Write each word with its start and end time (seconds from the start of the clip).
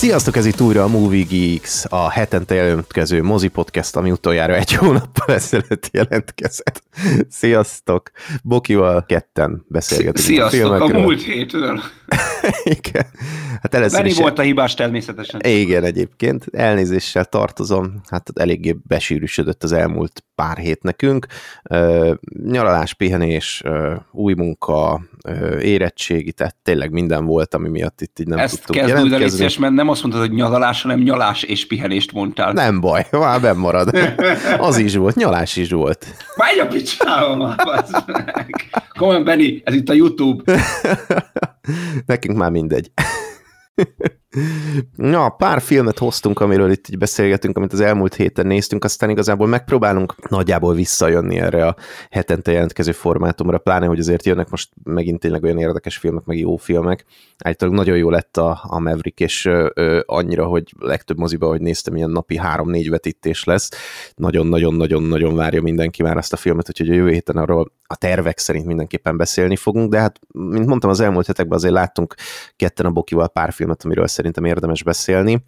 Sziasztok, 0.00 0.36
ez 0.36 0.46
itt 0.46 0.60
újra 0.60 0.82
a 0.82 0.88
Movie 0.88 1.24
Geeks, 1.28 1.84
a 1.88 2.10
hetente 2.10 2.54
jelentkező 2.54 3.22
mozi 3.22 3.48
podcast, 3.48 3.96
ami 3.96 4.10
utoljára 4.10 4.54
egy 4.54 4.72
hónappal 4.72 5.34
ezelőtt 5.34 5.88
jelentkezett. 5.92 6.82
Sziasztok! 7.28 8.10
Bokival 8.42 9.04
ketten 9.06 9.64
beszélgetünk 9.68 10.18
Sziasztok, 10.18 10.80
a, 10.80 10.84
a 10.84 10.88
múlt 10.88 11.22
hétről. 11.22 11.80
Igen. 12.78 13.06
Hát 13.62 13.74
először 13.74 14.04
is 14.04 14.18
volt 14.18 14.38
a 14.38 14.42
hibás 14.42 14.74
természetesen. 14.74 15.40
Igen, 15.44 15.84
egyébként. 15.84 16.46
Elnézéssel 16.52 17.24
tartozom. 17.24 18.00
Hát 18.08 18.30
eléggé 18.34 18.76
besűrűsödött 18.86 19.62
az 19.62 19.72
elmúlt 19.72 20.24
pár 20.34 20.56
hét 20.56 20.82
nekünk. 20.82 21.26
nyaralás, 22.44 22.94
pihenés, 22.94 23.62
új 24.12 24.34
munka, 24.34 25.00
érettségi, 25.60 26.32
tehát 26.32 26.56
tényleg 26.62 26.90
minden 26.90 27.24
volt, 27.24 27.54
ami 27.54 27.68
miatt 27.68 28.00
itt 28.00 28.18
így 28.18 28.26
nem 28.26 28.38
Ezt 28.38 28.54
tudtuk 28.54 28.76
kezd 28.76 28.88
jelentkezni. 28.88 29.44
Ezt 29.44 29.58
mert 29.58 29.72
nem 29.72 29.88
azt 29.88 30.02
mondtad, 30.02 30.22
hogy 30.22 30.32
nyaralás, 30.32 30.82
hanem 30.82 31.00
nyalás 31.00 31.42
és 31.42 31.66
pihenést 31.66 32.12
mondtál. 32.12 32.52
Nem 32.52 32.80
baj, 32.80 33.06
már 33.10 33.40
benn 33.40 33.56
marad. 33.56 33.90
Az 34.58 34.78
is 34.78 34.94
volt, 34.94 35.14
nyalás 35.14 35.56
is 35.56 35.70
volt. 35.70 36.06
Vágy 36.36 36.58
a 36.58 36.66
picsába 36.66 37.56
Komolyan, 38.98 39.24
Benni, 39.24 39.60
ez 39.64 39.74
itt 39.74 39.88
a 39.88 39.92
YouTube. 39.92 40.52
Nekünk 42.06 42.36
már 42.36 42.50
mindegy. 42.50 42.92
Na, 44.96 45.28
pár 45.28 45.60
filmet 45.60 45.98
hoztunk, 45.98 46.40
amiről 46.40 46.70
itt 46.70 46.88
így 46.88 46.98
beszélgetünk, 46.98 47.56
amit 47.56 47.72
az 47.72 47.80
elmúlt 47.80 48.14
héten 48.14 48.46
néztünk, 48.46 48.84
aztán 48.84 49.10
igazából 49.10 49.46
megpróbálunk 49.46 50.14
nagyjából 50.28 50.74
visszajönni 50.74 51.38
erre 51.38 51.66
a 51.66 51.76
hetente 52.10 52.52
jelentkező 52.52 52.92
formátumra, 52.92 53.58
pláne, 53.58 53.86
hogy 53.86 53.98
azért 53.98 54.26
jönnek 54.26 54.50
most 54.50 54.70
megint 54.82 55.20
tényleg 55.20 55.42
olyan 55.42 55.58
érdekes 55.58 55.96
filmek, 55.96 56.24
meg 56.24 56.38
jó 56.38 56.56
filmek. 56.56 57.04
Általában 57.38 57.80
nagyon 57.80 57.96
jó 57.96 58.10
lett 58.10 58.36
a, 58.36 58.60
a 58.62 58.78
Maverick, 58.78 59.20
és 59.20 59.44
ö, 59.44 59.70
ö, 59.74 60.00
annyira, 60.06 60.46
hogy 60.46 60.74
legtöbb 60.78 61.18
moziba, 61.18 61.46
hogy 61.46 61.60
néztem, 61.60 61.96
ilyen 61.96 62.10
napi 62.10 62.36
három-négy 62.36 62.90
vetítés 62.90 63.44
lesz. 63.44 63.70
Nagyon-nagyon-nagyon-nagyon 64.14 65.34
várja 65.34 65.62
mindenki 65.62 66.02
már 66.02 66.16
azt 66.16 66.32
a 66.32 66.36
filmet, 66.36 66.68
úgyhogy 66.68 66.90
a 66.90 66.94
jövő 66.94 67.10
héten 67.10 67.36
arról 67.36 67.72
a 67.86 67.96
tervek 67.96 68.38
szerint 68.38 68.66
mindenképpen 68.66 69.16
beszélni 69.16 69.56
fogunk, 69.56 69.90
de 69.90 69.98
hát, 69.98 70.18
mint 70.32 70.66
mondtam, 70.66 70.90
az 70.90 71.00
elmúlt 71.00 71.26
hetekben 71.26 71.58
azért 71.58 71.72
láttunk 71.72 72.14
ketten 72.56 72.86
a 72.86 72.90
Bokival 72.90 73.28
pár 73.28 73.52
filmet, 73.52 73.84
amiről 73.84 74.06
szerintem 74.20 74.44
érdemes 74.44 74.82
beszélni. 74.82 75.44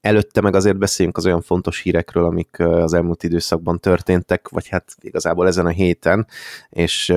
Előtte 0.00 0.40
meg 0.40 0.54
azért 0.54 0.78
beszéljünk 0.78 1.16
az 1.16 1.26
olyan 1.26 1.40
fontos 1.40 1.80
hírekről, 1.80 2.24
amik 2.24 2.58
az 2.58 2.94
elmúlt 2.94 3.22
időszakban 3.22 3.80
történtek, 3.80 4.48
vagy 4.48 4.68
hát 4.68 4.94
igazából 5.00 5.46
ezen 5.46 5.66
a 5.66 5.70
héten, 5.70 6.26
és 6.70 7.10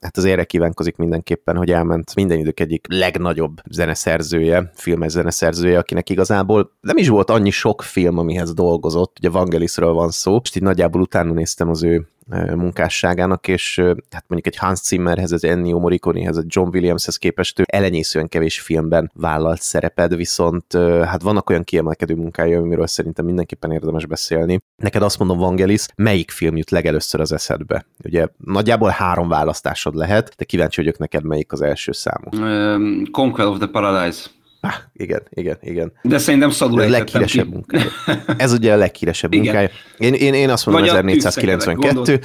hát 0.00 0.16
az 0.16 0.24
erre 0.24 0.44
kívánkozik 0.44 0.96
mindenképpen, 0.96 1.56
hogy 1.56 1.70
elment 1.70 2.14
minden 2.14 2.38
idők 2.38 2.60
egyik 2.60 2.86
legnagyobb 2.88 3.60
zeneszerzője, 3.70 4.70
filmes 4.74 5.12
zeneszerzője, 5.12 5.78
akinek 5.78 6.10
igazából 6.10 6.72
nem 6.80 6.96
is 6.96 7.08
volt 7.08 7.30
annyi 7.30 7.50
sok 7.50 7.82
film, 7.82 8.18
amihez 8.18 8.54
dolgozott, 8.54 9.16
ugye 9.18 9.30
Vangelisről 9.30 9.92
van 9.92 10.10
szó, 10.10 10.40
és 10.42 10.56
így 10.56 10.62
nagyjából 10.62 11.00
utána 11.00 11.32
néztem 11.32 11.68
az 11.68 11.82
ő 11.82 12.06
munkásságának, 12.54 13.48
és 13.48 13.78
hát 14.10 14.24
mondjuk 14.26 14.54
egy 14.54 14.56
Hans 14.56 14.80
Zimmerhez, 14.80 15.32
egy 15.32 15.44
Ennio 15.44 15.78
Morricone-hez, 15.78 16.36
egy 16.36 16.44
John 16.48 16.68
Williamshez 16.72 17.16
képest 17.16 17.60
ő 17.60 17.64
elenyészően 17.66 18.28
kevés 18.28 18.60
filmben 18.60 19.10
vállalt 19.14 19.60
szereped, 19.60 20.16
viszont 20.16 20.72
hát 21.04 21.22
vannak 21.22 21.50
olyan 21.50 21.64
kiemelkedő 21.64 22.14
munkája, 22.14 22.60
amiről 22.60 22.86
szerintem 22.86 23.24
mindenképpen 23.24 23.72
érdemes 23.72 24.06
beszélni. 24.06 24.58
Neked 24.76 25.02
azt 25.02 25.18
mondom, 25.18 25.38
Vangelis, 25.38 25.86
melyik 25.96 26.30
film 26.30 26.56
jut 26.56 26.70
legelőször 26.70 27.20
az 27.20 27.32
eszedbe? 27.32 27.86
Ugye 28.04 28.26
nagyjából 28.44 28.88
három 28.88 29.28
választásod 29.28 29.94
lehet, 29.94 30.34
de 30.36 30.44
kíváncsi 30.44 30.80
vagyok 30.80 30.98
neked, 30.98 31.24
melyik 31.24 31.52
az 31.52 31.60
első 31.60 31.92
számú. 31.92 32.44
Um, 32.44 33.04
Conquer 33.10 33.46
of 33.46 33.58
the 33.58 33.66
Paradise. 33.66 34.26
Ah, 34.64 34.74
igen, 34.92 35.22
igen, 35.30 35.56
igen. 35.60 35.92
De 36.02 36.18
szerintem 36.18 36.50
szadul 36.50 36.80
A 36.80 36.88
leghíresebb 36.88 37.48
munkája. 37.48 37.90
Ez 38.36 38.52
ugye 38.52 38.72
a 38.72 38.76
leghíresebb 38.76 39.32
igen. 39.32 39.44
munkája. 39.44 39.70
Én, 39.98 40.14
én, 40.14 40.34
én 40.34 40.50
azt 40.50 40.66
mondom, 40.66 40.84
Vagy 40.84 40.96
1492. 40.96 42.20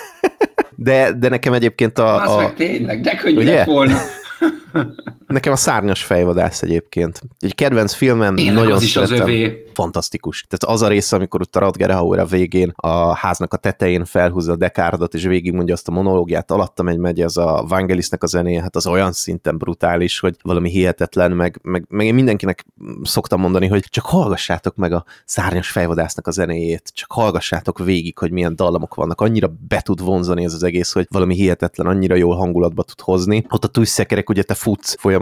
de, 0.76 1.12
de 1.12 1.28
nekem 1.28 1.52
egyébként 1.52 1.98
a... 1.98 2.36
A... 2.36 2.40
meg 2.40 2.54
tényleg, 2.54 3.00
de 3.00 3.14
könnyű 3.14 3.36
ugye? 3.36 3.64
volna. 3.64 3.98
Nekem 5.32 5.52
a 5.52 5.56
szárnyas 5.56 6.04
fejvadász 6.04 6.62
egyébként. 6.62 7.20
Egy 7.38 7.54
kedvenc 7.54 7.92
filmem, 7.92 8.36
Én 8.36 8.52
nagyon 8.52 8.72
az. 8.72 8.82
Is 8.82 8.96
az 8.96 9.10
övé. 9.10 9.66
Fantasztikus. 9.74 10.46
Tehát 10.48 10.76
az 10.76 10.82
a 10.82 10.88
rész, 10.88 11.12
amikor 11.12 11.40
ott 11.40 11.56
a 11.56 11.60
Radger 11.60 11.90
Hauer 11.90 12.18
a 12.18 12.24
végén 12.24 12.72
a 12.76 13.14
háznak 13.14 13.52
a 13.54 13.56
tetején 13.56 14.04
felhúzza 14.04 14.52
a 14.52 14.56
dekárdot, 14.56 15.14
és 15.14 15.24
végigmondja 15.24 15.74
azt 15.74 15.88
a 15.88 15.92
monológiát, 15.92 16.50
alatta 16.50 16.82
megy, 16.82 16.98
megy 16.98 17.20
az 17.20 17.36
a 17.36 17.64
Vangelisnek 17.68 18.22
a 18.22 18.26
zené, 18.26 18.56
hát 18.56 18.76
az 18.76 18.86
olyan 18.86 19.12
szinten 19.12 19.58
brutális, 19.58 20.18
hogy 20.18 20.36
valami 20.42 20.70
hihetetlen, 20.70 21.32
meg, 21.32 21.58
meg, 21.62 21.84
meg 21.88 22.06
én 22.06 22.14
mindenkinek 22.14 22.64
szoktam 23.02 23.40
mondani, 23.40 23.66
hogy 23.66 23.84
csak 23.90 24.04
hallgassátok 24.04 24.76
meg 24.76 24.92
a 24.92 25.04
szárnyas 25.24 25.70
fejvadásznak 25.70 26.26
a 26.26 26.30
zenéjét, 26.30 26.90
csak 26.94 27.12
hallgassátok 27.12 27.78
végig, 27.78 28.18
hogy 28.18 28.30
milyen 28.30 28.56
dallamok 28.56 28.94
vannak, 28.94 29.20
annyira 29.20 29.52
be 29.68 29.80
tud 29.80 30.00
vonzani 30.02 30.44
ez 30.44 30.54
az 30.54 30.62
egész, 30.62 30.92
hogy 30.92 31.06
valami 31.10 31.34
hihetetlen, 31.34 31.86
annyira 31.86 32.14
jól 32.14 32.36
hangulatba 32.36 32.82
tud 32.82 33.00
hozni. 33.00 33.46
Ott 33.48 33.64
a 33.64 33.68
tűzszekerek, 33.68 34.28
ugye 34.28 34.42
te 34.42 34.54
futsz 34.54 34.96
folyamatosan, 34.98 35.21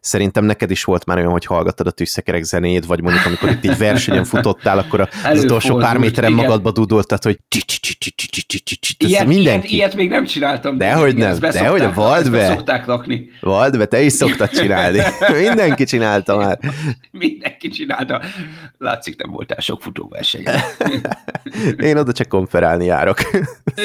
szerintem 0.00 0.44
neked 0.44 0.70
is 0.70 0.84
volt 0.84 1.04
már 1.04 1.16
olyan, 1.16 1.30
hogy 1.30 1.44
hallgattad 1.44 1.86
a 1.86 1.90
tűzszekerek 1.90 2.42
zenét, 2.42 2.84
vagy 2.84 3.00
mondjuk 3.00 3.24
amikor 3.24 3.50
itt 3.50 3.64
egy 3.64 3.78
versenyen 3.78 4.24
futottál, 4.24 4.78
akkor 4.78 5.08
az 5.24 5.44
utolsó 5.44 5.76
pár 5.76 5.98
méteren 5.98 6.32
magadba 6.32 6.70
dudoltad, 6.70 7.22
hogy 7.22 7.38
mindenki. 9.26 9.74
Ilyet 9.74 9.94
még 9.94 10.08
nem 10.08 10.24
csináltam. 10.24 10.78
Dehogy 10.78 11.16
nem, 11.16 11.38
dehogy 11.38 11.80
a 11.80 11.92
Valdbe. 11.92 12.46
Szokták 12.46 12.86
lakni. 12.86 13.30
Valdbe, 13.40 13.84
te 13.84 14.00
is 14.00 14.12
szoktad 14.12 14.50
csinálni. 14.50 15.00
Mindenki 15.32 15.84
csinálta 15.84 16.36
már. 16.36 16.58
Mindenki 17.10 17.68
csinálta. 17.68 18.22
Látszik, 18.78 19.22
nem 19.22 19.30
voltál 19.30 19.60
sok 19.60 19.82
futóversenyen. 19.82 20.60
Én 21.78 21.96
oda 21.96 22.12
csak 22.12 22.28
konferálni 22.28 22.84
járok. 22.84 23.18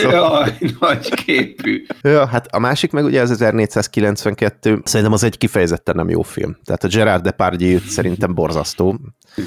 Jaj, 0.01 0.55
nagy 0.79 1.13
képű. 1.25 1.85
Ja, 2.01 2.27
hát 2.27 2.47
a 2.51 2.59
másik 2.59 2.91
meg 2.91 3.03
ugye 3.03 3.21
az 3.21 3.31
1492, 3.31 4.81
szerintem 4.83 5.13
az 5.13 5.23
egy 5.23 5.30
kifejezetten 5.37 5.95
nem 5.95 6.09
jó 6.09 6.21
film. 6.21 6.57
Tehát 6.63 6.83
a 6.83 6.87
Gerard 6.87 7.23
Depardieu 7.23 7.79
szerintem 7.79 8.33
borzasztó. 8.33 8.99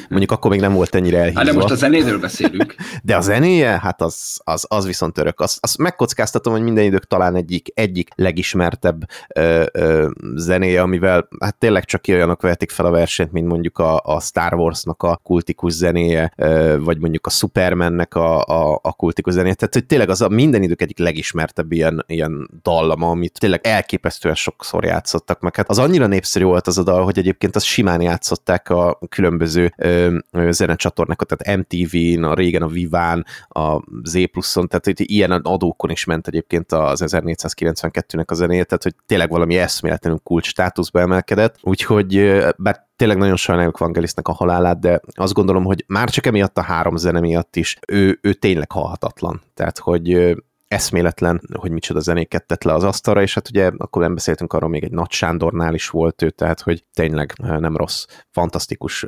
Mondjuk 0.09 0.31
akkor 0.33 0.51
még 0.51 0.61
nem 0.61 0.73
volt 0.73 0.95
ennyire 0.95 1.19
elhívva. 1.19 1.39
Hát 1.39 1.49
de 1.49 1.55
most 1.55 1.71
a 1.71 1.75
zenéről 1.75 2.19
beszélünk. 2.19 2.75
De 3.03 3.17
a 3.17 3.21
zenéje, 3.21 3.79
hát 3.83 4.01
az, 4.01 4.41
az, 4.45 4.67
az 4.69 4.87
viszont 4.87 5.19
örök. 5.19 5.41
Azt, 5.41 5.59
azt 5.61 5.79
megkockáztatom, 5.79 6.53
hogy 6.53 6.63
minden 6.63 6.85
idők 6.85 7.05
talán 7.07 7.37
egyik, 7.37 7.69
egyik 7.75 8.09
legismertebb 8.15 9.05
ö, 9.35 9.65
ö, 9.73 10.11
zenéje, 10.35 10.83
amivel 10.83 11.29
hát 11.41 11.59
tényleg 11.59 11.85
csak 11.85 12.05
olyanok 12.09 12.43
vehetik 12.43 12.71
fel 12.71 12.87
a 12.87 12.91
versenyt, 12.91 13.33
mint 13.33 13.47
mondjuk 13.47 13.79
a, 13.79 14.01
a 14.05 14.21
Star 14.21 14.55
Wars-nak 14.55 15.03
a 15.03 15.21
kultikus 15.23 15.73
zenéje, 15.73 16.33
ö, 16.37 16.77
vagy 16.81 16.99
mondjuk 16.99 17.27
a 17.27 17.31
Supermannek 17.31 18.15
a, 18.15 18.43
a, 18.43 18.81
a 18.83 18.93
kultikus 18.93 19.33
zenéje. 19.33 19.55
Tehát, 19.55 19.75
hogy 19.75 19.87
tényleg 19.87 20.09
az 20.09 20.21
a 20.21 20.29
minden 20.29 20.63
idők 20.63 20.83
egyik 20.83 20.99
legismertebb 20.99 21.73
ilyen, 21.73 22.05
ilyen 22.07 22.51
dallama, 22.63 23.11
amit 23.11 23.39
tényleg 23.41 23.67
elképesztően 23.67 24.35
sokszor 24.35 24.85
játszottak 24.85 25.41
meg. 25.41 25.57
Hát 25.57 25.71
az 25.79 25.85
annyira 25.85 26.07
népszerű 26.07 26.45
volt 26.45 26.67
az 26.67 26.79
a 26.79 26.83
dal, 26.83 27.05
hogy 27.05 27.19
egyébként 27.19 27.57
az 27.57 27.63
simán 27.63 28.01
játszották 28.01 28.69
a 28.69 28.99
különböző 29.09 29.73
ö, 29.77 30.19
zenecsatornákat, 30.51 31.29
tehát 31.29 31.59
MTV-n, 31.59 32.23
a 32.23 32.35
régen 32.35 32.63
a 32.63 32.67
Viván, 32.67 33.27
a 33.49 33.83
Z 34.03 34.31
pluszon, 34.31 34.69
tehát 34.69 34.85
hogy 34.85 35.11
ilyen 35.11 35.31
adókon 35.31 35.91
is 35.91 36.05
ment 36.05 36.27
egyébként 36.27 36.73
az 36.73 37.03
1492-nek 37.07 38.27
a 38.27 38.35
zenéje, 38.35 38.65
tehát 38.65 38.83
hogy 38.83 38.95
tényleg 39.07 39.31
valami 39.31 39.57
eszméletlenül 39.57 40.21
kulcs 40.23 40.47
státuszba 40.47 41.01
emelkedett, 41.01 41.59
úgyhogy 41.63 42.39
bár 42.57 42.87
tényleg 42.97 43.17
nagyon 43.17 43.37
sajnáljuk 43.37 43.79
Vangelisnek 43.79 44.29
a 44.29 44.33
halálát, 44.33 44.81
de 44.81 45.01
azt 45.15 45.33
gondolom, 45.33 45.65
hogy 45.65 45.85
már 45.87 46.11
csak 46.11 46.27
emiatt 46.27 46.59
a 46.59 46.63
három 46.63 46.97
zene 46.97 47.21
miatt 47.21 47.57
is 47.57 47.79
ő, 47.89 48.19
ő 48.23 48.33
tényleg 48.33 48.73
halhatatlan. 48.73 49.43
Tehát, 49.55 49.79
hogy 49.79 50.37
eszméletlen, 50.75 51.41
hogy 51.53 51.71
micsoda 51.71 52.01
zenéket 52.01 52.47
tett 52.47 52.63
le 52.63 52.73
az 52.73 52.85
asztalra, 52.85 53.23
és 53.23 53.35
hát 53.35 53.49
ugye 53.49 53.71
akkor 53.77 54.03
nem 54.03 54.15
beszéltünk 54.15 54.53
arról, 54.53 54.69
még 54.69 54.85
egy 54.85 54.91
Nagy 54.91 55.11
Sándornál 55.11 55.75
is 55.75 55.89
volt 55.89 56.23
ő, 56.23 56.31
tehát 56.31 56.61
hogy 56.61 56.85
tényleg 56.95 57.33
nem 57.37 57.77
rossz, 57.77 58.05
fantasztikus 58.31 59.07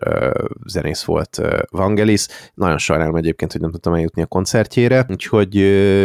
zenész 0.66 1.04
volt 1.04 1.40
Vangelis. 1.70 2.26
Nagyon 2.54 2.78
sajnálom 2.78 3.16
egyébként, 3.16 3.52
hogy 3.52 3.60
nem 3.60 3.70
tudtam 3.70 3.94
eljutni 3.94 4.22
a 4.22 4.26
koncertjére, 4.26 5.06
úgyhogy 5.08 5.54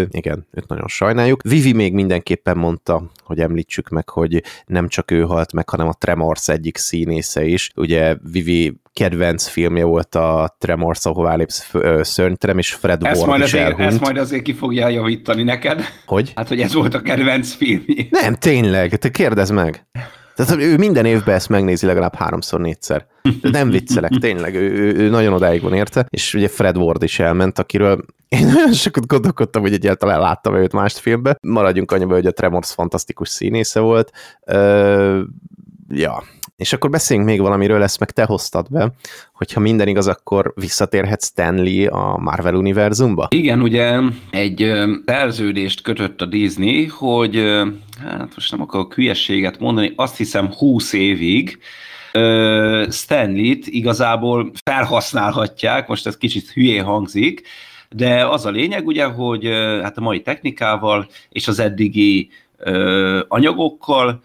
igen, 0.10 0.48
őt 0.52 0.68
nagyon 0.68 0.88
sajnáljuk. 0.88 1.42
Vivi 1.42 1.74
még 1.74 1.94
mindenképpen 1.94 2.58
mondta, 2.58 3.12
hogy 3.24 3.40
említsük 3.40 3.90
meg, 3.90 4.10
hogy 4.10 4.44
nem 4.66 4.88
csak 4.88 5.12
ő 5.12 5.22
halt 5.22 5.54
meg, 5.54 5.70
hanem 5.70 5.88
a 5.88 5.94
Tremors 5.94 6.48
egyik 6.48 6.78
színésze 6.78 7.44
is. 7.44 7.72
Ugye 7.76 8.16
Vivi 8.32 8.80
kedvenc 8.94 9.48
filmje 9.48 9.84
volt 9.84 10.16
a 10.16 10.56
Tremors, 10.60 11.06
ahová 11.06 11.36
lépsz 11.36 11.72
szörnyterem, 12.02 12.58
és 12.58 12.74
Fred 12.74 13.04
ezt 13.04 13.16
Ward 13.16 13.30
majd 13.30 13.42
is 13.42 13.54
azért, 13.54 13.66
elhunyt. 13.66 13.88
Ezt 13.88 14.00
majd 14.00 14.18
azért 14.18 14.42
ki 14.42 14.54
fogja 14.54 14.88
javítani 14.88 15.44
neked. 15.44 15.84
Hogy? 16.06 16.32
Hát, 16.36 16.48
hogy 16.48 16.62
ez 16.62 16.74
volt 16.74 16.94
a 16.94 17.02
kedvenc 17.02 17.54
filmje. 17.54 18.06
Nem, 18.10 18.36
tényleg, 18.36 18.96
te 18.96 19.10
kérdezd 19.10 19.54
meg. 19.54 19.86
Tehát 20.36 20.64
ő 20.64 20.78
minden 20.78 21.06
évben 21.06 21.36
ezt 21.36 21.50
megnézi 21.50 21.86
legalább 21.86 22.16
háromszor, 22.16 22.60
négyszer. 22.60 23.06
De 23.42 23.50
nem 23.50 23.70
viccelek, 23.70 24.12
tényleg, 24.20 24.56
ő, 24.56 24.72
ő, 24.72 24.96
ő 24.96 25.10
nagyon 25.10 25.34
odáig 25.34 25.62
van 25.62 25.74
érte, 25.74 26.06
és 26.10 26.34
ugye 26.34 26.48
Fred 26.48 26.78
Ward 26.78 27.04
is 27.04 27.20
elment, 27.20 27.60
akiről 27.60 28.06
Én 28.28 28.46
nagyon 28.46 28.74
sokat 28.74 29.08
gondolkodtam, 29.08 29.62
hogy 29.62 29.74
egyáltalán 29.74 30.20
láttam 30.20 30.56
őt 30.56 30.74
más 30.74 30.94
filmbe. 30.94 31.38
Maradjunk 31.42 31.92
annyiba, 31.92 32.14
hogy 32.14 32.26
a 32.26 32.32
Tremors 32.32 32.74
fantasztikus 32.74 33.30
színésze 33.30 33.80
volt. 33.80 34.12
Ö, 34.46 35.22
ja, 35.88 36.24
és 36.62 36.74
akkor 36.74 36.90
beszéljünk 36.90 37.30
még 37.30 37.42
valamiről, 37.42 37.84
ezt 37.84 38.00
meg 38.00 38.12
te 38.12 38.24
hoztad 38.24 38.66
be, 38.70 38.92
hogyha 39.34 39.60
minden 39.60 39.88
igaz, 39.88 40.08
akkor 40.08 40.54
visszatérhet 40.56 41.24
Stanley 41.24 41.94
a 41.94 42.18
Marvel 42.18 42.56
univerzumba? 42.56 43.28
Igen, 43.30 43.62
ugye 43.62 44.00
egy 44.30 44.72
szerződést 45.06 45.82
kötött 45.82 46.22
a 46.22 46.26
Disney, 46.26 46.86
hogy 46.86 47.36
hát 48.04 48.32
most 48.36 48.52
nem 48.52 48.62
akarok 48.62 48.94
hülyességet 48.94 49.60
mondani, 49.60 49.94
azt 49.96 50.18
hiszem 50.18 50.54
20 50.54 50.94
évig 50.94 51.60
Stanley-t 52.90 53.68
igazából 53.68 54.52
felhasználhatják, 54.64 55.88
most 55.88 56.08
ez 56.08 56.18
kicsit 56.18 56.52
hülyé 56.52 56.78
hangzik, 56.78 57.48
de 57.90 58.28
az 58.28 58.46
a 58.46 58.50
lényeg 58.50 58.88
ugye, 58.88 59.06
hogy 59.06 59.46
hát 59.82 59.98
a 59.98 60.02
mai 60.02 60.22
technikával 60.22 61.08
és 61.30 61.48
az 61.48 61.60
eddigi 61.60 62.30
anyagokkal 63.28 64.22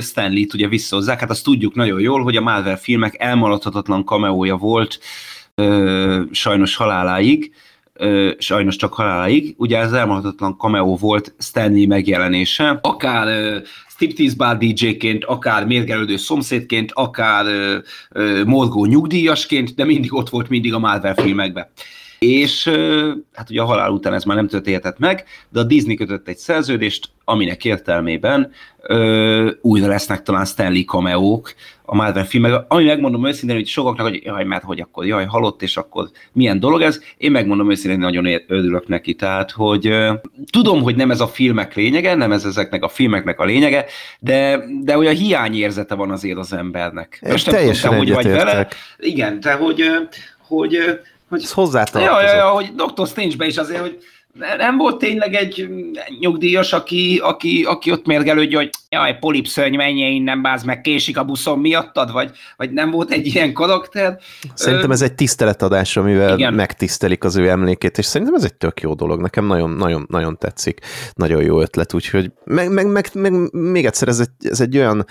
Stanley-t 0.00 0.54
ugye 0.54 0.68
visszahozzák, 0.68 1.20
hát 1.20 1.30
azt 1.30 1.44
tudjuk 1.44 1.74
nagyon 1.74 2.00
jól, 2.00 2.22
hogy 2.22 2.36
a 2.36 2.40
Marvel 2.40 2.76
filmek 2.76 3.14
elmaradhatatlan 3.18 4.04
kameója 4.04 4.56
volt 4.56 4.98
sajnos 6.30 6.76
haláláig, 6.76 7.52
sajnos 8.38 8.76
csak 8.76 8.94
haláláig. 8.94 9.54
Ugye 9.56 9.78
ez 9.78 9.92
elmaradhatatlan 9.92 10.56
cameo 10.58 10.96
volt 10.96 11.34
Stanley 11.38 11.86
megjelenése, 11.86 12.78
akár 12.82 13.62
striptease 13.88 14.34
bar 14.36 14.58
DJ-ként, 14.58 15.24
akár 15.24 15.66
mérgelődő 15.66 16.16
szomszédként, 16.16 16.90
akár 16.92 17.46
morgó 18.44 18.84
nyugdíjasként, 18.84 19.74
de 19.74 19.84
mindig 19.84 20.14
ott 20.14 20.28
volt 20.28 20.48
mindig 20.48 20.74
a 20.74 20.78
Marvel 20.78 21.14
filmekben. 21.14 21.66
És 22.18 22.70
hát 23.32 23.50
ugye 23.50 23.60
a 23.60 23.64
halál 23.64 23.90
után 23.90 24.14
ez 24.14 24.24
már 24.24 24.36
nem 24.36 24.48
történhetett 24.48 24.98
meg, 24.98 25.24
de 25.48 25.60
a 25.60 25.64
Disney 25.64 25.94
kötött 25.94 26.28
egy 26.28 26.36
szerződést, 26.36 27.10
aminek 27.24 27.64
értelmében 27.64 28.50
ö, 28.82 29.50
újra 29.60 29.86
lesznek 29.86 30.22
talán 30.22 30.44
Stanley 30.44 30.84
cameók 30.84 31.54
a 31.82 31.94
Marvel 31.94 32.24
filmek, 32.24 32.64
ami 32.68 32.84
megmondom 32.84 33.26
őszintén, 33.26 33.56
hogy 33.56 33.66
sokaknak, 33.66 34.08
hogy 34.08 34.22
jaj, 34.24 34.44
mert 34.44 34.64
hogy 34.64 34.80
akkor 34.80 35.06
jaj, 35.06 35.24
halott, 35.24 35.62
és 35.62 35.76
akkor 35.76 36.10
milyen 36.32 36.60
dolog 36.60 36.82
ez, 36.82 37.00
én 37.16 37.30
megmondom 37.30 37.70
őszintén, 37.70 38.02
hogy 38.02 38.12
nagyon 38.12 38.40
örülök 38.46 38.88
neki, 38.88 39.14
tehát, 39.14 39.50
hogy 39.50 39.86
ö, 39.86 40.12
tudom, 40.50 40.82
hogy 40.82 40.96
nem 40.96 41.10
ez 41.10 41.20
a 41.20 41.28
filmek 41.28 41.74
lényege, 41.74 42.14
nem 42.14 42.32
ez 42.32 42.44
ezeknek 42.44 42.82
a 42.82 42.88
filmeknek 42.88 43.40
a 43.40 43.44
lényege, 43.44 43.84
de, 44.18 44.64
de 44.82 44.96
olyan 44.96 45.14
hiányérzete 45.14 45.94
van 45.94 46.10
azért 46.10 46.38
az 46.38 46.52
embernek. 46.52 47.18
Most 47.28 47.50
teljesen 47.50 47.90
tudom, 47.90 48.04
hogy 48.04 48.14
vagy 48.14 48.32
vele. 48.32 48.68
Igen, 48.98 49.40
de 49.40 49.52
hogy, 49.52 49.82
hogy 50.48 50.78
hogy, 51.28 51.42
Ez 51.42 51.52
hozzátartozott. 51.52 52.06
Ja, 52.08 52.22
ja, 52.22 52.34
ja, 52.34 52.50
hogy 52.50 52.74
Dr. 52.74 53.06
Strange-be 53.06 53.46
is 53.46 53.56
azért, 53.56 53.80
hogy 53.80 53.98
nem 54.58 54.76
volt 54.76 54.98
tényleg 54.98 55.34
egy 55.34 55.68
nyugdíjas, 56.20 56.72
aki, 56.72 57.20
aki, 57.22 57.64
aki 57.64 57.90
ott 57.90 58.06
mérgelődj, 58.06 58.54
hogy 58.54 58.70
jaj, 58.88 59.18
polipszörny, 59.18 59.76
menj 59.76 60.00
innen, 60.00 60.42
báz 60.42 60.62
meg, 60.62 60.80
késik 60.80 61.18
a 61.18 61.24
buszon 61.24 61.58
miattad, 61.58 62.12
vagy, 62.12 62.30
vagy 62.56 62.70
nem 62.70 62.90
volt 62.90 63.10
egy 63.10 63.26
ilyen 63.26 63.52
karakter. 63.52 64.18
Szerintem 64.54 64.90
ez 64.90 65.02
egy 65.02 65.14
tiszteletadás, 65.14 65.96
amivel 65.96 66.38
Igen. 66.38 66.54
megtisztelik 66.54 67.24
az 67.24 67.36
ő 67.36 67.48
emlékét, 67.48 67.98
és 67.98 68.04
szerintem 68.04 68.36
ez 68.36 68.44
egy 68.44 68.54
tök 68.54 68.80
jó 68.80 68.94
dolog, 68.94 69.20
nekem 69.20 69.46
nagyon, 69.46 69.70
nagyon, 69.70 70.06
nagyon 70.10 70.38
tetszik, 70.38 70.80
nagyon 71.14 71.42
jó 71.42 71.60
ötlet, 71.60 71.94
úgyhogy 71.94 72.30
meg, 72.44 72.72
meg, 72.72 72.86
meg, 72.86 73.10
meg 73.12 73.52
még 73.52 73.86
egyszer 73.86 74.08
ez 74.08 74.20
egy, 74.20 74.50
ez 74.50 74.60
egy 74.60 74.76
olyan 74.76 75.06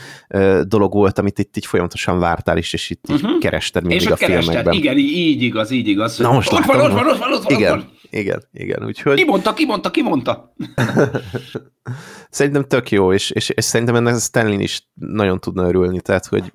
dolog 0.68 0.94
volt, 0.94 1.20
amit 1.20 1.40
itt 1.40 1.58
így 1.58 1.66
folyamatosan 1.66 2.20
vártál 2.20 2.58
is, 2.58 2.74
és 2.74 2.90
itt 2.90 3.04
uh-huh. 3.10 3.38
kerested 3.40 3.86
mindig 3.86 4.02
és 4.02 4.08
a, 4.08 4.14
a 4.14 4.16
filmekben. 4.16 4.74
Igen, 4.74 4.98
így 4.98 5.42
igaz, 5.42 5.72
így 5.72 5.88
igaz. 5.88 6.18
Na 6.18 6.32
most 6.32 6.52
ott 6.52 6.60
látom, 6.60 6.78
van, 6.78 6.86
ott 6.86 6.98
van, 6.98 7.08
ott 7.08 7.18
van, 7.18 7.34
ott 7.34 7.44
van, 7.44 7.58
igen, 7.58 7.72
ott 7.72 7.80
van. 7.80 7.96
Igen, 8.10 8.44
igen, 8.54 8.86
úgyhogy... 8.86 9.16
Ki 9.16 9.26
mondta, 9.26 9.54
ki 9.54 9.66
mondta, 9.66 9.92
ki 9.92 10.02
mondta? 10.02 10.54
szerintem 12.30 12.64
tök 12.64 12.92
jó, 12.92 13.14
és, 13.14 13.30
és, 13.30 13.50
és 13.50 13.64
szerintem 13.64 13.96
ennek 13.96 14.20
Stanley 14.20 14.60
is 14.60 14.90
nagyon 14.94 15.40
tudna 15.40 15.68
örülni, 15.68 16.02
tehát 16.02 16.26
hogy 16.26 16.52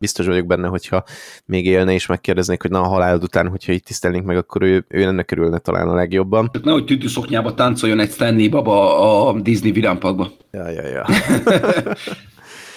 biztos 0.00 0.26
vagyok 0.26 0.46
benne, 0.46 0.68
hogyha 0.68 1.04
még 1.44 1.66
élne 1.66 1.92
és 1.92 2.06
megkérdeznék, 2.06 2.62
hogy 2.62 2.70
na 2.70 2.80
a 2.80 2.88
halálod 2.88 3.22
után, 3.22 3.48
hogyha 3.48 3.72
itt 3.72 3.84
tisztelnénk 3.84 4.24
meg, 4.24 4.36
akkor 4.36 4.62
ő, 4.62 4.84
ő 4.88 5.02
ennek 5.02 5.30
örülne 5.30 5.58
talán 5.58 5.88
a 5.88 5.94
legjobban. 5.94 6.50
Nehogy 6.62 6.84
tütűszoknyába 6.84 7.54
táncoljon 7.54 8.00
egy 8.00 8.10
Stanley 8.10 8.48
baba 8.48 9.28
a 9.28 9.40
Disney 9.40 9.72
virámpakba. 9.72 10.30
Ja, 10.50 10.68
ja, 10.68 10.86
ja. 10.86 11.06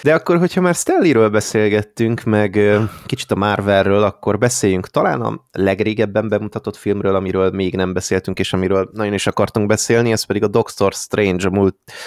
De 0.04 0.14
akkor, 0.14 0.38
hogyha 0.38 0.62
már 0.62 0.76
Stelliről 0.76 1.30
beszélgettünk, 1.30 2.24
meg 2.24 2.60
kicsit 3.06 3.32
a 3.32 3.36
Marvelről, 3.36 4.04
akkor 4.04 4.38
beszéljünk 4.38 4.88
talán 4.88 5.22
a 5.22 5.48
legrégebben 5.52 6.30
bemutatott 6.30 6.76
filmről, 6.76 7.16
amiről 7.16 7.52
még 7.52 7.76
nem 7.76 7.94
beszéltünk, 7.94 8.40
és 8.40 8.54
amiről 8.54 8.90
nagyon 8.94 9.14
is 9.14 9.28
akartunk 9.28 9.68
beszélni, 9.68 10.12
ez 10.12 10.24
pedig 10.24 10.44
a 10.44 10.48
Doctor 10.48 10.94
Strange 10.94 11.50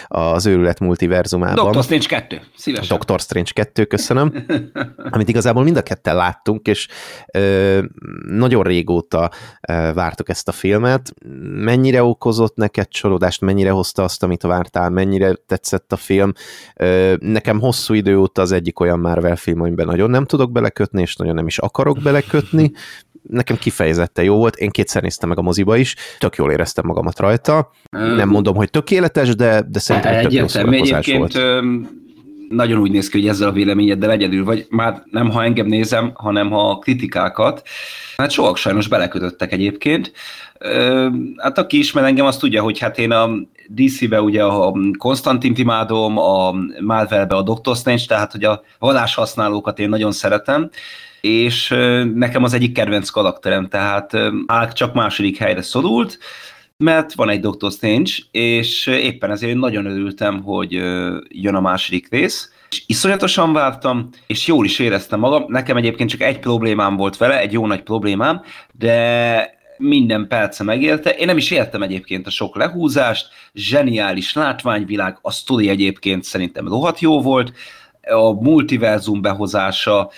a 0.08 0.18
az 0.36 0.46
őrület 0.46 0.80
multiverzumában. 0.80 1.64
Doctor 1.64 1.82
Strange 1.82 2.06
2, 2.06 2.40
szívesen. 2.56 2.96
Doctor 2.96 3.20
Strange 3.20 3.50
2, 3.54 3.84
köszönöm. 3.84 4.32
amit 5.10 5.28
igazából 5.28 5.62
mind 5.62 5.76
a 5.76 5.82
ketten 5.82 6.16
láttunk, 6.16 6.66
és 6.66 6.88
ö, 7.32 7.82
nagyon 8.26 8.62
régóta 8.62 9.30
ö, 9.68 9.92
vártuk 9.94 10.28
ezt 10.28 10.48
a 10.48 10.52
filmet. 10.52 11.12
Mennyire 11.54 12.02
okozott 12.02 12.56
neked 12.56 12.88
csalódást, 12.88 13.40
mennyire 13.40 13.70
hozta 13.70 14.02
azt, 14.02 14.22
amit 14.22 14.42
vártál, 14.42 14.90
mennyire 14.90 15.34
tetszett 15.46 15.92
a 15.92 15.96
film? 15.96 16.32
Ö, 16.76 17.14
nekem 17.20 17.60
hosszú 17.60 17.85
hosszú 17.86 17.94
idő 17.98 18.18
óta 18.18 18.42
az 18.42 18.52
egyik 18.52 18.80
olyan 18.80 18.98
Marvel 18.98 19.36
film, 19.36 19.60
amiben 19.60 19.86
nagyon 19.86 20.10
nem 20.10 20.24
tudok 20.24 20.52
belekötni, 20.52 21.00
és 21.00 21.16
nagyon 21.16 21.34
nem 21.34 21.46
is 21.46 21.58
akarok 21.58 21.98
belekötni. 22.02 22.72
Nekem 23.22 23.56
kifejezetten 23.56 24.24
jó 24.24 24.36
volt, 24.36 24.56
én 24.56 24.70
kétszer 24.70 25.02
néztem 25.02 25.28
meg 25.28 25.38
a 25.38 25.42
moziba 25.42 25.76
is, 25.76 25.94
tök 26.18 26.36
jól 26.36 26.50
éreztem 26.50 26.86
magamat 26.86 27.18
rajta. 27.18 27.70
Nem 27.90 28.28
mondom, 28.28 28.54
hogy 28.56 28.70
tökéletes, 28.70 29.34
de, 29.34 29.62
de 29.68 29.78
szerintem 29.78 30.14
egy 30.14 30.22
tök 30.22 30.52
jó 30.52 30.70
egyébként 30.70 31.32
volt. 31.32 31.62
Nagyon 32.48 32.78
úgy 32.78 32.90
néz 32.90 33.08
ki, 33.08 33.20
hogy 33.20 33.28
ezzel 33.28 33.48
a 33.48 33.52
véleményeddel 33.52 34.10
egyedül 34.10 34.44
vagy, 34.44 34.66
már 34.70 35.02
nem 35.10 35.30
ha 35.30 35.44
engem 35.44 35.66
nézem, 35.66 36.10
hanem 36.14 36.50
ha 36.50 36.70
a 36.70 36.78
kritikákat. 36.78 37.62
Hát 38.16 38.30
soha 38.30 38.56
sajnos 38.56 38.88
belekötöttek 38.88 39.52
egyébként. 39.52 40.12
Hát 41.36 41.58
aki 41.58 41.78
ismer 41.78 42.04
engem, 42.04 42.26
azt 42.26 42.40
tudja, 42.40 42.62
hogy 42.62 42.78
hát 42.78 42.98
én 42.98 43.10
a 43.10 43.28
DC-be 43.68 44.20
ugye 44.20 44.42
a 44.44 44.72
Konstantin 44.98 45.54
imádom, 45.56 46.18
a 46.18 46.54
Marvelbe 46.80 47.36
a 47.36 47.42
Doctor 47.42 47.76
Strange, 47.76 48.02
tehát 48.06 48.32
hogy 48.32 48.44
a 48.44 48.62
használókat 49.14 49.78
én 49.78 49.88
nagyon 49.88 50.12
szeretem, 50.12 50.70
és 51.20 51.68
nekem 52.14 52.44
az 52.44 52.52
egyik 52.52 52.72
kedvenc 52.72 53.08
karakterem, 53.08 53.68
tehát 53.68 54.12
Hulk 54.46 54.72
csak 54.72 54.94
második 54.94 55.36
helyre 55.38 55.62
szorult, 55.62 56.18
mert 56.76 57.14
van 57.14 57.28
egy 57.28 57.40
Doctor 57.40 57.72
Strange, 57.72 58.10
és 58.30 58.86
éppen 58.86 59.30
ezért 59.30 59.56
nagyon 59.56 59.86
örültem, 59.86 60.42
hogy 60.42 60.72
jön 61.28 61.54
a 61.54 61.60
második 61.60 62.10
rész, 62.10 62.50
és 62.70 62.82
iszonyatosan 62.86 63.52
vártam, 63.52 64.08
és 64.26 64.46
jól 64.46 64.64
is 64.64 64.78
éreztem 64.78 65.18
magam. 65.18 65.44
Nekem 65.48 65.76
egyébként 65.76 66.10
csak 66.10 66.20
egy 66.20 66.38
problémám 66.38 66.96
volt 66.96 67.16
vele, 67.16 67.40
egy 67.40 67.52
jó 67.52 67.66
nagy 67.66 67.82
problémám, 67.82 68.42
de 68.72 69.54
minden 69.78 70.28
perce 70.28 70.64
megérte. 70.64 71.10
Én 71.10 71.26
nem 71.26 71.36
is 71.36 71.50
értem 71.50 71.82
egyébként 71.82 72.26
a 72.26 72.30
sok 72.30 72.56
lehúzást, 72.56 73.28
zseniális 73.54 74.34
látványvilág, 74.34 75.18
a 75.22 75.30
sztori 75.30 75.68
egyébként 75.68 76.24
szerintem 76.24 76.68
rohadt 76.68 77.00
jó 77.00 77.22
volt, 77.22 77.52
a 78.02 78.32
multiverzum 78.32 79.20
behozása, 79.20 80.10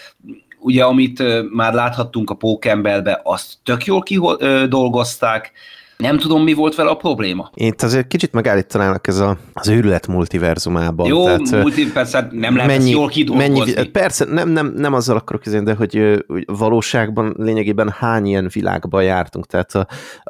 ugye 0.58 0.84
amit 0.84 1.22
már 1.54 1.72
láthattunk 1.72 2.30
a 2.30 2.34
Pókemberbe, 2.34 3.20
azt 3.24 3.54
tök 3.62 3.84
jól 3.84 4.02
kidolgozták, 4.02 5.52
nem 5.98 6.18
tudom, 6.18 6.42
mi 6.42 6.52
volt 6.52 6.74
vele 6.74 6.90
a 6.90 6.94
probléma. 6.94 7.50
Én 7.54 7.66
itt 7.66 7.82
azért 7.82 8.06
kicsit 8.06 8.32
megállítanának 8.32 9.06
ez 9.06 9.18
a, 9.18 9.38
az 9.52 9.68
őrület 9.68 10.06
multiverzumában. 10.06 11.08
Jó, 11.08 11.24
tehát, 11.24 11.50
multi, 11.50 11.92
persze 11.92 12.28
nem 12.30 12.56
lehet 12.56 12.78
mennyi, 12.78 12.90
jól 12.90 13.08
kidolgozni. 13.08 13.72
Mennyi, 13.74 13.88
persze, 13.88 14.24
nem, 14.24 14.48
nem, 14.48 14.72
nem 14.76 14.94
azzal 14.94 15.16
akarok 15.16 15.42
kezdeni, 15.42 15.64
de 15.64 15.74
hogy, 15.74 16.24
hogy 16.26 16.44
valóságban 16.46 17.34
lényegében 17.38 17.94
hány 17.98 18.26
ilyen 18.26 18.50
világban 18.52 19.02
jártunk. 19.02 19.46
Tehát 19.46 19.74
a, 19.74 19.86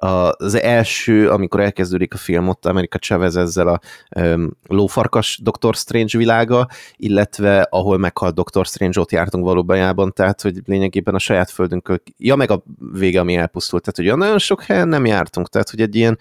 a, 0.06 0.34
az 0.38 0.54
első, 0.54 1.30
amikor 1.30 1.60
elkezdődik 1.60 2.14
a 2.14 2.16
film, 2.16 2.48
ott 2.48 2.66
Amerika 2.66 2.98
Chavez 2.98 3.36
ezzel 3.36 3.68
a 3.68 3.80
um, 4.20 4.50
lófarkas 4.66 5.40
Doctor 5.42 5.74
Strange 5.74 6.18
világa, 6.18 6.68
illetve 6.96 7.66
ahol 7.70 7.98
meghalt 7.98 8.34
Doctor 8.34 8.66
Strange, 8.66 9.00
ott 9.00 9.10
jártunk 9.10 9.44
valóban, 9.44 10.12
tehát 10.12 10.40
hogy 10.42 10.60
lényegében 10.66 11.14
a 11.14 11.18
saját 11.18 11.50
földünkön, 11.50 12.02
ja 12.16 12.36
meg 12.36 12.50
a 12.50 12.62
vége, 12.92 13.20
ami 13.20 13.34
elpusztult, 13.36 13.82
tehát 13.82 14.10
hogy 14.10 14.20
nagyon 14.20 14.38
sok 14.38 14.62
helyen 14.62 14.88
nem 14.88 15.06
jártunk, 15.06 15.48
tehát, 15.58 15.70
hogy 15.70 15.80
egy 15.80 15.94
ilyen 15.94 16.18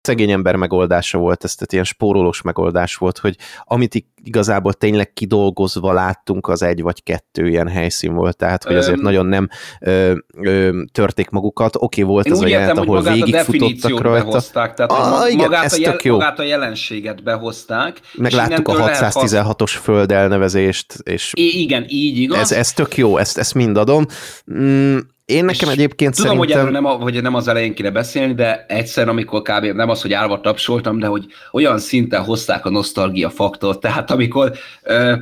szegény 0.00 0.30
ember 0.30 0.56
megoldása 0.56 1.18
volt, 1.18 1.44
ez 1.44 1.54
tehát 1.54 1.72
ilyen 1.72 1.84
spórolós 1.84 2.42
megoldás 2.42 2.94
volt, 2.94 3.18
hogy 3.18 3.36
amit 3.64 4.06
igazából 4.24 4.72
tényleg 4.72 5.12
kidolgozva 5.12 5.92
láttunk, 5.92 6.48
az 6.48 6.62
egy 6.62 6.82
vagy 6.82 7.02
kettő 7.02 7.48
ilyen 7.48 7.68
helyszín 7.68 8.14
volt, 8.14 8.36
tehát, 8.36 8.64
hogy 8.64 8.76
azért 8.76 8.96
Öm... 8.96 9.02
nagyon 9.02 9.26
nem 9.26 9.48
ö, 9.80 10.14
ö, 10.36 10.82
törték 10.92 11.30
magukat. 11.30 11.76
Oké, 11.76 12.02
okay, 12.02 12.14
volt 12.14 12.26
Én 12.26 12.32
az 12.32 12.40
a 12.40 12.46
jelent, 12.46 12.78
ahol 12.78 13.02
végigfutottak 13.02 14.00
rajta. 14.00 14.24
Behozták, 14.24 14.74
tehát 14.74 14.90
ah, 14.90 15.32
igen, 15.32 15.44
magát, 15.44 15.64
ez 15.64 15.72
a 15.72 15.76
jel, 15.80 15.92
tök 15.92 16.04
jó. 16.04 16.16
magát 16.16 16.38
a 16.38 16.42
jelenséget 16.42 17.22
behozták. 17.22 18.00
Megláttuk 18.14 18.68
a 18.68 18.74
616-os 18.74 19.74
föld 19.82 20.12
elnevezést, 20.12 20.94
és 21.02 21.32
I- 21.34 21.60
igen, 21.60 21.84
így 21.88 22.16
igaz. 22.18 22.38
Ez, 22.38 22.52
ez 22.52 22.72
tök 22.72 22.96
jó, 22.96 23.16
ezt, 23.16 23.38
ezt 23.38 23.54
mind 23.54 23.76
adom. 23.76 24.06
Mm, 24.52 24.98
Én 25.28 25.44
nekem 25.44 25.68
egyébként 25.68 26.16
Tudom, 26.16 26.30
szerintem... 26.30 26.56
hogy 26.56 26.66
erről 26.66 26.80
nem, 26.80 27.00
hogy 27.00 27.22
nem 27.22 27.34
az 27.34 27.48
elején 27.48 27.74
kéne 27.74 27.90
beszélni, 27.90 28.34
de 28.34 28.64
egyszer, 28.68 29.08
amikor 29.08 29.42
kb. 29.42 29.64
nem 29.64 29.88
az, 29.88 30.02
hogy 30.02 30.12
állva 30.12 30.40
tapsoltam, 30.40 30.98
de 30.98 31.06
hogy 31.06 31.26
olyan 31.52 31.78
szinten 31.78 32.24
hozták 32.24 32.66
a 32.66 32.70
nosztalgia 32.70 33.30
faktort, 33.30 33.80
tehát 33.80 34.10
amikor 34.10 34.52
ö, 34.82 35.14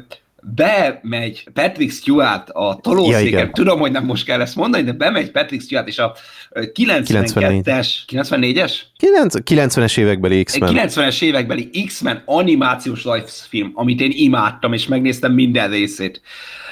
bemegy 0.55 1.49
Patrick 1.53 1.93
Stewart 1.93 2.51
a 2.51 2.79
tolószéken, 2.83 3.47
ja, 3.47 3.51
tudom, 3.53 3.79
hogy 3.79 3.93
nem 3.93 4.05
most 4.05 4.25
kell 4.25 4.41
ezt 4.41 4.57
mondani, 4.57 4.85
de 4.85 4.93
bemegy 4.93 5.31
Patrick 5.31 5.63
Stewart, 5.63 5.89
és 5.89 5.99
a 5.99 6.17
92-es, 6.53 7.89
94-es? 8.13 8.73
90-es 9.47 9.99
évekbeli 9.99 10.43
X-Men. 10.43 10.75
90-es 10.75 11.23
évekbeli 11.23 11.71
X-Men 11.87 12.23
animációs 12.25 13.05
film, 13.49 13.71
amit 13.75 14.01
én 14.01 14.13
imádtam, 14.15 14.73
és 14.73 14.87
megnéztem 14.87 15.33
minden 15.33 15.71
részét. 15.71 16.21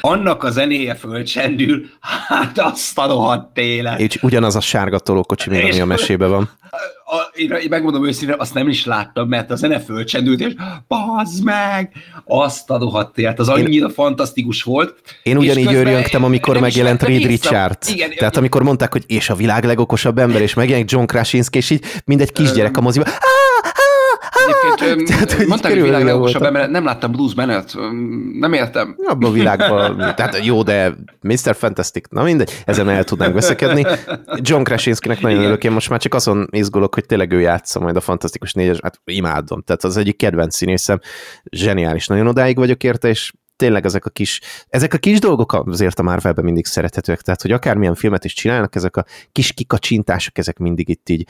Annak 0.00 0.42
a 0.42 0.50
zenéje 0.50 0.94
fölcsendül, 0.94 1.86
hát 2.28 2.58
azt 2.58 2.98
a 2.98 3.06
rohadt 3.06 3.58
élet. 3.58 4.00
És 4.00 4.22
ugyanaz 4.22 4.56
a 4.56 4.60
sárga 4.60 4.98
tolókocsi, 4.98 5.50
még 5.50 5.64
ami 5.64 5.80
a 5.80 5.84
mesében 5.84 6.30
van. 6.30 6.50
A, 7.04 7.16
én, 7.34 7.50
én 7.50 7.66
megmondom 7.70 8.06
őszintén, 8.06 8.36
azt 8.38 8.54
nem 8.54 8.68
is 8.68 8.84
láttam, 8.84 9.28
mert 9.28 9.50
a 9.50 9.56
zene 9.56 9.80
fölcsendült, 9.80 10.40
és 10.40 10.52
bazd 10.88 11.44
meg! 11.44 11.92
Azt 12.24 12.70
a 12.70 12.78
rohadt 12.78 13.18
élet, 13.18 13.38
az 13.38 13.48
annyira 13.48 13.86
én, 13.86 13.92
fantasztikus 13.92 14.62
volt. 14.62 14.94
Én 15.22 15.36
ugyanígy 15.36 15.74
örjöngtem, 15.74 16.24
amikor 16.24 16.60
megjelent 16.60 17.02
Reed 17.02 17.24
Richard. 17.24 17.78
Igen, 17.92 18.10
Tehát 18.10 18.36
amikor 18.36 18.62
mondták, 18.62 18.92
hogy 18.92 19.04
és 19.06 19.30
a 19.30 19.34
világ 19.34 19.64
legokosabb 19.64 20.18
ember, 20.18 20.42
és 20.42 20.54
megjelent 20.54 20.90
John 20.90 21.04
Krasinski, 21.04 21.58
és 21.58 21.70
így 21.70 21.84
mindegy 22.04 22.32
kisgyerek 22.32 22.76
a 22.76 22.80
moziba. 22.80 23.04
Egyébként 24.46 25.08
Tehát, 25.08 25.32
hogy 25.32 25.46
mondták, 25.46 25.72
hogy 25.72 25.82
világ 25.82 26.04
legokosabb 26.04 26.42
ember, 26.42 26.70
nem 26.70 26.84
láttam 26.84 27.12
Blues 27.12 27.34
Banner-t, 27.34 27.74
nem 28.38 28.52
értem. 28.52 28.96
Abban 29.04 29.30
a 29.30 29.32
világban, 29.32 29.96
tehát 29.96 30.44
jó, 30.44 30.62
de 30.62 30.94
Mr. 31.20 31.54
Fantastic, 31.54 32.08
na 32.08 32.22
mindegy, 32.22 32.62
ezen 32.64 32.88
el 32.88 33.04
tudnánk 33.04 33.34
veszekedni. 33.34 33.86
John 34.36 34.62
Krasinskinek 34.62 35.20
nagyon 35.20 35.38
örülök, 35.38 35.64
én 35.64 35.72
most 35.72 35.90
már 35.90 36.00
csak 36.00 36.14
azon 36.14 36.48
izgulok, 36.50 36.94
hogy 36.94 37.06
tényleg 37.06 37.32
ő 37.32 37.40
játsza 37.40 37.80
majd 37.80 37.96
a 37.96 38.00
Fantasztikus 38.00 38.52
négyes, 38.52 38.78
hát 38.82 39.00
imádom, 39.04 39.62
tehát 39.62 39.84
az 39.84 39.96
egyik 39.96 40.16
kedvenc 40.16 40.54
színészem, 40.54 40.98
zseniális, 41.50 42.06
nagyon 42.06 42.26
odáig 42.26 42.56
vagyok 42.56 42.82
érte, 42.82 43.08
és 43.08 43.32
tényleg 43.56 43.84
ezek 43.84 44.04
a 44.04 44.10
kis, 44.10 44.40
ezek 44.68 44.94
a 44.94 44.98
kis 44.98 45.18
dolgok 45.18 45.52
azért 45.52 45.98
a 45.98 46.02
Marvelben 46.02 46.44
mindig 46.44 46.66
szerethetőek, 46.66 47.20
tehát 47.20 47.42
hogy 47.42 47.52
akármilyen 47.52 47.94
filmet 47.94 48.24
is 48.24 48.34
csinálnak, 48.34 48.74
ezek 48.74 48.96
a 48.96 49.04
kis 49.32 49.52
kikacsintások, 49.52 50.38
ezek 50.38 50.58
mindig 50.58 50.88
itt 50.88 51.08
így 51.08 51.28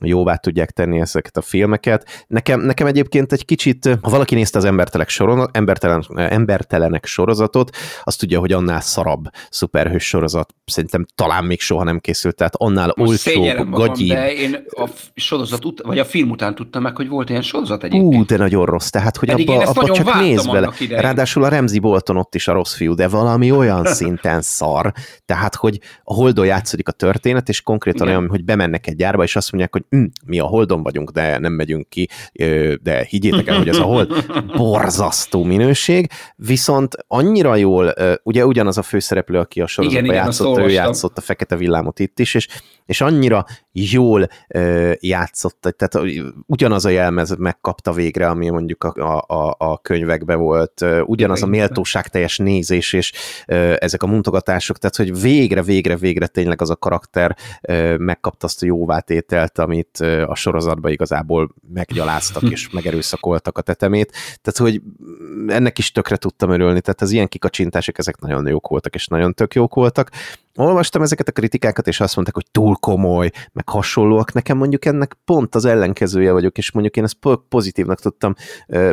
jóvá 0.00 0.36
tudják 0.36 0.70
tenni 0.70 1.00
ezeket 1.00 1.36
a 1.36 1.42
filmeket. 1.42 2.24
Nekem, 2.26 2.60
nekem 2.60 2.86
egyébként 2.86 3.32
egy 3.32 3.44
kicsit, 3.44 3.98
ha 4.02 4.10
valaki 4.10 4.34
nézte 4.34 4.58
az 4.58 4.64
embertelek 4.64 5.08
soron, 5.08 5.48
embertelen, 5.52 6.04
embertelenek 6.14 7.06
sorozatot, 7.06 7.76
azt 8.04 8.18
tudja, 8.18 8.38
hogy 8.38 8.52
annál 8.52 8.80
szarabb 8.80 9.24
szuperhős 9.50 10.08
sorozat 10.08 10.54
szerintem 10.64 11.06
talán 11.14 11.44
még 11.44 11.60
soha 11.60 11.84
nem 11.84 11.98
készült, 11.98 12.36
tehát 12.36 12.54
annál 12.56 12.94
olcsóbb, 12.96 13.70
gagyi. 13.70 14.08
De 14.08 14.32
én 14.32 14.64
a 14.70 14.88
sorozat 15.14 15.64
ut- 15.64 15.82
vagy 15.82 15.98
a 15.98 16.04
film 16.04 16.30
után 16.30 16.54
tudtam 16.54 16.82
meg, 16.82 16.96
hogy 16.96 17.08
volt 17.08 17.30
ilyen 17.30 17.42
sorozat 17.42 17.84
egyébként. 17.84 18.14
Ú, 18.14 18.24
de 18.24 18.36
nagyon 18.36 18.64
rossz, 18.64 18.88
tehát 18.88 19.16
hogy 19.16 19.28
Pedig 19.28 19.50
abba, 19.50 19.62
abba 19.62 19.92
csak 19.92 20.14
néz 20.14 20.46
bele. 20.46 20.72
Idején. 20.78 21.02
Ráadásul 21.02 21.44
a 21.44 21.48
Remzi 21.48 21.78
Bolton 21.78 22.16
ott 22.16 22.34
is 22.34 22.48
a 22.48 22.52
rossz 22.52 22.74
fiú, 22.74 22.94
de 22.94 23.08
valami 23.08 23.50
olyan 23.50 23.84
szinten 23.98 24.42
szar, 24.42 24.92
tehát 25.24 25.54
hogy 25.54 25.78
a 26.04 26.14
Holdon 26.14 26.46
játszódik 26.46 26.88
a 26.88 26.92
történet, 26.92 27.48
és 27.48 27.60
konkrétan 27.62 28.06
Igen. 28.06 28.18
olyan, 28.18 28.30
hogy 28.30 28.44
bemennek 28.44 28.86
egy 28.86 28.96
gyárba, 28.96 29.22
és 29.22 29.36
azt 29.36 29.52
mondják, 29.52 29.72
hogy 29.72 29.84
hm, 29.90 30.04
mi 30.26 30.38
a 30.38 30.44
Holdon 30.44 30.82
vagyunk, 30.82 31.10
de 31.10 31.38
nem 31.38 31.52
megyünk 31.52 31.88
ki, 31.88 32.08
de 32.82 33.04
higgyétek 33.08 33.46
el, 33.46 33.56
hogy 33.58 33.68
ez 33.68 33.78
a 33.78 33.82
Hold 33.82 34.26
borzasztó 34.56 35.44
minőség, 35.44 36.10
viszont 36.36 36.94
annyira 37.06 37.56
jól, 37.56 37.94
ugye 38.22 38.46
ugyanaz 38.46 38.78
a 38.78 38.82
főszereplő, 38.82 39.38
aki 39.38 39.60
a 39.60 39.66
sorozatban 39.66 40.14
játszott, 40.14 40.58
ő 40.58 40.68
játszott 40.68 41.18
a 41.18 41.20
Fekete 41.20 41.56
Villámot 41.56 41.98
itt 41.98 42.18
is, 42.18 42.34
és, 42.34 42.48
és 42.90 43.00
annyira 43.00 43.46
jól 43.72 44.28
játszott, 45.00 45.74
tehát 45.76 46.08
ugyanaz 46.46 46.84
a 46.84 46.88
jelmez 46.88 47.36
megkapta 47.36 47.92
végre, 47.92 48.28
ami 48.28 48.48
mondjuk 48.48 48.84
a, 48.84 49.24
a, 49.26 49.54
a 49.58 49.78
könyvekben 49.78 50.38
volt, 50.38 50.84
ugyanaz 51.04 51.42
a 51.42 51.46
méltóság 51.46 52.08
teljes 52.08 52.38
nézés, 52.38 52.92
és 52.92 53.12
ezek 53.76 54.02
a 54.02 54.06
mutogatások, 54.06 54.78
tehát 54.78 54.96
hogy 54.96 55.20
végre, 55.20 55.62
végre, 55.62 55.96
végre 55.96 56.26
tényleg 56.26 56.60
az 56.60 56.70
a 56.70 56.76
karakter 56.76 57.36
megkapta 57.98 58.46
azt 58.46 58.62
a 58.62 58.66
jóvátételt, 58.66 59.58
amit 59.58 59.98
a 60.26 60.34
sorozatban 60.34 60.92
igazából 60.92 61.54
meggyaláztak 61.72 62.42
és 62.42 62.70
megerőszakoltak 62.72 63.58
a 63.58 63.62
tetemét. 63.62 64.12
Tehát, 64.42 64.72
hogy 64.72 64.82
ennek 65.46 65.78
is 65.78 65.92
tökre 65.92 66.16
tudtam 66.16 66.50
örülni, 66.50 66.80
tehát 66.80 67.00
az 67.00 67.10
ilyen 67.10 67.28
kikacsintások, 67.28 67.98
ezek 67.98 68.20
nagyon 68.20 68.46
jók 68.46 68.68
voltak, 68.68 68.94
és 68.94 69.06
nagyon 69.06 69.34
tök 69.34 69.54
jók 69.54 69.74
voltak 69.74 70.10
olvastam 70.60 71.02
ezeket 71.02 71.28
a 71.28 71.32
kritikákat, 71.32 71.86
és 71.88 72.00
azt 72.00 72.14
mondták, 72.14 72.34
hogy 72.34 72.46
túl 72.50 72.76
komoly, 72.76 73.30
meg 73.52 73.68
hasonlóak. 73.68 74.32
Nekem 74.32 74.56
mondjuk 74.56 74.84
ennek 74.84 75.16
pont 75.24 75.54
az 75.54 75.64
ellenkezője 75.64 76.32
vagyok, 76.32 76.58
és 76.58 76.72
mondjuk 76.72 76.96
én 76.96 77.04
ezt 77.04 77.16
pozitívnak 77.48 78.00
tudtam 78.00 78.34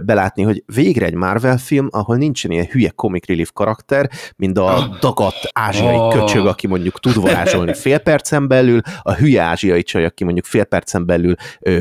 belátni, 0.03 0.43
hogy 0.43 0.63
végre 0.75 1.05
egy 1.05 1.13
Marvel 1.13 1.57
film, 1.57 1.87
ahol 1.91 2.15
nincsen 2.17 2.51
ilyen 2.51 2.65
hülye 2.65 2.89
comic 2.89 3.27
relief 3.27 3.51
karakter, 3.53 4.09
mint 4.35 4.57
a 4.57 4.97
dagadt 4.99 5.49
ázsiai 5.51 5.95
oh. 5.95 6.13
köcsög, 6.13 6.45
aki 6.45 6.67
mondjuk 6.67 6.99
tud 6.99 7.21
varázsolni 7.21 7.73
fél 7.83 7.97
percen 7.97 8.47
belül, 8.47 8.79
a 9.01 9.13
hülye 9.13 9.41
ázsiai 9.41 9.83
csaj, 9.83 10.05
aki 10.05 10.23
mondjuk 10.23 10.45
fél 10.45 10.63
percen 10.63 11.05
belül 11.05 11.35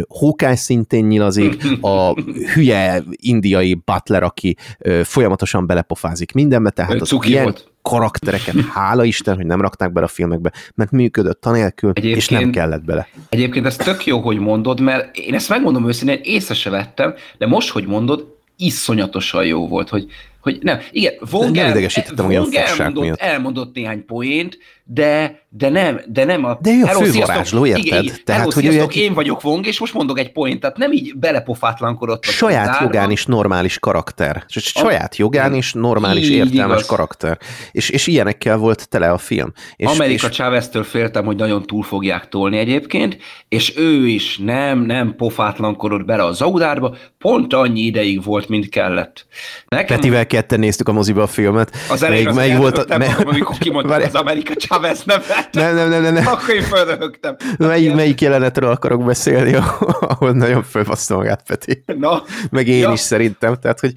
hókály 0.08 0.56
szintén 0.56 1.04
nyilazik, 1.04 1.64
a 1.80 2.20
hülye 2.54 3.02
indiai 3.10 3.74
butler, 3.74 4.22
aki 4.22 4.56
folyamatosan 5.02 5.66
belepofázik 5.66 6.32
mindenbe, 6.32 6.70
tehát 6.70 7.00
az 7.00 7.16
ilyen, 7.20 7.42
volt 7.42 7.74
karaktereket, 7.88 8.54
hála 8.74 9.04
Isten, 9.04 9.36
hogy 9.36 9.46
nem 9.46 9.60
rakták 9.60 9.92
bele 9.92 10.06
a 10.06 10.08
filmekbe, 10.08 10.52
mert 10.74 10.90
működött 10.90 11.40
tanélkül, 11.40 11.90
egyébként, 11.94 12.16
és 12.16 12.28
nem 12.28 12.50
kellett 12.50 12.84
bele. 12.84 13.08
Egyébként 13.28 13.66
ez 13.66 13.76
tök 13.76 14.06
jó, 14.06 14.20
hogy 14.20 14.38
mondod, 14.38 14.80
mert 14.80 15.16
én 15.16 15.34
ezt 15.34 15.48
megmondom 15.48 15.88
őszintén, 15.88 16.20
észre 16.22 16.54
se 16.54 16.70
vettem, 16.70 17.14
de 17.38 17.46
most, 17.46 17.68
hogy 17.68 17.86
mondod, 17.86 18.34
iszonyatosan 18.56 19.44
jó 19.44 19.68
volt, 19.68 19.88
hogy 19.88 20.06
hogy 20.40 20.58
nem, 20.62 20.78
igen, 20.90 21.12
Vong, 21.30 21.56
el, 21.56 21.88
Vong 22.16 22.54
elmondott, 22.54 23.18
elmondott 23.18 23.74
néhány 23.74 24.04
poént, 24.04 24.58
de, 24.88 25.42
de 25.48 25.68
nem, 25.68 26.00
de 26.06 26.24
nem 26.24 26.44
a... 26.44 26.58
De 26.60 26.70
ő 26.70 26.82
a 26.82 27.04
fővarázsló, 27.04 27.66
érted? 27.66 27.84
Igen, 27.84 28.02
igen, 28.02 28.16
tehát, 28.24 28.52
hogy 28.52 28.66
ő 28.66 28.82
én 28.90 29.14
vagyok 29.14 29.42
Vong, 29.42 29.66
és 29.66 29.80
most 29.80 29.94
mondok 29.94 30.18
egy 30.18 30.32
poént, 30.32 30.60
tehát 30.60 30.76
nem 30.76 30.92
így 30.92 31.16
belepofátlankodott. 31.16 32.24
Saját 32.24 32.64
zárva. 32.64 32.84
jogán 32.84 33.10
is 33.10 33.26
normális 33.26 33.78
karakter. 33.78 34.44
Saját 34.48 35.12
a... 35.12 35.16
jogán 35.18 35.54
is 35.54 35.72
normális, 35.72 36.28
így 36.28 36.36
értelmes 36.36 36.76
igaz. 36.76 36.86
karakter. 36.86 37.38
És, 37.72 37.90
és 37.90 38.06
ilyenekkel 38.06 38.56
volt 38.56 38.88
tele 38.88 39.10
a 39.10 39.18
film. 39.18 39.52
És, 39.76 39.86
Amerika 39.86 40.28
és... 40.28 40.36
Chávez-től 40.36 40.84
féltem, 40.84 41.24
hogy 41.24 41.36
nagyon 41.36 41.62
túl 41.62 41.82
fogják 41.82 42.28
tolni 42.28 42.58
egyébként, 42.58 43.16
és 43.48 43.76
ő 43.76 44.06
is 44.06 44.38
nem, 44.38 44.78
nem 44.78 45.14
pofátlankodott 45.16 46.04
bele 46.04 46.24
a 46.24 46.32
zaudárba, 46.32 46.96
pont 47.18 47.52
annyi 47.52 47.80
ideig 47.80 48.24
volt, 48.24 48.48
mint 48.48 48.68
kellett. 48.68 49.26
Nekem... 49.68 49.96
Petivel 49.96 50.26
ketten 50.26 50.58
néztük 50.58 50.88
a 50.88 50.92
moziba 50.92 51.22
a 51.22 51.26
filmet. 51.26 51.76
Az 51.90 52.02
elején 52.02 52.24
melyik, 52.24 52.38
melyik 52.38 52.56
volt 52.56 52.78
a... 52.78 52.98
Me... 52.98 53.16
amikor 53.24 53.58
kimondtam 53.58 54.02
az 54.02 54.14
Amerika 54.14 54.54
Chavez 54.76 55.02
nevet. 55.04 55.48
Nem, 55.52 55.74
nem, 55.74 55.88
nem, 55.88 56.02
nem, 56.02 56.14
nem. 56.14 56.26
Akkor 56.26 56.54
én 56.54 56.62
földöhögtem. 56.62 57.36
Melyik, 57.58 57.94
melyik 57.94 58.20
jelenetről 58.20 58.70
akarok 58.70 59.04
beszélni, 59.04 59.54
ahol 60.00 60.32
nagyon 60.32 60.62
fölbassza 60.62 61.16
magát 61.16 61.42
Peti. 61.46 61.82
Na. 61.98 62.22
Meg 62.50 62.68
én 62.68 62.78
ja. 62.78 62.92
is 62.92 63.00
szerintem. 63.00 63.54
Tehát, 63.60 63.80
hogy 63.80 63.92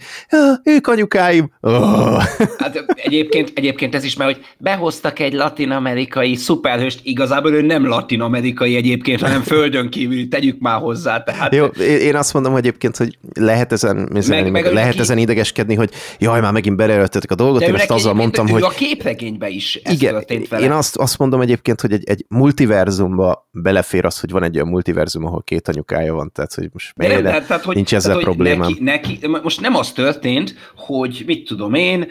ők 0.63 0.87
anyukáim. 0.87 1.51
Oh. 1.61 2.23
Hát 2.57 2.85
egyébként, 2.95 3.51
egyébként 3.55 3.95
ez 3.95 4.03
is, 4.03 4.15
mert 4.15 4.33
hogy 4.33 4.45
behoztak 4.57 5.19
egy 5.19 5.33
latin-amerikai 5.33 6.35
szuperhőst, 6.35 6.99
igazából 7.03 7.53
ő 7.53 7.61
nem 7.61 7.87
latin-amerikai 7.87 8.75
egyébként, 8.75 9.21
hanem 9.21 9.41
földön 9.41 9.89
kívül, 9.89 10.27
tegyük 10.27 10.59
már 10.59 10.79
hozzá. 10.79 11.23
Tehát... 11.23 11.55
Jó, 11.55 11.65
én 11.83 12.15
azt 12.15 12.33
mondom 12.33 12.51
hogy 12.51 12.65
egyébként, 12.65 12.97
hogy 12.97 13.17
lehet 13.33 13.71
ezen, 13.71 14.09
meg, 14.27 14.51
meg, 14.51 14.63
lehet 14.63 14.87
neki... 14.87 14.99
ezen 14.99 15.17
idegeskedni, 15.17 15.75
hogy 15.75 15.89
jaj, 16.19 16.41
már 16.41 16.51
megint 16.51 16.75
beleöltetek 16.75 17.31
a 17.31 17.35
dolgot, 17.35 17.59
De 17.59 17.67
én 17.67 17.75
ezt 17.75 17.91
azzal 17.91 18.13
mondtam, 18.13 18.47
hogy... 18.47 18.61
a 18.61 18.69
képregénybe 18.69 19.49
is 19.49 19.79
ez 19.83 19.93
igen, 19.93 20.23
vele. 20.49 20.63
Én 20.63 20.68
azt, 20.71 20.97
azt 20.97 21.17
mondom 21.17 21.41
egyébként, 21.41 21.81
hogy 21.81 21.91
egy, 21.91 22.03
egy 22.09 22.25
multiverzumba 22.27 23.49
belefér 23.51 24.05
az, 24.05 24.19
hogy 24.19 24.31
van 24.31 24.43
egy 24.43 24.55
olyan 24.55 24.67
multiverzum, 24.67 25.25
ahol 25.25 25.43
két 25.43 25.67
anyukája 25.67 26.13
van, 26.13 26.31
tehát 26.31 26.53
hogy 26.53 26.69
most 26.73 26.93
De 26.95 27.07
nem, 27.07 27.23
tehát, 27.23 27.47
tehát, 27.47 27.63
hogy, 27.63 27.75
nincs 27.75 27.93
ezzel 27.93 28.09
tehát, 28.09 28.23
problémám. 28.23 28.69
Neki, 28.79 29.19
neki, 29.19 29.27
most 29.43 29.61
nem 29.61 29.75
az 29.75 29.91
történt, 29.91 30.55
hogy 30.75 31.23
mit 31.25 31.47
tudom 31.47 31.73
én, 31.73 32.07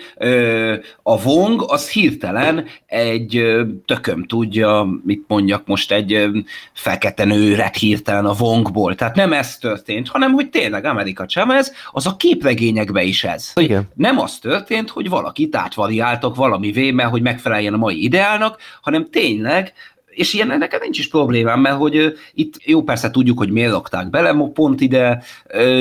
a 1.02 1.22
Vong 1.22 1.64
az 1.66 1.90
hirtelen 1.90 2.64
egy 2.86 3.42
tököm 3.84 4.24
tudja, 4.26 5.00
mit 5.04 5.24
mondjak 5.26 5.66
most, 5.66 5.92
egy 5.92 6.28
fekete 6.72 7.24
nőre 7.24 7.72
hirtelen 7.78 8.24
a 8.24 8.32
Vongból. 8.32 8.94
Tehát 8.94 9.16
nem 9.16 9.32
ez 9.32 9.58
történt, 9.58 10.08
hanem 10.08 10.32
hogy 10.32 10.50
tényleg 10.50 10.84
Amerika 10.84 11.26
Chavez, 11.26 11.72
az 11.92 12.06
a 12.06 12.16
képregényekbe 12.16 13.02
is 13.02 13.24
ez. 13.24 13.52
Igen. 13.54 13.88
Nem 13.94 14.18
az 14.18 14.38
történt, 14.38 14.90
hogy 14.90 15.08
valakit 15.08 15.56
átvariáltak 15.56 16.36
valami 16.36 16.70
véme, 16.70 17.04
hogy 17.04 17.22
megfeleljen 17.22 17.74
a 17.74 17.76
mai 17.76 18.02
ideálnak, 18.02 18.47
hanem 18.80 19.10
tényleg 19.10 19.72
és 20.18 20.34
ilyen 20.34 20.58
nekem 20.58 20.80
nincs 20.82 20.98
is 20.98 21.08
problémám, 21.08 21.60
mert 21.60 21.76
hogy 21.76 22.14
itt 22.34 22.54
jó 22.64 22.82
persze 22.82 23.10
tudjuk, 23.10 23.38
hogy 23.38 23.50
miért 23.50 23.70
lakták 23.70 24.10
bele 24.10 24.50
pont 24.52 24.80
ide, 24.80 25.22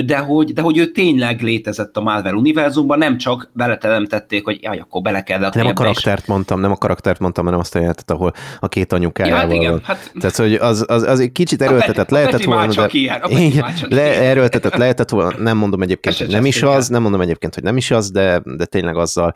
de 0.06 0.18
hogy, 0.18 0.54
de 0.54 0.62
hogy 0.62 0.78
ő 0.78 0.86
tényleg 0.86 1.42
létezett 1.42 1.98
a 1.98 2.02
Marvel 2.02 2.34
univerzumban, 2.34 2.98
nem 2.98 3.18
csak 3.18 3.50
beleteremtették, 3.54 4.44
hogy 4.44 4.60
jaj, 4.62 4.78
akkor 4.78 5.02
bele 5.02 5.24
kell 5.24 5.40
Nem 5.54 5.66
a 5.66 5.74
karaktert 5.74 6.22
is. 6.22 6.26
mondtam, 6.26 6.60
nem 6.60 6.72
a 6.72 6.76
karaktert 6.76 7.20
mondtam, 7.20 7.46
hanem 7.46 7.60
azt 7.60 7.76
a 7.76 7.80
jelentet, 7.80 8.12
ahol 8.12 8.34
a 8.60 8.68
két 8.68 8.94
anyukájával. 8.94 9.40
Ja, 9.40 9.48
hát 9.48 9.56
igen, 9.56 9.82
hát... 9.84 10.12
Tehát, 10.20 10.36
hogy 10.36 10.54
az, 10.54 10.86
az, 10.88 11.04
az 11.04 11.20
egy 11.20 11.32
kicsit 11.32 11.62
erőltetett 11.62 12.10
lehetett 12.10 12.44
volna, 12.44 12.74
de... 12.74 12.88
Ilyen, 12.92 13.74
le, 13.90 14.22
erőltetett 14.22 14.76
lehetett 14.76 15.10
volna, 15.10 15.38
nem 15.40 15.58
mondom 15.58 15.82
egyébként, 15.82 16.18
hogy 16.18 16.28
nem 16.28 16.46
is 16.46 16.64
az, 16.64 16.88
nem 16.88 17.02
mondom 17.02 17.22
egyébként, 17.22 17.54
hogy 17.54 17.64
nem 17.64 17.78
is 17.78 17.92
az, 17.92 18.12
de, 18.12 18.42
de 18.44 18.66
tényleg 18.66 18.96
azzal 18.96 19.34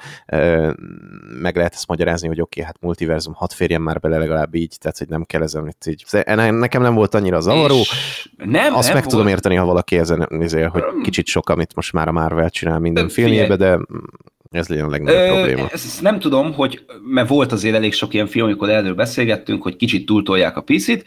meg 1.42 1.56
lehet 1.56 1.74
ezt 1.74 1.88
magyarázni, 1.88 2.28
hogy 2.28 2.42
oké, 2.42 2.60
okay, 2.60 2.64
hát 2.64 2.82
multiverzum, 2.82 3.34
hat 3.34 3.54
férjen 3.54 3.82
már 3.82 4.00
bele 4.00 4.18
legalább 4.18 4.56
így, 4.56 4.76
tehát 4.80 4.91
hogy 4.98 5.08
nem 5.08 5.24
kell 5.24 5.42
ezen 5.42 5.68
itt 5.68 5.86
így. 5.86 6.06
Nekem 6.36 6.82
nem 6.82 6.94
volt 6.94 7.16
annyira 7.16 7.40
zavaró. 7.40 7.82
Nem, 8.38 8.74
azt 8.74 8.86
nem 8.86 8.94
meg 8.94 9.04
volt. 9.04 9.08
tudom 9.08 9.28
érteni, 9.28 9.56
ha 9.56 9.66
valaki 9.66 9.98
ezen 9.98 10.28
nézél, 10.30 10.68
hogy 10.68 10.84
kicsit 11.04 11.26
sok, 11.26 11.50
amit 11.50 11.76
most 11.76 11.94
már 11.94 12.08
a 12.08 12.12
Marvel 12.12 12.50
csinál 12.50 12.80
minden 12.80 13.10
filmjébe, 13.10 13.56
de 13.56 13.80
ez 14.52 14.68
legyen 14.68 14.86
a 14.86 14.90
legnagyobb 14.90 15.22
Ö, 15.22 15.34
probléma. 15.34 15.68
Ezt 15.72 16.02
nem 16.02 16.20
tudom, 16.20 16.54
hogy, 16.54 16.86
mert 17.04 17.28
volt 17.28 17.52
azért 17.52 17.76
elég 17.76 17.94
sok 17.94 18.14
ilyen 18.14 18.28
film, 18.28 18.46
amikor 18.46 18.70
erről 18.70 18.94
beszélgettünk, 18.94 19.64
hogy 19.64 19.76
kicsit 19.76 20.06
túltolják 20.06 20.58
a 20.58 20.62
PC-t. 20.62 21.06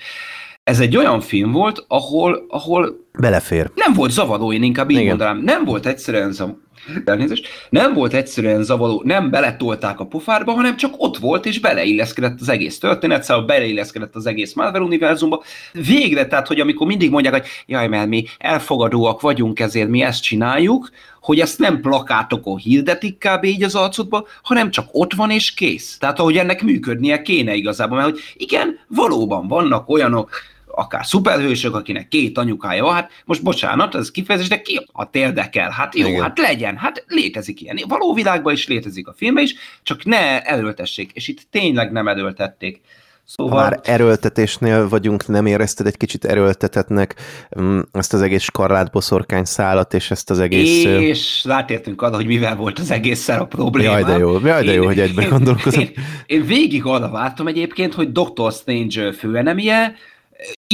Ez 0.64 0.80
egy 0.80 0.96
olyan 0.96 1.20
film 1.20 1.52
volt, 1.52 1.84
ahol, 1.88 2.46
ahol 2.48 3.06
Belefér. 3.18 3.70
Nem 3.74 3.92
volt 3.92 4.10
zavaró, 4.10 4.52
én 4.52 4.62
inkább 4.62 4.90
így 4.90 4.96
Igen. 4.96 5.08
mondanám. 5.08 5.38
Nem 5.38 5.64
volt 5.64 5.86
egyszerűen 5.86 6.32
zavaró 6.32 6.58
elnézést, 7.04 7.48
nem 7.70 7.94
volt 7.94 8.12
egyszerűen 8.12 8.62
zavaló, 8.62 9.02
nem 9.04 9.30
beletolták 9.30 10.00
a 10.00 10.06
pofárba, 10.06 10.52
hanem 10.52 10.76
csak 10.76 10.94
ott 10.96 11.18
volt, 11.18 11.46
és 11.46 11.60
beleilleszkedett 11.60 12.40
az 12.40 12.48
egész 12.48 12.78
történet, 12.78 13.22
szóval 13.22 13.44
beleilleszkedett 13.44 14.14
az 14.14 14.26
egész 14.26 14.52
Marvel 14.52 14.82
univerzumba. 14.82 15.42
Végre, 15.72 16.26
tehát, 16.26 16.46
hogy 16.46 16.60
amikor 16.60 16.86
mindig 16.86 17.10
mondják, 17.10 17.34
hogy 17.34 17.46
jaj, 17.66 17.88
mert 17.88 18.08
mi 18.08 18.24
elfogadóak 18.38 19.20
vagyunk, 19.20 19.60
ezért 19.60 19.88
mi 19.88 20.02
ezt 20.02 20.22
csináljuk, 20.22 20.90
hogy 21.20 21.40
ezt 21.40 21.58
nem 21.58 21.80
plakátokon 21.80 22.56
hirdetik 22.56 23.18
kb. 23.18 23.44
így 23.44 23.62
az 23.62 23.74
arcodba, 23.74 24.26
hanem 24.42 24.70
csak 24.70 24.88
ott 24.92 25.12
van 25.14 25.30
és 25.30 25.54
kész. 25.54 25.98
Tehát 25.98 26.18
ahogy 26.18 26.36
ennek 26.36 26.62
működnie 26.62 27.22
kéne 27.22 27.54
igazából, 27.54 27.96
mert 27.96 28.10
hogy 28.10 28.20
igen, 28.34 28.78
valóban 28.88 29.48
vannak 29.48 29.88
olyanok, 29.88 30.30
akár 30.74 31.06
szuperhősök, 31.06 31.74
akinek 31.74 32.08
két 32.08 32.38
anyukája 32.38 32.84
van, 32.84 32.94
hát 32.94 33.10
most 33.24 33.42
bocsánat, 33.42 33.94
ez 33.94 34.10
kifejezés, 34.10 34.48
de 34.48 34.60
ki 34.60 34.86
a 34.92 35.08
érdekel? 35.12 35.70
Hát 35.70 35.96
jó, 35.96 36.08
Igen. 36.08 36.22
hát 36.22 36.38
legyen, 36.38 36.76
hát 36.76 37.04
létezik 37.06 37.60
ilyen. 37.60 37.78
Való 37.88 38.14
világban 38.14 38.52
is 38.52 38.68
létezik 38.68 39.08
a 39.08 39.14
filmben 39.16 39.44
is, 39.44 39.54
csak 39.82 40.04
ne 40.04 40.42
erőltessék, 40.42 41.10
és 41.12 41.28
itt 41.28 41.40
tényleg 41.50 41.92
nem 41.92 42.08
erőltették. 42.08 42.80
Szóval... 43.26 43.58
Ha 43.58 43.62
már 43.62 43.80
erőltetésnél 43.82 44.88
vagyunk, 44.88 45.26
nem 45.26 45.46
érezted 45.46 45.86
egy 45.86 45.96
kicsit 45.96 46.24
erőltetetnek 46.24 47.14
mm, 47.60 47.78
ezt 47.92 48.12
az 48.12 48.22
egész 48.22 48.42
skarlátboszorkány 48.42 49.44
szállat, 49.44 49.94
és 49.94 50.10
ezt 50.10 50.30
az 50.30 50.38
egész... 50.38 50.84
És 50.84 51.44
rátértünk 51.44 52.02
arra, 52.02 52.14
hogy 52.14 52.26
mivel 52.26 52.56
volt 52.56 52.78
az 52.78 52.90
egésszel 52.90 53.40
a 53.40 53.44
probléma. 53.44 53.92
Jaj, 53.92 54.02
de 54.02 54.18
jó, 54.18 54.38
jaj, 54.38 54.64
de 54.64 54.72
jó, 54.72 54.80
én, 54.82 54.88
hogy 54.88 55.00
egyben 55.00 55.28
gondolkozom. 55.28 55.80
Én, 55.80 55.90
én, 55.96 56.04
én 56.26 56.46
végig 56.46 56.84
arra 56.84 57.10
vártam 57.10 57.46
egyébként, 57.46 57.94
hogy 57.94 58.12
Doctor 58.12 58.52
Strange 58.52 59.12
főenemie, 59.12 59.94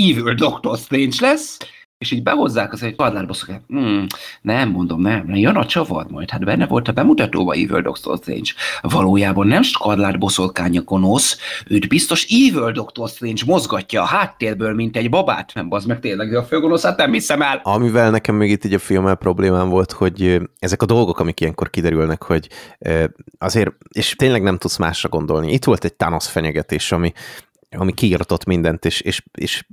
Evil 0.09 0.35
Doctor 0.35 0.79
Strange 0.79 1.17
lesz, 1.21 1.59
és 2.01 2.11
így 2.11 2.23
behozzák 2.23 2.73
az 2.73 2.83
egy 2.83 2.95
padlárbosszok, 2.95 3.51
hmm, 3.69 4.07
nem 4.43 4.71
mondom, 4.71 5.01
nem, 5.01 5.27
nem, 5.27 5.37
jön 5.37 5.57
a 5.57 5.67
csavar 5.67 6.07
majd, 6.11 6.31
hát 6.31 6.45
benne 6.45 6.67
volt 6.67 6.89
a 6.89 6.93
bemutatóban 6.93 7.57
Evil 7.57 7.81
Doctor 7.81 8.19
Strange. 8.19 8.51
Valójában 8.81 9.47
nem 9.47 9.63
Skadlár 9.63 10.19
boszorkánya 10.19 10.83
gonosz, 10.83 11.39
őt 11.67 11.89
biztos 11.89 12.27
Evil 12.29 12.73
Doctor 12.73 13.09
Strange 13.09 13.43
mozgatja 13.47 14.03
a 14.03 14.05
háttérből, 14.05 14.75
mint 14.75 14.97
egy 14.97 15.11
babát. 15.11 15.51
Nem, 15.55 15.67
az 15.71 15.85
meg 15.85 16.01
tényleg 16.01 16.35
a 16.35 16.45
főgonosz, 16.45 16.83
hát 16.83 16.97
nem 16.97 17.13
hiszem 17.13 17.43
el. 17.43 17.61
Amivel 17.63 18.11
nekem 18.11 18.35
még 18.35 18.51
itt 18.51 18.65
így 18.65 18.75
a 18.75 18.79
filmmel 18.79 19.15
problémám 19.15 19.69
volt, 19.69 19.93
hogy 19.93 20.41
ezek 20.59 20.83
a 20.83 20.87
dolgok, 20.87 21.19
amik 21.21 21.41
ilyenkor 21.41 21.71
kiderülnek, 21.71 22.23
hogy 22.23 22.49
azért, 23.39 23.71
és 23.93 24.15
tényleg 24.17 24.43
nem 24.43 24.59
tudsz 24.59 24.77
másra 24.77 25.09
gondolni. 25.09 25.53
Itt 25.53 25.65
volt 25.65 25.85
egy 25.85 25.95
Thanos 25.95 26.29
fenyegetés, 26.29 26.93
ami 26.93 27.13
ami 27.77 27.93
kiirtott 27.93 28.45
mindent, 28.45 28.85
és, 28.85 29.01
és, 29.01 29.25
és 29.33 29.67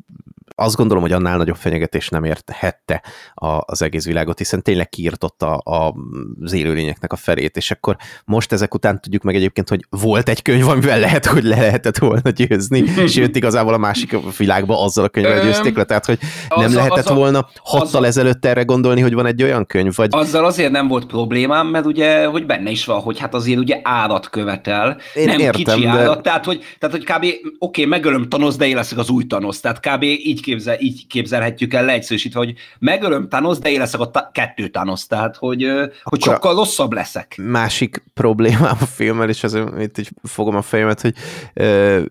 azt 0.59 0.75
gondolom, 0.75 1.03
hogy 1.03 1.11
annál 1.11 1.37
nagyobb 1.37 1.55
fenyegetés 1.55 2.09
nem 2.09 2.23
érthette 2.23 3.03
az 3.33 3.81
egész 3.81 4.05
világot, 4.05 4.37
hiszen 4.37 4.61
tényleg 4.61 4.89
kiirtotta 4.89 5.55
az 5.55 6.53
élőlényeknek 6.53 7.13
a 7.13 7.15
felét, 7.15 7.57
és 7.57 7.71
akkor 7.71 7.95
most 8.25 8.51
ezek 8.51 8.73
után 8.73 9.01
tudjuk 9.01 9.23
meg 9.23 9.35
egyébként, 9.35 9.69
hogy 9.69 9.85
volt 9.89 10.29
egy 10.29 10.41
könyv, 10.41 10.67
amivel 10.67 10.99
lehet, 10.99 11.25
hogy 11.25 11.43
le 11.43 11.59
lehetett 11.59 11.97
volna 11.97 12.29
győzni, 12.29 13.07
sőt 13.07 13.35
igazából 13.35 13.73
a 13.73 13.77
másik 13.77 14.15
világban 14.37 14.83
azzal 14.83 15.03
a 15.03 15.09
könyvvel 15.09 15.43
győzték 15.43 15.75
le, 15.75 15.83
tehát 15.83 16.05
hogy 16.05 16.19
nem 16.49 16.65
az 16.65 16.73
lehetett 16.73 17.09
az 17.09 17.15
volna 17.15 17.47
hattal 17.63 18.05
ezelőtt 18.05 18.45
erre 18.45 18.63
gondolni, 18.63 19.01
hogy 19.01 19.13
van 19.13 19.25
egy 19.25 19.43
olyan 19.43 19.65
könyv, 19.65 19.95
vagy... 19.95 20.09
Azzal 20.11 20.45
azért 20.45 20.71
nem 20.71 20.87
volt 20.87 21.05
problémám, 21.05 21.67
mert 21.67 21.85
ugye, 21.85 22.25
hogy 22.25 22.45
benne 22.45 22.69
is 22.69 22.85
van, 22.85 22.99
hogy 22.99 23.19
hát 23.19 23.33
azért 23.33 23.59
ugye 23.59 23.79
árat 23.83 24.29
követel, 24.29 24.97
Én 25.13 25.25
nem 25.25 25.39
értem, 25.39 25.75
kicsi 25.75 25.81
de... 25.81 25.89
árat, 25.89 26.21
tehát 26.21 26.45
hogy, 26.45 26.63
tehát, 26.79 26.95
hogy 26.95 27.05
kb. 27.05 27.23
oké, 27.23 27.41
okay, 27.59 27.85
megölöm 27.85 28.29
Thanos, 28.29 28.55
de 28.55 28.67
én 28.67 28.75
leszek 28.75 28.97
az 28.97 29.09
új 29.09 29.25
Thanos, 29.25 29.59
tehát 29.59 29.79
kb. 29.79 30.03
így 30.03 30.41
képzel, 30.47 30.79
így 30.79 31.07
képzelhetjük 31.07 31.73
el 31.73 31.85
leegyszerűsítve, 31.85 32.39
hogy 32.39 32.53
megölöm 32.79 33.29
Thanos, 33.29 33.57
de 33.57 33.69
én 33.69 33.79
leszek 33.79 33.99
a 33.99 34.11
ta- 34.11 34.29
kettő 34.33 34.67
Thanos, 34.67 35.07
tehát 35.07 35.35
hogy, 35.35 35.71
hogy 36.03 36.21
sokkal 36.21 36.55
rosszabb 36.55 36.93
leszek. 36.93 37.39
Másik 37.41 38.03
problémám 38.13 38.77
a 38.79 38.85
filmmel, 38.85 39.29
és 39.29 39.43
azért 39.43 39.81
itt 39.81 39.97
így 39.97 40.09
fogom 40.23 40.55
a 40.55 40.61
fejemet, 40.61 41.01
hogy 41.01 41.13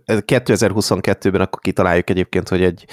2022-ben 0.04 1.40
akkor 1.40 1.60
kitaláljuk 1.60 2.10
egyébként, 2.10 2.48
hogy 2.48 2.62
egy 2.62 2.84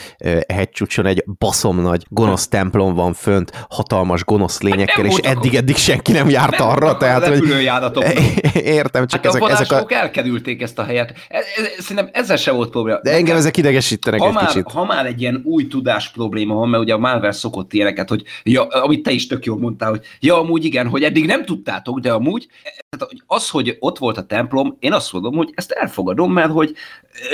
hegycsúcson 0.47 1.05
egy 1.05 1.23
baszom 1.37 1.81
nagy 1.81 2.05
gonosz 2.09 2.47
templom 2.47 2.93
van 2.93 3.13
fönt, 3.13 3.65
hatalmas 3.69 4.23
gonosz 4.23 4.61
hát 4.61 4.63
lényekkel, 4.63 5.05
és 5.05 5.15
eddig-eddig 5.15 5.75
senki 5.75 6.11
nem 6.11 6.29
járt 6.29 6.57
nem 6.57 6.67
arra. 6.67 6.97
Tehát, 6.97 7.27
hogy... 7.27 7.43
Értem, 8.53 9.07
csak 9.07 9.25
hát 9.25 9.35
ezek, 9.35 9.41
a 9.41 9.49
ezek 9.49 9.71
a... 9.71 9.85
elkerülték 9.87 10.61
ezt 10.61 10.79
a 10.79 10.83
helyet. 10.83 11.13
Ez, 11.27 11.45
ez, 11.57 11.83
szerintem 11.83 12.09
ezzel 12.13 12.37
se 12.37 12.51
volt 12.51 12.69
probléma. 12.69 12.99
De 13.01 13.11
engem 13.11 13.37
ezek 13.37 13.57
idegesítenek 13.57 14.19
ha 14.19 14.27
egy 14.27 14.33
már, 14.33 14.45
kicsit. 14.45 14.71
Ha 14.71 14.85
már 14.85 15.05
egy 15.05 15.21
ilyen 15.21 15.32
új 15.43 15.67
tudás 15.67 16.11
probléma 16.11 16.55
van, 16.55 16.69
mert 16.69 16.83
ugye 16.83 16.93
a 16.93 16.97
Marvel 16.97 17.31
szokott 17.31 17.73
ilyeneket, 17.73 18.09
hogy 18.09 18.23
ja, 18.43 18.67
amit 18.67 19.03
te 19.03 19.11
is 19.11 19.27
tök 19.27 19.45
jól 19.45 19.57
mondtál, 19.57 19.89
hogy 19.89 20.05
ja, 20.19 20.39
amúgy 20.39 20.65
igen, 20.65 20.87
hogy 20.87 21.03
eddig 21.03 21.25
nem 21.25 21.45
tudtátok, 21.45 21.99
de 21.99 22.11
amúgy 22.11 22.47
tehát 22.89 23.13
az, 23.25 23.49
hogy 23.49 23.77
ott 23.79 23.97
volt 23.97 24.17
a 24.17 24.25
templom, 24.25 24.75
én 24.79 24.93
azt 24.93 25.13
mondom, 25.13 25.35
hogy 25.35 25.51
ezt 25.55 25.71
elfogadom, 25.71 26.33
mert 26.33 26.51
hogy 26.51 26.75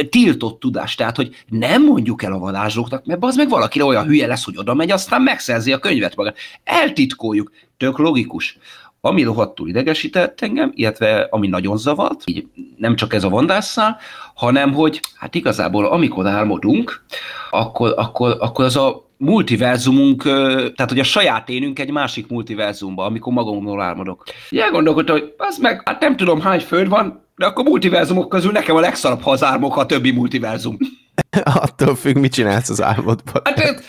tiltott 0.09 0.59
tudás, 0.59 0.95
tehát 0.95 1.15
hogy 1.15 1.43
nem 1.47 1.83
mondjuk 1.85 2.23
el 2.23 2.33
a 2.33 2.39
varázslóknak, 2.39 3.05
mert 3.05 3.23
az 3.23 3.35
meg 3.35 3.49
valakire 3.49 3.83
olyan 3.83 4.05
hülye 4.05 4.27
lesz, 4.27 4.45
hogy 4.45 4.57
oda 4.57 4.73
megy, 4.73 4.91
aztán 4.91 5.21
megszerzi 5.21 5.73
a 5.73 5.79
könyvet 5.79 6.15
magát. 6.15 6.37
Eltitkoljuk, 6.63 7.51
tök 7.77 7.97
logikus 7.97 8.57
ami 9.01 9.23
rohadtul 9.23 9.69
idegesített 9.69 10.41
engem, 10.41 10.71
illetve 10.75 11.27
ami 11.29 11.47
nagyon 11.47 11.77
zavart, 11.77 12.21
így 12.25 12.47
nem 12.77 12.95
csak 12.95 13.13
ez 13.13 13.23
a 13.23 13.29
vandásszal, 13.29 13.97
hanem 14.33 14.73
hogy 14.73 14.99
hát 15.15 15.35
igazából 15.35 15.85
amikor 15.85 16.27
álmodunk, 16.27 17.03
akkor, 17.49 17.93
akkor, 17.97 18.37
akkor 18.39 18.65
az 18.65 18.75
a 18.75 19.07
multiverzumunk, 19.17 20.23
tehát 20.23 20.89
hogy 20.89 20.99
a 20.99 21.03
saját 21.03 21.49
énünk 21.49 21.79
egy 21.79 21.91
másik 21.91 22.27
multiverzumban, 22.27 23.05
amikor 23.05 23.33
magamról 23.33 23.81
álmodok. 23.81 24.23
Ilyen 24.49 24.71
gondolkodtam, 24.71 25.19
hogy 25.19 25.33
az 25.37 25.57
meg, 25.57 25.81
hát 25.85 25.99
nem 25.99 26.15
tudom 26.15 26.41
hány 26.41 26.59
föld 26.59 26.87
van, 26.87 27.25
de 27.35 27.45
akkor 27.45 27.63
multiverzumok 27.63 28.29
közül 28.29 28.51
nekem 28.51 28.75
a 28.75 28.79
legszarabb, 28.79 29.21
ha 29.21 29.31
az 29.31 29.43
álmok 29.43 29.77
a 29.77 29.85
többi 29.85 30.11
multiverzum. 30.11 30.77
Attól 31.63 31.95
függ, 31.95 32.15
mit 32.15 32.33
csinálsz 32.33 32.69
az 32.69 32.81
álmodban. 32.81 33.41
Hát 33.43 33.83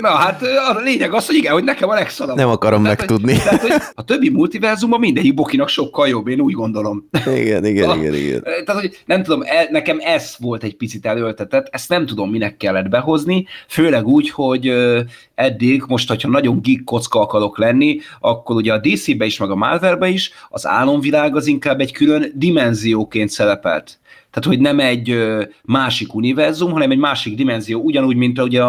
Na 0.00 0.08
hát 0.08 0.42
a 0.42 0.80
lényeg 0.84 1.12
az, 1.12 1.26
hogy 1.26 1.34
igen, 1.34 1.52
hogy 1.52 1.64
nekem 1.64 1.88
a 1.88 1.94
legszarabb. 1.94 2.36
Nem 2.36 2.48
akarom 2.48 2.82
tehát, 2.82 2.98
megtudni. 2.98 3.32
Hogy, 3.32 3.42
tehát, 3.42 3.60
hogy 3.60 3.72
a 3.94 4.04
többi 4.04 4.30
multiverzumban 4.30 5.00
mindegyik 5.00 5.34
bokinak 5.34 5.68
sokkal 5.68 6.08
jobb, 6.08 6.28
én 6.28 6.40
úgy 6.40 6.52
gondolom. 6.52 7.08
Igen, 7.26 7.64
igen, 7.64 7.90
a, 7.90 7.96
igen, 7.96 8.14
igen. 8.14 8.42
Tehát, 8.42 8.80
hogy 8.80 9.02
nem 9.04 9.22
tudom, 9.22 9.42
el, 9.44 9.66
nekem 9.70 9.98
ez 10.00 10.34
volt 10.38 10.62
egy 10.62 10.76
picit 10.76 11.06
előltetett, 11.06 11.68
ezt 11.70 11.88
nem 11.88 12.06
tudom, 12.06 12.30
minek 12.30 12.56
kellett 12.56 12.88
behozni, 12.88 13.46
főleg 13.68 14.06
úgy, 14.06 14.30
hogy 14.30 14.72
eddig, 15.34 15.84
most, 15.88 16.08
hogyha 16.08 16.28
nagyon 16.28 16.60
geek 16.62 16.84
kocka 16.84 17.20
akarok 17.20 17.58
lenni, 17.58 17.98
akkor 18.20 18.56
ugye 18.56 18.72
a 18.72 18.78
DC-be 18.78 19.24
is, 19.24 19.38
meg 19.38 19.50
a 19.50 19.54
Marvel-be 19.54 20.08
is 20.08 20.30
az 20.48 20.66
álomvilág 20.66 21.36
az 21.36 21.46
inkább 21.46 21.80
egy 21.80 21.92
külön 21.92 22.32
dimenzióként 22.34 23.30
szerepelt. 23.30 23.98
Tehát, 24.36 24.50
hogy 24.50 24.60
nem 24.60 24.80
egy 24.80 25.18
másik 25.62 26.14
univerzum, 26.14 26.72
hanem 26.72 26.90
egy 26.90 26.98
másik 26.98 27.34
dimenzió, 27.34 27.80
ugyanúgy, 27.80 28.16
mint 28.16 28.40
ugye 28.40 28.62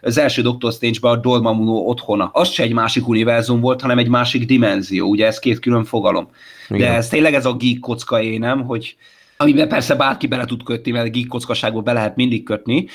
az 0.00 0.18
első 0.18 0.42
Doctor 0.42 0.72
Strange-ben 0.72 1.12
a 1.12 1.16
Dormammu 1.16 1.72
otthona. 1.72 2.30
Az 2.32 2.48
se 2.48 2.62
egy 2.62 2.72
másik 2.72 3.08
univerzum 3.08 3.60
volt, 3.60 3.80
hanem 3.80 3.98
egy 3.98 4.08
másik 4.08 4.46
dimenzió, 4.46 5.08
ugye 5.08 5.26
ez 5.26 5.38
két 5.38 5.58
külön 5.58 5.84
fogalom. 5.84 6.28
Igen. 6.68 6.80
De 6.80 6.96
ez 6.96 7.08
tényleg 7.08 7.34
ez 7.34 7.46
a 7.46 7.52
geek 7.52 7.78
kocka 7.78 8.22
énem, 8.22 8.64
hogy 8.64 8.96
amiben 9.36 9.68
persze 9.68 9.94
bárki 9.94 10.26
bele 10.26 10.44
tud 10.44 10.62
kötni, 10.62 10.90
mert 10.90 11.12
geek 11.12 11.26
kockaságból 11.26 11.82
be 11.82 11.92
lehet 11.92 12.16
mindig 12.16 12.44
kötni, 12.44 12.86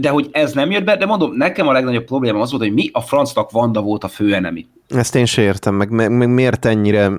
de 0.00 0.08
hogy 0.08 0.28
ez 0.30 0.52
nem 0.52 0.70
jött 0.70 0.84
be, 0.84 0.96
de 0.96 1.06
mondom, 1.06 1.36
nekem 1.36 1.68
a 1.68 1.72
legnagyobb 1.72 2.04
probléma 2.04 2.40
az 2.40 2.50
volt, 2.50 2.62
hogy 2.62 2.72
mi 2.72 2.88
a 2.92 3.00
francnak 3.00 3.50
Vanda 3.50 3.80
volt 3.80 4.04
a 4.04 4.08
főenemi. 4.08 4.66
Ezt 4.88 5.14
én 5.14 5.26
sem 5.26 5.44
értem, 5.44 5.74
meg, 5.74 5.90
meg, 5.90 6.10
meg 6.10 6.28
miért 6.28 6.64
ennyire 6.64 7.10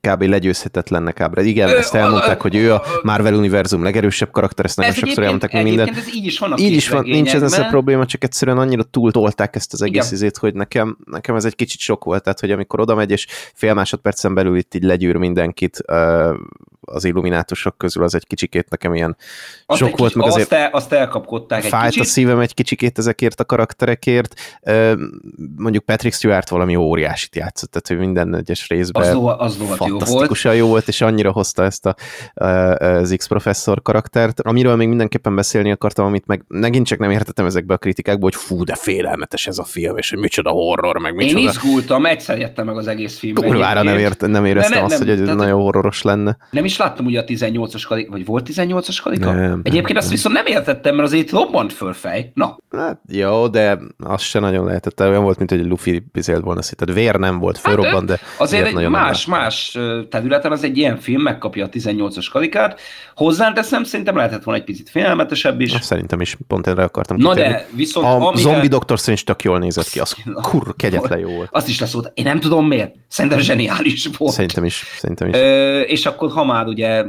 kb. 0.00 0.22
legyőzhetetlennek 0.22 1.20
ábrád. 1.20 1.46
Igen, 1.46 1.68
ö, 1.68 1.76
ezt 1.76 1.94
elmondták, 1.94 2.38
a, 2.38 2.42
hogy 2.42 2.56
ő 2.56 2.72
a 2.72 2.82
Marvel 3.02 3.34
univerzum 3.34 3.82
legerősebb 3.82 4.30
karakter, 4.30 4.64
ezt 4.64 4.76
nagyon 4.76 4.92
sokszor 4.92 5.22
elmondták, 5.22 5.50
hogy 5.50 5.62
minden. 5.62 5.88
Ez 5.88 6.14
így 6.14 6.26
is 6.26 6.38
van 6.38 6.52
a 6.52 6.56
Így 6.58 6.72
is 6.72 6.88
van, 6.88 7.04
nincs 7.04 7.34
ez 7.34 7.58
a 7.58 7.66
probléma, 7.66 8.06
csak 8.06 8.24
egyszerűen 8.24 8.58
annyira 8.58 8.82
túltolták 8.82 9.56
ezt 9.56 9.72
az 9.72 9.82
egész 9.82 10.10
izét, 10.10 10.36
hogy 10.36 10.54
nekem, 10.54 10.96
nekem 11.04 11.34
ez 11.34 11.44
egy 11.44 11.56
kicsit 11.56 11.80
sok 11.80 12.04
volt, 12.04 12.22
tehát 12.22 12.40
hogy 12.40 12.50
amikor 12.50 12.80
oda 12.80 12.94
megy, 12.94 13.10
és 13.10 13.26
fél 13.54 13.74
másodpercen 13.74 14.34
belül 14.34 14.56
itt 14.56 14.74
így 14.74 14.82
legyűr 14.82 15.16
mindenkit, 15.16 15.84
az 16.84 17.04
illuminátusok 17.04 17.78
közül 17.78 18.02
az 18.02 18.14
egy 18.14 18.26
kicsikét 18.26 18.70
nekem 18.70 18.94
ilyen 18.94 19.16
azt 19.66 19.78
sok 19.78 19.98
volt, 19.98 20.14
meg 20.14 20.26
azért 20.26 20.52
azt, 20.52 20.60
el, 20.60 20.70
azt 20.72 20.92
elkapkodták 20.92 21.62
fájt 21.62 21.84
egy 21.84 21.90
kicsit. 21.90 22.06
a 22.06 22.10
szívem 22.10 22.38
egy 22.38 22.54
kicsikét 22.54 22.98
ezekért 22.98 23.40
a 23.40 23.44
karakterekért. 23.44 24.34
Mondjuk 25.56 25.84
Patrick 25.84 26.14
Stewart 26.14 26.48
valami 26.48 26.76
óriásit 26.76 27.36
játszott, 27.36 27.70
tehát 27.70 27.88
hogy 27.88 27.98
minden 27.98 28.34
egyes 28.34 28.68
részben 28.68 29.16
az, 29.16 29.34
az 29.38 29.56
fantasztikusan 29.76 30.54
jó 30.54 30.58
volt. 30.58 30.66
jó 30.66 30.66
volt, 30.68 30.88
és 30.88 31.00
annyira 31.00 31.32
hozta 31.32 31.64
ezt 31.64 31.86
a, 31.86 31.94
az 32.84 33.14
X-professzor 33.16 33.82
karaktert, 33.82 34.40
amiről 34.40 34.76
még 34.76 34.88
mindenképpen 34.88 35.34
beszélni 35.34 35.70
akartam, 35.70 36.06
amit 36.06 36.26
meg 36.26 36.44
megint 36.48 36.86
csak 36.86 36.98
nem 36.98 37.10
értettem 37.10 37.46
ezekbe 37.46 37.74
a 37.74 37.76
kritikákba, 37.76 38.24
hogy 38.24 38.34
fú, 38.34 38.64
de 38.64 38.74
félelmetes 38.74 39.46
ez 39.46 39.58
a 39.58 39.64
film, 39.64 39.96
és 39.96 40.10
hogy 40.10 40.18
micsoda 40.18 40.50
horror, 40.50 40.98
meg 40.98 41.14
micsoda. 41.14 41.40
Én 41.40 41.48
izgultam, 41.48 42.06
egyszer 42.06 42.38
jöttem 42.38 42.66
meg 42.66 42.76
az 42.76 42.86
egész 42.86 43.18
filmben. 43.18 43.44
Kurvára 43.44 43.82
nem, 43.82 43.98
ért, 43.98 44.20
nem 44.26 44.44
éreztem 44.44 44.74
nem, 44.74 44.84
azt, 44.84 44.98
nem, 44.98 45.08
hogy 45.08 45.28
ez 45.28 45.34
nagyon 45.34 45.60
horroros 45.60 46.02
lenne. 46.02 46.36
Nem 46.50 46.64
is 46.64 46.71
láttam 46.78 47.06
ugye 47.06 47.20
a 47.20 47.24
18-as 47.24 47.82
karika, 47.88 48.10
vagy 48.10 48.24
volt 48.24 48.48
18-as 48.52 48.98
karika? 49.02 49.32
Nem, 49.32 49.60
Egyébként 49.62 49.88
nem, 49.88 49.96
azt 49.96 50.10
viszont 50.10 50.34
nem 50.34 50.46
értettem, 50.46 50.94
mert 50.94 51.08
azért 51.08 51.30
robbant 51.30 51.72
fölfej. 51.72 52.30
Na. 52.34 52.58
Hát 52.70 53.00
jó, 53.08 53.48
de 53.48 53.78
az 53.98 54.22
se 54.22 54.38
nagyon 54.38 54.64
lehetett. 54.64 55.00
Olyan 55.00 55.22
volt, 55.22 55.38
mint 55.38 55.50
hogy 55.50 55.58
egy 55.58 55.66
Luffy 55.66 56.02
bizélt 56.12 56.42
volna 56.42 56.62
szét. 56.62 56.92
Vér 56.92 57.14
nem 57.14 57.38
volt, 57.38 57.58
fölrobbant, 57.58 58.10
hát, 58.10 58.20
de 58.20 58.26
azért 58.38 58.66
egy 58.66 58.88
más, 58.88 59.26
más 59.26 59.78
területen 60.10 60.52
az 60.52 60.64
egy 60.64 60.76
ilyen 60.76 60.96
film 60.96 61.22
megkapja 61.22 61.64
a 61.64 61.68
18-as 61.68 62.26
karikát. 62.32 62.80
Hozzáteszem, 63.14 63.84
szerintem 63.84 64.16
lehetett 64.16 64.42
volna 64.42 64.60
egy 64.60 64.66
picit 64.66 64.90
félelmetesebb 64.90 65.60
is. 65.60 65.70
Szerintem 65.80 66.20
is, 66.20 66.36
pont 66.46 66.66
erre 66.66 66.82
akartam 66.82 67.16
Na 67.16 67.28
kitérni. 67.28 67.52
de 67.52 67.66
viszont... 67.76 68.06
A 68.06 68.14
amivel... 68.14 68.52
zombi 68.52 68.68
Doctor 68.68 68.98
Strange 68.98 69.20
tök 69.24 69.42
jól 69.42 69.58
nézett 69.58 69.88
ki, 69.88 70.00
az 70.00 70.16
kur, 70.42 70.76
kegyetlen 70.76 71.18
jó 71.18 71.28
volt. 71.30 71.48
Azt 71.52 71.68
is 71.68 71.80
leszólt. 71.80 72.10
Én 72.14 72.24
nem 72.24 72.40
tudom 72.40 72.66
miért. 72.66 72.94
Szerintem 73.08 73.40
zseniális 73.40 74.08
volt. 74.18 74.32
Szerintem 74.32 74.64
is. 74.64 74.84
Szerintem 74.98 75.28
is. 75.28 75.36
Ö, 75.36 75.80
és 75.80 76.06
akkor 76.06 76.30
ha 76.30 76.44
már 76.44 76.61
ugye 76.68 77.04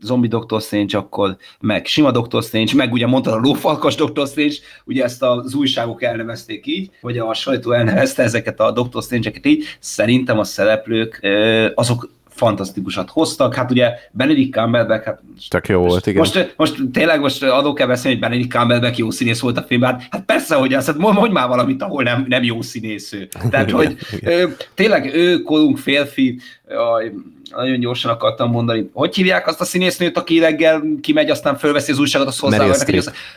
zombi 0.00 0.28
Doctor 0.28 0.60
Strange, 0.60 0.98
akkor 0.98 1.36
meg 1.60 1.86
sima 1.86 2.10
Doctor 2.10 2.42
Strange, 2.42 2.74
meg 2.74 2.92
ugye 2.92 3.06
mondta 3.06 3.32
a 3.32 3.36
lófalkas 3.36 3.94
Doctor 3.94 4.26
Strange, 4.26 4.54
ugye 4.84 5.04
ezt 5.04 5.22
az 5.22 5.54
újságok 5.54 6.02
elnevezték 6.02 6.66
így, 6.66 6.90
vagy 7.00 7.18
a 7.18 7.34
sajtó 7.34 7.72
elnevezte 7.72 8.22
ezeket 8.22 8.60
a 8.60 8.70
Doctor 8.70 9.02
Strange-eket 9.02 9.46
így. 9.46 9.64
Szerintem 9.78 10.38
a 10.38 10.44
szereplők 10.44 11.26
azok 11.74 12.14
fantasztikusat 12.28 13.10
hoztak. 13.10 13.54
Hát 13.54 13.70
ugye 13.70 13.90
Benedict 14.10 14.52
Cumberbatch, 14.52 15.04
hát 15.04 15.20
Tök 15.48 15.68
jó 15.68 15.80
volt, 15.80 16.06
igen. 16.06 16.18
Most, 16.18 16.54
most 16.56 16.76
tényleg 16.92 17.20
most 17.20 17.42
adok 17.42 17.74
kell 17.74 17.86
beszélni, 17.86 18.18
hogy 18.18 18.28
Benedict 18.28 18.50
Cumberbatch 18.50 18.98
jó 18.98 19.10
színész 19.10 19.40
volt 19.40 19.58
a 19.58 19.62
filmben. 19.62 19.90
Hát, 19.92 20.06
hát 20.10 20.24
persze, 20.24 20.54
hogy 20.54 20.74
az, 20.74 20.86
hát 20.86 20.96
mondj 20.96 21.32
már 21.32 21.48
valamit, 21.48 21.82
ahol 21.82 22.02
nem, 22.02 22.24
nem 22.28 22.42
jó 22.42 22.62
színész 22.62 23.12
ő. 23.12 23.28
Tehát, 23.50 23.70
hogy 23.70 23.96
ő, 24.22 24.56
tényleg 24.74 25.14
ő 25.14 25.42
korunk 25.42 25.78
férfi, 25.78 26.40
jaj, 26.68 27.12
nagyon 27.50 27.80
gyorsan 27.80 28.10
akartam 28.10 28.50
mondani. 28.50 28.90
Hogy 28.92 29.14
hívják 29.14 29.46
azt 29.46 29.60
a 29.60 29.64
színésznőt, 29.64 30.16
aki 30.18 30.38
reggel 30.38 30.82
kimegy, 31.00 31.30
aztán 31.30 31.56
fölveszi 31.56 31.92
az 31.92 31.98
újságot, 31.98 32.28
az 32.28 32.38
hozzá. 32.38 32.56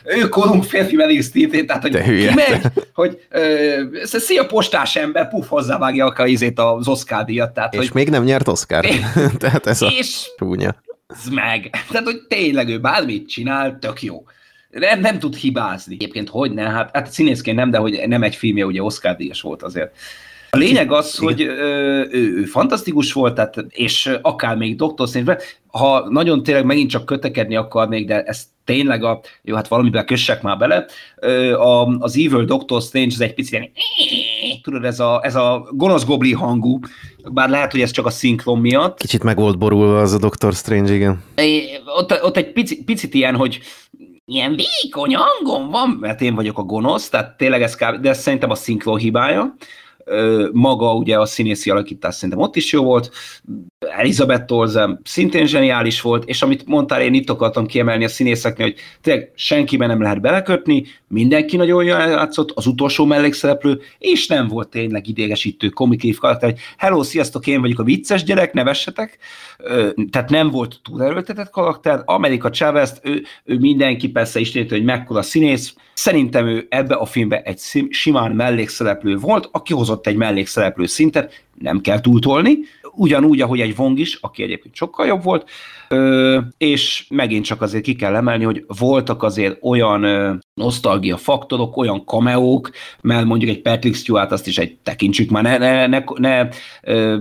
Ő 0.04 0.28
korunk 0.28 0.64
férfi 0.64 0.96
Meryl 0.96 1.22
Streep, 1.22 1.66
tehát 1.66 1.82
hogy 1.82 2.02
kimegy, 2.02 2.60
hogy 2.94 3.20
ö, 3.30 3.80
szia 4.02 4.46
postás 4.46 4.96
ember, 4.96 5.28
puf, 5.28 5.48
hozzávágja 5.48 6.06
a 6.06 6.26
izét 6.26 6.58
az 6.58 6.88
Oscar 6.88 7.24
díjat. 7.24 7.54
Tehát, 7.54 7.74
és 7.74 7.78
hogy, 7.78 7.90
még 7.94 8.08
nem 8.08 8.24
nyert 8.24 8.48
Oscar. 8.48 8.84
tehát 9.38 9.66
ez 9.66 9.82
a 9.82 9.86
és 9.98 10.30
csúnya. 10.38 10.74
Ez 11.06 11.28
meg. 11.30 11.70
Tehát, 11.90 12.06
hogy 12.06 12.22
tényleg 12.28 12.68
ő 12.68 12.78
bármit 12.78 13.28
csinál, 13.28 13.78
tök 13.78 14.02
jó. 14.02 14.24
Nem, 14.70 15.00
nem 15.00 15.18
tud 15.18 15.36
hibázni. 15.36 15.94
Egyébként 15.94 16.28
hogy 16.28 16.52
ne? 16.52 16.62
Hát, 16.62 16.90
hát 16.92 17.12
színészként 17.12 17.56
nem, 17.56 17.70
de 17.70 17.78
hogy 17.78 18.02
nem 18.06 18.22
egy 18.22 18.36
filmje, 18.36 18.64
ugye 18.64 18.82
Oscar 18.82 19.16
díjas 19.16 19.40
volt 19.40 19.62
azért. 19.62 19.96
A 20.50 20.56
lényeg 20.56 20.92
az, 20.92 21.18
Igen. 21.20 21.32
hogy 21.32 21.40
ő, 21.40 22.08
ő 22.10 22.44
fantasztikus 22.44 23.12
volt, 23.12 23.34
tehát, 23.34 23.64
és 23.68 24.18
akár 24.22 24.56
még 24.56 24.76
Dr. 24.76 25.08
Strange, 25.08 25.38
ha 25.66 26.08
nagyon 26.08 26.42
tényleg 26.42 26.64
megint 26.64 26.90
csak 26.90 27.04
kötekedni 27.04 27.56
akarnék, 27.56 28.06
de 28.06 28.22
ez 28.22 28.42
tényleg 28.64 29.04
a, 29.04 29.20
jó, 29.42 29.54
hát 29.54 29.68
valamiben 29.68 30.06
kössek 30.06 30.42
már 30.42 30.58
bele, 30.58 30.86
a, 31.54 31.96
az 31.98 32.16
Evil 32.16 32.44
Doctor 32.44 32.82
Strange 32.82 33.14
az 33.14 33.20
egy 33.20 33.34
picit 33.34 33.52
ilyen, 33.52 33.70
tudod, 34.62 34.84
ez 34.84 35.00
a, 35.00 35.20
ez 35.22 35.34
a 35.34 35.68
gonosz 35.72 36.04
gobli 36.04 36.32
hangú, 36.32 36.78
bár 37.32 37.48
lehet, 37.48 37.70
hogy 37.70 37.80
ez 37.80 37.90
csak 37.90 38.06
a 38.06 38.10
szinkron 38.10 38.58
miatt. 38.58 38.98
Kicsit 38.98 39.22
meg 39.22 39.36
volt 39.36 39.58
borulva 39.58 40.00
az 40.00 40.12
a 40.12 40.18
Doctor 40.18 40.52
Strange, 40.52 40.94
igen. 40.94 41.22
Ott, 41.84 42.22
ott 42.22 42.36
egy 42.36 42.52
picit, 42.52 42.84
picit 42.84 43.14
ilyen, 43.14 43.36
hogy 43.36 43.60
ilyen 44.24 44.56
vékony 44.56 45.14
hangom 45.14 45.70
van, 45.70 45.88
mert 46.00 46.20
én 46.20 46.34
vagyok 46.34 46.58
a 46.58 46.62
gonosz, 46.62 47.08
tehát 47.08 47.36
tényleg 47.36 47.62
ez 47.62 47.74
kb, 47.74 48.00
de 48.00 48.08
ez 48.08 48.20
szerintem 48.20 48.50
a 48.50 48.54
szinkron 48.54 48.98
hibája 48.98 49.54
maga 50.52 50.94
ugye 50.94 51.18
a 51.18 51.26
színészi 51.26 51.70
alakítás 51.70 52.14
szerintem 52.14 52.38
ott 52.38 52.56
is 52.56 52.72
jó 52.72 52.82
volt, 52.82 53.10
Elizabeth 53.78 54.52
Olsen 54.52 55.00
szintén 55.04 55.46
zseniális 55.46 56.00
volt, 56.00 56.24
és 56.24 56.42
amit 56.42 56.66
mondtál, 56.66 57.02
én 57.02 57.14
itt 57.14 57.30
akartam 57.30 57.66
kiemelni 57.66 58.04
a 58.04 58.08
színészeknél, 58.08 58.66
hogy 58.66 58.76
tényleg 59.00 59.32
senkiben 59.34 59.88
nem 59.88 60.02
lehet 60.02 60.20
belekötni, 60.20 60.84
mindenki 61.08 61.56
nagyon 61.56 61.84
jól 61.84 61.98
játszott, 62.08 62.50
az 62.50 62.66
utolsó 62.66 63.04
mellékszereplő, 63.04 63.80
és 63.98 64.26
nem 64.26 64.48
volt 64.48 64.68
tényleg 64.68 65.08
idégesítő 65.08 65.68
komikív 65.68 66.18
karakter, 66.18 66.50
hogy 66.50 66.60
hello, 66.76 67.02
sziasztok, 67.02 67.46
én 67.46 67.60
vagyok 67.60 67.78
a 67.78 67.84
vicces 67.84 68.24
gyerek, 68.24 68.52
nevessetek, 68.52 69.18
tehát 70.10 70.30
nem 70.30 70.50
volt 70.50 70.80
túl 70.82 71.02
erőltetett 71.02 71.50
karakter, 71.50 72.02
Amerika 72.04 72.50
Chavez, 72.50 73.00
ő, 73.02 73.22
ő 73.44 73.58
mindenki 73.58 74.08
persze 74.08 74.40
is 74.40 74.52
hogy 74.52 74.84
mekkora 74.84 75.22
színész, 75.22 75.74
szerintem 76.00 76.46
ő 76.46 76.66
ebbe 76.68 76.94
a 76.94 77.04
filmbe 77.04 77.42
egy 77.42 77.60
simán 77.90 78.32
mellékszereplő 78.32 79.16
volt, 79.16 79.48
aki 79.52 79.74
hozott 79.74 80.06
egy 80.06 80.16
mellékszereplő 80.16 80.86
szintet, 80.86 81.42
nem 81.58 81.80
kell 81.80 82.00
túltolni, 82.00 82.58
ugyanúgy, 82.92 83.40
ahogy 83.40 83.60
egy 83.60 83.76
Vong 83.76 83.98
is, 83.98 84.18
aki 84.20 84.42
egyébként 84.42 84.74
sokkal 84.74 85.06
jobb 85.06 85.22
volt, 85.22 85.50
ö, 85.88 86.38
és 86.58 87.06
megint 87.08 87.44
csak 87.44 87.62
azért 87.62 87.84
ki 87.84 87.94
kell 87.94 88.14
emelni, 88.14 88.44
hogy 88.44 88.64
voltak 88.78 89.22
azért 89.22 89.58
olyan 89.62 90.02
ö, 90.02 90.34
nosztalgia 90.54 91.16
faktorok, 91.16 91.76
olyan 91.76 92.04
kameók, 92.04 92.70
mert 93.00 93.24
mondjuk 93.24 93.50
egy 93.50 93.62
Patrick 93.62 93.96
Stewart 93.96 94.32
azt 94.32 94.46
is 94.46 94.58
egy 94.58 94.76
tekintsük 94.82 95.30
már, 95.30 95.42
ne, 95.42 95.58
ne, 95.58 95.86
ne, 95.86 96.02
ne 96.16 96.48
ö, 96.82 97.18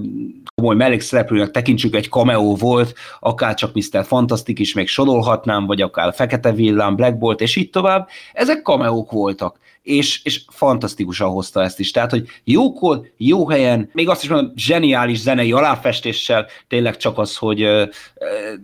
komoly 0.55 0.75
mellékszereplőnek 0.75 1.51
tekintsük, 1.51 1.95
egy 1.95 2.10
cameo 2.10 2.55
volt, 2.55 2.93
akár 3.19 3.53
csak 3.53 3.73
Mr. 3.73 4.05
Fantastic 4.05 4.60
is 4.60 4.73
még 4.73 4.88
sorolhatnám, 4.88 5.65
vagy 5.65 5.82
akár 5.82 6.13
Fekete 6.13 6.51
Villám, 6.51 6.95
Black 6.95 7.17
Bolt, 7.17 7.41
és 7.41 7.55
így 7.55 7.69
tovább. 7.69 8.08
Ezek 8.34 8.63
cameók 8.63 9.12
voltak 9.12 9.60
és, 9.89 10.21
és 10.23 10.41
fantasztikusan 10.47 11.30
hozta 11.30 11.63
ezt 11.63 11.80
is. 11.80 11.91
Tehát, 11.91 12.12
hogy 12.12 12.28
jókor, 12.43 13.02
jó 13.17 13.49
helyen, 13.49 13.89
még 13.93 14.10
azt 14.10 14.23
is 14.23 14.30
mondom, 14.30 14.52
zseniális 14.56 15.19
zenei 15.19 15.52
aláfestéssel, 15.52 16.45
tényleg 16.67 16.97
csak 16.97 17.17
az, 17.17 17.36
hogy 17.36 17.67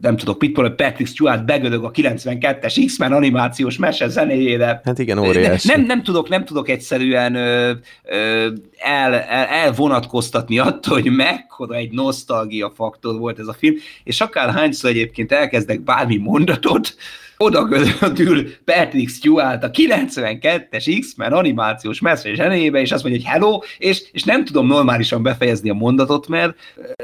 nem 0.01 0.17
tudok, 0.17 0.41
mit 0.41 0.55
mondani, 0.55 0.75
Patrick 0.75 1.09
Stewart 1.09 1.45
begödög 1.45 1.83
a 1.83 1.91
92-es 1.91 2.83
X-Men 2.85 3.13
animációs 3.13 3.77
mese 3.77 4.07
zenéjére. 4.07 4.81
Hát 4.83 4.99
igen, 4.99 5.17
óriási. 5.17 5.67
Nem, 5.67 5.85
nem, 5.85 6.03
tudok, 6.03 6.29
nem 6.29 6.45
tudok 6.45 6.69
egyszerűen 6.69 7.35
el, 7.35 9.13
el, 9.13 9.13
elvonatkoztatni 9.45 10.59
attól, 10.59 11.01
hogy 11.01 11.11
mekkora 11.11 11.75
egy 11.75 11.91
nosztalgia 11.91 12.71
faktor 12.75 13.17
volt 13.19 13.39
ez 13.39 13.47
a 13.47 13.53
film, 13.53 13.75
és 14.03 14.21
akár 14.21 14.53
hányszor 14.53 14.89
egyébként 14.89 15.31
elkezdek 15.31 15.81
bármi 15.81 16.17
mondatot, 16.17 16.95
oda 17.37 17.63
gödül 17.63 18.47
Patrick 18.65 19.09
Stewart 19.09 19.63
a 19.63 19.71
92-es 19.71 20.97
X-Men 20.99 21.33
animációs 21.33 21.99
messze 21.99 22.33
zsenébe, 22.33 22.81
és 22.81 22.91
azt 22.91 23.03
mondja, 23.03 23.21
hogy 23.21 23.31
hello, 23.31 23.59
és, 23.77 24.03
és 24.11 24.23
nem 24.23 24.45
tudom 24.45 24.67
normálisan 24.67 25.23
befejezni 25.23 25.69
a 25.69 25.73
mondatot, 25.73 26.27
mert 26.27 26.55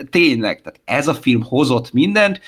tényleg, 0.10 0.62
tehát 0.62 0.80
ez 0.86 1.08
a 1.08 1.14
film 1.14 1.44
hozott 1.44 1.92
mindent, 1.94 2.42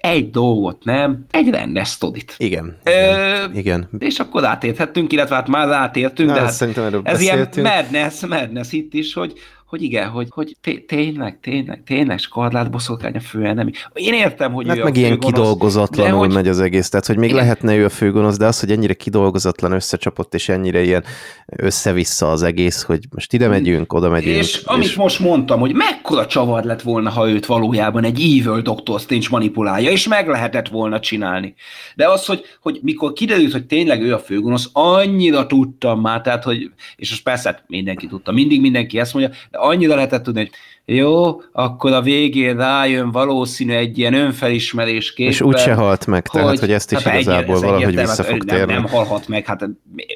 egy 0.00 0.30
dolgot, 0.30 0.84
nem? 0.84 1.24
Egy 1.30 1.48
rendes 1.48 1.88
sztodit. 1.88 2.34
Igen. 2.38 2.76
Ö, 2.84 3.44
igen. 3.54 3.88
És 3.98 4.18
akkor 4.18 4.44
átérthettünk, 4.44 5.12
illetve 5.12 5.34
hát 5.34 5.48
már 5.48 5.68
átértünk, 5.68 6.28
Na, 6.28 6.34
de 6.34 6.40
hát 6.40 6.48
ez 6.48 7.02
beszéltünk. 7.02 7.66
ilyen 7.66 7.76
madness, 7.76 8.20
madness 8.20 8.72
itt 8.72 8.94
is, 8.94 9.14
hogy, 9.14 9.32
hogy 9.74 9.82
igen, 9.82 10.08
hogy, 10.08 10.28
hogy 10.30 10.56
tényleg, 10.86 11.38
tényleg, 11.40 11.82
tényleg 11.86 12.18
skarlát 12.18 12.70
boszorkány 12.70 13.14
a 13.14 13.20
főenemi. 13.20 13.70
Én 13.94 14.14
értem, 14.14 14.52
hogy 14.52 14.68
hát 14.68 14.76
ő 14.76 14.82
meg 14.82 14.96
ilyen 14.96 15.18
kidolgozatlanul 15.18 16.18
hogy... 16.18 16.32
megy 16.32 16.48
az 16.48 16.60
egész, 16.60 16.88
tehát 16.88 17.06
hogy 17.06 17.16
még 17.16 17.28
igen. 17.28 17.40
lehetne 17.40 17.76
ő 17.76 17.84
a 17.84 17.88
főgonosz, 17.88 18.36
de 18.36 18.46
az, 18.46 18.60
hogy 18.60 18.70
ennyire 18.70 18.94
kidolgozatlan 18.94 19.72
összecsapott, 19.72 20.34
és 20.34 20.48
ennyire 20.48 20.82
ilyen 20.82 21.04
össze-vissza 21.46 22.30
az 22.30 22.42
egész, 22.42 22.82
hogy 22.82 23.04
most 23.10 23.32
ide 23.32 23.48
megyünk, 23.48 23.92
oda 23.92 24.08
megyünk. 24.08 24.36
És, 24.36 24.54
és 24.54 24.62
amit 24.64 24.96
most 24.96 25.18
mondtam, 25.18 25.60
hogy 25.60 25.74
mekkora 25.74 26.26
csavar 26.26 26.64
lett 26.64 26.82
volna, 26.82 27.10
ha 27.10 27.28
őt 27.28 27.46
valójában 27.46 28.04
egy 28.04 28.20
evil 28.20 28.60
Dr. 28.60 29.00
Strange 29.00 29.26
manipulálja, 29.30 29.90
és 29.90 30.08
meg 30.08 30.28
lehetett 30.28 30.68
volna 30.68 31.00
csinálni. 31.00 31.54
De 31.94 32.08
az, 32.08 32.26
hogy, 32.26 32.44
hogy 32.60 32.78
mikor 32.82 33.12
kiderült, 33.12 33.52
hogy 33.52 33.66
tényleg 33.66 34.02
ő 34.02 34.14
a 34.14 34.18
főgonosz, 34.18 34.68
annyira 34.72 35.46
tudtam 35.46 36.00
már, 36.00 36.20
tehát, 36.20 36.44
hogy, 36.44 36.70
és 36.96 37.10
most 37.10 37.22
persze 37.22 37.48
hát 37.48 37.64
mindenki 37.66 38.06
tudta, 38.06 38.32
mindig 38.32 38.60
mindenki 38.60 38.98
ezt 38.98 39.14
mondja, 39.14 39.32
de 39.50 39.58
annyira 39.64 39.94
lehetett 39.94 40.22
tudni, 40.22 40.40
hogy 40.40 40.52
jó, 40.86 41.40
akkor 41.52 41.92
a 41.92 42.00
végén 42.02 42.56
rájön 42.56 43.10
valószínű 43.10 43.72
egy 43.72 43.98
ilyen 43.98 44.14
önfelismerésképpen. 44.14 45.32
És 45.32 45.40
úgy 45.40 45.58
se 45.58 45.74
halt 45.74 46.06
meg, 46.06 46.28
tehát 46.28 46.48
hogy, 46.48 46.58
hogy 46.58 46.72
ezt 46.72 46.92
is 46.92 47.02
hát 47.02 47.20
igazából 47.20 47.54
egy, 47.54 47.62
valahogy 47.62 47.96
vissza 47.96 48.22
fog 48.22 48.44
nem, 48.44 48.56
térni. 48.56 48.72
Nem 48.72 48.86
halhat 48.86 49.28
meg, 49.28 49.46
hát 49.46 49.68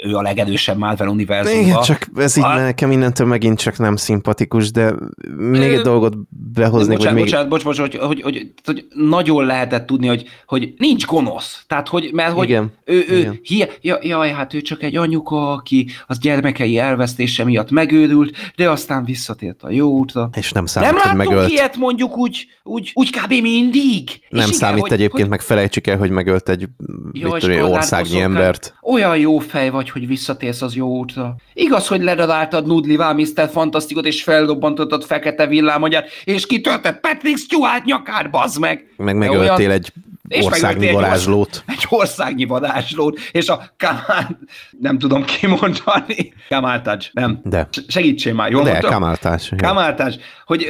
ő 0.04 0.14
a 0.14 0.22
legerősebb 0.22 0.76
Marvel 0.76 1.08
univerzumban. 1.08 1.62
Igen, 1.62 1.80
csak 1.80 2.06
ez 2.16 2.36
így 2.36 2.44
a... 2.44 2.54
nekem 2.54 2.90
innentől 2.90 3.26
megint 3.26 3.58
csak 3.58 3.78
nem 3.78 3.96
szimpatikus, 3.96 4.70
de 4.70 4.94
még 5.36 5.72
egy 5.72 5.80
dolgot 5.80 6.14
behozni, 6.54 6.94
bocsánat, 6.94 7.04
hogy 7.04 7.14
még... 7.14 7.24
Bocsánat, 7.24 7.48
bocs, 7.48 7.64
bocs, 7.64 7.78
hogy, 7.78 7.96
hogy, 7.96 8.22
hogy, 8.22 8.52
hogy, 8.64 8.86
nagyon 8.94 9.46
lehetett 9.46 9.86
tudni, 9.86 10.06
hogy, 10.06 10.24
hogy 10.46 10.74
nincs 10.76 11.06
gonosz. 11.06 11.64
Tehát, 11.66 11.88
hogy, 11.88 12.10
mert 12.12 12.32
hogy 12.32 12.48
igen, 12.48 12.72
ő, 12.84 13.04
ő 13.08 13.18
igen. 13.18 13.38
Hi, 13.42 13.64
ja, 13.80 13.98
jaj, 14.02 14.30
hát 14.30 14.54
ő 14.54 14.60
csak 14.60 14.82
egy 14.82 14.96
anyuka, 14.96 15.52
aki 15.52 15.88
az 16.06 16.18
gyermekei 16.18 16.78
elvesztése 16.78 17.44
miatt 17.44 17.70
megőrült, 17.70 18.36
de 18.56 18.70
aztán 18.70 19.04
visszatért 19.04 19.62
a 19.62 19.70
jó 19.70 19.90
útra. 19.90 20.30
És 20.36 20.52
nem 20.58 20.66
számít, 20.66 21.04
nem 21.04 21.16
hogy 21.16 21.26
megölt. 21.26 21.50
ilyet 21.50 21.76
mondjuk 21.76 22.16
úgy, 22.16 22.46
úgy, 22.62 22.90
úgy 22.94 23.10
kb. 23.10 23.32
mindig. 23.32 24.20
Nem 24.28 24.48
és 24.48 24.54
számít 24.54 24.78
igen, 24.78 24.92
egyébként, 24.92 25.20
hogy, 25.20 25.30
meg 25.30 25.40
felejtsük 25.40 25.86
el, 25.86 25.96
hogy 25.96 26.10
megölt 26.10 26.48
egy 26.48 26.66
jó, 27.12 27.30
országnyi 27.72 28.20
embert. 28.20 28.74
Olyan 28.82 29.18
jó 29.18 29.38
fej 29.38 29.70
vagy, 29.70 29.90
hogy 29.90 30.06
visszatérsz 30.06 30.62
az 30.62 30.74
jó 30.74 30.98
útra. 30.98 31.36
Igaz, 31.54 31.86
hogy 31.86 32.02
ledaráltad 32.02 32.66
Nudlivá 32.66 33.12
Mr. 33.12 33.48
Fantasztikot, 33.50 34.06
és 34.06 34.22
feldobbantottad 34.22 35.04
fekete 35.04 35.46
villámagyát, 35.46 36.08
és 36.24 36.46
kitöltett 36.46 37.00
Patrick 37.00 37.38
Stewart 37.38 37.84
nyakát, 37.84 38.30
bazd 38.30 38.60
meg! 38.60 38.92
Meg 38.96 39.16
megöltél 39.16 39.66
olyan... 39.66 39.70
egy 39.70 39.92
és 40.28 40.44
országnyi 40.44 40.92
varázslót. 40.92 41.62
Egy, 41.66 41.74
egy 41.74 41.86
országnyi 41.88 42.44
varázslót, 42.44 43.18
és 43.32 43.48
a 43.48 43.70
Kamál, 43.76 44.38
nem 44.80 44.98
tudom 44.98 45.24
kimondani, 45.24 46.32
Kamáltács, 46.48 47.12
nem. 47.12 47.40
De. 47.44 47.68
Segítsél 47.88 48.34
már, 48.34 48.50
jól 48.50 48.62
De, 48.62 48.70
mondtam? 48.70 48.92
Kamáltács. 48.92 49.48
Kamáltács, 49.56 50.14
hogy 50.46 50.66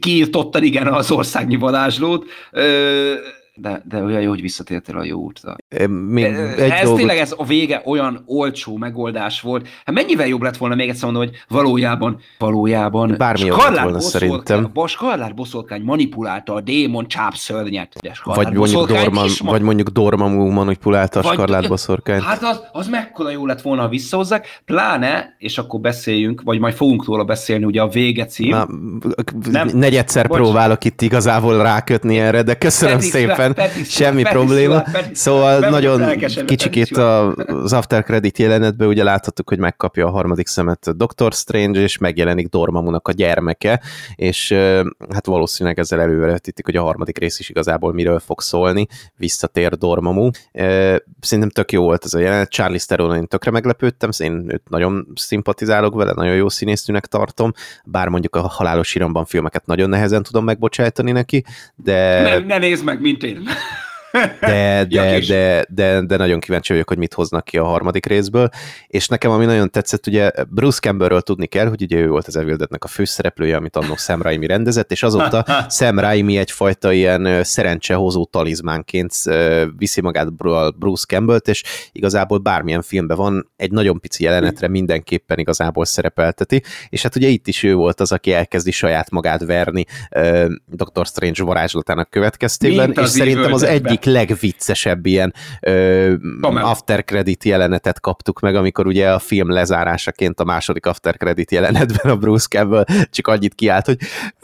kiírtottad 0.00 0.62
igen 0.62 0.86
az 0.86 1.10
országnyi 1.10 1.56
varázslót, 1.56 2.24
de, 3.60 3.82
de 3.88 4.02
olyan 4.02 4.20
jó, 4.20 4.28
hogy 4.28 4.40
visszatértél 4.40 4.96
a 4.96 5.04
jó 5.04 5.18
útra. 5.18 5.56
Még 5.88 6.24
egy 6.24 6.70
ez 6.70 6.80
dolgot... 6.80 6.96
tényleg 6.96 7.18
ez 7.18 7.34
a 7.36 7.44
vége 7.44 7.82
olyan 7.84 8.22
olcsó 8.26 8.76
megoldás 8.76 9.40
volt. 9.40 9.68
Hát 9.84 9.94
mennyivel 9.94 10.26
jobb 10.26 10.42
lett 10.42 10.56
volna 10.56 10.74
még 10.74 10.88
egyszer 10.88 11.04
mondani, 11.04 11.26
hogy 11.26 11.36
valójában, 11.48 12.20
valójában 12.38 13.14
Bármi 13.18 13.44
jobb 13.44 13.58
lett 13.58 13.82
volna 13.82 14.00
szerintem. 14.00 14.70
Skarlár 14.86 15.34
boszorkány 15.34 15.82
manipulálta 15.82 16.54
a 16.54 16.60
démon 16.60 17.08
csápszörnyet. 17.08 17.92
Vagy 18.24 18.52
mondjuk, 18.52 18.86
Dorman, 18.86 19.28
vagy 19.38 19.62
mondjuk 19.62 19.88
Dormammu 19.88 20.50
manipulálta 20.50 21.20
a 21.20 21.22
Skarlát 21.22 21.68
boszorkányt. 21.68 22.22
Hát 22.22 22.42
az, 22.42 22.62
az 22.72 22.88
mekkora 22.88 23.30
jó 23.30 23.46
lett 23.46 23.62
volna, 23.62 23.82
ha 23.82 23.88
visszahozzák, 23.88 24.62
pláne, 24.64 25.34
és 25.38 25.58
akkor 25.58 25.80
beszéljünk, 25.80 26.42
vagy 26.42 26.58
majd 26.58 26.74
fogunk 26.74 27.04
róla 27.04 27.24
beszélni, 27.24 27.64
ugye 27.64 27.82
a 27.82 27.88
vége 27.88 28.24
cím. 28.24 28.48
Na, 28.48 28.66
nem, 29.50 29.68
negyedszer 29.72 30.28
Bocs. 30.28 30.38
próbálok 30.38 30.84
itt 30.84 31.02
igazából 31.02 31.62
rákötni 31.62 32.18
erre, 32.18 32.42
de 32.42 32.54
köszönöm 32.54 32.96
Pedig 32.96 33.10
szépen 33.10 33.47
nincsen 33.48 33.74
petis, 33.74 33.90
semmi 33.90 34.22
petis, 34.22 34.38
probléma. 34.38 34.80
Petis, 34.80 35.18
szóval 35.18 35.60
petis, 35.60 35.70
nagyon 35.70 36.18
kicsikét 36.46 36.96
az 36.96 37.72
after 37.72 38.04
credit 38.04 38.38
jelenetben 38.38 38.88
ugye 38.88 39.04
láthattuk, 39.04 39.48
hogy 39.48 39.58
megkapja 39.58 40.06
a 40.06 40.10
harmadik 40.10 40.46
szemet 40.46 40.96
Doctor 40.96 41.32
Strange, 41.32 41.80
és 41.80 41.98
megjelenik 41.98 42.48
Dormammunak 42.48 43.08
a 43.08 43.12
gyermeke, 43.12 43.80
és 44.14 44.52
hát 45.12 45.26
valószínűleg 45.26 45.78
ezzel 45.78 46.00
elővetítik, 46.00 46.64
hogy 46.64 46.76
a 46.76 46.82
harmadik 46.82 47.18
rész 47.18 47.38
is 47.38 47.48
igazából 47.48 47.92
miről 47.92 48.18
fog 48.18 48.40
szólni, 48.40 48.86
visszatér 49.16 49.76
Dormammu. 49.76 50.30
Szerintem 51.20 51.50
tök 51.50 51.72
jó 51.72 51.82
volt 51.82 52.04
ez 52.04 52.14
a 52.14 52.18
jelenet, 52.18 52.50
Charlie 52.50 52.78
Theron 52.86 53.16
én 53.16 53.26
tökre 53.26 53.50
meglepődtem, 53.50 54.10
én 54.18 54.44
őt 54.48 54.68
nagyon 54.68 55.06
szimpatizálok 55.14 55.94
vele, 55.94 56.12
nagyon 56.12 56.34
jó 56.34 56.48
színésznőnek 56.48 57.06
tartom, 57.06 57.52
bár 57.84 58.08
mondjuk 58.08 58.36
a 58.36 58.40
halálos 58.40 58.94
iramban 58.94 59.24
filmeket 59.24 59.66
nagyon 59.66 59.88
nehezen 59.88 60.22
tudom 60.22 60.44
megbocsájtani 60.44 61.12
neki, 61.12 61.44
de... 61.76 62.22
Ne, 62.22 62.38
ne 62.38 62.58
nézd 62.58 62.84
meg, 62.84 63.00
mint 63.00 63.22
én. 63.22 63.37
him 63.38 63.48
De, 64.40 64.84
de, 64.90 65.20
de, 65.20 65.64
de, 65.68 66.00
de 66.00 66.16
nagyon 66.16 66.40
kíváncsi 66.40 66.72
vagyok, 66.72 66.88
hogy 66.88 66.98
mit 66.98 67.14
hoznak 67.14 67.44
ki 67.44 67.58
a 67.58 67.64
harmadik 67.64 68.06
részből, 68.06 68.48
és 68.86 69.08
nekem 69.08 69.30
ami 69.30 69.44
nagyon 69.44 69.70
tetszett, 69.70 70.06
ugye 70.06 70.30
Bruce 70.48 70.80
Campbellről 70.80 71.20
tudni 71.20 71.46
kell, 71.46 71.68
hogy 71.68 71.82
ugye 71.82 71.96
ő 71.96 72.08
volt 72.08 72.26
az 72.26 72.36
Evil 72.36 72.56
a 72.78 72.88
főszereplője, 72.88 73.56
amit 73.56 73.76
annak 73.76 73.98
Sam 73.98 74.22
Raimi 74.22 74.46
rendezett, 74.46 74.90
és 74.92 75.02
azóta 75.02 75.46
Sam 75.78 75.98
Raimi 75.98 76.36
egyfajta 76.36 76.92
ilyen 76.92 77.44
szerencsehozó 77.44 78.24
talizmánként 78.24 79.12
viszi 79.76 80.00
magát 80.00 80.32
Bruce 80.78 81.04
Campbellt, 81.06 81.48
és 81.48 81.62
igazából 81.92 82.38
bármilyen 82.38 82.82
filmben 82.82 83.16
van, 83.16 83.50
egy 83.56 83.70
nagyon 83.70 84.00
pici 84.00 84.24
jelenetre 84.24 84.68
mindenképpen 84.68 85.38
igazából 85.38 85.84
szerepelteti, 85.84 86.62
és 86.88 87.02
hát 87.02 87.16
ugye 87.16 87.28
itt 87.28 87.46
is 87.46 87.62
ő 87.62 87.74
volt 87.74 88.00
az, 88.00 88.12
aki 88.12 88.32
elkezdi 88.32 88.70
saját 88.70 89.10
magát 89.10 89.44
verni 89.44 89.84
Dr. 90.66 91.06
Strange 91.06 91.44
varázslatának 91.44 92.10
következtében, 92.10 92.92
és 92.92 93.08
szerintem 93.08 93.52
az 93.52 93.62
egyik 93.62 93.97
egyik 93.98 94.14
legviccesebb 94.14 95.06
ilyen 95.06 95.34
ö, 95.60 96.14
after 96.42 97.04
credit 97.04 97.44
jelenetet 97.44 98.00
kaptuk 98.00 98.40
meg, 98.40 98.54
amikor 98.54 98.86
ugye 98.86 99.12
a 99.12 99.18
film 99.18 99.50
lezárásaként 99.50 100.40
a 100.40 100.44
második 100.44 100.86
after 100.86 101.16
credit 101.16 101.50
jelenetben 101.50 102.12
a 102.12 102.16
Bruce 102.16 102.46
Campbell 102.48 102.84
csak 103.10 103.26
annyit 103.26 103.54
kiállt, 103.54 103.86
hogy 103.86 103.98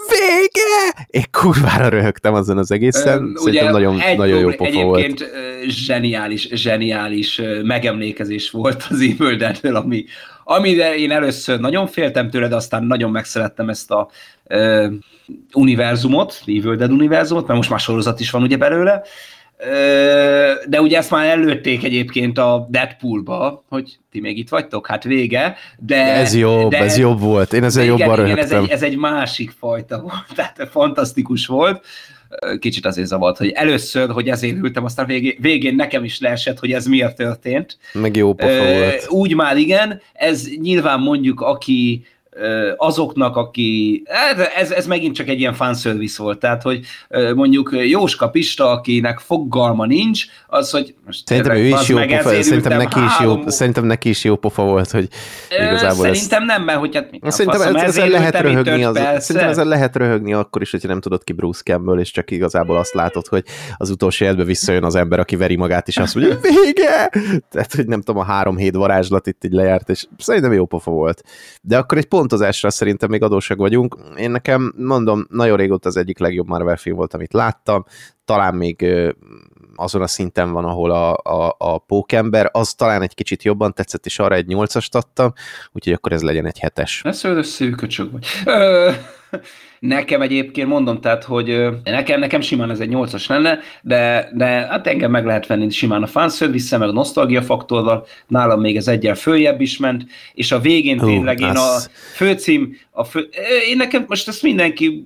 vége! 0.09 1.07
Én 1.07 1.25
kurvára 1.31 1.88
röhögtem 1.88 2.35
azon 2.35 2.59
az 2.59 2.71
egészen. 2.71 3.23
Ö, 3.23 3.40
Szerintem 3.40 3.73
nagyon, 3.73 4.01
nagyon 4.17 4.38
jó 4.38 4.51
pofa 4.51 4.64
egyébként 4.64 5.19
volt. 5.19 5.71
zseniális, 5.71 6.49
zseniális 6.53 7.40
megemlékezés 7.62 8.51
volt 8.51 8.87
az 8.90 9.01
Evil 9.01 9.75
ami, 9.75 10.05
amire 10.45 10.97
én 10.97 11.11
először 11.11 11.61
nagyon 11.61 11.87
féltem 11.87 12.31
tőle, 12.31 12.49
de 12.49 12.57
aztán 12.57 12.85
nagyon 12.85 13.11
megszerettem 13.11 13.69
ezt 13.69 13.90
a 13.90 14.09
ö, 14.47 14.87
univerzumot, 15.53 16.43
Evil 16.47 16.77
Dead 16.77 16.93
univerzumot, 16.93 17.47
mert 17.47 17.57
most 17.57 17.71
már 17.71 17.81
sorozat 17.81 18.21
is 18.21 18.31
van 18.31 18.43
ugye 18.43 18.57
belőle, 18.57 19.03
de 20.69 20.81
ugye 20.81 20.97
ezt 20.97 21.11
már 21.11 21.27
előtték 21.27 21.85
egyébként 21.85 22.38
a 22.38 22.67
Deadpoolba, 22.71 23.64
hogy 23.69 23.99
ti 24.11 24.21
még 24.21 24.38
itt 24.38 24.49
vagytok, 24.49 24.87
hát 24.87 25.05
vége, 25.05 25.57
de... 25.79 26.05
Ez 26.05 26.35
jobb, 26.35 26.71
de, 26.71 26.79
ez 26.79 26.99
jobb 26.99 27.21
volt, 27.21 27.53
én 27.53 27.64
ezzel 27.64 27.85
igen, 27.85 27.99
jobban 27.99 28.27
igen, 28.27 28.38
ez 28.38 28.53
egy, 28.53 28.69
ez 28.69 28.83
egy 28.83 28.97
másik 28.97 29.51
fajta 29.59 30.01
volt, 30.01 30.25
tehát 30.37 30.69
fantasztikus 30.71 31.47
volt, 31.47 31.85
kicsit 32.59 32.87
azért 32.87 33.07
zavart, 33.07 33.37
hogy 33.37 33.51
először, 33.51 34.11
hogy 34.11 34.29
ezért 34.29 34.57
ültem, 34.57 34.85
aztán 34.85 35.07
végén, 35.07 35.37
végén 35.40 35.75
nekem 35.75 36.05
is 36.05 36.21
leesett, 36.21 36.59
hogy 36.59 36.73
ez 36.73 36.87
miért 36.87 37.17
történt. 37.17 37.79
Meg 37.93 38.17
jó 38.17 38.35
pofa 38.35 38.73
volt. 38.73 39.07
Úgy 39.09 39.35
már 39.35 39.57
igen, 39.57 40.01
ez 40.12 40.47
nyilván 40.61 41.01
mondjuk, 41.01 41.40
aki 41.40 42.07
azoknak, 42.77 43.37
aki, 43.37 44.03
hát 44.07 44.38
ez, 44.57 44.70
ez 44.70 44.87
megint 44.87 45.14
csak 45.14 45.29
egy 45.29 45.38
ilyen 45.38 45.55
fanservice 45.55 46.23
volt, 46.23 46.38
tehát, 46.38 46.62
hogy 46.62 46.81
mondjuk 47.35 47.70
Jóska 47.88 48.29
Pista, 48.29 48.70
akinek 48.70 49.18
fogalma 49.18 49.87
nincs, 49.87 50.25
az, 50.47 50.70
hogy 50.70 50.94
most 51.07 51.27
szerintem 51.27 51.57
ő 51.57 51.66
is 51.66 51.88
jó 51.88 51.99
pofa, 51.99 52.42
szerintem 52.42 52.77
neki, 52.77 53.01
is 53.01 53.20
jó, 53.20 53.49
szerintem 53.49 53.85
neki 53.85 54.09
is 54.09 54.25
jó 54.25 54.37
pofa 54.37 54.62
volt, 54.62 54.90
hogy 54.90 55.09
igazából 55.51 56.05
Szerintem 56.05 56.42
ezt... 56.42 56.57
nem, 56.57 56.62
mert 56.62 56.79
hogy 56.79 56.94
hát 56.94 57.09
Szerintem 57.33 57.61
faszom, 57.61 57.77
ez, 57.77 57.83
ezzel 57.83 58.09
lehet 58.09 58.40
röhögni, 58.40 58.85
az, 58.85 58.97
szerintem 59.25 59.51
ezzel 59.51 59.64
lehet 59.64 59.97
röhögni 59.97 60.33
akkor 60.33 60.62
is, 60.62 60.70
hogyha 60.70 60.88
nem 60.88 61.01
tudod 61.01 61.25
ki 61.25 61.33
Bruce 61.33 61.62
Campbell, 61.62 61.99
és 61.99 62.11
csak 62.11 62.31
igazából 62.31 62.77
azt 62.77 62.94
látod, 62.94 63.27
hogy 63.27 63.44
az 63.77 63.90
utolsó 63.90 64.25
életben 64.25 64.47
visszajön 64.47 64.85
az 64.85 64.94
ember, 64.94 65.18
aki 65.18 65.37
veri 65.37 65.57
magát, 65.57 65.88
és 65.88 65.97
azt 65.97 66.14
mondja, 66.14 66.38
vége! 66.40 67.11
Tehát, 67.51 67.75
hogy 67.75 67.87
nem 67.87 68.03
tudom, 68.03 68.20
a 68.20 68.25
három 68.25 68.57
hét 68.57 68.75
varázslat 68.75 69.27
itt 69.27 69.44
így 69.44 69.53
lejárt, 69.53 69.88
és 69.88 70.07
szerintem 70.18 70.53
jó 70.53 70.66
pofa 70.66 70.90
volt. 70.90 71.23
De 71.62 71.79
akkor 71.79 71.99
egy 71.99 72.07
pont 72.07 72.23
pontozásra 72.28 72.70
szerintem 72.70 73.10
még 73.10 73.22
adósak 73.22 73.58
vagyunk. 73.58 73.96
Én 74.16 74.30
nekem, 74.30 74.74
mondom, 74.76 75.26
nagyon 75.30 75.56
régóta 75.56 75.88
az 75.88 75.96
egyik 75.96 76.18
legjobb 76.18 76.46
Marvel 76.46 76.76
film 76.76 76.96
volt, 76.96 77.14
amit 77.14 77.32
láttam. 77.32 77.84
Talán 78.24 78.54
még 78.54 78.87
azon 79.74 80.02
a 80.02 80.06
szinten 80.06 80.52
van, 80.52 80.64
ahol 80.64 80.90
a, 80.90 81.12
a, 81.12 81.54
a 81.58 81.78
pókember, 81.78 82.48
az 82.52 82.74
talán 82.74 83.02
egy 83.02 83.14
kicsit 83.14 83.42
jobban 83.42 83.72
tetszett, 83.72 84.06
és 84.06 84.18
arra 84.18 84.34
egy 84.34 84.46
nyolcast 84.46 84.94
adtam, 84.94 85.32
úgyhogy 85.72 85.92
akkor 85.92 86.12
ez 86.12 86.22
legyen 86.22 86.46
egy 86.46 86.58
hetes. 86.58 87.02
Ez 87.04 87.18
szőrösszű 87.18 87.70
köcsög 87.70 88.12
vagy. 88.12 88.26
Nekem 89.79 90.23
egyébként 90.23 90.68
mondom, 90.68 91.01
tehát, 91.01 91.25
hogy 91.25 91.68
nekem, 91.85 92.20
nekem 92.20 92.40
simán 92.40 92.70
ez 92.70 92.81
egy 92.81 92.88
nyolcas 92.88 93.27
lenne, 93.27 93.59
de, 93.83 94.31
de 94.35 94.44
hát 94.47 94.87
engem 94.87 95.11
meg 95.11 95.25
lehet 95.25 95.47
venni 95.47 95.70
simán 95.70 96.03
a 96.03 96.07
fanservice 96.07 96.77
meg 96.77 96.88
a 96.88 96.92
nosztalgia 96.92 97.42
faktorral, 97.42 98.07
nálam 98.27 98.61
még 98.61 98.77
ez 98.77 98.88
egyel 98.88 99.14
följebb 99.14 99.61
is 99.61 99.77
ment, 99.77 100.05
és 100.35 100.53
a 100.53 100.61
végén 100.61 100.99
uh, 100.99 101.07
tényleg 101.07 101.40
én 101.40 101.49
a 101.57 101.77
főcím, 102.14 102.77
a 102.90 103.05
fő, 103.05 103.29
én 103.68 103.77
nekem 103.77 104.05
most 104.09 104.29
ezt 104.29 104.42
mindenki, 104.42 105.05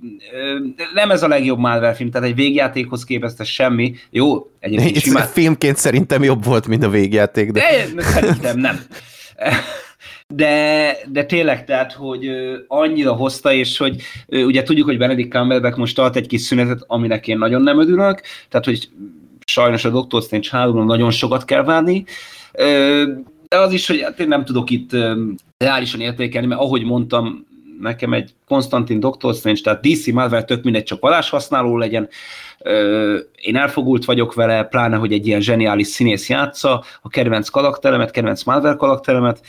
nem 0.95 1.11
ez 1.11 1.23
a 1.23 1.29
legjobb 1.29 1.59
Marvel 1.59 1.95
film, 1.95 2.11
tehát 2.11 2.29
egy 2.29 2.35
végjátékhoz 2.35 3.05
képest 3.05 3.41
ez 3.41 3.47
semmi, 3.47 3.95
jó, 4.11 4.51
egyébként 4.61 5.01
simán. 5.01 5.27
Filmként 5.27 5.77
szerintem 5.77 6.23
jobb 6.23 6.45
volt, 6.45 6.67
mint 6.67 6.85
a 6.85 6.89
végjáték, 6.89 7.51
de... 7.51 7.61
de 7.95 8.03
szerintem 8.03 8.59
nem 8.59 8.81
de, 10.35 10.97
de 11.11 11.25
tényleg, 11.25 11.65
tehát, 11.65 11.93
hogy 11.93 12.31
annyira 12.67 13.13
hozta, 13.13 13.53
és 13.53 13.79
hogy 13.79 14.03
ugye 14.29 14.63
tudjuk, 14.63 14.87
hogy 14.87 14.99
Benedict 14.99 15.33
Cumberbatch 15.33 15.79
most 15.79 15.95
tart 15.95 16.17
egy 16.17 16.27
kis 16.27 16.41
szünetet, 16.41 16.85
aminek 16.87 17.29
én 17.29 17.39
nagyon 17.39 17.63
nem 17.63 17.81
örülök, 17.81 18.21
tehát, 18.49 18.67
hogy 18.67 18.89
sajnos 19.47 19.85
a 19.85 19.91
Doctor 19.91 20.23
Strange 20.23 20.49
3 20.51 20.87
nagyon 20.87 21.11
sokat 21.11 21.45
kell 21.45 21.63
várni, 21.63 22.05
de 23.49 23.57
az 23.57 23.73
is, 23.73 23.87
hogy 23.87 24.01
hát 24.01 24.21
én 24.21 24.29
nem 24.29 24.45
tudok 24.45 24.71
itt 24.71 24.91
reálisan 25.57 26.01
értékelni, 26.01 26.47
mert 26.47 26.61
ahogy 26.61 26.85
mondtam, 26.85 27.47
nekem 27.81 28.13
egy 28.13 28.31
Konstantin 28.47 29.01
Doctor 29.01 29.35
Strange, 29.35 29.61
tehát 29.61 29.87
DC 29.87 30.07
Marvel 30.07 30.45
tök 30.45 30.63
mindegy, 30.63 30.83
csak 30.83 31.05
használó 31.05 31.77
legyen, 31.77 32.09
én 33.41 33.57
elfogult 33.57 34.05
vagyok 34.05 34.35
vele, 34.35 34.65
pláne, 34.65 34.97
hogy 34.97 35.13
egy 35.13 35.27
ilyen 35.27 35.41
zseniális 35.41 35.87
színész 35.87 36.29
játsza 36.29 36.85
a 37.03 37.09
kedvenc 37.09 37.49
karakteremet, 37.49 38.11
kedvenc 38.11 38.43
Marvel 38.43 38.77
karakteremet, 38.77 39.41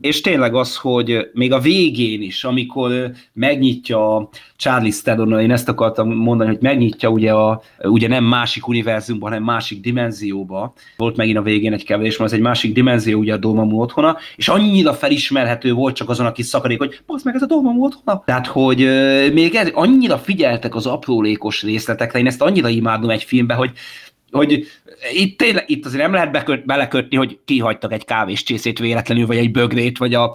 és 0.00 0.20
tényleg 0.20 0.54
az, 0.54 0.76
hogy 0.76 1.30
még 1.32 1.52
a 1.52 1.58
végén 1.58 2.22
is, 2.22 2.44
amikor 2.44 3.10
megnyitja 3.32 4.28
Charlie 4.56 4.92
Theron, 5.02 5.40
én 5.40 5.50
ezt 5.50 5.68
akartam 5.68 6.08
mondani, 6.08 6.50
hogy 6.50 6.60
megnyitja 6.60 7.08
ugye, 7.08 7.32
a, 7.32 7.62
ugye 7.82 8.08
nem 8.08 8.24
másik 8.24 8.68
univerzumban, 8.68 9.30
hanem 9.30 9.44
másik 9.44 9.80
dimenzióba. 9.80 10.72
Volt 10.96 11.16
megint 11.16 11.38
a 11.38 11.42
végén 11.42 11.72
egy 11.72 11.84
kevés, 11.84 12.16
mert 12.16 12.30
ez 12.30 12.36
egy 12.36 12.44
másik 12.44 12.72
dimenzió, 12.72 13.18
ugye 13.18 13.32
a 13.32 13.36
Dormammu 13.36 13.80
otthona, 13.80 14.16
és 14.36 14.48
annyira 14.48 14.92
felismerhető 14.92 15.72
volt 15.72 15.94
csak 15.94 16.08
azon 16.08 16.26
a 16.26 16.32
kis 16.32 16.46
szakadék, 16.46 16.78
hogy 16.78 17.00
basz 17.06 17.22
meg 17.22 17.34
ez 17.34 17.42
a 17.42 17.46
Dormammu 17.46 17.84
otthona. 17.84 18.22
Tehát, 18.26 18.46
hogy 18.46 18.78
még 19.32 19.54
ez, 19.54 19.70
annyira 19.72 20.18
figyeltek 20.18 20.74
az 20.74 20.86
aprólékos 20.86 21.62
részletekre, 22.00 22.18
én 22.18 22.26
ezt 22.26 22.42
annyira 22.42 22.68
imádom 22.68 23.10
egy 23.10 23.24
filmbe, 23.24 23.54
hogy 23.54 23.70
hogy 24.30 24.66
itt, 25.12 25.38
tényleg, 25.38 25.64
itt 25.66 25.86
azért 25.86 26.02
nem 26.02 26.12
lehet 26.12 26.30
beköt, 26.30 26.64
belekötni, 26.64 27.16
hogy 27.16 27.38
kihagytak 27.44 27.92
egy 27.92 28.04
kávés 28.04 28.42
csészét 28.42 28.78
véletlenül, 28.78 29.26
vagy 29.26 29.36
egy 29.36 29.50
bögrét, 29.50 29.98
vagy 29.98 30.14
a 30.14 30.34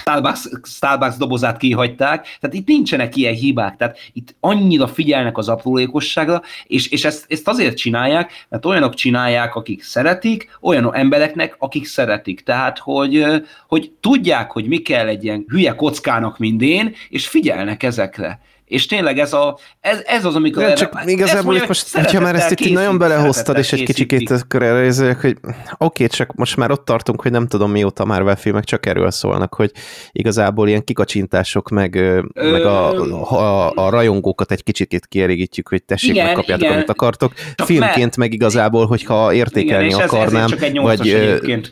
Starbucks, 0.00 0.48
Starbucks 0.62 1.16
dobozát 1.16 1.56
kihagyták. 1.56 2.36
Tehát 2.40 2.56
itt 2.56 2.66
nincsenek 2.66 3.16
ilyen 3.16 3.34
hibák. 3.34 3.76
Tehát 3.76 3.98
itt 4.12 4.34
annyira 4.40 4.86
figyelnek 4.86 5.38
az 5.38 5.48
aprólékosságra, 5.48 6.42
és, 6.66 6.88
és 6.88 7.04
ezt, 7.04 7.24
ezt 7.28 7.48
azért 7.48 7.76
csinálják, 7.76 8.46
mert 8.48 8.66
olyanok 8.66 8.94
csinálják, 8.94 9.54
akik 9.54 9.82
szeretik, 9.82 10.58
olyan 10.60 10.94
embereknek, 10.94 11.54
akik 11.58 11.86
szeretik. 11.86 12.40
Tehát, 12.40 12.78
hogy, 12.78 13.24
hogy 13.68 13.92
tudják, 14.00 14.50
hogy 14.50 14.66
mi 14.66 14.78
kell 14.78 15.06
egy 15.06 15.24
ilyen 15.24 15.44
hülye 15.48 15.74
kockának, 15.74 16.38
mint 16.38 16.62
én, 16.62 16.94
és 17.08 17.26
figyelnek 17.26 17.82
ezekre. 17.82 18.40
És 18.72 18.86
tényleg 18.86 19.18
ez, 19.18 19.32
a, 19.32 19.58
ez, 19.80 20.02
ez 20.04 20.24
az, 20.24 20.34
amikor... 20.34 20.62
Ja, 20.62 20.74
csak 20.74 20.94
erre, 20.94 21.10
igazából 21.10 21.56
itt 21.56 21.66
most, 21.66 21.96
hogyha 21.96 22.20
már 22.20 22.34
ezt 22.34 22.50
itt 22.50 22.72
nagyon 22.72 22.98
belehoztad, 22.98 23.58
és 23.58 23.72
egy 23.72 23.82
kicsikét 23.82 24.30
akkor 24.30 24.62
erre 24.62 25.14
hogy 25.20 25.36
oké, 25.42 25.54
okay, 25.78 26.06
csak 26.06 26.34
most 26.34 26.56
már 26.56 26.70
ott 26.70 26.84
tartunk, 26.84 27.22
hogy 27.22 27.30
nem 27.30 27.46
tudom 27.46 27.70
mióta 27.70 28.04
már 28.04 28.36
filmek 28.38 28.64
csak 28.64 28.86
erről 28.86 29.10
szólnak, 29.10 29.54
hogy 29.54 29.70
igazából 30.12 30.68
ilyen 30.68 30.84
kikacsintások, 30.84 31.68
meg, 31.68 31.94
Ö... 31.94 32.50
meg 32.50 32.64
a, 32.64 32.92
a, 33.32 33.72
a, 33.74 33.90
rajongókat 33.90 34.52
egy 34.52 34.62
kicsikét 34.62 35.06
kielégítjük, 35.06 35.68
hogy 35.68 35.82
tessék, 35.82 36.10
igen, 36.10 36.26
megkapjátok, 36.26 36.64
igen. 36.64 36.76
amit 36.76 36.90
akartok. 36.90 37.32
Csak 37.54 37.66
Filmként 37.66 38.16
meg 38.16 38.32
igazából, 38.32 38.86
hogyha 38.86 39.32
értékelni 39.32 39.86
igen, 39.86 40.00
akarnám, 40.00 40.50
vagy, 40.74 41.16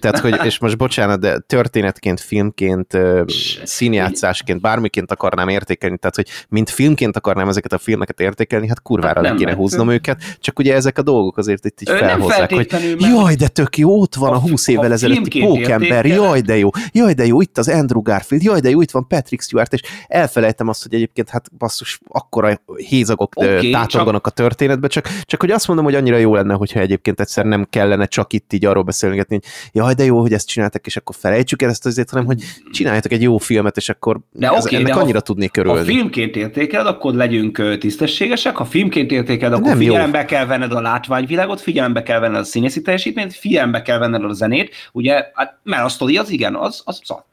tehát, 0.01 0.19
hogy, 0.19 0.41
és 0.45 0.59
most 0.59 0.77
bocsánat, 0.77 1.21
de 1.21 1.39
történetként, 1.39 2.21
filmként, 2.21 2.99
színjátszásként, 3.65 4.61
bármiként 4.61 5.13
akarnám 5.13 5.49
értékelni, 5.49 5.99
tehát, 5.99 6.15
hogy 6.15 6.27
mint 6.49 6.71
film 6.71 6.89
filmként 6.91 7.17
akarnám 7.17 7.49
ezeket 7.49 7.73
a 7.73 7.79
filmeket 7.79 8.21
értékelni, 8.21 8.69
hát 8.69 8.83
kurvára 8.83 9.21
hát 9.21 9.31
le 9.31 9.37
kéne 9.37 9.55
húznom 9.55 9.91
ő. 9.91 9.93
őket, 9.93 10.23
csak 10.41 10.59
ugye 10.59 10.75
ezek 10.75 10.99
a 10.99 11.03
dolgok 11.03 11.37
azért 11.37 11.65
itt 11.65 11.81
így 11.81 11.89
felhozzák, 11.89 12.53
hogy 12.53 12.97
jaj, 12.99 13.35
de 13.35 13.49
tök 13.49 13.79
jó, 13.79 14.01
ott 14.01 14.15
van 14.15 14.33
a, 14.33 14.35
a 14.35 14.39
20 14.39 14.69
évvel 14.69 14.93
ezelőtti 14.93 15.41
pókember, 15.41 16.07
jaj, 16.07 16.41
de 16.41 16.57
jó, 16.57 16.69
jaj, 16.93 17.13
de 17.13 17.27
jó, 17.27 17.41
itt 17.41 17.59
az 17.59 17.69
Andrew 17.69 18.03
Garfield, 18.03 18.45
jaj, 18.45 18.61
de 18.61 18.71
jó, 18.71 18.81
itt 18.81 18.91
van 18.91 19.07
Patrick 19.07 19.43
Stewart, 19.43 19.73
és 19.73 19.81
elfelejtem 20.07 20.69
azt, 20.69 20.83
hogy 20.83 20.95
egyébként 20.95 21.29
hát 21.29 21.51
basszus, 21.59 22.01
akkora 22.09 22.61
hézagok 22.89 23.33
okay, 23.35 23.71
tátonganak 23.71 24.25
csak... 24.25 24.33
a 24.33 24.43
történetbe, 24.43 24.89
csak, 24.89 25.09
csak 25.23 25.41
hogy 25.41 25.51
azt 25.51 25.67
mondom, 25.67 25.85
hogy 25.85 25.95
annyira 25.95 26.17
jó 26.17 26.35
lenne, 26.35 26.55
hogyha 26.55 26.81
egyébként 26.81 27.21
egyszer 27.21 27.45
nem 27.45 27.67
kellene 27.71 28.07
csak 28.07 28.33
itt 28.33 28.53
így 28.53 28.65
arról 28.65 28.83
beszélgetni, 28.83 29.35
hogy 29.35 29.45
jaj, 29.73 29.95
de 29.95 30.05
jó, 30.05 30.21
hogy 30.21 30.33
ezt 30.33 30.47
csináltak, 30.47 30.87
és 30.87 30.97
akkor 30.97 31.15
felejtsük 31.19 31.63
el 31.63 31.71
ezt 31.71 31.87
azért, 31.87 32.11
hanem 32.11 32.27
hogy 32.27 32.43
csináljátok 32.71 33.13
egy 33.13 33.23
jó 33.23 33.39
filmet, 33.39 33.77
és 33.77 33.89
akkor 33.89 34.21
de 34.33 34.49
ez, 34.49 34.65
okay, 34.65 34.79
ennek 34.79 34.95
de 34.95 35.01
annyira 35.01 35.19
a, 35.19 35.23
tudnék 35.23 35.51
körülni. 35.51 35.79
A 35.81 35.85
filmként 35.85 36.37
értékel, 36.37 36.70
értékeled, 36.71 36.95
akkor 36.95 37.15
legyünk 37.15 37.79
tisztességesek. 37.79 38.57
Ha 38.57 38.65
filmként 38.65 39.11
értékeled, 39.11 39.53
akkor 39.53 39.67
nem 39.67 39.79
figyelembe 39.79 40.19
jó. 40.19 40.25
kell 40.25 40.47
venned 40.47 40.73
a 40.73 40.81
látványvilágot, 40.81 41.61
figyelembe 41.61 42.03
kell 42.03 42.21
venned 42.21 42.41
a 42.41 42.45
színészi 42.45 42.83
teljesítményt, 42.83 43.35
figyelembe 43.35 43.83
kell 43.83 43.99
venned 43.99 44.25
a 44.25 44.33
zenét, 44.33 44.75
ugye, 44.93 45.31
hát, 45.35 45.59
mert 45.63 45.85
a 45.85 45.89
sztori 45.89 46.17
az 46.17 46.31
igen, 46.31 46.55
az, 46.55 46.83
az 46.85 47.01
szar. 47.05 47.25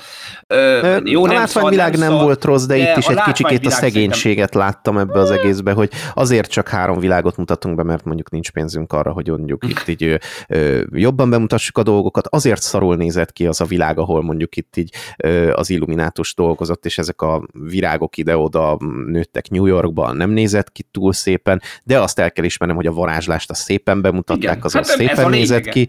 Ö, 0.47 0.97
jó, 1.03 1.23
a 1.23 1.27
nem 1.27 1.35
látványvilág 1.35 1.93
szar, 1.93 2.03
nem, 2.03 2.13
nem 2.13 2.23
volt 2.23 2.43
rossz, 2.43 2.65
de, 2.65 2.77
de 2.77 2.91
itt 2.91 2.97
is 2.97 3.07
egy 3.07 3.21
kicsikét 3.21 3.65
a 3.65 3.69
szegénységet 3.69 4.53
szerintem... 4.53 4.59
láttam 4.59 4.97
ebbe 4.97 5.19
az 5.19 5.31
egészbe, 5.31 5.71
hogy 5.71 5.91
azért 6.13 6.51
csak 6.51 6.67
három 6.67 6.99
világot 6.99 7.37
mutatunk 7.37 7.75
be, 7.75 7.83
mert 7.83 8.03
mondjuk 8.03 8.31
nincs 8.31 8.51
pénzünk 8.51 8.93
arra, 8.93 9.11
hogy 9.11 9.27
mondjuk 9.27 9.65
itt 9.67 9.87
így 9.87 10.19
ö, 10.47 10.81
jobban 10.91 11.29
bemutassuk 11.29 11.77
a 11.77 11.83
dolgokat, 11.83 12.27
azért 12.27 12.61
szarul 12.61 12.95
nézett 12.95 13.33
ki 13.33 13.47
az 13.47 13.61
a 13.61 13.65
világ, 13.65 13.99
ahol 13.99 14.21
mondjuk 14.21 14.55
itt 14.55 14.77
így 14.77 14.93
ö, 15.17 15.51
az 15.51 15.69
illuminátus 15.69 16.35
dolgozott, 16.35 16.85
és 16.85 16.97
ezek 16.97 17.21
a 17.21 17.47
virágok 17.51 18.17
ide-oda 18.17 18.77
nőttek 19.27 19.49
New 19.49 19.65
Yorkban, 19.65 20.15
nem 20.15 20.29
nézett 20.29 20.71
ki 20.71 20.85
túl 20.91 21.13
szépen, 21.13 21.61
de 21.83 21.99
azt 21.99 22.19
el 22.19 22.31
kell 22.31 22.45
ismernem, 22.45 22.77
hogy 22.77 22.87
a 22.87 22.91
varázslást 22.91 23.49
azt 23.49 23.61
szépen 23.61 24.01
bemutatták, 24.01 24.65
az 24.65 24.73
hát 24.73 24.85
szépen 24.85 25.29
nézett 25.29 25.69
ki. 25.69 25.87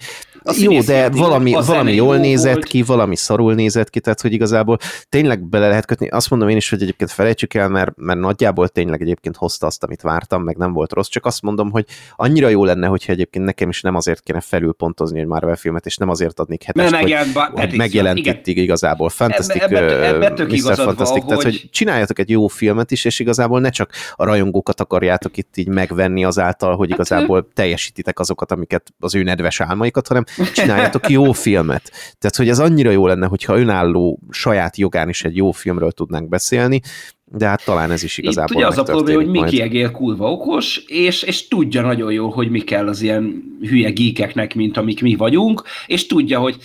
Jó, 0.59 0.81
de 0.81 1.11
valami, 1.11 1.53
valami 1.53 1.95
jól 1.95 2.17
nézett 2.17 2.53
volt. 2.53 2.65
ki, 2.65 2.83
valami 2.83 3.17
szarul 3.17 3.55
nézett 3.55 3.91
ki, 3.91 4.01
tehát 4.01 4.21
hogy 4.21 4.33
igazából 4.33 4.79
tényleg 5.09 5.49
bele 5.49 5.69
lehet 5.69 5.87
kötni. 5.87 6.09
Azt 6.09 6.31
mondom 6.31 6.49
én 6.49 6.57
is, 6.57 6.71
hogy 6.71 6.83
egyébként 6.83 7.11
felejtsük 7.11 7.55
el, 7.55 7.69
mert, 7.69 7.93
mert 7.97 8.19
nagyjából 8.19 8.69
tényleg 8.69 9.03
egyébként 9.03 9.37
hozta 9.37 9.67
azt, 9.67 9.85
amit 9.85 10.03
vártam, 10.03 10.43
meg 10.43 10.57
nem 10.57 10.73
volt 10.73 10.93
rossz, 10.93 11.09
csak 11.09 11.27
azt 11.27 11.43
mondom, 11.43 11.71
hogy 11.71 11.85
annyira 12.17 12.49
jó 12.49 12.65
lenne, 12.65 12.87
hogyha 12.87 13.13
egyébként 13.13 13.45
nekem 13.45 13.69
is 13.69 13.81
nem 13.81 13.95
azért 13.95 14.21
kéne 14.21 14.41
felülpontozni 14.41 15.21
egy 15.21 15.27
Marvel 15.27 15.57
filmet, 15.57 15.87
és 15.87 15.97
nem 15.97 16.09
azért 16.09 16.41
adnék 16.41 16.63
hetest, 16.63 16.95
hogy, 16.95 17.17
hogy 17.53 17.77
megjelent 17.77 18.19
itt 18.19 18.47
igazából. 18.47 19.09
Fantastic, 19.09 19.63
ebbe, 19.63 20.07
ebbe, 20.07 20.27
ebbe 20.27 20.45
Mr. 20.45 20.75
Fantastic, 20.75 21.25
tehát 21.25 21.43
hogy 21.43 21.69
csináljatok 21.71 22.19
egy 22.19 22.31
jó 22.31 22.47
filmet 22.47 22.91
is, 22.91 23.05
és 23.05 23.21
igazából 23.29 23.61
ne 23.61 23.71
csak 23.71 23.91
a 24.15 24.25
rajongókat 24.25 24.81
akarjátok 24.81 25.37
itt 25.37 25.57
így 25.57 25.69
megvenni 25.69 26.25
azáltal, 26.25 26.77
hogy 26.77 26.91
hát, 26.91 26.99
igazából 26.99 27.49
teljesítitek 27.55 28.19
azokat, 28.19 28.53
amiket 28.53 28.93
az 28.99 29.15
ő 29.15 29.23
nedves 29.23 29.61
álmaikat, 29.61 30.09
hanem 30.09 30.25
csináljatok 30.55 31.09
jó 31.09 31.33
filmet. 31.33 31.91
Tehát, 32.19 32.37
hogy 32.37 32.49
ez 32.49 32.59
annyira 32.59 32.91
jó 32.91 33.07
lenne, 33.07 33.27
hogyha 33.27 33.59
önálló 33.59 34.19
saját 34.31 34.77
jogán 34.77 35.09
is 35.09 35.25
egy 35.25 35.37
jó 35.37 35.51
filmről 35.51 35.93
tudnánk 35.93 36.29
beszélni, 36.29 36.81
de 37.25 37.47
hát 37.47 37.65
talán 37.65 37.91
ez 37.91 38.03
is 38.03 38.19
igazából 38.19 38.51
Itt 38.51 38.57
ugye 38.57 38.67
az 38.67 38.79
a 38.79 38.83
probléma, 38.83 39.21
hogy 39.21 39.31
Miki 39.31 39.61
Egér 39.61 39.91
kurva 39.91 40.31
okos, 40.31 40.77
és, 40.87 41.23
és 41.23 41.49
tudja 41.49 41.83
nagyon 41.83 42.13
jól, 42.13 42.31
hogy 42.31 42.51
mi 42.51 42.61
kell 42.61 42.89
az 42.89 43.03
ilyen 43.03 43.43
hülye 43.61 43.91
gíkeknek, 43.91 44.55
mint 44.55 44.77
amik 44.77 45.03
mi 45.03 45.15
vagyunk, 45.15 45.63
és 45.87 46.07
tudja, 46.07 46.39
hogy 46.39 46.57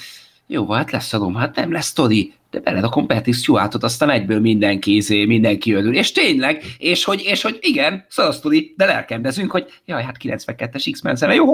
jó, 0.47 0.71
hát 0.71 0.91
lesz 0.91 1.13
a 1.13 1.37
hát 1.37 1.55
nem 1.55 1.71
lesz 1.71 1.85
sztori, 1.85 2.33
de 2.53 2.59
belerakom 2.59 3.07
Patrick 3.07 3.37
Stewartot, 3.37 3.83
aztán 3.83 4.09
egyből 4.09 4.39
mindenki 4.39 4.95
izé, 4.95 5.25
mindenki 5.25 5.73
örül. 5.73 5.95
És 5.95 6.11
tényleg, 6.11 6.63
és 6.77 7.03
hogy, 7.03 7.21
és 7.25 7.41
hogy 7.41 7.57
igen, 7.61 8.05
szarasztori, 8.09 8.73
de 8.77 8.85
lelkendezünk, 8.85 9.51
hogy 9.51 9.65
jaj, 9.85 10.03
hát 10.03 10.15
92-es 10.23 10.89
X-Men 10.91 11.15
zene, 11.15 11.33
jó. 11.33 11.45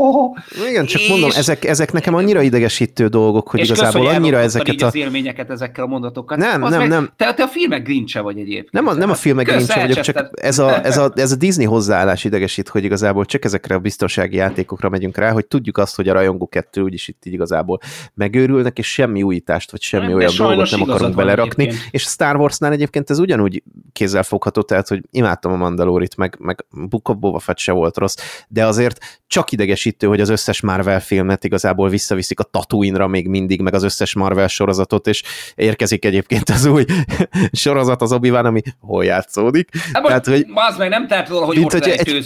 Igen, 0.69 0.85
csak 0.85 1.01
és, 1.01 1.09
mondom, 1.09 1.29
ezek, 1.35 1.65
ezek 1.65 1.91
nekem 1.91 2.13
annyira 2.13 2.41
idegesítő 2.41 3.07
dolgok, 3.07 3.49
hogy 3.49 3.59
igazából 3.59 4.01
köszön, 4.01 4.15
annyira 4.15 4.37
ezeket 4.37 4.81
a... 4.81 4.85
az 4.85 4.95
élményeket 4.95 5.49
ezekkel 5.49 5.83
a 5.83 5.87
mondatokkal. 5.87 6.37
Nem, 6.37 6.61
nem, 6.61 6.79
meg, 6.79 6.87
nem. 6.87 7.09
Te, 7.15 7.33
te 7.33 7.43
a 7.43 7.47
filmek 7.47 7.83
grincse 7.83 8.21
vagy 8.21 8.37
egyébként. 8.37 8.71
Nem 8.71 8.87
a, 8.87 8.93
nem 8.93 9.09
a 9.09 9.15
filmek 9.15 9.45
grincse 9.45 9.79
vagyok, 9.79 9.99
csak 9.99 10.29
ez 10.41 10.59
a, 10.59 10.85
ez, 10.85 10.97
a, 10.97 11.11
ez 11.15 11.31
a 11.31 11.35
Disney 11.45 11.65
hozzáállás 11.65 12.23
idegesít, 12.23 12.69
hogy 12.69 12.83
igazából 12.83 13.25
csak 13.25 13.45
ezekre 13.45 13.75
a 13.75 13.79
biztonsági 13.79 14.35
játékokra 14.35 14.89
megyünk 14.89 15.17
rá, 15.17 15.31
hogy 15.31 15.45
tudjuk 15.45 15.77
azt, 15.77 15.95
hogy 15.95 16.09
a 16.09 16.13
rajongó 16.13 16.47
kettő 16.47 16.81
úgyis 16.81 17.07
itt 17.07 17.25
így 17.25 17.33
igazából 17.33 17.79
megőrülnek, 18.13 18.77
és 18.77 18.87
semmi 18.87 19.23
újítást, 19.23 19.71
vagy 19.71 19.81
semmi 19.81 20.05
nem, 20.05 20.15
olyan 20.15 20.31
dolgot 20.37 20.71
nem 20.71 20.88
akarunk 20.89 21.15
belerakni, 21.15 21.63
egyébként. 21.63 21.93
és 21.93 22.01
Star 22.01 22.35
Warsnál 22.35 22.71
egyébként 22.71 23.09
ez 23.09 23.19
ugyanúgy 23.19 23.63
kézzelfogható, 23.93 24.61
tehát 24.61 24.87
hogy 24.87 25.01
imádtam 25.11 25.51
a 25.51 25.55
Mandalorit, 25.55 26.17
meg, 26.17 26.35
meg 26.39 26.65
Book 26.69 27.09
of 27.09 27.17
Boba 27.17 27.39
Fett 27.39 27.57
se 27.57 27.71
volt 27.71 27.97
rossz, 27.97 28.15
de 28.47 28.65
azért 28.65 29.19
csak 29.27 29.51
idegesítő, 29.51 30.07
hogy 30.07 30.21
az 30.21 30.29
összes 30.29 30.61
Marvel 30.61 31.01
filmet 31.01 31.43
igazából 31.43 31.89
visszaviszik 31.89 32.39
a 32.39 32.43
Tatooine-ra 32.43 33.07
még 33.07 33.27
mindig, 33.27 33.61
meg 33.61 33.73
az 33.73 33.83
összes 33.83 34.13
Marvel 34.13 34.47
sorozatot, 34.47 35.07
és 35.07 35.23
érkezik 35.55 36.05
egyébként 36.05 36.49
az 36.49 36.65
új 36.65 36.85
sorozat, 37.51 38.01
az 38.01 38.11
obi 38.11 38.29
ami 38.29 38.61
hol 38.79 39.05
játszódik. 39.05 39.69
Hát 39.93 40.03
Tehát, 40.03 40.25
hogy, 40.25 40.45
az 40.53 40.77
meg 40.77 40.89
nem 40.89 41.07
telt 41.07 41.29
róla, 41.29 41.45
hogy 41.45 41.59
ott 41.59 41.71
hogy 41.71 41.89
egy, 41.89 42.25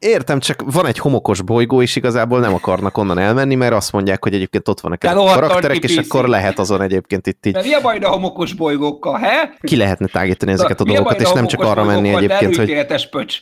Értem, 0.00 0.40
csak 0.40 0.62
van 0.72 0.86
egy 0.86 0.98
homokos 0.98 1.42
bolygó, 1.42 1.82
és 1.82 1.96
igazából 1.96 2.40
nem 2.40 2.54
akarnak 2.54 2.98
onnan 2.98 3.18
elmenni, 3.18 3.54
mert 3.54 3.72
azt 3.72 3.92
mondják, 3.92 4.22
hogy 4.22 4.34
egyébként 4.34 4.68
ott 4.68 4.80
vannak 4.80 5.04
a 5.04 5.12
karakterek, 5.14 5.82
és 5.82 5.96
akkor 5.96 6.28
lehet 6.28 6.58
azon 6.58 6.82
egyébként 6.82 7.26
itt 7.26 7.46
így. 7.46 7.52
De 7.52 7.62
mi 7.62 7.72
a 7.72 7.80
baj 7.80 7.98
a 7.98 8.08
homokos 8.08 8.52
bolygókkal, 8.52 9.18
he? 9.18 9.54
Ki 9.60 9.76
lehetne 9.76 10.06
tágítani 10.06 10.52
ezeket 10.52 10.80
a 10.80 10.84
dolgokat, 10.84 11.20
és 11.20 11.32
nem 11.32 11.46
csak 11.46 11.60
arra 11.60 11.84
menni 11.84 12.08
egyébként, 12.08 12.56
hogy... 12.56 13.08
pöcs. 13.10 13.38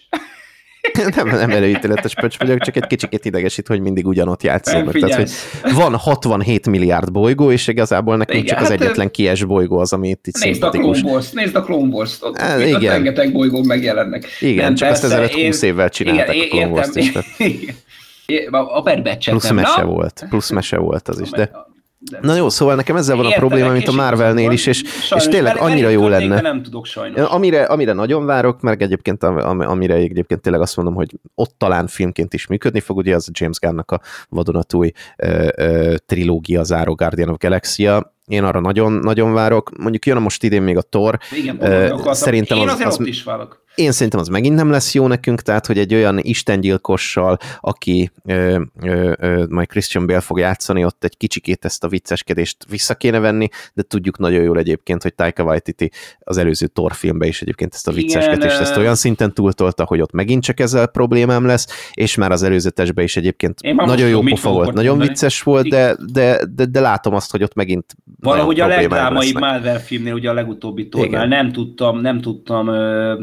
nem, 1.16 1.28
nem 1.28 1.50
előítéletes 1.50 2.14
pöcs 2.14 2.38
vagyok, 2.38 2.60
csak 2.60 2.76
egy 2.76 2.86
kicsit 2.86 3.24
idegesít, 3.24 3.66
hogy 3.66 3.80
mindig 3.80 4.06
ugyanott 4.06 4.42
játszom. 4.42 4.90
Tehát, 4.90 5.14
hogy 5.14 5.30
van 5.74 5.96
67 5.96 6.68
milliárd 6.68 7.12
bolygó, 7.12 7.50
és 7.50 7.66
igazából 7.66 8.16
nekünk 8.16 8.44
igen, 8.44 8.54
csak 8.54 8.64
az 8.64 8.70
hát 8.70 8.80
egyetlen 8.80 9.10
kies 9.10 9.44
bolygó 9.44 9.78
az, 9.78 9.92
ami 9.92 10.08
itt 10.08 10.26
így 10.26 10.34
nézd. 10.40 10.62
A 10.62 10.70
Clone 10.70 11.00
Wars, 11.02 11.30
nézd 11.30 11.56
a 11.56 11.62
Clone 11.62 11.94
Wars, 11.94 12.16
ott 12.20 12.38
hát, 12.38 12.60
igen. 12.60 12.80
rengeteg 12.80 13.32
bolygón 13.32 13.66
megjelennek. 13.66 14.26
Igen, 14.40 14.64
nem, 14.64 14.74
csak 14.74 14.88
persze, 14.88 15.04
ezt 15.04 15.14
ezelőtt 15.14 15.46
20 15.46 15.62
évvel 15.62 15.88
csinálták 15.88 16.34
igen, 16.34 16.46
a 16.46 16.50
Clone 16.50 16.66
Wars-t 16.66 16.96
is. 16.96 17.12
A 18.50 18.82
Bad 18.82 19.02
Batch 19.02 19.28
Plusz 19.30 19.50
mese 19.50 19.82
volt, 19.82 20.26
plusz 20.28 20.50
mese 20.50 20.78
volt 20.78 21.08
az 21.08 21.20
is, 21.20 21.30
de... 21.30 21.50
De 22.00 22.18
Na 22.22 22.34
jó, 22.34 22.48
szóval 22.48 22.74
nekem 22.74 22.96
ezzel 22.96 23.16
van 23.16 23.26
a 23.26 23.30
probléma, 23.30 23.72
mint 23.72 23.88
a 23.88 23.92
Marvelnél 23.92 24.50
is, 24.50 24.66
és, 24.66 24.76
sajnos, 24.78 25.26
és 25.26 25.32
tényleg 25.32 25.56
annyira 25.56 25.88
jó 25.88 26.08
lenne. 26.08 26.40
nem 26.40 26.62
tudok 26.62 26.86
sajnos. 26.86 27.30
Amire, 27.30 27.62
amire 27.62 27.92
nagyon 27.92 28.26
várok, 28.26 28.60
mert 28.60 28.82
egyébként 28.82 29.22
amire 29.22 29.94
egyébként 29.94 30.40
tényleg 30.40 30.60
azt 30.60 30.76
mondom, 30.76 30.94
hogy 30.94 31.18
ott 31.34 31.54
talán 31.56 31.86
filmként 31.86 32.34
is 32.34 32.46
működni 32.46 32.80
fog, 32.80 32.96
ugye 32.96 33.14
az 33.14 33.28
a 33.28 33.30
James 33.34 33.58
Gunn-nak 33.58 33.90
a 33.90 34.00
vadonatúj 34.28 34.92
ö, 35.16 35.48
ö, 35.56 35.94
trilógia 36.06 36.62
záró 36.62 36.94
Guardian 36.94 37.28
of 37.28 37.38
Galaxia, 37.38 38.16
én 38.26 38.44
arra 38.44 38.60
nagyon, 38.60 38.92
nagyon 38.92 39.32
várok. 39.32 39.78
Mondjuk 39.78 40.06
jön 40.06 40.16
a 40.16 40.20
most 40.20 40.42
idén 40.42 40.62
még 40.62 40.76
a 40.76 40.82
Thor. 40.82 41.18
Igen, 41.36 41.56
uh, 41.56 42.12
szerintem 42.12 42.58
én 42.58 42.68
az, 42.68 42.80
az, 42.80 43.06
is 43.06 43.22
várok. 43.22 43.66
Én 43.78 43.92
szerintem 43.92 44.20
az 44.20 44.28
megint 44.28 44.54
nem 44.54 44.70
lesz 44.70 44.94
jó 44.94 45.06
nekünk, 45.06 45.40
tehát 45.40 45.66
hogy 45.66 45.78
egy 45.78 45.94
olyan 45.94 46.18
istengyilkossal, 46.18 47.36
aki 47.60 48.10
ö, 48.24 48.60
ö, 48.82 49.12
ö, 49.18 49.44
majd 49.48 49.68
Christian 49.68 50.06
Bale 50.06 50.20
fog 50.20 50.38
játszani, 50.38 50.84
ott 50.84 51.04
egy 51.04 51.16
kicsikét 51.16 51.64
ezt 51.64 51.84
a 51.84 51.88
vicceskedést 51.88 52.56
vissza 52.70 52.94
kéne 52.94 53.18
venni, 53.18 53.48
de 53.74 53.82
tudjuk 53.82 54.18
nagyon 54.18 54.42
jól 54.42 54.58
egyébként, 54.58 55.02
hogy 55.02 55.14
Taika 55.14 55.42
Waititi 55.42 55.90
az 56.20 56.36
előző 56.36 56.66
Thor 56.66 56.92
filmben 56.94 57.28
is 57.28 57.42
egyébként 57.42 57.74
ezt 57.74 57.88
a 57.88 57.92
vicceskedést, 57.92 58.54
Igen, 58.54 58.60
ezt 58.60 58.76
olyan 58.76 58.94
szinten 58.94 59.34
túltolta, 59.34 59.84
hogy 59.84 60.00
ott 60.00 60.12
megint 60.12 60.42
csak 60.42 60.60
ezzel 60.60 60.86
problémám 60.86 61.46
lesz, 61.46 61.90
és 61.92 62.14
már 62.14 62.32
az 62.32 62.42
előzetesben 62.42 63.04
is 63.04 63.16
egyébként 63.16 63.74
nagyon 63.74 64.08
jó 64.08 64.20
pofa 64.20 64.50
volt, 64.50 64.72
nagyon 64.72 64.98
vicces 64.98 65.42
volt, 65.42 65.68
de, 65.68 65.96
de, 66.12 66.46
de, 66.54 66.64
de 66.64 66.80
látom 66.80 67.14
azt, 67.14 67.30
hogy 67.30 67.42
ott 67.42 67.54
megint 67.54 67.94
Valahogy 68.20 68.60
a 68.60 68.66
legdrámai 68.66 69.32
Marvel 69.32 69.80
filmnél, 69.80 70.12
ugye 70.12 70.30
a 70.30 70.32
legutóbbi 70.32 70.88
tornál 70.88 71.26
nem 71.26 71.52
tudtam, 71.52 72.00
nem 72.00 72.20
tudtam 72.20 72.68
ö, 72.68 73.14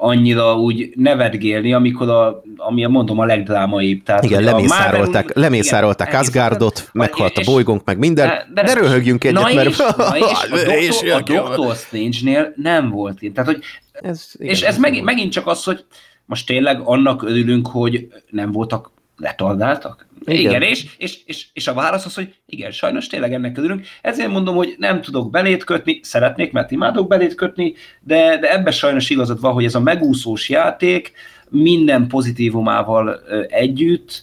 annyira 0.00 0.58
úgy 0.58 0.92
nevetgélni, 0.94 1.72
amikor 1.72 2.08
a, 2.08 2.42
ami 2.56 2.86
mondom 2.86 3.18
a 3.18 3.24
legdrámaibb. 3.24 4.02
Tehát, 4.02 4.24
igen, 4.24 4.42
lemészárolták, 4.42 5.24
Marvel, 5.24 5.42
lemészárolták 5.42 6.08
igen, 6.08 6.20
Asgardot, 6.20 6.88
meghalt 6.92 7.38
a 7.38 7.42
bolygónk, 7.44 7.84
meg 7.84 7.98
minden, 7.98 8.28
de, 8.28 8.46
de, 8.54 8.62
de 8.62 8.74
röhögjünk 8.74 9.24
egyet, 9.24 9.42
na 9.42 9.54
mert... 9.54 9.68
És, 9.68 9.76
na 9.76 10.76
és 10.88 11.02
a, 11.02 11.16
doktor, 11.16 11.36
a 11.36 11.42
Doctor 11.42 11.74
Strange-nél 11.74 12.52
nem 12.56 12.90
volt 12.90 13.22
én. 13.22 13.32
Tehát, 13.32 13.50
hogy, 13.50 13.62
ez, 13.92 14.30
igen, 14.38 14.52
és 14.52 14.62
ez 14.62 14.78
megint, 14.78 15.04
megint 15.04 15.32
csak 15.32 15.46
az, 15.46 15.64
hogy 15.64 15.84
most 16.24 16.46
tényleg 16.46 16.80
annak 16.84 17.22
örülünk, 17.22 17.66
hogy 17.66 18.08
nem 18.30 18.52
voltak 18.52 18.90
letardáltak? 19.20 20.08
Igen, 20.24 20.40
igen 20.40 20.62
és, 20.62 20.86
és, 20.98 21.18
és, 21.24 21.46
és 21.52 21.68
a 21.68 21.74
válasz 21.74 22.04
az, 22.04 22.14
hogy 22.14 22.34
igen, 22.46 22.70
sajnos 22.70 23.06
tényleg 23.06 23.32
ennek 23.32 23.58
örülünk. 23.58 23.86
Ezért 24.02 24.30
mondom, 24.30 24.54
hogy 24.54 24.74
nem 24.78 25.00
tudok 25.00 25.30
belét 25.30 25.64
kötni, 25.64 26.00
szeretnék, 26.02 26.52
mert 26.52 26.70
imádok 26.70 27.08
belét 27.08 27.34
kötni, 27.34 27.74
de, 28.00 28.38
de 28.38 28.52
ebben 28.52 28.72
sajnos 28.72 29.10
igazad 29.10 29.40
van, 29.40 29.52
hogy 29.52 29.64
ez 29.64 29.74
a 29.74 29.80
megúszós 29.80 30.48
játék 30.48 31.12
minden 31.48 32.06
pozitívumával 32.06 33.20
együtt, 33.48 34.22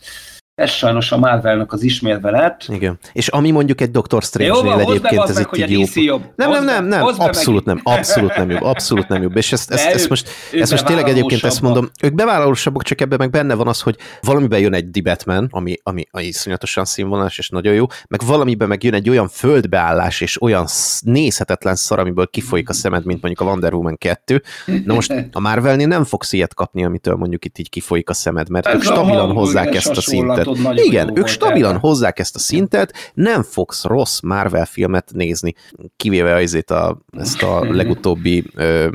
ez 0.58 0.70
sajnos 0.70 1.12
a 1.12 1.18
Marvelnek 1.18 1.72
az 1.74 1.84
ismérve 1.84 2.32
lett. 2.32 2.66
Igen. 2.68 2.98
És 3.14 3.28
ami 3.28 3.52
mondjuk 3.52 3.82
egy 3.82 3.92
Doctor 3.92 4.24
Strange-nél 4.24 4.80
egyébként 4.80 5.30
ez 5.30 5.38
egy 5.38 5.72
jobb. 5.72 5.88
jobb. 5.94 6.22
Nem, 6.36 6.50
nem, 6.50 6.66
nem, 6.66 6.86
nem, 6.86 7.04
abszolút 7.18 7.66
nem, 7.66 7.80
abszolút 7.84 8.36
nem 8.36 8.50
jobb, 8.50 8.62
abszolút 8.62 9.08
nem 9.08 9.22
jobb. 9.22 9.36
És 9.36 9.52
ezt, 9.52 9.72
ezt, 9.72 9.86
ezt 9.86 10.10
most, 10.10 10.30
ezt 10.52 10.72
most 10.72 10.86
tényleg 10.86 11.08
egyébként 11.08 11.44
ezt 11.44 11.62
mondom, 11.62 11.90
ők 12.02 12.14
bevállalósabbak, 12.14 12.84
csak 12.84 13.02
ebben 13.02 13.18
meg 13.18 13.30
benne 13.30 13.54
van 13.54 13.68
az, 13.68 13.82
hogy 13.82 13.98
valamiben 14.22 14.60
jön 14.60 14.74
egy 14.74 15.04
Batman, 15.04 15.48
ami, 15.52 15.76
ami, 15.84 16.08
ami 16.12 16.24
iszonyatosan 16.24 16.86
színvonalas 16.86 17.38
és 17.38 17.50
nagyon 17.50 17.74
jó, 17.74 17.86
meg 18.08 18.22
valamiben 18.26 18.68
meg 18.68 18.84
jön 18.84 18.94
egy 18.94 19.10
olyan 19.10 19.28
földbeállás 19.28 20.22
és 20.22 20.42
olyan 20.42 20.66
nézhetetlen 21.02 21.76
szar, 21.76 22.00
amiből 22.00 22.28
kifolyik 22.28 22.70
a 22.70 22.74
szemed, 22.74 23.06
mint 23.06 23.22
mondjuk 23.22 23.48
a 23.48 23.52
Wonder 23.52 23.74
Woman 23.74 23.98
2. 23.98 24.42
Na 24.86 24.94
most 24.94 25.14
a 25.32 25.40
Marvelnél 25.40 25.88
nem 25.88 26.04
fogsz 26.04 26.34
ilyet 26.34 26.54
kapni, 26.54 26.84
amitől 26.84 27.16
mondjuk 27.16 27.46
itt 27.46 27.58
így 27.58 27.70
kifolyik 27.70 28.10
a 28.10 28.14
szemed, 28.14 28.50
mert 28.50 28.68
ők 28.74 28.82
stabilan 28.82 29.32
hozzák 29.32 29.76
ezt 29.76 29.98
a 29.98 30.02
szintet 30.02 30.47
tudod, 30.48 30.64
nagyon 30.64 30.86
Igen, 30.86 31.18
ők 31.18 31.28
stabilan 31.28 31.70
erre. 31.70 31.80
hozzák 31.80 32.20
ezt 32.20 32.36
a 32.36 32.40
szintet, 32.40 33.12
nem 33.14 33.44
fogsz 33.44 33.84
rossz 33.84 34.20
Marvel 34.20 34.66
filmet 34.66 35.12
nézni, 35.14 35.54
kivéve 35.98 36.34
azért 36.34 36.72
a, 36.72 36.98
ezt 37.18 37.42
a 37.44 37.74
legutóbbi 37.74 38.44
ö, 38.56 38.88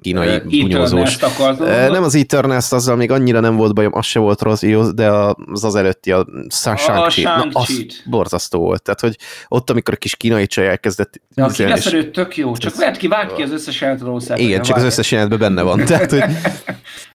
kínai 0.00 0.38
bunyózós. 0.38 1.16
Nem 1.68 2.02
az 2.02 2.14
Eternals, 2.14 2.72
azzal 2.72 2.96
még 2.96 3.10
annyira 3.10 3.40
nem 3.40 3.56
volt 3.56 3.74
bajom, 3.74 3.92
az 3.94 4.06
se 4.06 4.18
volt 4.18 4.42
rossz, 4.42 4.62
de 4.94 5.10
az 5.52 5.64
az 5.64 5.74
előtti 5.74 6.12
a 6.12 6.26
Shang-Chi, 6.48 7.22
na, 7.22 7.46
az 7.52 7.86
borzasztó 8.04 8.58
volt. 8.58 8.82
Tehát, 8.82 9.00
hogy 9.00 9.16
ott, 9.48 9.70
amikor 9.70 9.94
a 9.94 9.96
kis 9.96 10.16
kínai 10.16 10.46
csaj 10.46 10.68
elkezdett... 10.68 11.20
Ja, 11.34 11.44
a 11.44 11.50
és... 11.76 12.08
tök 12.12 12.36
jó, 12.36 12.56
csak 12.56 12.76
vedd 12.76 12.96
ki, 12.96 13.08
vágd 13.08 13.32
ki 13.32 13.42
az 13.42 13.50
összes 13.50 13.80
jelenetet 13.80 14.38
Igen, 14.38 14.62
csak 14.62 14.76
az 14.76 14.82
összes 14.82 15.10
jelenetben 15.10 15.38
benne 15.38 15.62
van. 15.62 15.84
Tehát, 15.84 16.10
hogy 16.10 16.24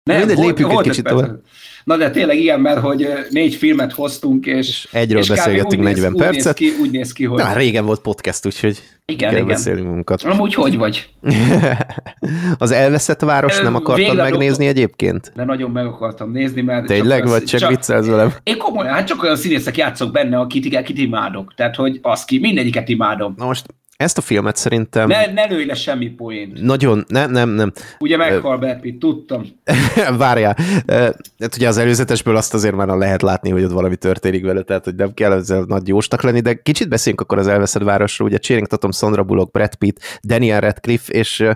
nem, 0.03 0.17
mindegy, 0.17 0.38
lépjük 0.38 0.72
egy 0.72 0.80
kicsit 0.80 1.03
tovább. 1.03 1.41
Na 1.89 1.97
de 1.97 2.09
tényleg 2.09 2.39
ilyen, 2.39 2.59
mert 2.59 2.79
hogy 2.79 3.07
négy 3.29 3.55
filmet 3.55 3.93
hoztunk, 3.93 4.45
és, 4.45 4.67
és 4.67 4.87
egyről 4.91 5.21
és 5.21 5.27
beszélgettünk 5.27 5.83
40 5.83 6.11
néz, 6.11 6.21
percet. 6.21 6.59
Úgy 6.59 6.67
néz, 6.67 6.73
ki, 6.73 6.81
úgy 6.81 6.91
néz 6.91 7.11
ki, 7.11 7.25
hogy... 7.25 7.43
Na, 7.43 7.53
régen 7.53 7.85
volt 7.85 8.01
podcast, 8.01 8.45
úgyhogy 8.45 8.81
igen, 9.05 9.31
igen. 9.31 9.47
beszélni 9.47 9.81
munkat. 9.81 10.21
Amúgy 10.21 10.53
hogy 10.53 10.77
vagy? 10.77 11.09
az 12.57 12.71
elveszett 12.71 13.21
város 13.21 13.59
nem 13.59 13.75
akartad 13.75 14.05
Végleg 14.05 14.31
megnézni 14.31 14.65
a... 14.65 14.69
egyébként? 14.69 15.31
De 15.35 15.43
nagyon 15.43 15.71
meg 15.71 15.85
akartam 15.85 16.31
nézni, 16.31 16.61
mert... 16.61 16.85
Tényleg, 16.85 17.19
csak 17.19 17.29
vagy 17.29 17.43
csak, 17.43 17.59
csak 17.59 17.69
viccelsz 17.69 18.07
velem? 18.07 18.33
Én 18.43 18.57
komolyan, 18.57 18.93
hát 18.93 19.07
csak 19.07 19.23
olyan 19.23 19.35
színészek 19.35 19.77
játszok 19.77 20.11
benne, 20.11 20.37
akit, 20.39 20.75
akit 20.75 20.97
imádok. 20.97 21.53
Tehát, 21.55 21.75
hogy 21.75 21.99
az 22.01 22.25
ki, 22.25 22.39
mindegyiket 22.39 22.89
imádom. 22.89 23.33
Na 23.37 23.45
most 23.45 23.65
ezt 23.99 24.17
a 24.17 24.21
filmet 24.21 24.55
szerintem... 24.55 25.07
Ne, 25.07 25.25
ne 25.33 25.45
lőj 25.45 25.65
le 25.65 25.73
semmi 25.73 26.07
poént. 26.09 26.61
Nagyon, 26.61 27.05
nem, 27.07 27.31
nem, 27.31 27.49
nem. 27.49 27.71
Ugye 27.99 28.17
meghal 28.17 28.53
uh, 28.53 28.59
Brad 28.59 28.79
Pitt, 28.79 28.99
tudtam. 28.99 29.45
Várjál. 30.17 30.55
Uh, 30.59 30.95
hát 31.39 31.55
ugye 31.55 31.67
az 31.67 31.77
előzetesből 31.77 32.35
azt 32.35 32.53
azért 32.53 32.75
már 32.75 32.87
lehet 32.87 33.21
látni, 33.21 33.49
hogy 33.49 33.63
ott 33.63 33.71
valami 33.71 33.95
történik 33.95 34.45
vele, 34.45 34.61
tehát 34.61 34.83
hogy 34.83 34.95
nem 34.95 35.13
kell 35.13 35.31
ezzel 35.31 35.63
nagy 35.67 35.87
jósnak 35.87 36.21
lenni, 36.21 36.39
de 36.39 36.53
kicsit 36.53 36.89
beszéljünk 36.89 37.21
akkor 37.21 37.37
az 37.37 37.47
elveszett 37.47 37.83
városról. 37.83 38.27
Ugye 38.27 38.37
Channing 38.37 38.67
Tatum, 38.67 38.91
Sandra 38.91 39.23
Bullock, 39.23 39.51
Brad 39.51 39.75
Pitt, 39.75 40.19
Daniel 40.23 40.59
Radcliffe, 40.59 41.13
és 41.13 41.39
uh, 41.39 41.51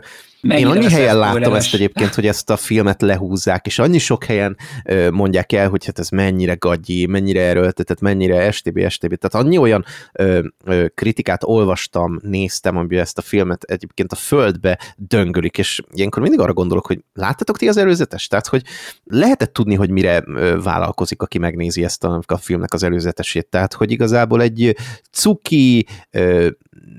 Mennyire 0.47 0.69
Én 0.69 0.75
annyi 0.75 0.89
helyen 0.89 1.17
láttam 1.17 1.53
ezt 1.53 1.73
egyébként, 1.73 2.13
hogy 2.13 2.27
ezt 2.27 2.49
a 2.49 2.57
filmet 2.57 3.01
lehúzzák, 3.01 3.65
és 3.65 3.79
annyi 3.79 3.97
sok 3.97 4.23
helyen 4.23 4.57
ö, 4.85 5.09
mondják 5.09 5.51
el, 5.51 5.69
hogy 5.69 5.85
hát 5.85 5.99
ez 5.99 6.09
mennyire 6.09 6.53
gagyi, 6.53 7.05
mennyire 7.05 7.41
erőltetett, 7.41 7.99
mennyire 7.99 8.51
STB, 8.51 8.89
STB. 8.89 9.15
Tehát 9.15 9.45
annyi 9.45 9.57
olyan 9.57 9.85
ö, 10.13 10.39
ö, 10.65 10.85
kritikát 10.93 11.43
olvastam, 11.43 12.19
néztem, 12.21 12.77
amiben 12.77 12.99
ezt 12.99 13.17
a 13.17 13.21
filmet 13.21 13.63
egyébként 13.63 14.11
a 14.11 14.15
földbe 14.15 14.79
döngölik, 14.97 15.57
és 15.57 15.81
ilyenkor 15.91 16.21
mindig 16.21 16.39
arra 16.39 16.53
gondolok, 16.53 16.85
hogy 16.85 16.99
láttatok 17.13 17.57
ti 17.57 17.67
az 17.67 17.77
előzetes? 17.77 18.27
Tehát, 18.27 18.47
hogy 18.47 18.63
lehetett 19.03 19.53
tudni, 19.53 19.75
hogy 19.75 19.89
mire 19.89 20.23
vállalkozik, 20.63 21.21
aki 21.21 21.37
megnézi 21.37 21.83
ezt 21.83 22.03
a, 22.03 22.21
a 22.25 22.37
filmnek 22.37 22.73
az 22.73 22.83
előzetesét. 22.83 23.47
Tehát, 23.47 23.73
hogy 23.73 23.91
igazából 23.91 24.41
egy 24.41 24.75
cuki, 25.11 25.87
ö, 26.11 26.49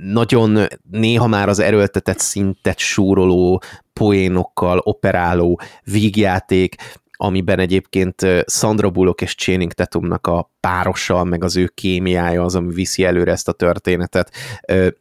nagyon 0.02 0.58
néha 0.90 1.26
már 1.26 1.48
az 1.48 1.58
erőltetett 1.58 2.18
szintet 2.18 2.78
súroló, 2.78 3.62
poénokkal 3.92 4.78
operáló 4.78 5.60
vígjáték, 5.84 6.74
amiben 7.16 7.58
egyébként 7.58 8.26
Sandra 8.46 8.90
Bullock 8.90 9.20
és 9.20 9.34
Channing 9.34 9.72
Tatumnak 9.72 10.26
a 10.26 10.50
párosa, 10.60 11.24
meg 11.24 11.44
az 11.44 11.56
ő 11.56 11.70
kémiája 11.74 12.42
az, 12.42 12.54
ami 12.54 12.74
viszi 12.74 13.04
előre 13.04 13.32
ezt 13.32 13.48
a 13.48 13.52
történetet. 13.52 14.30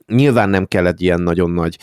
Nyilván 0.07 0.49
nem 0.49 0.65
kell 0.65 0.87
egy 0.87 1.01
ilyen 1.01 1.21
nagyon 1.21 1.51
nagy 1.51 1.77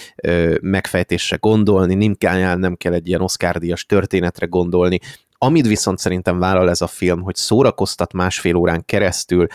megfejtésre 0.60 1.36
gondolni, 1.40 1.94
nem 1.94 2.14
kell, 2.14 2.56
nem 2.56 2.74
kell 2.76 2.92
egy 2.92 3.08
ilyen 3.08 3.20
Oscar-díjas 3.20 3.86
történetre 3.86 4.46
gondolni, 4.46 4.98
amit 5.42 5.66
viszont 5.66 5.98
szerintem 5.98 6.38
vállal 6.38 6.70
ez 6.70 6.80
a 6.80 6.86
film, 6.86 7.20
hogy 7.20 7.34
szórakoztat 7.34 8.12
másfél 8.12 8.54
órán 8.54 8.84
keresztül, 8.84 9.46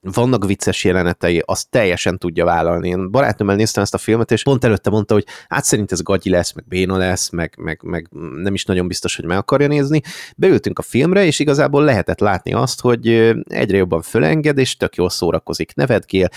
vannak 0.00 0.46
vicces 0.46 0.84
jelenetei, 0.84 1.42
azt 1.46 1.70
teljesen 1.70 2.18
tudja 2.18 2.44
vállalni. 2.44 2.88
Én 2.88 3.10
barátnőmmel 3.10 3.56
néztem 3.56 3.82
ezt 3.82 3.94
a 3.94 3.98
filmet, 3.98 4.30
és 4.30 4.42
pont 4.42 4.64
előtte 4.64 4.90
mondta, 4.90 5.14
hogy 5.14 5.26
hát 5.48 5.64
szerint 5.64 5.92
ez 5.92 6.02
gagyi 6.02 6.30
lesz, 6.30 6.52
meg 6.52 6.64
béna 6.68 6.96
lesz, 6.96 7.30
meg, 7.30 7.54
meg, 7.58 7.80
meg 7.82 8.08
nem 8.42 8.54
is 8.54 8.64
nagyon 8.64 8.88
biztos, 8.88 9.16
hogy 9.16 9.24
meg 9.24 9.36
akarja 9.36 9.66
nézni. 9.66 10.00
Beültünk 10.36 10.78
a 10.78 10.82
filmre, 10.82 11.24
és 11.24 11.38
igazából 11.38 11.84
lehetett 11.84 12.20
látni 12.20 12.52
azt, 12.52 12.80
hogy 12.80 13.08
egyre 13.44 13.76
jobban 13.76 14.02
fölenged, 14.02 14.58
és 14.58 14.76
tök 14.76 14.94
jól 14.94 15.10
szórakozik, 15.10 15.74
nevetgél, 15.74 16.28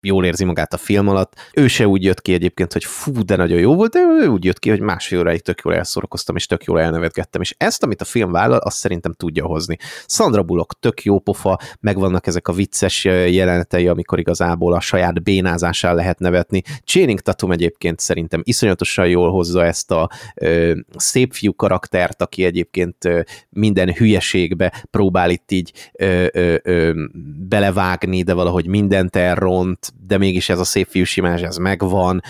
jól 0.00 0.24
érzi 0.24 0.44
magát 0.44 0.72
a 0.72 0.76
film 0.76 1.08
alatt. 1.08 1.32
Ő 1.54 1.66
se 1.66 1.86
úgy 1.86 2.04
jött 2.04 2.22
ki 2.22 2.32
egyébként, 2.32 2.72
hogy 2.72 2.84
fú, 2.84 3.24
de 3.24 3.36
nagyon 3.36 3.58
jó 3.58 3.74
volt, 3.74 3.92
de 3.92 4.00
ő 4.22 4.26
úgy 4.26 4.44
jött 4.44 4.58
ki, 4.58 4.70
hogy 4.70 4.80
másfél 4.80 5.18
óráig 5.18 5.42
tök 5.42 5.60
jól 5.64 5.74
elszórakoztam, 5.74 6.36
és 6.36 6.46
tök 6.46 6.64
jól 6.64 6.80
elnevetgettem. 6.80 7.40
És 7.40 7.54
ezt, 7.58 7.82
amit 7.82 8.00
a 8.00 8.04
film 8.12 8.30
vállal, 8.32 8.58
azt 8.58 8.76
szerintem 8.76 9.12
tudja 9.12 9.46
hozni. 9.46 9.76
Sandra 10.06 10.42
Bullock 10.42 10.78
tök 10.80 11.02
jó 11.02 11.18
pofa, 11.18 11.58
megvannak 11.80 12.26
ezek 12.26 12.48
a 12.48 12.52
vicces 12.52 13.04
jelenetei, 13.04 13.88
amikor 13.88 14.18
igazából 14.18 14.72
a 14.72 14.80
saját 14.80 15.22
bénázásán 15.22 15.94
lehet 15.94 16.18
nevetni. 16.18 16.62
Channing 16.84 17.20
Tatum 17.20 17.52
egyébként 17.52 18.00
szerintem 18.00 18.40
iszonyatosan 18.44 19.08
jól 19.08 19.30
hozza 19.30 19.64
ezt 19.64 19.90
a 19.90 20.10
ö, 20.34 20.74
szép 20.96 21.32
fiú 21.32 21.54
karaktert, 21.54 22.22
aki 22.22 22.44
egyébként 22.44 23.04
ö, 23.04 23.20
minden 23.50 23.92
hülyeségbe 23.92 24.84
próbál 24.90 25.30
itt 25.30 25.50
így 25.50 25.72
ö, 25.92 26.26
ö, 26.32 26.56
ö, 26.62 26.92
belevágni, 27.48 28.22
de 28.22 28.32
valahogy 28.32 28.66
mindent 28.66 29.16
elront, 29.16 29.92
de 30.06 30.18
mégis 30.18 30.48
ez 30.48 30.58
a 30.58 30.64
szép 30.64 30.86
fiú 30.88 31.04
simás, 31.04 31.40
ez 31.40 31.56
megvan. 31.56 32.22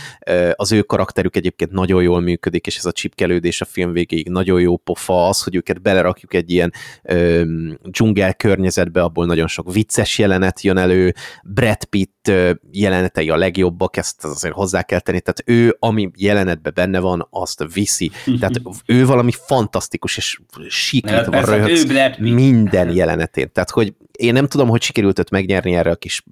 Az 0.54 0.72
ő 0.72 0.82
karakterük 0.82 1.36
egyébként 1.36 1.70
nagyon 1.70 2.02
jól 2.02 2.20
működik, 2.20 2.66
és 2.66 2.76
ez 2.76 2.84
a 2.84 2.92
csipkelődés 2.92 3.60
a 3.60 3.64
film 3.64 3.92
végéig 3.92 4.28
nagyon 4.28 4.60
jó 4.60 4.76
pofa, 4.76 5.28
az, 5.28 5.42
hogy 5.42 5.54
ők 5.54 5.68
őket 5.72 5.82
belerakjuk 5.82 6.34
egy 6.34 6.50
ilyen 6.50 6.72
ö, 7.02 7.42
dzsungel 7.82 8.34
környezetbe, 8.34 9.02
abból 9.02 9.26
nagyon 9.26 9.46
sok 9.46 9.72
vicces 9.72 10.18
jelenet 10.18 10.62
jön 10.62 10.76
elő, 10.76 11.14
Brad 11.44 11.84
Pitt 11.84 12.30
jelenetei 12.70 13.30
a 13.30 13.36
legjobbak, 13.36 13.96
ezt 13.96 14.24
azért 14.24 14.54
hozzá 14.54 14.82
kell 14.82 15.00
tenni, 15.00 15.20
tehát 15.20 15.42
ő, 15.44 15.76
ami 15.78 16.10
jelenetbe 16.16 16.70
benne 16.70 16.98
van, 16.98 17.26
azt 17.30 17.64
viszi. 17.74 18.10
Tehát 18.40 18.60
ő 18.86 19.06
valami 19.06 19.32
fantasztikus, 19.46 20.16
és 20.16 20.40
sikítva 20.68 21.44
röhögsz 21.44 21.86
minden 22.18 22.94
jelenetén. 22.94 23.52
Tehát, 23.52 23.70
hogy 23.70 23.94
én 24.16 24.32
nem 24.32 24.46
tudom, 24.46 24.68
hogy 24.68 24.82
sikerült 24.82 25.18
őt 25.18 25.30
megnyerni 25.30 25.74
erre 25.74 25.90
a 25.90 25.96
kis 25.96 26.24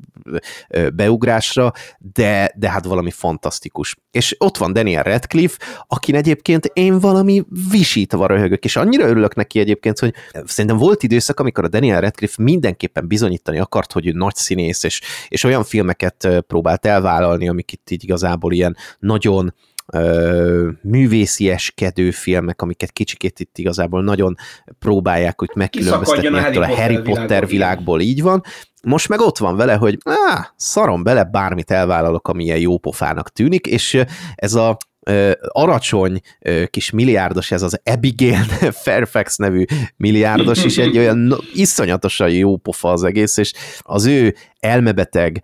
beugrásra, 0.95 1.73
de, 1.99 2.53
de 2.57 2.71
hát 2.71 2.85
valami 2.85 3.11
fantasztikus. 3.11 3.97
És 4.11 4.35
ott 4.39 4.57
van 4.57 4.73
Daniel 4.73 5.03
Radcliffe, 5.03 5.85
akin 5.87 6.15
egyébként 6.15 6.65
én 6.73 6.99
valami 6.99 7.45
visítva 7.71 8.27
röhögök, 8.27 8.65
és 8.65 8.77
annyira 8.77 9.07
örülök 9.07 9.35
neki 9.35 9.59
egyébként, 9.59 9.99
hogy 9.99 10.15
szerintem 10.45 10.77
volt 10.79 11.03
időszak, 11.03 11.41
amikor 11.41 11.65
a 11.65 11.69
Daniel 11.69 12.01
Radcliffe 12.01 12.43
mindenképpen 12.43 13.07
bizonyítani 13.07 13.59
akart, 13.59 13.93
hogy 13.93 14.07
ő 14.07 14.13
nagy 14.13 14.35
színész, 14.35 14.83
és, 14.83 15.01
és 15.29 15.45
olyan 15.45 15.65
filmeket 15.65 16.29
próbált 16.47 16.87
elvállalni, 16.87 17.49
amik 17.49 17.73
itt 17.73 17.91
így 17.91 18.05
igazából 18.05 18.53
ilyen 18.53 18.77
nagyon 18.99 19.55
művészieskedő 20.83 22.11
filmek, 22.11 22.63
amiket 22.63 22.91
kicsikét 22.91 23.41
itt 23.41 23.59
igazából 23.59 24.03
nagyon 24.03 24.35
próbálják 24.79 25.39
hogy 25.39 25.51
megkülönböztetni 25.55 26.39
a 26.39 26.47
ettől 26.47 26.63
a 26.63 26.75
Harry 26.75 26.97
Potter 26.97 27.27
világból, 27.27 27.47
világból, 27.47 28.01
így 28.01 28.23
van. 28.23 28.43
Most 28.83 29.09
meg 29.09 29.21
ott 29.21 29.39
van 29.39 29.57
vele, 29.57 29.75
hogy 29.75 29.99
á, 30.05 30.53
szarom 30.57 31.03
bele, 31.03 31.25
bármit 31.25 31.71
elvállalok, 31.71 32.29
ami 32.29 32.45
ilyen 32.45 32.59
jópofának 32.59 33.33
tűnik, 33.33 33.67
és 33.67 34.05
ez 34.35 34.55
a 34.55 34.77
aracsony 35.49 36.21
kis 36.71 36.91
milliárdos, 36.91 37.51
ez 37.51 37.63
az 37.63 37.81
Abigail 37.85 38.45
Fairfax 38.85 39.37
nevű 39.37 39.65
milliárdos 39.97 40.65
is 40.65 40.79
egy 40.79 40.99
olyan 41.03 41.37
iszonyatosan 41.55 42.31
jó 42.31 42.57
pofa 42.57 42.93
az 42.93 43.03
egész, 43.03 43.37
és 43.37 43.53
az 43.79 44.07
ő 44.07 44.35
elmebeteg, 44.61 45.43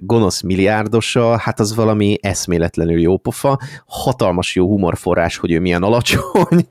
gonosz 0.00 0.40
milliárdosa, 0.40 1.38
hát 1.38 1.60
az 1.60 1.74
valami 1.74 2.18
eszméletlenül 2.20 3.00
jó 3.00 3.16
pofa, 3.16 3.60
hatalmas 3.86 4.54
jó 4.54 4.66
humorforrás, 4.66 5.36
hogy 5.36 5.52
ő 5.52 5.60
milyen 5.60 5.82
alacsony, 5.82 6.66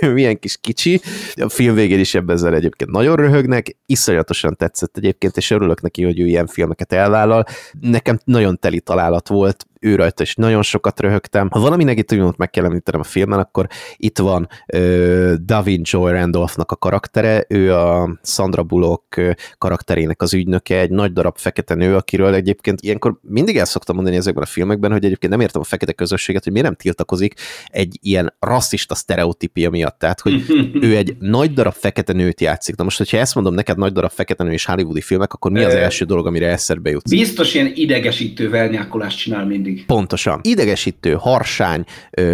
milyen 0.14 0.38
kis 0.38 0.56
kicsi. 0.60 1.00
A 1.34 1.48
film 1.48 1.74
végén 1.74 1.98
is 1.98 2.14
ebben 2.14 2.36
ezzel 2.36 2.54
egyébként 2.54 2.90
nagyon 2.90 3.16
röhögnek, 3.16 3.76
iszonyatosan 3.86 4.56
tetszett 4.56 4.96
egyébként, 4.96 5.36
és 5.36 5.50
örülök 5.50 5.80
neki, 5.80 6.04
hogy 6.04 6.20
ő 6.20 6.26
ilyen 6.26 6.46
filmeket 6.46 6.92
elvállal. 6.92 7.44
Nekem 7.80 8.18
nagyon 8.24 8.58
teli 8.58 8.80
találat 8.80 9.28
volt, 9.28 9.66
ő 9.80 9.94
rajta 9.94 10.22
is 10.22 10.34
nagyon 10.34 10.62
sokat 10.62 11.00
röhögtem. 11.00 11.48
Ha 11.50 11.60
valami 11.60 11.84
negatívumot 11.84 12.36
meg 12.36 12.50
kell 12.50 12.64
említenem 12.64 13.00
a 13.00 13.04
filmen, 13.04 13.38
akkor 13.38 13.66
itt 13.96 14.18
van 14.18 14.48
uh, 14.74 15.32
Davin 15.32 15.80
Joy 15.84 16.12
Randolphnak 16.12 16.72
a 16.72 16.76
karaktere, 16.76 17.44
ő 17.48 17.74
a 17.74 18.18
Sandra 18.22 18.62
Bullock 18.62 19.36
karakterének 19.58 20.22
az 20.22 20.34
ügynöke, 20.34 20.78
egy 20.78 20.90
nagy 20.90 21.12
darab 21.12 21.27
fekete 21.36 21.74
nő, 21.74 21.96
akiről 21.96 22.34
egyébként 22.34 22.80
ilyenkor 22.80 23.18
mindig 23.22 23.56
el 23.56 23.64
szoktam 23.64 23.94
mondani 23.94 24.16
ezekben 24.16 24.42
a 24.42 24.46
filmekben, 24.46 24.92
hogy 24.92 25.04
egyébként 25.04 25.32
nem 25.32 25.40
értem 25.40 25.60
a 25.60 25.64
fekete 25.64 25.92
közösséget, 25.92 26.42
hogy 26.44 26.52
miért 26.52 26.66
nem 26.66 26.76
tiltakozik 26.76 27.34
egy 27.66 27.98
ilyen 28.02 28.34
rasszista 28.38 28.94
sztereotípia 28.94 29.70
miatt. 29.70 29.98
Tehát, 29.98 30.20
hogy 30.20 30.44
ő 30.86 30.96
egy 30.96 31.16
nagy 31.18 31.52
darab 31.52 31.74
fekete 31.74 32.12
nőt 32.12 32.40
játszik. 32.40 32.76
Na 32.76 32.84
most, 32.84 32.98
hogyha 32.98 33.16
ezt 33.16 33.34
mondom 33.34 33.54
neked 33.54 33.78
nagy 33.78 33.92
darab 33.92 34.10
fekete 34.10 34.44
nő 34.44 34.52
és 34.52 34.64
hollywoodi 34.64 35.00
filmek, 35.00 35.32
akkor 35.32 35.50
mi 35.50 35.64
az 35.64 35.74
első 35.74 36.04
dolog, 36.04 36.26
amire 36.26 36.48
eszedbe 36.48 36.90
jut? 36.90 37.08
Biztos 37.08 37.54
ilyen 37.54 37.72
idegesítő 37.74 38.50
vernyákolást 38.50 39.18
csinál 39.18 39.46
mindig. 39.46 39.86
Pontosan. 39.86 40.40
Idegesítő, 40.42 41.12
harsány, 41.12 41.84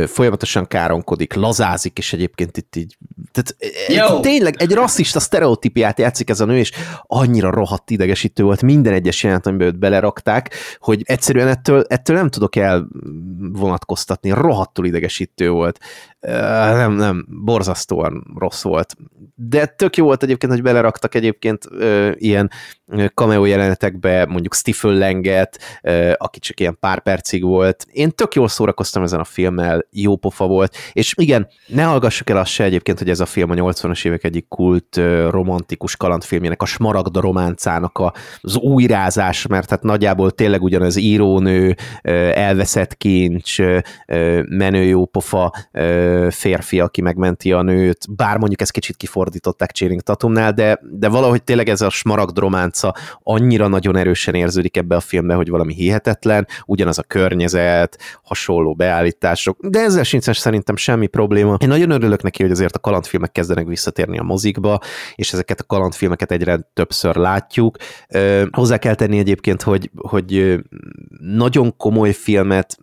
folyamatosan 0.07 0.67
káronkodik, 0.67 1.33
lazázik, 1.33 1.99
és 1.99 2.13
egyébként 2.13 2.57
itt 2.57 2.77
így 2.77 2.97
tehát 3.33 4.21
tényleg 4.21 4.55
egy 4.59 4.73
rasszista 4.73 5.21
sztereotípiát 5.21 5.99
játszik 5.99 6.31
ez 6.31 6.41
a 6.41 6.45
nő, 6.45 6.59
és 6.59 6.73
annyira 7.03 7.51
rohadt 7.51 7.91
idegesítő 7.91 8.43
volt 8.43 8.63
minden 8.85 9.03
egyes 9.03 9.23
jelent, 9.23 9.47
amiben 9.47 9.67
őt 9.67 9.79
belerakták, 9.79 10.55
hogy 10.79 11.03
egyszerűen 11.05 11.49
ettől, 11.49 11.85
ettől 11.89 12.17
nem 12.17 12.31
tudok 12.31 12.57
elvonatkoztatni, 12.57 14.31
rohadtul 14.31 14.87
idegesítő 14.87 15.51
volt. 15.51 15.81
Nem, 16.27 16.93
nem, 16.93 17.27
borzasztóan 17.45 18.35
rossz 18.39 18.63
volt. 18.63 18.97
De 19.35 19.67
tök 19.67 19.97
jó 19.97 20.05
volt 20.05 20.23
egyébként, 20.23 20.53
hogy 20.53 20.63
beleraktak 20.63 21.15
egyébként 21.15 21.65
ö, 21.71 22.11
ilyen 22.15 22.51
cameo 23.15 23.45
jelenetekbe, 23.45 24.27
mondjuk 24.27 24.55
Stifel 24.55 24.99
Langet, 24.99 25.59
ö, 25.83 26.13
aki 26.17 26.39
csak 26.39 26.61
ilyen 26.61 26.77
pár 26.81 27.03
percig 27.03 27.43
volt. 27.43 27.87
Én 27.93 28.11
tök 28.11 28.35
jól 28.35 28.49
szórakoztam 28.49 29.03
ezen 29.03 29.21
a 29.21 29.25
filmmel, 29.25 29.87
jó 29.91 30.17
pofa 30.17 30.47
volt, 30.47 30.77
és 30.93 31.15
igen, 31.17 31.49
ne 31.67 31.83
hallgassuk 31.83 32.31
el 32.31 32.37
azt 32.37 32.51
se 32.51 32.65
egyébként, 32.65 32.99
hogy 32.99 33.11
ez 33.11 33.21
a 33.21 33.27
film 33.27 33.51
a 33.51 33.55
80-as 33.55 34.07
évek 34.07 34.25
egyik 34.25 34.49
kult 34.49 35.01
romantikus 35.31 35.97
kalandfilmjének, 35.97 36.63
a 36.63 36.67
Smaragda 36.67 37.21
románcának 37.21 38.13
az 38.41 38.57
újrázás, 38.57 39.47
mert 39.47 39.71
hát 39.71 39.83
nagyjából 39.83 40.31
tényleg 40.31 40.63
ugyanaz 40.63 40.97
írónő, 40.97 41.75
elveszett 42.33 42.97
kincs, 42.97 43.59
menő 44.49 44.83
jópofa 44.83 45.53
férfi, 46.31 46.81
aki 46.81 47.01
megmenti 47.01 47.53
a 47.53 47.63
nőt, 47.63 48.15
bár 48.17 48.39
mondjuk 48.39 48.61
ezt 48.61 48.71
kicsit 48.71 48.97
kifordították 48.97 49.71
Channing 49.71 50.01
Tatumnál, 50.01 50.53
de, 50.53 50.81
de 50.91 51.09
valahogy 51.09 51.43
tényleg 51.43 51.69
ez 51.69 51.81
a 51.81 51.91
Smaragd 51.91 52.39
románca 52.39 52.95
annyira 53.23 53.69
nagyon 53.69 53.97
erősen 53.97 54.35
érződik 54.35 54.77
ebbe 54.77 54.97
a 54.97 55.01
filmbe, 55.01 55.35
hogy 55.35 55.49
valami 55.49 55.75
hihetetlen, 55.75 56.47
ugyanaz 56.67 56.99
a 56.99 57.03
környezet, 57.03 57.99
hasonló 58.23 58.75
beállítások, 58.75 59.67
de 59.67 59.81
ezzel 59.81 60.03
sincs 60.03 60.31
szerintem 60.31 60.77
semmi 60.77 61.07
probléma. 61.07 61.57
Én 61.59 61.69
nagyon 61.69 61.91
örülök 61.91 62.23
neki, 62.23 62.43
hogy 62.43 62.51
azért 62.51 62.77
a 62.77 62.79
kalandfilmek 62.79 63.33
kezdenek 63.33 63.67
visszatérni 63.67 64.19
a 64.19 64.23
mozikba, 64.23 64.81
és 65.15 65.33
ezeket 65.33 65.61
a 65.61 65.65
kalandfilmeket 65.65 66.31
egyre 66.31 66.71
többször 66.73 67.17
látjuk. 67.17 67.77
Hozzá 68.51 68.77
kell 68.77 68.95
tenni 68.95 69.19
egyébként, 69.19 69.63
hogy, 69.63 69.91
hogy 69.97 70.59
nagyon 71.21 71.77
komoly 71.77 72.13
filmet 72.13 72.77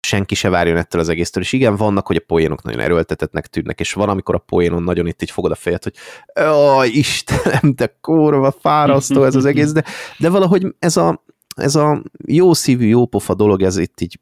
senki 0.00 0.34
se 0.34 0.48
várjon 0.48 0.76
ettől 0.76 1.00
az 1.00 1.08
egésztől, 1.08 1.42
és 1.42 1.52
igen, 1.52 1.76
vannak, 1.76 2.06
hogy 2.06 2.16
a 2.16 2.24
poénok 2.26 2.62
nagyon 2.62 2.80
erőltetetnek 2.80 3.46
tűnnek, 3.46 3.80
és 3.80 3.92
van, 3.92 4.08
amikor 4.08 4.34
a 4.34 4.38
poénon 4.46 4.82
nagyon 4.82 5.06
itt 5.06 5.22
így 5.22 5.30
fogod 5.30 5.50
a 5.50 5.54
fejet, 5.54 5.84
hogy 5.84 5.94
ó, 6.52 6.82
Istenem, 6.82 7.74
de 7.74 7.96
kurva 8.00 8.50
fárasztó 8.60 9.24
ez 9.24 9.34
az 9.34 9.44
egész, 9.44 9.72
de, 9.72 9.84
de 10.18 10.28
valahogy 10.28 10.66
ez 10.78 10.96
a, 10.96 11.24
ez 11.56 11.74
a 11.74 12.02
jó 12.26 12.54
szívű, 12.54 12.86
jó 12.86 13.06
pofa 13.06 13.34
dolog, 13.34 13.62
ez 13.62 13.76
itt 13.76 14.00
így 14.00 14.18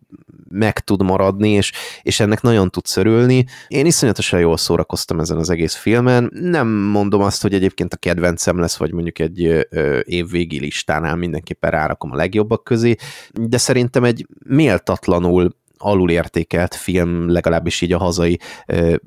meg 0.49 0.79
tud 0.79 1.03
maradni, 1.03 1.51
és, 1.51 1.73
és 2.03 2.21
ennek 2.21 2.41
nagyon 2.41 2.71
tud 2.71 2.87
szörülni. 2.87 3.45
Én 3.69 3.87
iszonyatosan 3.87 4.41
jól 4.41 4.57
szórakoztam 4.57 5.21
ezen 5.21 5.37
az 5.37 5.51
egész 5.51 5.75
filmen. 5.75 6.31
Nem 6.33 6.69
mondom 6.69 7.21
azt, 7.21 7.43
hogy 7.43 7.55
egyébként 7.55 7.93
a 7.93 7.97
kedvencem 7.97 8.59
lesz, 8.59 8.77
vagy 8.77 8.93
mondjuk 8.93 9.19
egy 9.19 9.45
ö, 9.71 10.01
évvégi 10.05 10.59
listánál 10.59 11.17
mindenképpen 11.17 11.71
rárakom 11.71 12.13
a 12.13 12.17
legjobbak 12.17 12.65
közé, 12.65 12.95
de 13.33 13.59
szerintem 13.59 14.05
egy 14.05 14.27
méltatlanul 14.47 15.57
alulértékelt 15.79 16.75
film, 16.75 17.31
legalábbis 17.31 17.81
így 17.81 17.93
a 17.93 17.99
hazai 17.99 18.39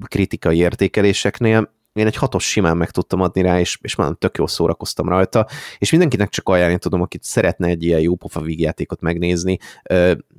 kritikai 0.08 0.58
értékeléseknél 0.58 1.78
én 1.94 2.06
egy 2.06 2.16
hatos 2.16 2.50
simán 2.50 2.78
meg 2.78 2.92
tudtam 2.92 3.22
adni 3.22 3.42
rá, 3.42 3.60
és, 3.60 3.78
és 3.82 3.96
már 3.96 4.12
tök 4.18 4.38
jól 4.38 4.48
szórakoztam 4.48 5.10
rajta, 5.10 5.48
és 5.78 5.92
mindenkinek 5.92 6.30
csak 6.30 6.50
ajánlani 6.50 6.80
tudom, 6.80 7.02
akit 7.02 7.24
szeretne 7.24 7.68
egy 7.68 7.84
ilyen 7.84 8.00
jó 8.00 8.16
pofa 8.16 8.42
vígjátékot 8.42 9.02
megnézni. 9.02 9.58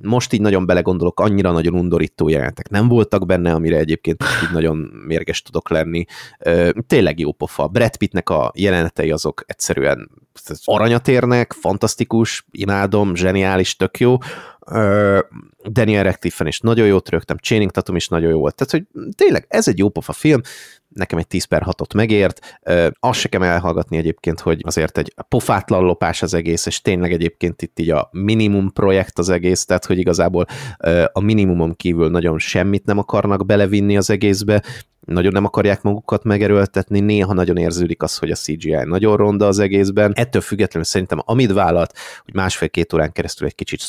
Most 0.01 0.33
így 0.33 0.41
nagyon 0.41 0.65
belegondolok, 0.65 1.19
annyira 1.19 1.51
nagyon 1.51 1.73
undorító 1.73 2.29
jelentek 2.29 2.69
nem 2.69 2.87
voltak 2.87 3.25
benne, 3.25 3.53
amire 3.53 3.77
egyébként 3.77 4.23
így 4.43 4.51
nagyon 4.51 4.77
mérges 5.05 5.41
tudok 5.41 5.69
lenni. 5.69 6.05
Tényleg 6.87 7.19
jó 7.19 7.31
pofa. 7.31 7.67
Brad 7.67 7.97
Pittnek 7.97 8.29
a 8.29 8.51
jelenetei 8.55 9.11
azok 9.11 9.43
egyszerűen 9.45 10.09
aranyat 10.63 11.07
érnek, 11.07 11.53
fantasztikus, 11.53 12.45
imádom, 12.51 13.15
zseniális, 13.15 13.75
tök 13.75 13.99
jó. 13.99 14.17
Daniel 15.69 16.03
Radcliffe-en 16.03 16.47
is 16.47 16.59
nagyon 16.59 16.87
jót 16.87 17.09
rögtem, 17.09 17.37
Channing 17.37 17.71
Tatum 17.71 17.95
is 17.95 18.07
nagyon 18.07 18.29
jó 18.29 18.39
volt. 18.39 18.55
Tehát, 18.55 18.71
hogy 18.71 19.03
tényleg 19.15 19.45
ez 19.47 19.67
egy 19.67 19.77
jó 19.77 19.89
pofa 19.89 20.13
film, 20.13 20.41
nekem 20.87 21.19
egy 21.19 21.27
10 21.27 21.43
per 21.43 21.63
6-ot 21.65 21.95
megért. 21.95 22.59
Azt 22.99 23.19
se 23.19 23.29
kell 23.29 23.43
elhallgatni 23.43 23.97
egyébként, 23.97 24.39
hogy 24.39 24.61
azért 24.65 24.97
egy 24.97 25.13
pofátlan 25.29 25.83
lopás 25.83 26.21
az 26.21 26.33
egész, 26.33 26.65
és 26.65 26.81
tényleg 26.81 27.11
egyébként 27.11 27.61
itt 27.61 27.79
így 27.79 27.89
a 27.89 28.09
minimum 28.11 28.73
projekt 28.73 29.19
az 29.19 29.29
egész, 29.29 29.65
tehát 29.65 29.85
hogy 29.85 29.97
igazából 29.97 30.45
a 31.11 31.19
minimumon 31.19 31.75
kívül 31.75 32.09
nagyon 32.09 32.39
semmit 32.39 32.85
nem 32.85 32.97
akarnak 32.97 33.45
belevinni 33.45 33.97
az 33.97 34.09
egészbe, 34.09 34.63
nagyon 35.05 35.31
nem 35.31 35.45
akarják 35.45 35.81
magukat 35.81 36.23
megerőltetni, 36.23 36.99
néha 36.99 37.33
nagyon 37.33 37.57
érződik 37.57 38.03
az, 38.03 38.17
hogy 38.17 38.31
a 38.31 38.35
CGI 38.35 38.83
nagyon 38.83 39.17
ronda 39.17 39.47
az 39.47 39.59
egészben. 39.59 40.13
Ettől 40.15 40.41
függetlenül 40.41 40.87
szerintem 40.87 41.21
amit 41.25 41.51
vállalt, 41.51 41.93
hogy 42.23 42.33
másfél-két 42.33 42.93
órán 42.93 43.11
keresztül 43.11 43.47
egy 43.47 43.55
kicsit 43.55 43.79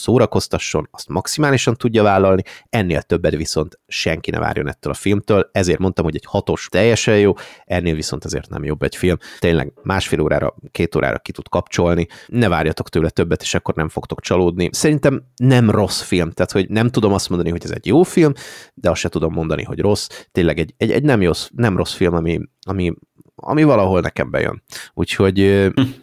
szórakoztasson, 0.63 0.89
azt 0.91 1.09
maximálisan 1.09 1.77
tudja 1.77 2.03
vállalni, 2.03 2.43
ennél 2.69 3.03
többet 3.03 3.35
viszont 3.35 3.81
senki 3.87 4.31
ne 4.31 4.39
várjon 4.39 4.69
ettől 4.69 4.93
a 4.93 4.97
filmtől, 4.97 5.49
ezért 5.53 5.79
mondtam, 5.79 6.05
hogy 6.05 6.15
egy 6.15 6.25
hatos 6.27 6.69
teljesen 6.69 7.19
jó, 7.19 7.33
ennél 7.65 7.95
viszont 7.95 8.25
azért 8.25 8.49
nem 8.49 8.65
jobb 8.65 8.83
egy 8.83 8.97
film. 8.97 9.17
Tényleg 9.39 9.73
másfél 9.83 10.21
órára, 10.21 10.55
két 10.71 10.95
órára 10.97 11.19
ki 11.19 11.33
tud 11.33 11.49
kapcsolni, 11.49 12.07
ne 12.27 12.49
várjatok 12.49 12.89
tőle 12.89 13.11
többet, 13.11 13.43
és 13.43 13.55
akkor 13.55 13.75
nem 13.75 13.89
fogtok 13.89 14.21
csalódni. 14.21 14.69
Szerintem 14.73 15.23
nem 15.37 15.71
rossz 15.71 16.01
film, 16.01 16.31
tehát 16.31 16.53
hogy 16.53 16.69
nem 16.69 16.89
tudom 16.89 17.13
azt 17.13 17.29
mondani, 17.29 17.51
hogy 17.51 17.65
ez 17.65 17.71
egy 17.71 17.87
jó 17.87 18.03
film, 18.03 18.33
de 18.75 18.91
azt 18.91 19.01
se 19.01 19.09
tudom 19.09 19.33
mondani, 19.33 19.63
hogy 19.63 19.81
rossz. 19.81 20.07
Tényleg 20.33 20.59
egy, 20.59 20.75
egy, 20.77 20.91
egy 20.91 21.03
nem, 21.03 21.23
rossz, 21.23 21.49
nem 21.55 21.77
rossz 21.77 21.95
film, 21.95 22.15
ami, 22.15 22.41
ami 22.67 22.95
ami 23.45 23.63
valahol 23.63 24.01
nekem 24.01 24.31
bejön. 24.31 24.63
Úgyhogy 24.95 25.41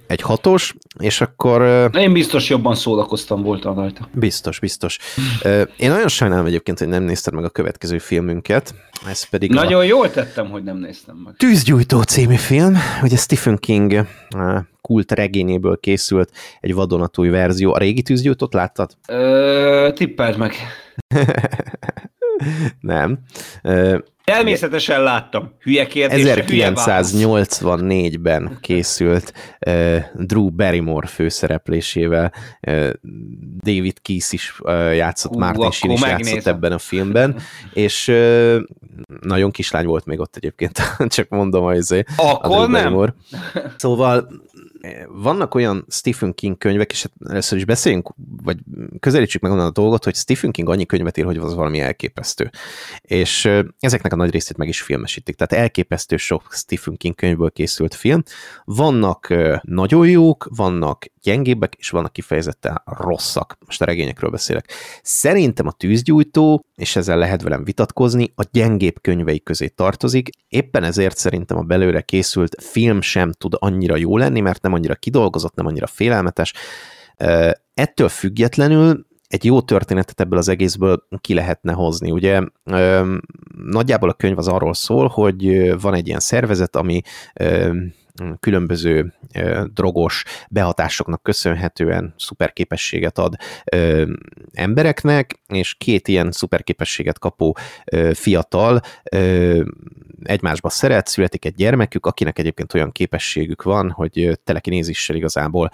egy 0.08 0.22
hatos, 0.22 0.76
és 1.00 1.22
akkor... 1.22 1.90
Én 1.94 2.14
biztos 2.14 2.50
jobban 2.50 2.76
szólakoztam 2.76 3.42
voltam 3.42 3.76
rajta. 3.76 4.10
Biztos, 4.14 4.60
biztos. 4.60 4.98
Én 5.78 5.90
nagyon 5.90 6.08
sajnálom 6.08 6.46
egyébként, 6.46 6.80
hogy 6.80 6.88
nem 6.88 7.04
nézted 7.04 7.34
meg 7.34 7.44
a 7.44 7.50
következő 7.50 7.98
filmünket, 7.98 8.74
ez 9.08 9.24
pedig 9.24 9.52
Nagyon 9.52 9.80
a... 9.80 9.84
jól 9.84 10.12
tettem, 10.12 10.50
hogy 10.50 10.64
nem 10.64 10.78
néztem 10.78 11.16
meg. 11.16 11.34
Tűzgyújtó 11.38 12.02
című 12.02 12.36
film, 12.36 12.78
ugye 13.04 13.18
Stephen 13.18 13.58
King 13.58 14.08
kult 14.82 15.12
regényéből 15.12 15.80
készült 15.80 16.32
egy 16.60 16.74
vadonatúj 16.74 17.30
verzió. 17.30 17.74
A 17.74 17.78
régi 17.78 18.02
tűzgyújtót 18.02 18.54
láttad? 18.54 18.92
Ö, 19.08 19.90
tippeld 19.96 20.38
meg. 20.38 20.54
nem. 22.80 23.20
Természetesen 24.24 25.04
láttam. 25.04 25.52
Hülye 25.60 25.88
kérdés. 25.88 26.24
1984-ben 26.26 28.58
készült 28.62 29.34
uh, 29.68 29.98
Drew 30.14 30.50
Barrymore 30.50 31.08
főszereplésével. 31.08 32.34
Uh, 32.68 32.90
David 33.64 34.02
Keys 34.02 34.32
is 34.32 34.54
uh, 34.60 34.96
játszott, 34.96 35.32
Hú, 35.32 35.40
Martin 35.40 35.72
Sheen 35.72 35.94
is 35.94 36.02
megnézem. 36.02 36.34
játszott 36.34 36.54
ebben 36.54 36.72
a 36.72 36.78
filmben, 36.78 37.36
és 37.74 38.08
uh, 38.08 38.56
nagyon 39.22 39.52
kislány 39.52 39.86
volt 39.86 40.06
még 40.06 40.20
ott 40.20 40.36
egyébként, 40.36 40.80
csak 41.16 41.30
mondom, 41.30 41.64
hogy 41.64 41.78
azért. 41.78 42.10
Akkor 42.18 42.70
nem. 42.70 42.72
Barrymore. 42.72 43.14
Szóval 43.78 44.30
vannak 45.10 45.56
olyan 45.56 45.86
Stephen 45.90 46.34
King 46.34 46.58
könyvek, 46.58 46.92
és 46.92 47.02
hát 47.02 47.12
először 47.30 47.58
is 47.58 47.66
beszéljünk, 47.66 48.14
vagy 48.44 48.58
közelítsük 49.00 49.42
meg 49.42 49.52
onnan 49.52 49.66
a 49.66 49.72
dolgot, 49.72 50.04
hogy 50.04 50.16
Stephen 50.16 50.52
King 50.52 50.70
annyi 50.70 50.86
könyvet 50.86 51.18
ír, 51.18 51.26
hogy 51.26 51.38
az 51.38 51.54
valami 51.54 51.80
elképesztő. 51.80 52.50
És 53.02 53.50
ezeknek 53.80 54.14
a 54.14 54.16
nagy 54.16 54.32
részét 54.32 54.58
meg 54.58 54.68
is 54.68 54.82
filmesítik. 54.82 55.36
Tehát 55.36 55.64
elképesztő 55.64 56.18
sok 56.18 56.48
Stephen 56.52 56.98
King 56.98 57.16
könyvből 57.16 57.52
készült 57.52 57.94
film. 57.94 58.24
Vannak 58.66 59.34
nagyon 59.62 60.08
jók, 60.08 60.48
vannak 60.56 61.06
gyengébbek, 61.22 61.76
és 61.78 61.90
vannak 61.90 62.14
kifejezetten 62.14 62.82
rosszak. 62.86 63.58
Most 63.66 63.82
a 63.82 63.86
regényekről 63.86 64.30
beszélek. 64.30 64.72
Szerintem 65.02 65.68
a 65.68 65.72
tűzgyújtó, 65.72 66.66
és 66.76 66.96
ezzel 66.96 67.18
lehet 67.18 67.42
velem 67.42 67.64
vitatkozni, 67.64 68.32
a 68.36 68.44
gyengébb 68.52 69.02
könyvei 69.02 69.44
közé 69.44 69.68
tartozik. 69.68 70.30
Éppen 70.48 70.84
ezért 70.84 71.18
szerintem 71.18 71.58
a 71.58 71.62
belőle 71.62 72.02
készült 72.02 72.64
film 72.64 73.02
sem 73.02 73.32
tud 73.32 73.54
annyira 73.58 73.96
jó 73.96 74.18
lenni, 74.18 74.40
mert 74.40 74.62
nem 74.62 74.69
annyira 74.74 74.96
kidolgozott, 74.96 75.56
nem 75.56 75.66
annyira 75.66 75.88
félelmetes. 75.88 76.54
Ettől 77.74 78.10
függetlenül 78.10 79.08
egy 79.28 79.46
jó 79.46 79.62
történetet 79.62 80.20
ebből 80.20 80.38
az 80.38 80.48
egészből 80.48 81.08
ki 81.22 81.34
lehetne 81.34 81.74
hozni. 81.74 82.12
Ugye 82.12 82.42
nagyjából 83.56 84.10
a 84.10 84.14
könyv 84.14 84.38
az 84.38 84.48
arról 84.48 84.74
szól, 84.74 85.08
hogy 85.08 85.74
van 85.82 85.94
egy 85.94 86.08
ilyen 86.08 86.20
szervezet, 86.20 86.76
ami 86.76 87.02
különböző 88.40 89.14
drogos 89.74 90.24
behatásoknak 90.50 91.24
köszönhetően 91.24 92.14
szuperképességet 92.18 93.18
ad 93.18 93.36
embereknek, 94.54 95.42
és 95.48 95.74
két 95.74 96.08
ilyen 96.08 96.32
szuperképességet 96.32 97.20
kapó 97.20 97.58
fiatal 98.14 98.82
egymásba 100.24 100.70
szeret, 100.70 101.08
születik 101.08 101.46
egy 101.46 101.56
gyermekük, 101.56 102.06
akinek 102.06 102.40
egyébként 102.40 102.74
olyan 102.74 102.92
képességük 102.92 103.64
van, 103.64 103.92
hogy 103.92 104.40
telekinézissel 104.44 105.16
igazából 105.16 105.70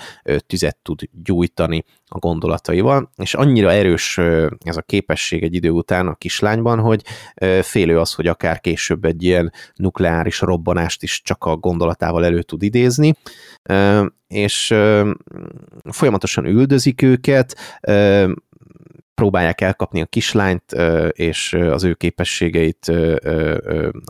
tüzet 0.48 0.78
tud 0.82 1.02
gyújtani 1.24 1.84
a 2.08 2.18
gondolataival, 2.18 3.12
és 3.16 3.34
annyira 3.34 3.72
erős 3.72 4.18
ez 4.60 4.78
a 4.78 4.82
képesség 4.82 5.44
egy 5.44 5.54
idő 5.54 5.70
után 5.70 6.08
a 6.08 6.16
kislányban, 6.16 6.80
hogy 6.80 7.04
félő 7.62 8.00
az, 8.00 8.14
hogy 8.14 8.28
akár 8.28 8.62
később 8.62 9.06
egy 9.06 9.24
ilyen 9.24 9.54
nukleáris 9.76 10.40
robbanást 10.42 11.04
is 11.04 11.22
csak 11.22 11.44
a 11.44 11.56
gondolatával 11.56 12.26
elő 12.26 12.42
tud 12.42 12.64
idézni, 12.64 13.14
és 14.28 14.76
folyamatosan 15.84 16.46
üldözik 16.46 17.02
őket, 17.02 17.80
próbálják 19.16 19.62
elkapni 19.62 20.02
a 20.02 20.06
kislányt, 20.06 20.72
és 21.12 21.54
az 21.54 21.84
ő 21.84 21.94
képességeit 21.94 22.92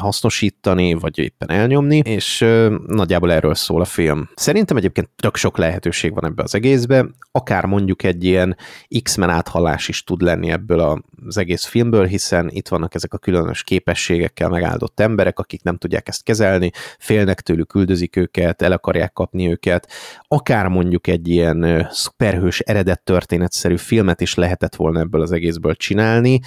hasznosítani, 0.01 0.93
vagy 0.93 1.19
éppen 1.19 1.49
elnyomni, 1.49 1.97
és 1.97 2.45
nagyjából 2.87 3.31
erről 3.31 3.55
szól 3.55 3.81
a 3.81 3.85
film. 3.85 4.29
Szerintem 4.35 4.77
egyébként 4.77 5.09
tök 5.15 5.35
sok 5.35 5.57
lehetőség 5.57 6.13
van 6.13 6.25
ebbe 6.25 6.43
az 6.43 6.55
egészbe, 6.55 7.05
akár 7.31 7.65
mondjuk 7.65 8.03
egy 8.03 8.23
ilyen 8.23 8.57
X-Men 9.03 9.29
áthallás 9.29 9.87
is 9.87 10.03
tud 10.03 10.21
lenni 10.21 10.51
ebből 10.51 11.03
az 11.25 11.37
egész 11.37 11.65
filmből, 11.65 12.05
hiszen 12.05 12.49
itt 12.49 12.67
vannak 12.67 12.95
ezek 12.95 13.13
a 13.13 13.17
különös 13.17 13.63
képességekkel 13.63 14.49
megáldott 14.49 14.99
emberek, 14.99 15.39
akik 15.39 15.63
nem 15.63 15.77
tudják 15.77 16.07
ezt 16.07 16.23
kezelni, 16.23 16.71
félnek 16.99 17.41
tőlük, 17.41 17.75
üldözik 17.75 18.15
őket, 18.15 18.61
el 18.61 18.71
akarják 18.71 19.13
kapni 19.13 19.49
őket, 19.49 19.91
akár 20.27 20.67
mondjuk 20.67 21.07
egy 21.07 21.27
ilyen 21.27 21.87
szuperhős 21.91 22.59
eredet 22.59 23.03
történetszerű 23.03 23.77
filmet 23.77 24.21
is 24.21 24.35
lehetett 24.35 24.75
volna 24.75 24.94
ebből 24.97 25.21
az 25.21 25.31
egészből 25.31 25.75
csinálni, 25.75 26.39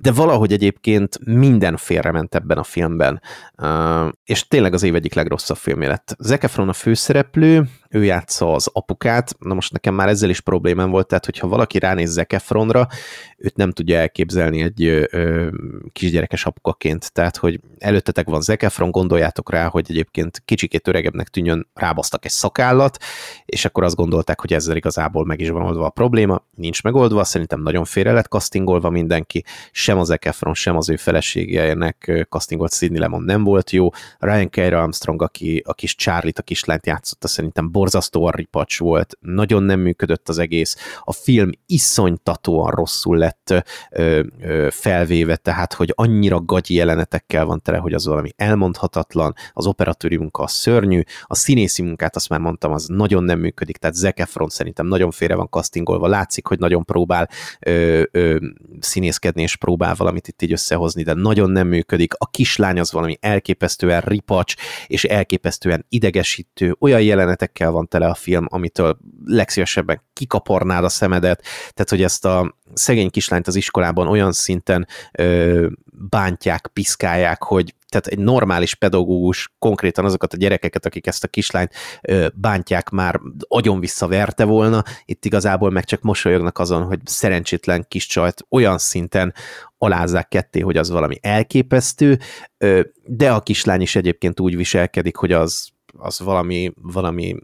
de 0.00 0.12
valahogy 0.14 0.52
egyébként 0.52 1.18
minden 1.24 1.76
félrement 1.76 2.34
ebben 2.34 2.58
a 2.58 2.62
filmben, 2.62 3.20
és 4.24 4.48
tényleg 4.48 4.74
az 4.74 4.82
év 4.82 4.94
egyik 4.94 5.14
legrosszabb 5.14 5.56
filmje 5.56 5.88
lett. 5.88 6.16
Zac 6.18 6.44
Efron 6.44 6.68
a 6.68 6.72
főszereplő, 6.72 7.68
ő 7.90 8.04
játsza 8.04 8.52
az 8.52 8.70
apukát, 8.72 9.34
na 9.38 9.54
most 9.54 9.72
nekem 9.72 9.94
már 9.94 10.08
ezzel 10.08 10.30
is 10.30 10.40
problémám 10.40 10.90
volt, 10.90 11.06
tehát 11.06 11.24
hogyha 11.24 11.48
valaki 11.48 11.78
ránéz 11.78 12.10
Zac 12.10 12.32
Efronra, 12.32 12.88
őt 13.36 13.56
nem 13.56 13.70
tudja 13.70 13.98
elképzelni 13.98 14.62
egy 14.62 15.08
kisgyerekes 15.92 16.46
apukaként, 16.46 17.12
tehát 17.12 17.36
hogy 17.36 17.60
előttetek 17.78 18.28
van 18.28 18.40
Zac 18.40 18.62
Efron, 18.62 18.90
gondoljátok 18.90 19.50
rá, 19.50 19.66
hogy 19.66 19.86
egyébként 19.88 20.42
kicsikét 20.44 20.88
öregebbnek 20.88 21.28
tűnjön, 21.28 21.68
rábasztak 21.74 22.24
egy 22.24 22.30
szakállat, 22.30 22.98
és 23.44 23.64
akkor 23.64 23.84
azt 23.84 23.96
gondolták, 23.96 24.40
hogy 24.40 24.52
ezzel 24.52 24.76
igazából 24.76 25.24
meg 25.24 25.40
is 25.40 25.48
van 25.48 25.62
oldva 25.62 25.84
a 25.84 25.90
probléma, 25.90 26.44
nincs 26.54 26.82
megoldva, 26.82 27.24
szerintem 27.24 27.62
nagyon 27.62 27.84
félre 27.84 28.12
lett 28.12 28.26
castingolva 28.26 28.90
mindenki, 28.90 29.35
sem 29.70 29.98
az 29.98 30.16
Efron, 30.20 30.54
sem 30.54 30.76
az 30.76 30.88
ő 30.88 30.96
feleségének 30.96 32.26
castingolt 32.28 32.74
Sidney 32.74 33.00
Lemon 33.00 33.22
nem 33.22 33.44
volt 33.44 33.70
jó, 33.70 33.88
Ryan 34.18 34.48
K. 34.48 34.56
Armstrong, 34.56 35.22
aki 35.22 35.62
a 35.66 35.74
kis 35.74 35.94
Charlie-t, 35.94 36.38
a 36.38 36.42
kislányt 36.42 36.86
játszotta, 36.86 37.28
szerintem 37.28 37.70
borzasztóan 37.70 38.32
ripacs 38.32 38.78
volt, 38.78 39.18
nagyon 39.20 39.62
nem 39.62 39.80
működött 39.80 40.28
az 40.28 40.38
egész, 40.38 40.76
a 41.04 41.12
film 41.12 41.50
iszonytatóan 41.66 42.70
rosszul 42.70 43.16
lett 43.16 43.54
ö, 43.90 44.22
ö, 44.40 44.68
felvéve, 44.70 45.36
tehát 45.36 45.72
hogy 45.72 45.92
annyira 45.94 46.40
gagyi 46.40 46.74
jelenetekkel 46.74 47.44
van 47.44 47.62
tele, 47.62 47.78
hogy 47.78 47.92
az 47.92 48.06
valami 48.06 48.30
elmondhatatlan, 48.36 49.34
az 49.52 49.66
operatőri 49.66 50.16
munka 50.16 50.42
a 50.42 50.46
szörnyű, 50.46 51.02
a 51.22 51.34
színészi 51.34 51.82
munkát, 51.82 52.16
azt 52.16 52.28
már 52.28 52.40
mondtam, 52.40 52.72
az 52.72 52.86
nagyon 52.86 53.24
nem 53.24 53.38
működik, 53.38 53.76
tehát 53.76 53.96
Zac 53.96 54.20
Efron 54.20 54.48
szerintem 54.48 54.86
nagyon 54.86 55.10
félre 55.10 55.34
van 55.34 55.48
castingolva, 55.50 56.06
látszik, 56.06 56.46
hogy 56.46 56.58
nagyon 56.58 56.84
próbál 56.84 57.28
ö, 57.60 58.02
ö, 58.10 58.36
színészkedni, 58.80 59.24
és 59.34 59.56
próbál 59.56 59.94
valamit 59.94 60.28
itt 60.28 60.42
így 60.42 60.52
összehozni, 60.52 61.02
de 61.02 61.12
nagyon 61.12 61.50
nem 61.50 61.66
működik. 61.66 62.14
A 62.18 62.30
kislány 62.30 62.80
az 62.80 62.92
valami 62.92 63.16
elképesztően 63.20 64.00
ripacs, 64.00 64.54
és 64.86 65.04
elképesztően 65.04 65.86
idegesítő, 65.88 66.76
olyan 66.78 67.02
jelenetekkel 67.02 67.70
van 67.70 67.88
tele 67.88 68.06
a 68.06 68.14
film, 68.14 68.46
amitől 68.48 68.98
legszívesebben 69.24 70.02
kikaparnád 70.12 70.84
a 70.84 70.88
szemedet, 70.88 71.42
tehát 71.44 71.90
hogy 71.90 72.02
ezt 72.02 72.24
a 72.24 72.56
szegény 72.74 73.10
kislányt 73.10 73.46
az 73.46 73.56
iskolában 73.56 74.08
olyan 74.08 74.32
szinten 74.32 74.86
ö, 75.12 75.66
bántják, 76.08 76.70
piszkálják, 76.72 77.42
hogy 77.42 77.74
tehát 77.88 78.06
egy 78.06 78.18
normális 78.18 78.74
pedagógus 78.74 79.54
konkrétan 79.58 80.04
azokat 80.04 80.32
a 80.32 80.36
gyerekeket, 80.36 80.86
akik 80.86 81.06
ezt 81.06 81.24
a 81.24 81.28
kislányt 81.28 81.72
bántják, 82.34 82.90
már 82.90 83.20
agyon 83.48 83.80
visszaverte 83.80 84.44
volna, 84.44 84.82
itt 85.04 85.24
igazából 85.24 85.70
meg 85.70 85.84
csak 85.84 86.02
mosolyognak 86.02 86.58
azon, 86.58 86.82
hogy 86.82 87.00
szerencsétlen 87.04 87.84
kis 87.88 88.06
csajt 88.06 88.46
olyan 88.48 88.78
szinten 88.78 89.34
alázzák 89.78 90.28
ketté, 90.28 90.60
hogy 90.60 90.76
az 90.76 90.90
valami 90.90 91.18
elképesztő, 91.20 92.18
de 93.04 93.32
a 93.32 93.40
kislány 93.40 93.80
is 93.80 93.96
egyébként 93.96 94.40
úgy 94.40 94.56
viselkedik, 94.56 95.16
hogy 95.16 95.32
az 95.32 95.74
az 95.98 96.20
valami, 96.20 96.72
valami 96.82 97.36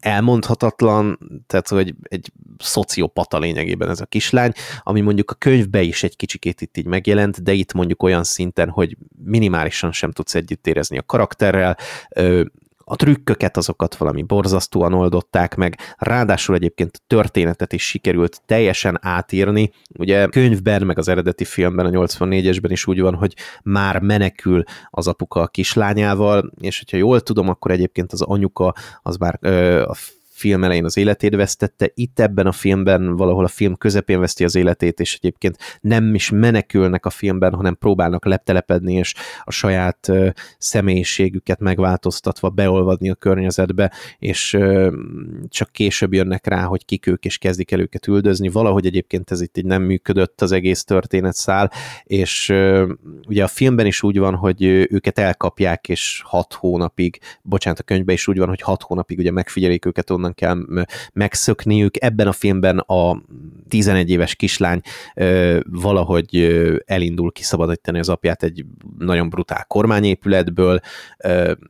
elmondhatatlan, 0.00 1.18
tehát 1.46 1.68
hogy 1.68 1.94
egy 2.02 2.32
szociopata 2.58 3.38
lényegében 3.38 3.88
ez 3.88 4.00
a 4.00 4.06
kislány, 4.06 4.52
ami 4.82 5.00
mondjuk 5.00 5.30
a 5.30 5.34
könyvbe 5.34 5.82
is 5.82 6.02
egy 6.02 6.16
kicsikét 6.16 6.60
itt 6.60 6.76
így 6.76 6.86
megjelent, 6.86 7.42
de 7.42 7.52
itt 7.52 7.72
mondjuk 7.72 8.02
olyan 8.02 8.24
szinten, 8.24 8.68
hogy 8.68 8.96
minimálisan 9.24 9.92
sem 9.92 10.10
tudsz 10.10 10.34
együtt 10.34 10.66
érezni 10.66 10.98
a 10.98 11.02
karakterrel, 11.02 11.76
a 12.90 12.96
trükköket 12.96 13.56
azokat 13.56 13.96
valami 13.96 14.22
borzasztóan 14.22 14.92
oldották 14.94 15.54
meg, 15.54 15.78
ráadásul 15.96 16.54
egyébként 16.54 16.90
a 16.94 17.04
történetet 17.06 17.72
is 17.72 17.88
sikerült 17.88 18.42
teljesen 18.46 18.98
átírni. 19.02 19.70
Ugye 19.98 20.26
könyvben, 20.26 20.82
meg 20.82 20.98
az 20.98 21.08
eredeti 21.08 21.44
filmben, 21.44 21.86
a 21.86 21.90
84-esben 21.90 22.68
is 22.68 22.86
úgy 22.86 23.00
van, 23.00 23.14
hogy 23.14 23.34
már 23.62 24.00
menekül 24.00 24.62
az 24.90 25.06
apuka 25.08 25.40
a 25.40 25.46
kislányával, 25.46 26.52
és 26.60 26.78
hogyha 26.78 26.96
jól 26.96 27.20
tudom, 27.20 27.48
akkor 27.48 27.70
egyébként 27.70 28.12
az 28.12 28.22
anyuka 28.22 28.74
az 29.02 29.16
már 29.16 29.38
ö, 29.40 29.82
a 29.82 29.94
film 30.38 30.64
elején 30.64 30.84
az 30.84 30.96
életét 30.96 31.34
vesztette, 31.34 31.90
itt 31.94 32.20
ebben 32.20 32.46
a 32.46 32.52
filmben 32.52 33.16
valahol 33.16 33.44
a 33.44 33.48
film 33.48 33.76
közepén 33.76 34.20
veszti 34.20 34.44
az 34.44 34.54
életét, 34.54 35.00
és 35.00 35.14
egyébként 35.14 35.58
nem 35.80 36.14
is 36.14 36.30
menekülnek 36.30 37.06
a 37.06 37.10
filmben, 37.10 37.54
hanem 37.54 37.76
próbálnak 37.76 38.24
leptelepedni, 38.24 38.94
és 38.94 39.14
a 39.44 39.50
saját 39.50 40.12
személyiségüket 40.58 41.60
megváltoztatva 41.60 42.48
beolvadni 42.48 43.10
a 43.10 43.14
környezetbe, 43.14 43.92
és 44.18 44.58
csak 45.48 45.72
később 45.72 46.12
jönnek 46.12 46.46
rá, 46.46 46.62
hogy 46.62 46.84
kik 46.84 47.06
ők, 47.06 47.24
és 47.24 47.38
kezdik 47.38 47.70
el 47.70 47.80
őket 47.80 48.06
üldözni. 48.06 48.48
Valahogy 48.48 48.86
egyébként 48.86 49.30
ez 49.30 49.40
itt 49.40 49.56
így 49.58 49.64
nem 49.64 49.82
működött 49.82 50.40
az 50.40 50.52
egész 50.52 50.84
történetszál, 50.84 51.72
és 52.04 52.54
ugye 53.28 53.42
a 53.42 53.48
filmben 53.48 53.86
is 53.86 54.02
úgy 54.02 54.18
van, 54.18 54.34
hogy 54.34 54.62
őket 54.64 55.18
elkapják, 55.18 55.88
és 55.88 56.22
hat 56.24 56.52
hónapig, 56.52 57.18
bocsánat, 57.42 57.78
a 57.78 57.82
könyvben 57.82 58.14
is 58.14 58.28
úgy 58.28 58.38
van, 58.38 58.48
hogy 58.48 58.60
hat 58.60 58.82
hónapig 58.82 59.18
ugye 59.18 59.30
megfigyelik 59.30 59.86
őket, 59.86 60.10
onnan 60.10 60.27
kell 60.34 60.56
megszökniük. 61.12 62.02
Ebben 62.02 62.26
a 62.26 62.32
filmben 62.32 62.78
a 62.78 63.22
11 63.68 64.10
éves 64.10 64.34
kislány 64.34 64.80
valahogy 65.62 66.36
elindul 66.86 67.32
kiszabadítani 67.32 67.98
az 67.98 68.08
apját 68.08 68.42
egy 68.42 68.64
nagyon 68.98 69.28
brutál 69.28 69.64
kormányépületből, 69.64 70.80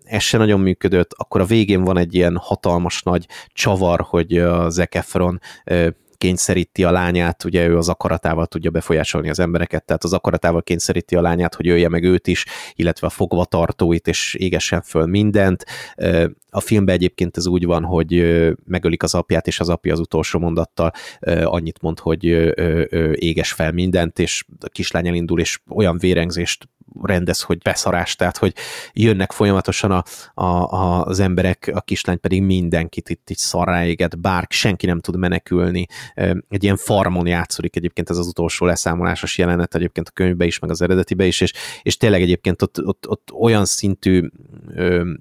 ez 0.05 0.23
se 0.23 0.39
nagyon 0.39 0.61
működött, 0.61 1.13
akkor 1.17 1.41
a 1.41 1.45
végén 1.45 1.85
van 1.85 1.99
egy 1.99 2.15
ilyen 2.15 2.37
hatalmas 2.37 3.03
nagy 3.03 3.27
csavar, 3.53 4.01
hogy 4.01 4.39
a 4.39 4.71
Zac 4.71 4.97
Efron 4.97 5.41
kényszeríti 6.19 6.85
a 6.85 6.91
lányát, 6.91 7.45
ugye 7.45 7.67
ő 7.67 7.77
az 7.77 7.89
akaratával 7.89 8.47
tudja 8.47 8.71
befolyásolni 8.71 9.29
az 9.29 9.39
embereket, 9.39 9.85
tehát 9.85 10.05
az 10.05 10.13
akaratával 10.13 10.63
kényszeríti 10.63 11.17
a 11.17 11.21
lányát, 11.21 11.55
hogy 11.55 11.69
ölje 11.69 11.89
meg 11.89 12.05
őt 12.05 12.27
is, 12.27 12.45
illetve 12.75 13.07
a 13.07 13.11
fogvatartóit, 13.11 14.09
és 14.09 14.35
égessen 14.35 14.83
föl 14.83 15.07
mindent. 15.07 15.65
A 16.51 16.61
filmben 16.61 16.95
egyébként 16.95 17.37
ez 17.37 17.47
úgy 17.47 17.65
van, 17.65 17.85
hogy 17.85 18.45
megölik 18.65 19.03
az 19.03 19.15
apját, 19.15 19.47
és 19.47 19.61
az 19.61 19.69
apja 19.69 19.93
az 19.93 20.01
utolsó 20.01 20.39
mondattal 20.39 20.93
annyit 21.45 21.83
mond, 21.83 21.99
hogy 21.99 22.25
éges 23.13 23.53
fel 23.53 23.73
mindent, 23.73 24.19
és 24.19 24.45
a 24.61 24.69
kislány 24.69 25.09
elindul, 25.09 25.41
és 25.41 25.61
olyan 25.69 25.99
vérengzést 25.99 26.69
rendez, 27.03 27.41
hogy 27.41 27.59
beszarás, 27.59 28.17
tehát 28.17 28.37
hogy 28.37 28.55
jönnek 28.93 29.33
folyamatosan 29.33 29.91
a, 29.91 30.05
a, 30.43 31.05
az 31.05 31.21
emberek, 31.21 31.71
a 31.75 31.81
kislány 31.81 32.21
pedig 32.21 32.43
mindenkit 32.43 33.09
itt, 33.09 33.31
itt 33.31 33.39
szarrá 33.39 33.87
éget, 33.87 34.21
bár 34.21 34.47
senki 34.49 34.87
nem 34.87 35.01
tud 35.01 35.17
menekülni. 35.17 35.87
Egy 36.49 36.63
ilyen 36.63 36.77
farmon 36.77 37.27
játszódik 37.27 37.77
egyébként 37.77 38.11
ez 38.11 38.17
az 38.17 38.27
utolsó 38.27 38.67
leszámolásos 38.67 39.39
jelenet 39.39 39.75
egyébként 39.75 40.09
a 40.09 40.13
könyvbe 40.15 40.45
is, 40.45 40.59
meg 40.59 40.71
az 40.71 40.83
eredetibe 40.83 41.27
is, 41.27 41.41
és, 41.41 41.53
és 41.83 41.97
tényleg 41.97 42.23
egyébként 42.23 42.63
ott, 42.63 42.85
ott, 42.85 43.09
ott 43.09 43.33
olyan 43.33 43.65
szintű 43.65 44.29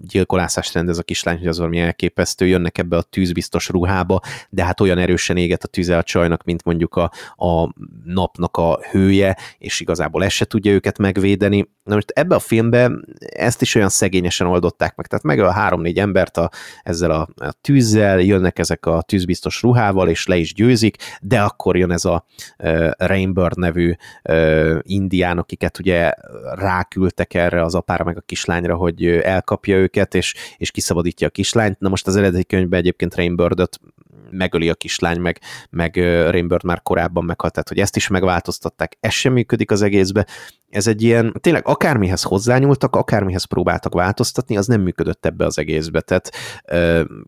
gyilkolászást 0.02 0.74
rendez 0.74 0.98
a 0.98 1.04
kislány, 1.04 1.38
hogy 1.38 1.48
az 1.48 1.58
valami 1.58 1.80
elképesztő, 1.80 2.48
jönnek 2.48 2.78
ebbe 2.78 2.98
a 2.98 3.02
tűzbiztos 3.02 3.70
ruhába, 3.70 4.22
de 4.50 4.64
hát 4.64 4.82
olyan 4.82 4.98
erősen 4.98 5.38
éget 5.38 5.64
a 5.64 5.68
tüze 5.68 5.98
a 5.98 6.04
csajnak, 6.04 6.44
mint 6.44 6.64
mondjuk 6.64 6.96
a, 6.96 7.12
a 7.36 7.74
napnak 8.06 8.58
a 8.58 8.80
hője, 8.92 9.38
és 9.58 9.80
igazából 9.80 10.24
ez 10.24 10.32
se 10.32 10.46
tudja 10.46 10.72
őket 10.72 10.98
megvédeni, 10.98 11.57
Na 11.84 11.94
most 11.94 12.10
ebbe 12.10 12.36
a 12.36 12.40
filmbe 12.40 12.92
ezt 13.20 13.62
is 13.62 13.76
olyan 13.76 13.90
szegényesen 13.90 14.48
oldották 14.48 14.96
meg, 14.96 15.08
tehát 15.08 15.24
meg 15.24 15.40
a 15.40 15.52
három-négy 15.52 15.98
embert 15.98 16.38
a, 16.38 16.50
ezzel 16.84 17.12
a, 17.12 17.28
a 17.36 17.52
tűzzel, 17.62 18.20
jönnek 18.20 18.60
ezek 18.60 18.86
a 18.86 19.02
tűzbiztos 19.02 19.62
ruhával, 19.62 20.10
és 20.10 20.26
le 20.26 20.36
is 20.36 20.54
győzik, 20.54 20.98
de 21.22 21.42
akkor 21.42 21.78
jön 21.78 21.92
ez 21.92 22.06
a 22.06 22.26
uh, 22.58 22.90
Rainbird 22.98 23.58
nevű 23.58 23.94
uh, 24.30 24.80
indián, 24.82 25.38
akiket 25.38 25.80
ugye 25.80 26.14
ráküldtek 26.56 27.34
erre 27.34 27.64
az 27.64 27.76
apára 27.76 28.04
meg 28.04 28.18
a 28.18 28.22
kislányra, 28.22 28.76
hogy 28.76 29.06
elkapja 29.06 29.78
őket, 29.78 30.16
és, 30.16 30.36
és 30.58 30.72
kiszabadítja 30.72 31.28
a 31.28 31.32
kislányt. 31.32 31.80
Na 31.80 31.90
most 31.90 32.08
az 32.08 32.16
eredeti 32.16 32.46
könyvben 32.46 32.80
egyébként 32.80 33.16
Rainbirdot 33.16 33.80
megöli 34.32 34.70
a 34.70 34.76
kislány, 34.76 35.20
meg, 35.20 35.40
meg 35.70 35.96
Rainbird 36.30 36.64
már 36.64 36.82
korábban 36.82 37.24
meghalt, 37.24 37.54
tehát 37.54 37.70
hogy 37.70 37.80
ezt 37.80 37.96
is 37.96 38.08
megváltoztatták, 38.08 38.98
ez 39.00 39.14
sem 39.14 39.34
működik 39.34 39.72
az 39.72 39.82
egészbe. 39.82 40.28
Ez 40.70 40.88
egy 40.88 41.04
ilyen, 41.04 41.34
tényleg 41.40 41.68
akármihez 41.68 42.24
hozzányúltak, 42.24 42.96
akármihez 42.96 43.44
próbáltak 43.44 43.94
változtatni, 43.94 44.58
az 44.58 44.68
nem 44.68 44.82
működött 44.82 45.26
ebbe 45.26 45.46
az 45.46 45.58
egészbe. 45.58 46.02
Tehát 46.02 46.32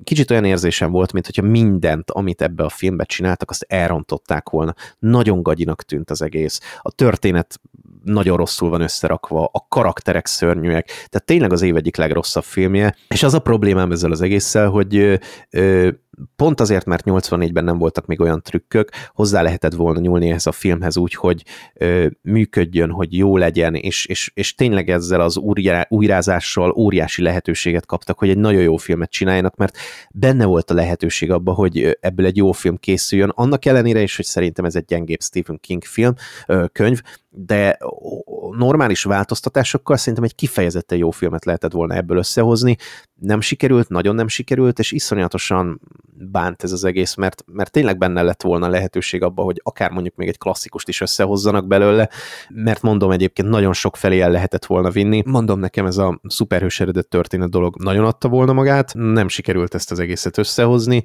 kicsit 0.04 0.32
olyan 0.32 0.46
érzésem 0.46 0.92
volt, 0.92 1.14
mint 1.14 1.42
mindent, 1.42 2.12
amit 2.12 2.42
ebbe 2.42 2.64
a 2.64 2.70
filmbe 2.70 3.04
csináltak, 3.04 3.50
azt 3.50 3.66
elrontották 3.68 4.50
volna. 4.50 4.74
Nagyon 5.00 5.44
gagyinak 5.44 5.84
tűnt 5.84 6.10
az 6.10 6.22
egész. 6.22 6.60
A 6.82 6.92
történet 6.92 7.60
nagyon 8.04 8.38
rosszul 8.38 8.70
van 8.70 8.82
összerakva, 8.82 9.50
a 9.54 9.66
karakterek 9.70 10.26
szörnyűek, 10.26 10.86
tehát 10.86 11.26
tényleg 11.26 11.52
az 11.52 11.62
év 11.62 11.76
egyik 11.76 11.96
legrosszabb 11.96 12.44
filmje, 12.44 12.96
és 13.08 13.24
az 13.24 13.34
a 13.34 13.40
problémám 13.40 13.92
ezzel 13.92 14.12
az 14.12 14.22
egésszel, 14.22 14.70
hogy 14.70 15.20
ö, 15.50 15.90
pont 16.36 16.60
azért, 16.60 16.86
mert 16.86 17.04
84-ben 17.06 17.64
nem 17.64 17.78
voltak 17.78 18.06
még 18.06 18.22
olyan 18.22 18.42
trükkök, 18.42 18.90
hozzá 19.14 19.42
lehetett 19.42 19.74
volna 19.74 20.00
nyúlni 20.00 20.30
ehhez 20.30 20.46
a 20.46 20.52
filmhez 20.52 20.98
úgy, 20.98 21.14
hogy 21.14 21.44
ö, 21.74 22.08
működjön, 22.22 22.92
hogy 22.92 23.18
jó 23.18 23.38
legyen, 23.38 23.76
és, 23.76 24.06
és, 24.06 24.32
és 24.34 24.56
tényleg 24.56 24.90
ezzel 24.90 25.22
az 25.22 25.38
újrá, 25.38 25.86
újrázással 25.90 26.72
óriási 26.72 27.22
lehetőséget 27.22 27.86
kaptak, 27.86 28.20
hogy 28.20 28.30
egy 28.30 28.38
nagyon 28.38 28.62
jó 28.62 28.78
filmet 28.78 29.12
csináljanak, 29.12 29.56
mert 29.56 29.78
benne 30.12 30.46
volt 30.46 30.72
a 30.72 30.74
lehetőség 30.74 31.32
abban, 31.32 31.56
hogy 31.56 31.98
ebből 32.02 32.26
egy 32.26 32.38
jó 32.38 32.52
film 32.52 32.78
készüljön, 32.78 33.32
annak 33.36 33.66
ellenére 33.66 34.02
is, 34.02 34.16
hogy 34.16 34.26
szerintem 34.26 34.66
ez 34.66 34.76
egy 34.76 34.86
gyengébb 34.86 35.22
Stephen 35.22 35.60
King 35.60 35.84
film, 35.84 36.14
ö, 36.48 36.66
könyv, 36.72 37.02
de 37.30 37.78
normális 38.58 39.04
változtatásokkal 39.04 39.98
szerintem 39.98 40.24
egy 40.24 40.36
kifejezetten 40.36 40.98
jó 40.98 41.12
filmet 41.12 41.46
lehetett 41.46 41.72
volna 41.72 41.94
ebből 41.94 42.18
összehozni. 42.18 42.78
Nem 43.14 43.42
sikerült, 43.42 43.90
nagyon 43.90 44.16
nem 44.16 44.28
sikerült, 44.28 44.80
és 44.80 44.92
iszonyatosan 44.92 45.82
bánt 46.32 46.64
ez 46.64 46.72
az 46.72 46.84
egész, 46.84 47.16
mert, 47.16 47.44
mert 47.48 47.72
tényleg 47.72 47.98
benne 47.98 48.22
lett 48.22 48.42
volna 48.42 48.68
lehetőség 48.68 49.24
abban, 49.24 49.46
hogy 49.46 49.62
akár 49.64 49.92
mondjuk 49.92 50.16
még 50.16 50.28
egy 50.28 50.38
klasszikust 50.38 50.88
is 50.88 51.02
összehozzanak 51.02 51.68
belőle, 51.68 52.10
mert 52.50 52.82
mondom 52.82 53.12
egyébként 53.12 53.50
nagyon 53.50 53.74
sok 53.74 53.96
felé 53.96 54.20
el 54.20 54.32
lehetett 54.32 54.66
volna 54.66 54.90
vinni. 54.90 55.24
Mondom 55.26 55.60
nekem 55.60 55.86
ez 55.86 55.98
a 55.98 56.20
szuperhős 56.24 56.80
eredet 56.80 57.08
történet 57.08 57.50
dolog 57.50 57.84
nagyon 57.84 58.06
adta 58.06 58.28
volna 58.28 58.54
magát, 58.54 58.94
nem 58.94 59.28
sikerült 59.28 59.74
ezt 59.74 59.92
az 59.92 60.00
egészet 60.00 60.38
összehozni. 60.38 61.04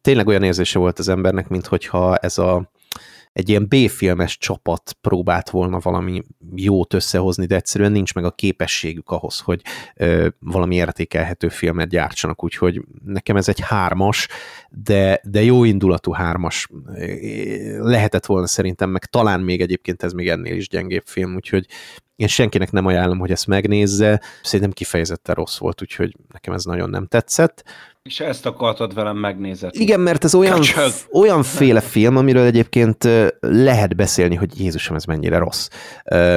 Tényleg 0.00 0.26
olyan 0.26 0.42
érzése 0.42 0.78
volt 0.78 0.98
az 0.98 1.08
embernek, 1.08 1.48
mint 1.48 1.66
hogyha 1.66 2.16
ez 2.16 2.38
a 2.38 2.70
egy 3.32 3.48
ilyen 3.48 3.66
B-filmes 3.68 4.38
csapat 4.38 4.96
próbált 5.00 5.50
volna 5.50 5.78
valami 5.78 6.22
jót 6.54 6.94
összehozni, 6.94 7.46
de 7.46 7.54
egyszerűen 7.54 7.92
nincs 7.92 8.14
meg 8.14 8.24
a 8.24 8.30
képességük 8.30 9.10
ahhoz, 9.10 9.40
hogy 9.40 9.62
ö, 9.96 10.28
valami 10.38 10.74
értékelhető 10.74 11.48
filmet 11.48 11.88
gyártsanak, 11.88 12.44
úgyhogy 12.44 12.82
nekem 13.04 13.36
ez 13.36 13.48
egy 13.48 13.60
hármas, 13.60 14.28
de, 14.70 15.20
de 15.24 15.42
jó 15.42 15.64
indulatú 15.64 16.12
hármas 16.12 16.68
lehetett 17.78 18.26
volna 18.26 18.46
szerintem, 18.46 18.90
meg 18.90 19.04
talán 19.04 19.40
még 19.40 19.60
egyébként 19.60 20.02
ez 20.02 20.12
még 20.12 20.28
ennél 20.28 20.56
is 20.56 20.68
gyengébb 20.68 21.04
film, 21.06 21.34
úgyhogy 21.34 21.66
én 22.16 22.28
senkinek 22.28 22.70
nem 22.70 22.86
ajánlom, 22.86 23.18
hogy 23.18 23.30
ezt 23.30 23.46
megnézze, 23.46 24.20
szerintem 24.42 24.72
kifejezetten 24.72 25.34
rossz 25.34 25.58
volt, 25.58 25.82
úgyhogy 25.82 26.16
nekem 26.32 26.54
ez 26.54 26.64
nagyon 26.64 26.90
nem 26.90 27.06
tetszett. 27.06 27.64
És 28.02 28.20
ezt 28.20 28.46
akartad 28.46 28.94
velem 28.94 29.16
megnézni. 29.16 29.68
Igen, 29.72 30.00
mert 30.00 30.24
ez 30.24 30.34
olyan, 30.34 30.60
olyan 31.12 31.42
féle 31.42 31.80
film, 31.80 32.16
amiről 32.16 32.44
egyébként 32.44 33.08
lehet 33.40 33.96
beszélni, 33.96 34.34
hogy 34.34 34.60
Jézusom, 34.60 34.96
ez 34.96 35.04
mennyire 35.04 35.38
rossz. 35.38 35.68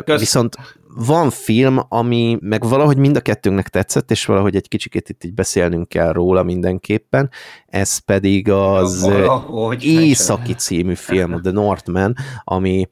Kösz. 0.05 0.20
Viszont 0.20 0.55
van 0.95 1.30
film, 1.30 1.80
ami 1.89 2.38
meg 2.41 2.68
valahogy 2.68 2.97
mind 2.97 3.16
a 3.16 3.20
kettőnknek 3.20 3.70
tetszett, 3.70 4.11
és 4.11 4.26
valahogy 4.26 4.55
egy 4.55 4.68
kicsikét 4.68 5.09
itt 5.09 5.24
így 5.24 5.34
beszélnünk 5.34 5.89
kell 5.89 6.11
róla 6.11 6.43
mindenképpen, 6.43 7.30
ez 7.66 7.97
pedig 7.97 8.49
az 8.49 9.01
valahogy 9.01 9.84
Északi 9.84 10.53
című 10.53 10.95
film, 10.95 11.41
The 11.41 11.51
Northman, 11.51 12.16
ami 12.43 12.88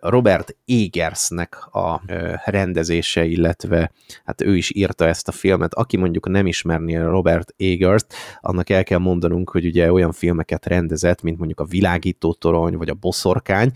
Robert 0.00 0.56
Egersnek 0.66 1.74
a 1.74 2.02
rendezése, 2.44 3.24
illetve 3.24 3.92
hát 4.24 4.40
ő 4.40 4.56
is 4.56 4.74
írta 4.74 5.06
ezt 5.06 5.28
a 5.28 5.32
filmet. 5.32 5.74
Aki 5.74 5.96
mondjuk 5.96 6.28
nem 6.28 6.46
ismerné 6.46 6.96
Robert 6.96 7.54
Egert, 7.56 8.14
annak 8.40 8.70
el 8.70 8.84
kell 8.84 8.98
mondanunk, 8.98 9.50
hogy 9.50 9.66
ugye 9.66 9.92
olyan 9.92 10.12
filmeket 10.12 10.66
rendezett, 10.66 11.22
mint 11.22 11.38
mondjuk 11.38 11.60
a 11.60 11.64
Világító 11.64 12.32
Torony, 12.32 12.76
vagy 12.76 12.88
a 12.88 12.94
Boszorkány, 12.94 13.72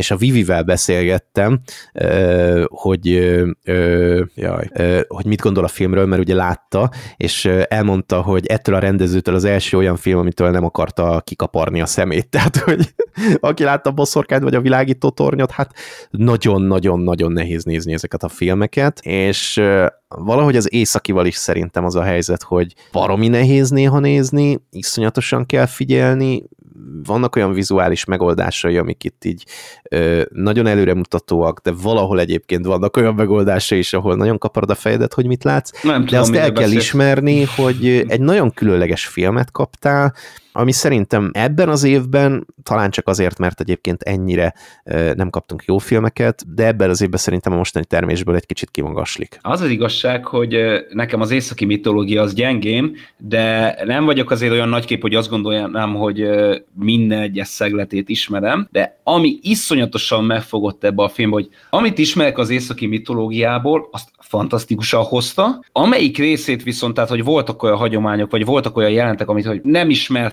és 0.00 0.10
a 0.10 0.16
Vivivel 0.16 0.62
beszélgettem, 0.62 1.60
hogy, 2.66 3.06
jaj, 4.34 4.70
hogy 5.08 5.26
mit 5.26 5.40
gondol 5.40 5.64
a 5.64 5.68
filmről, 5.68 6.06
mert 6.06 6.22
ugye 6.22 6.34
látta, 6.34 6.90
és 7.16 7.44
elmondta, 7.68 8.22
hogy 8.22 8.46
ettől 8.46 8.74
a 8.74 8.78
rendezőtől 8.78 9.34
az 9.34 9.44
első 9.44 9.76
olyan 9.76 9.96
film, 9.96 10.18
amitől 10.18 10.50
nem 10.50 10.64
akarta 10.64 11.20
kikaparni 11.24 11.80
a 11.80 11.86
szemét. 11.86 12.28
Tehát, 12.40 12.56
hogy 12.56 12.94
aki 13.40 13.64
látta 13.64 13.90
a 13.90 13.92
bosszorkányt 13.92 14.42
vagy 14.42 14.54
a 14.54 14.60
világító 14.60 15.10
tornyot, 15.10 15.50
hát 15.50 15.74
nagyon-nagyon-nagyon 16.10 17.32
nehéz 17.32 17.64
nézni 17.64 17.92
ezeket 17.92 18.22
a 18.22 18.28
filmeket, 18.28 19.00
és 19.02 19.62
valahogy 20.08 20.56
az 20.56 20.72
északival 20.72 21.26
is 21.26 21.36
szerintem 21.36 21.84
az 21.84 21.94
a 21.94 22.02
helyzet, 22.02 22.42
hogy 22.42 22.74
baromi 22.92 23.28
nehéz 23.28 23.70
néha 23.70 23.98
nézni, 23.98 24.60
iszonyatosan 24.70 25.46
kell 25.46 25.66
figyelni, 25.66 26.42
vannak 27.04 27.36
olyan 27.36 27.52
vizuális 27.52 28.04
megoldásai, 28.04 28.76
amik 28.76 29.04
itt 29.04 29.24
így 29.24 29.44
ö, 29.90 30.22
nagyon 30.32 30.66
előremutatóak, 30.66 31.60
de 31.60 31.72
valahol 31.82 32.20
egyébként 32.20 32.66
vannak 32.66 32.96
olyan 32.96 33.14
megoldásai 33.14 33.78
is, 33.78 33.92
ahol 33.92 34.16
nagyon 34.16 34.38
kaparod 34.38 34.70
a 34.70 34.74
fejedet, 34.74 35.14
hogy 35.14 35.26
mit 35.26 35.44
látsz. 35.44 35.82
Nem 35.82 36.00
de 36.00 36.06
tudom, 36.06 36.22
azt 36.22 36.34
el 36.34 36.52
kell 36.52 36.70
ismerni, 36.70 37.42
hogy 37.42 37.86
egy 38.08 38.20
nagyon 38.20 38.50
különleges 38.50 39.06
filmet 39.06 39.50
kaptál, 39.50 40.14
ami 40.52 40.72
szerintem 40.72 41.30
ebben 41.32 41.68
az 41.68 41.84
évben, 41.84 42.46
talán 42.62 42.90
csak 42.90 43.08
azért, 43.08 43.38
mert 43.38 43.60
egyébként 43.60 44.02
ennyire 44.02 44.54
nem 45.14 45.30
kaptunk 45.30 45.64
jó 45.64 45.78
filmeket, 45.78 46.54
de 46.54 46.66
ebben 46.66 46.90
az 46.90 47.02
évben 47.02 47.18
szerintem 47.18 47.52
a 47.52 47.56
mostani 47.56 47.84
termésből 47.84 48.34
egy 48.34 48.46
kicsit 48.46 48.70
kimagaslik. 48.70 49.38
Az 49.42 49.60
az 49.60 49.68
igazság, 49.68 50.26
hogy 50.26 50.56
nekem 50.92 51.20
az 51.20 51.30
északi 51.30 51.64
mitológia 51.64 52.22
az 52.22 52.34
gyengém, 52.34 52.96
de 53.16 53.76
nem 53.84 54.04
vagyok 54.04 54.30
azért 54.30 54.52
olyan 54.52 54.68
nagykép, 54.68 55.00
hogy 55.00 55.14
azt 55.14 55.30
gondoljam, 55.30 55.94
hogy 55.94 56.28
minden 56.74 57.20
egyes 57.20 57.48
szegletét 57.48 58.08
ismerem, 58.08 58.68
de 58.72 58.98
ami 59.02 59.38
iszonyatosan 59.42 60.24
megfogott 60.24 60.84
ebbe 60.84 61.02
a 61.02 61.08
filmbe, 61.08 61.36
hogy 61.36 61.48
amit 61.70 61.98
ismerek 61.98 62.38
az 62.38 62.50
északi 62.50 62.86
mitológiából, 62.86 63.88
azt 63.92 64.08
fantasztikusan 64.18 65.02
hozta. 65.02 65.64
Amelyik 65.72 66.18
részét 66.18 66.62
viszont, 66.62 66.94
tehát 66.94 67.10
hogy 67.10 67.24
voltak 67.24 67.62
olyan 67.62 67.76
hagyományok, 67.76 68.30
vagy 68.30 68.44
voltak 68.44 68.76
olyan 68.76 68.90
jelentek, 68.90 69.28
amit 69.28 69.46
hogy 69.46 69.60
nem 69.62 69.90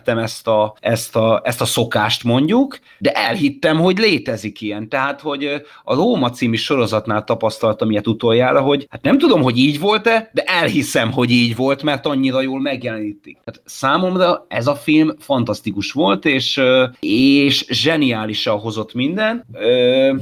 ismertem 0.07 0.17
ezt 0.17 0.47
a, 0.47 0.75
ezt, 0.79 1.15
a, 1.15 1.41
ezt 1.43 1.61
a 1.61 1.65
szokást 1.65 2.23
mondjuk, 2.23 2.79
de 2.99 3.11
elhittem, 3.11 3.77
hogy 3.77 3.97
létezik 3.97 4.61
ilyen. 4.61 4.89
Tehát, 4.89 5.21
hogy 5.21 5.61
a 5.83 5.95
Róma 5.95 6.29
című 6.29 6.55
sorozatnál 6.55 7.23
tapasztaltam 7.23 7.91
ilyet 7.91 8.07
utoljára, 8.07 8.61
hogy 8.61 8.87
hát 8.89 9.01
nem 9.01 9.17
tudom, 9.17 9.41
hogy 9.41 9.57
így 9.57 9.79
volt-e, 9.79 10.29
de 10.33 10.41
elhiszem, 10.41 11.11
hogy 11.11 11.31
így 11.31 11.55
volt, 11.55 11.83
mert 11.83 12.05
annyira 12.05 12.41
jól 12.41 12.59
megjelenítik. 12.59 13.37
Tehát 13.43 13.61
számomra 13.65 14.45
ez 14.47 14.67
a 14.67 14.75
film 14.75 15.11
fantasztikus 15.19 15.91
volt, 15.91 16.25
és, 16.25 16.61
és 16.99 17.65
zseniálisan 17.69 18.59
hozott 18.59 18.93
minden. 18.93 19.45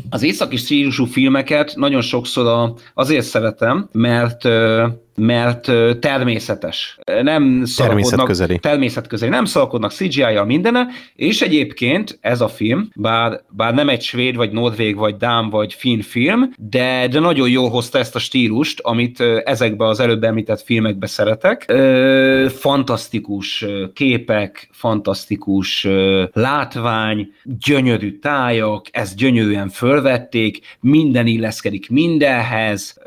Az 0.10 0.24
északi 0.24 0.56
stílusú 0.58 1.06
filmeket 1.06 1.74
nagyon 1.76 2.02
sokszor 2.02 2.74
azért 2.94 3.26
szeretem, 3.26 3.90
mert 3.92 4.48
mert 5.16 5.72
természetes. 6.00 6.98
Nem 7.22 7.64
természetközeli. 7.76 8.60
Természetközeli. 8.60 9.32
Nem 9.32 9.46
szalkodnak 9.46 9.92
CGI-jal 9.92 10.46
mindene, 10.46 10.88
és 11.16 11.42
egyébként 11.42 12.18
ez 12.22 12.42
a 12.42 12.48
film, 12.48 12.90
bár, 12.96 13.42
bár 13.50 13.74
nem 13.74 13.90
egy 13.90 14.02
svéd, 14.02 14.36
vagy 14.36 14.52
norvég, 14.52 14.96
vagy 14.96 15.16
dám, 15.18 15.50
vagy 15.50 15.74
finn 15.74 16.00
film, 16.00 16.52
de, 16.58 17.08
de 17.08 17.20
nagyon 17.20 17.50
jól 17.50 17.70
hozta 17.70 17.98
ezt 17.98 18.16
a 18.16 18.20
stílust, 18.20 18.80
amit 18.80 19.20
ezekbe 19.44 19.86
az 19.86 20.00
előbb 20.00 20.24
említett 20.24 20.62
filmekbe 20.62 21.08
szeretek. 21.08 21.74
Fantasztikus 22.48 23.66
képek, 23.94 24.70
fantasztikus 24.72 25.88
látvány, 26.34 27.34
gyönyörű 27.44 28.20
tájak, 28.20 28.86
ezt 28.92 29.16
gyönyörűen 29.16 29.70
fölvették, 29.70 30.60
minden 30.80 31.28
illeszkedik 31.28 31.90
mindenhez, 31.90 32.98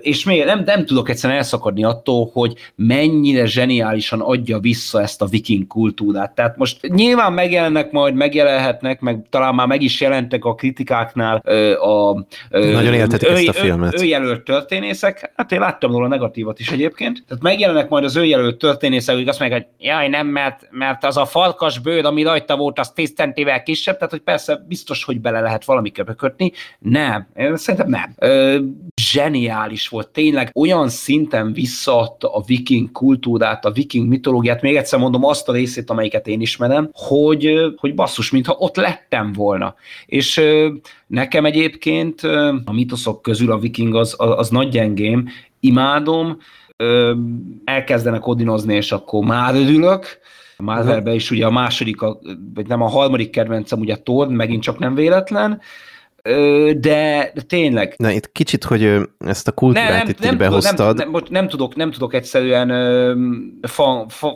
és 0.00 0.24
még 0.24 0.44
nem, 0.44 0.62
nem 0.64 0.84
tudok 0.84 1.08
egyszerűen 1.08 1.38
elszakadni 1.38 1.53
attól, 1.82 2.30
hogy 2.32 2.54
mennyire 2.74 3.46
zseniálisan 3.46 4.20
adja 4.20 4.58
vissza 4.58 5.00
ezt 5.00 5.22
a 5.22 5.26
viking 5.26 5.66
kultúrát. 5.66 6.34
Tehát 6.34 6.56
most 6.56 6.88
nyilván 6.88 7.32
megjelennek 7.32 7.90
majd, 7.90 8.14
megjelenhetnek, 8.14 9.00
meg 9.00 9.26
talán 9.30 9.54
már 9.54 9.66
meg 9.66 9.82
is 9.82 10.00
jelentek 10.00 10.44
a 10.44 10.54
kritikáknál 10.54 11.36
a... 11.80 12.24
Nagyon 12.50 12.94
éltetik 12.94 13.28
ezt 13.28 13.48
a 13.48 13.52
filmet. 13.52 14.00
Ő, 14.00 14.04
jelölt 14.04 14.44
történészek, 14.44 15.32
hát 15.36 15.52
én 15.52 15.60
láttam 15.60 15.92
róla 15.92 16.08
negatívat 16.08 16.58
is 16.58 16.70
egyébként, 16.70 17.24
tehát 17.28 17.42
megjelennek 17.42 17.88
majd 17.88 18.04
az 18.04 18.16
ő 18.16 18.24
jelölt 18.24 18.58
történészek, 18.58 19.14
hogy 19.14 19.28
azt 19.28 19.40
mondják, 19.40 19.62
hogy 19.62 19.86
jaj, 19.86 20.08
nem, 20.08 20.26
mert, 20.26 20.68
mert 20.70 21.04
az 21.04 21.16
a 21.16 21.24
falkas 21.24 21.78
bőr, 21.78 22.04
ami 22.04 22.22
rajta 22.22 22.56
volt, 22.56 22.78
az 22.78 22.92
10 22.92 23.12
centivel 23.14 23.62
kisebb, 23.62 23.94
tehát 23.94 24.10
hogy 24.10 24.20
persze 24.20 24.64
biztos, 24.68 25.04
hogy 25.04 25.20
bele 25.20 25.40
lehet 25.40 25.64
valamikbe 25.64 26.14
kötni. 26.14 26.52
Nem, 26.78 27.26
szerintem 27.54 27.88
nem. 27.88 28.14
Ö, 28.18 28.58
zseniális 29.00 29.88
volt, 29.88 30.08
tényleg 30.08 30.50
olyan 30.54 30.88
szinten 30.88 31.43
szinten 31.44 31.52
visszaadta 31.52 32.34
a 32.34 32.42
viking 32.46 32.92
kultúrát, 32.92 33.64
a 33.64 33.70
viking 33.70 34.08
mitológiát, 34.08 34.62
még 34.62 34.76
egyszer 34.76 34.98
mondom 34.98 35.24
azt 35.24 35.48
a 35.48 35.52
részét, 35.52 35.90
amelyiket 35.90 36.26
én 36.26 36.40
ismerem, 36.40 36.90
hogy, 36.92 37.74
hogy 37.76 37.94
basszus, 37.94 38.30
mintha 38.30 38.56
ott 38.58 38.76
lettem 38.76 39.32
volna. 39.32 39.74
És 40.06 40.40
nekem 41.06 41.44
egyébként 41.44 42.22
a 42.64 42.72
mitoszok 42.72 43.22
közül 43.22 43.52
a 43.52 43.58
viking 43.58 43.94
az, 43.94 44.14
az, 44.18 44.48
nagy 44.48 44.68
gyengém, 44.68 45.28
imádom, 45.60 46.38
elkezdenek 47.64 48.26
odinozni, 48.26 48.74
és 48.74 48.92
akkor 48.92 49.24
már 49.24 49.54
örülök, 49.54 50.22
Marvelbe 50.56 51.14
is 51.14 51.30
ugye 51.30 51.46
a 51.46 51.50
második, 51.50 52.00
vagy 52.54 52.66
nem 52.66 52.82
a 52.82 52.88
harmadik 52.88 53.30
kedvencem, 53.30 53.80
ugye 53.80 53.96
Thor, 53.96 54.28
megint 54.28 54.62
csak 54.62 54.78
nem 54.78 54.94
véletlen, 54.94 55.60
de, 56.24 57.30
de 57.34 57.42
tényleg. 57.46 57.94
Na, 57.96 58.10
itt 58.10 58.32
kicsit, 58.32 58.64
hogy 58.64 59.00
ezt 59.18 59.48
a 59.48 59.52
kultúrát 59.52 59.88
nem, 59.88 60.08
itt 60.08 60.18
nem, 60.20 60.36
behoztad. 60.36 60.96
Nem, 60.96 61.10
nem, 61.10 61.22
nem, 61.30 61.48
tudok, 61.48 61.76
nem 61.76 61.90
tudok 61.90 62.14
egyszerűen 62.14 62.68
fan, 63.62 64.08
fa, 64.08 64.32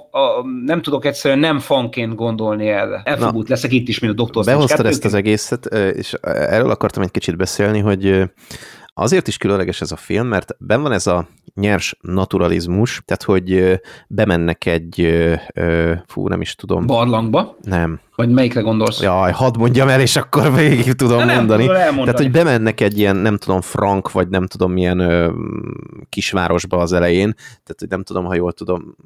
nem 0.65 0.83
tudok 0.83 1.05
egyszerűen 1.05 1.41
nem 1.41 1.59
fanként 1.59 2.15
gondolni 2.15 2.69
erre. 2.69 3.03
Elfogult 3.05 3.49
leszek 3.49 3.73
itt 3.73 3.89
is, 3.89 3.99
mint 3.99 4.13
a 4.13 4.17
doktor. 4.17 4.45
Behoztad 4.45 4.87
ezt 4.87 5.05
az 5.05 5.15
egészet, 5.15 5.65
és 5.95 6.13
erről 6.23 6.71
akartam 6.71 7.03
egy 7.03 7.11
kicsit 7.11 7.37
beszélni, 7.37 7.79
hogy 7.79 8.31
Azért 9.01 9.29
is 9.29 9.37
különleges 9.37 9.81
ez 9.81 9.93
a 9.93 9.97
film, 9.97 10.27
mert 10.27 10.57
ben 10.59 10.83
van 10.83 10.93
ez 10.93 11.07
a 11.07 11.29
nyers 11.55 11.97
naturalizmus, 12.01 13.03
tehát 13.05 13.23
hogy 13.23 13.81
bemennek 14.09 14.67
egy, 14.67 15.09
fú, 16.07 16.29
nem 16.29 16.41
is 16.41 16.55
tudom. 16.55 16.87
Barlangba? 16.87 17.57
Nem. 17.63 18.01
Vagy 18.17 18.31
melyikre 18.31 18.61
gondolsz? 18.61 19.01
Jaj, 19.01 19.33
hadd 19.33 19.59
mondjam 19.59 19.89
el, 19.89 20.01
és 20.01 20.17
akkor 20.17 20.53
végig 20.55 20.93
tudom 20.93 21.25
nem 21.25 21.37
mondani. 21.37 21.67
Tehát, 21.67 22.17
hogy 22.17 22.31
bemennek 22.31 22.81
egy 22.81 22.99
ilyen, 22.99 23.17
nem 23.17 23.37
tudom, 23.37 23.61
frank, 23.61 24.13
vagy 24.13 24.29
nem 24.29 24.47
tudom, 24.47 24.73
milyen 24.73 24.99
ö, 24.99 25.33
kisvárosba 26.09 26.77
az 26.77 26.93
elején, 26.93 27.35
tehát, 27.35 27.77
hogy 27.79 27.89
nem 27.89 28.03
tudom, 28.03 28.25
ha 28.25 28.35
jól 28.35 28.53
tudom, 28.53 28.97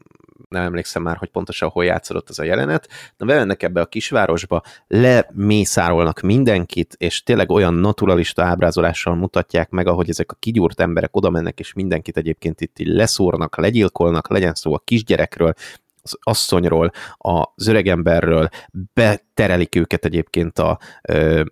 nem 0.48 0.62
emlékszem 0.62 1.02
már, 1.02 1.16
hogy 1.16 1.28
pontosan 1.28 1.68
hol 1.68 1.84
játszódott 1.84 2.30
ez 2.30 2.38
a 2.38 2.42
jelenet, 2.44 2.88
de 3.16 3.24
bemennek 3.24 3.62
ebbe 3.62 3.80
a 3.80 3.86
kisvárosba, 3.86 4.62
lemészárolnak 4.88 6.20
mindenkit, 6.20 6.94
és 6.98 7.22
tényleg 7.22 7.50
olyan 7.50 7.74
naturalista 7.74 8.44
ábrázolással 8.44 9.14
mutatják 9.14 9.70
meg, 9.70 9.86
ahogy 9.86 10.08
ezek 10.08 10.32
a 10.32 10.36
kigyúrt 10.38 10.80
emberek 10.80 11.16
oda 11.16 11.30
mennek, 11.30 11.58
és 11.58 11.72
mindenkit 11.72 12.16
egyébként 12.16 12.60
itt 12.60 12.78
így 12.78 12.86
leszórnak, 12.86 13.56
legyilkolnak, 13.56 14.28
legyen 14.28 14.54
szó 14.54 14.74
a 14.74 14.82
kisgyerekről, 14.84 15.54
az 16.02 16.16
asszonyról, 16.20 16.90
az 17.16 17.66
öregemberről, 17.66 18.48
beterelik 18.94 19.74
őket 19.74 20.04
egyébként 20.04 20.58
a 20.58 20.78
ö, 21.02 21.42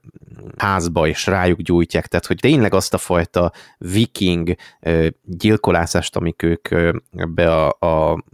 házba, 0.57 1.07
és 1.07 1.27
rájuk 1.27 1.61
gyújtják, 1.61 2.07
tehát 2.07 2.27
hogy 2.27 2.39
tényleg 2.41 2.75
azt 2.75 2.95
a 2.95 2.99
fajta 2.99 3.53
viking 3.79 4.55
ö, 4.81 5.07
gyilkolászást, 5.25 6.17
amik 6.17 6.43
ők 6.43 6.71
ö, 6.71 6.93
be 7.29 7.55
a, 7.55 7.69
a 7.69 8.25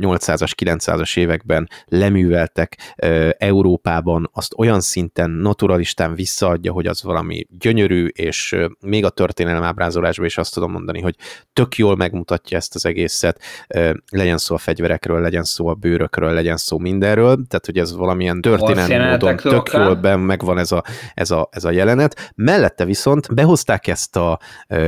800-as, 0.00 0.52
900-as 0.62 1.16
években 1.16 1.68
leműveltek 1.86 2.94
ö, 2.96 3.30
Európában, 3.38 4.30
azt 4.32 4.54
olyan 4.56 4.80
szinten 4.80 5.30
naturalistán 5.30 6.14
visszaadja, 6.14 6.72
hogy 6.72 6.86
az 6.86 7.02
valami 7.02 7.46
gyönyörű, 7.58 8.06
és 8.06 8.52
ö, 8.52 8.66
még 8.80 9.04
a 9.04 9.10
történelem 9.10 9.62
ábrázolásban 9.62 10.26
is 10.26 10.38
azt 10.38 10.54
tudom 10.54 10.72
mondani, 10.72 11.00
hogy 11.00 11.16
tök 11.52 11.76
jól 11.76 11.96
megmutatja 11.96 12.56
ezt 12.56 12.74
az 12.74 12.86
egészet, 12.86 13.40
ö, 13.68 13.92
legyen 14.10 14.38
szó 14.38 14.54
a 14.54 14.58
fegyverekről, 14.58 15.20
legyen 15.20 15.44
szó 15.44 15.57
szó 15.58 15.66
a 15.66 15.74
bőrökről, 15.74 16.32
legyen 16.32 16.56
szó 16.56 16.78
mindenről, 16.78 17.34
tehát 17.48 17.66
hogy 17.66 17.78
ez 17.78 17.96
valamilyen 17.96 18.40
történelmi 18.40 19.10
módon 19.10 19.36
tök 19.36 19.70
jól 19.72 19.94
ben 19.94 20.20
megvan 20.20 20.58
ez 20.58 20.72
a, 20.72 20.84
ez, 21.14 21.30
a, 21.30 21.48
ez 21.50 21.64
a 21.64 21.70
jelenet. 21.70 22.32
Mellette 22.34 22.84
viszont 22.84 23.34
behozták 23.34 23.86
ezt 23.86 24.16
a 24.16 24.38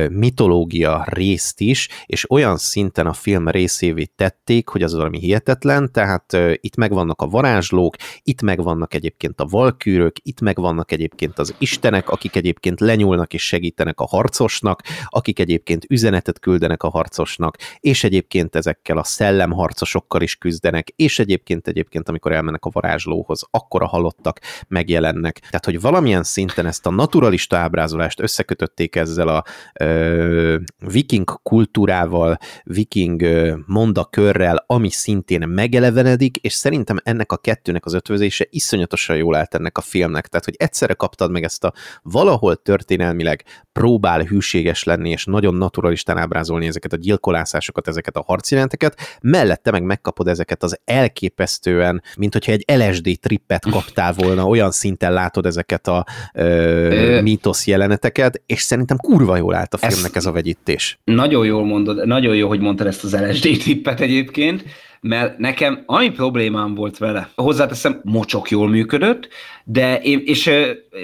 mitológia 0.09 1.05
részt 1.09 1.59
is, 1.59 1.89
és 2.05 2.31
olyan 2.31 2.57
szinten 2.57 3.07
a 3.07 3.13
film 3.13 3.47
részévé 3.47 4.03
tették, 4.03 4.67
hogy 4.67 4.83
az 4.83 4.93
valami 4.93 5.19
hihetetlen, 5.19 5.91
tehát 5.91 6.37
itt 6.55 6.75
megvannak 6.75 7.21
a 7.21 7.27
varázslók, 7.27 7.95
itt 8.23 8.41
megvannak 8.41 8.93
egyébként 8.93 9.39
a 9.41 9.45
valkűrök, 9.45 10.15
itt 10.23 10.41
megvannak 10.41 10.91
egyébként 10.91 11.39
az 11.39 11.55
istenek, 11.57 12.09
akik 12.09 12.35
egyébként 12.35 12.79
lenyúlnak 12.79 13.33
és 13.33 13.47
segítenek 13.47 13.99
a 13.99 14.07
harcosnak, 14.07 14.81
akik 15.05 15.39
egyébként 15.39 15.85
üzenetet 15.89 16.39
küldenek 16.39 16.83
a 16.83 16.89
harcosnak, 16.89 17.57
és 17.79 18.03
egyébként 18.03 18.55
ezekkel 18.55 18.97
a 18.97 19.03
szellemharcosokkal 19.03 20.21
is 20.21 20.35
küzd 20.35 20.60
küzdenek, 20.61 20.93
és 20.95 21.19
egyébként 21.19 21.67
egyébként, 21.67 22.09
amikor 22.09 22.31
elmennek 22.31 22.65
a 22.65 22.69
varázslóhoz, 22.73 23.47
akkor 23.51 23.81
a 23.81 23.87
halottak 23.87 24.39
megjelennek. 24.67 25.39
Tehát, 25.39 25.65
hogy 25.65 25.81
valamilyen 25.81 26.23
szinten 26.23 26.65
ezt 26.65 26.85
a 26.85 26.89
naturalista 26.89 27.57
ábrázolást 27.57 28.19
összekötötték 28.19 28.95
ezzel 28.95 29.27
a 29.27 29.43
ö, 29.79 30.57
viking 30.91 31.39
kultúrával, 31.43 32.37
viking 32.63 33.25
mondakörrel, 33.65 34.63
ami 34.67 34.89
szintén 34.89 35.47
megelevenedik, 35.47 36.37
és 36.37 36.53
szerintem 36.53 36.97
ennek 37.03 37.31
a 37.31 37.37
kettőnek 37.37 37.85
az 37.85 37.93
ötvözése 37.93 38.47
iszonyatosan 38.49 39.15
jól 39.15 39.35
állt 39.35 39.55
ennek 39.55 39.77
a 39.77 39.81
filmnek. 39.81 40.27
Tehát, 40.27 40.45
hogy 40.45 40.55
egyszerre 40.57 40.93
kaptad 40.93 41.31
meg 41.31 41.43
ezt 41.43 41.63
a 41.63 41.73
valahol 42.01 42.55
történelmileg 42.55 43.43
próbál 43.71 44.21
hűséges 44.23 44.83
lenni, 44.83 45.09
és 45.09 45.25
nagyon 45.25 45.55
naturalistán 45.55 46.17
ábrázolni 46.17 46.67
ezeket 46.67 46.93
a 46.93 46.97
gyilkolászásokat, 46.97 47.87
ezeket 47.87 48.15
a 48.15 48.23
harcjelenteket, 48.25 48.97
mellette 49.21 49.71
meg 49.71 49.83
megkapod 49.83 50.27
ezeket 50.27 50.50
ezeket 50.51 50.63
az 50.63 50.79
elképesztően, 50.85 52.03
mint 52.17 52.33
hogyha 52.33 52.51
egy 52.51 52.65
LSD 52.67 53.19
trippet 53.19 53.65
kaptál 53.71 54.13
volna, 54.13 54.47
olyan 54.47 54.71
szinten 54.71 55.13
látod 55.13 55.45
ezeket 55.45 55.87
a 55.87 56.05
ö, 56.33 57.19
mítosz 57.21 57.67
jeleneteket, 57.67 58.41
és 58.45 58.61
szerintem 58.61 58.97
kurva 58.97 59.37
jól 59.37 59.55
állt 59.55 59.73
a 59.73 59.77
filmnek 59.77 60.15
ez 60.15 60.25
a 60.25 60.31
vegyítés. 60.31 60.99
Nagyon 61.03 61.45
jól 61.45 61.65
mondod, 61.65 62.07
nagyon 62.07 62.35
jó, 62.35 62.47
hogy 62.47 62.59
mondtad 62.59 62.87
ezt 62.87 63.03
az 63.03 63.15
LSD 63.15 63.57
trippet 63.59 63.99
egyébként, 63.99 64.63
mert 65.01 65.37
nekem 65.37 65.83
ami 65.85 66.09
problémám 66.09 66.75
volt 66.75 66.97
vele, 66.97 67.29
hozzáteszem, 67.35 68.01
mocsok 68.03 68.49
jól 68.49 68.69
működött, 68.69 69.27
de 69.63 70.01
én, 70.01 70.21
és 70.25 70.51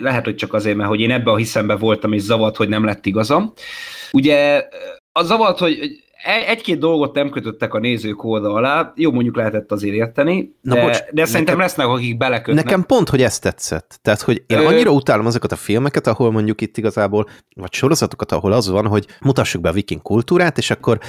lehet, 0.02 0.24
hogy 0.24 0.36
csak 0.36 0.54
azért, 0.54 0.76
mert 0.76 0.90
hogy 0.90 1.00
én 1.00 1.12
ebbe 1.12 1.32
a 1.32 1.36
hiszembe 1.38 1.76
voltam, 1.76 2.14
és 2.14 2.22
zavart, 2.22 2.56
hogy 2.56 2.70
nem 2.70 2.86
lett 2.86 3.06
igazam. 3.06 3.54
Ugye 4.12 4.64
az 5.12 5.28
zavart, 5.28 5.60
hogy 5.60 6.07
egy-két 6.24 6.80
dolgot 6.80 7.14
nem 7.14 7.30
kötöttek 7.30 7.74
a 7.74 7.80
nézők 7.80 8.24
oldal 8.24 8.56
alá, 8.56 8.94
jó 8.96 9.12
mondjuk 9.12 9.36
lehetett 9.36 9.72
azért 9.72 9.96
érteni, 9.96 10.56
de, 10.62 10.76
Na 10.76 10.82
bocs, 10.82 10.98
de 11.12 11.26
szerintem 11.26 11.58
nekem, 11.58 11.60
lesznek, 11.60 11.88
akik 11.88 12.18
belekötnek. 12.18 12.64
Nekem 12.64 12.86
pont, 12.86 13.10
hogy 13.10 13.22
ezt 13.22 13.42
tetszett. 13.42 14.00
Tehát, 14.02 14.22
hogy 14.22 14.44
én 14.48 14.58
annyira 14.58 14.92
utálom 14.92 15.26
azokat 15.26 15.52
a 15.52 15.56
filmeket, 15.56 16.08
ahol 16.08 16.32
mondjuk 16.32 16.62
itt 16.62 16.78
igazából, 16.78 17.28
vagy 17.56 17.74
sorozatokat, 17.74 18.32
ahol 18.32 18.52
az 18.52 18.70
van, 18.70 18.88
hogy 18.88 19.06
mutassuk 19.22 19.62
be 19.62 19.70
a 19.70 19.74
viking 19.74 20.02
kultúrát, 20.02 20.58
és 20.58 20.72
akkor 20.72 21.00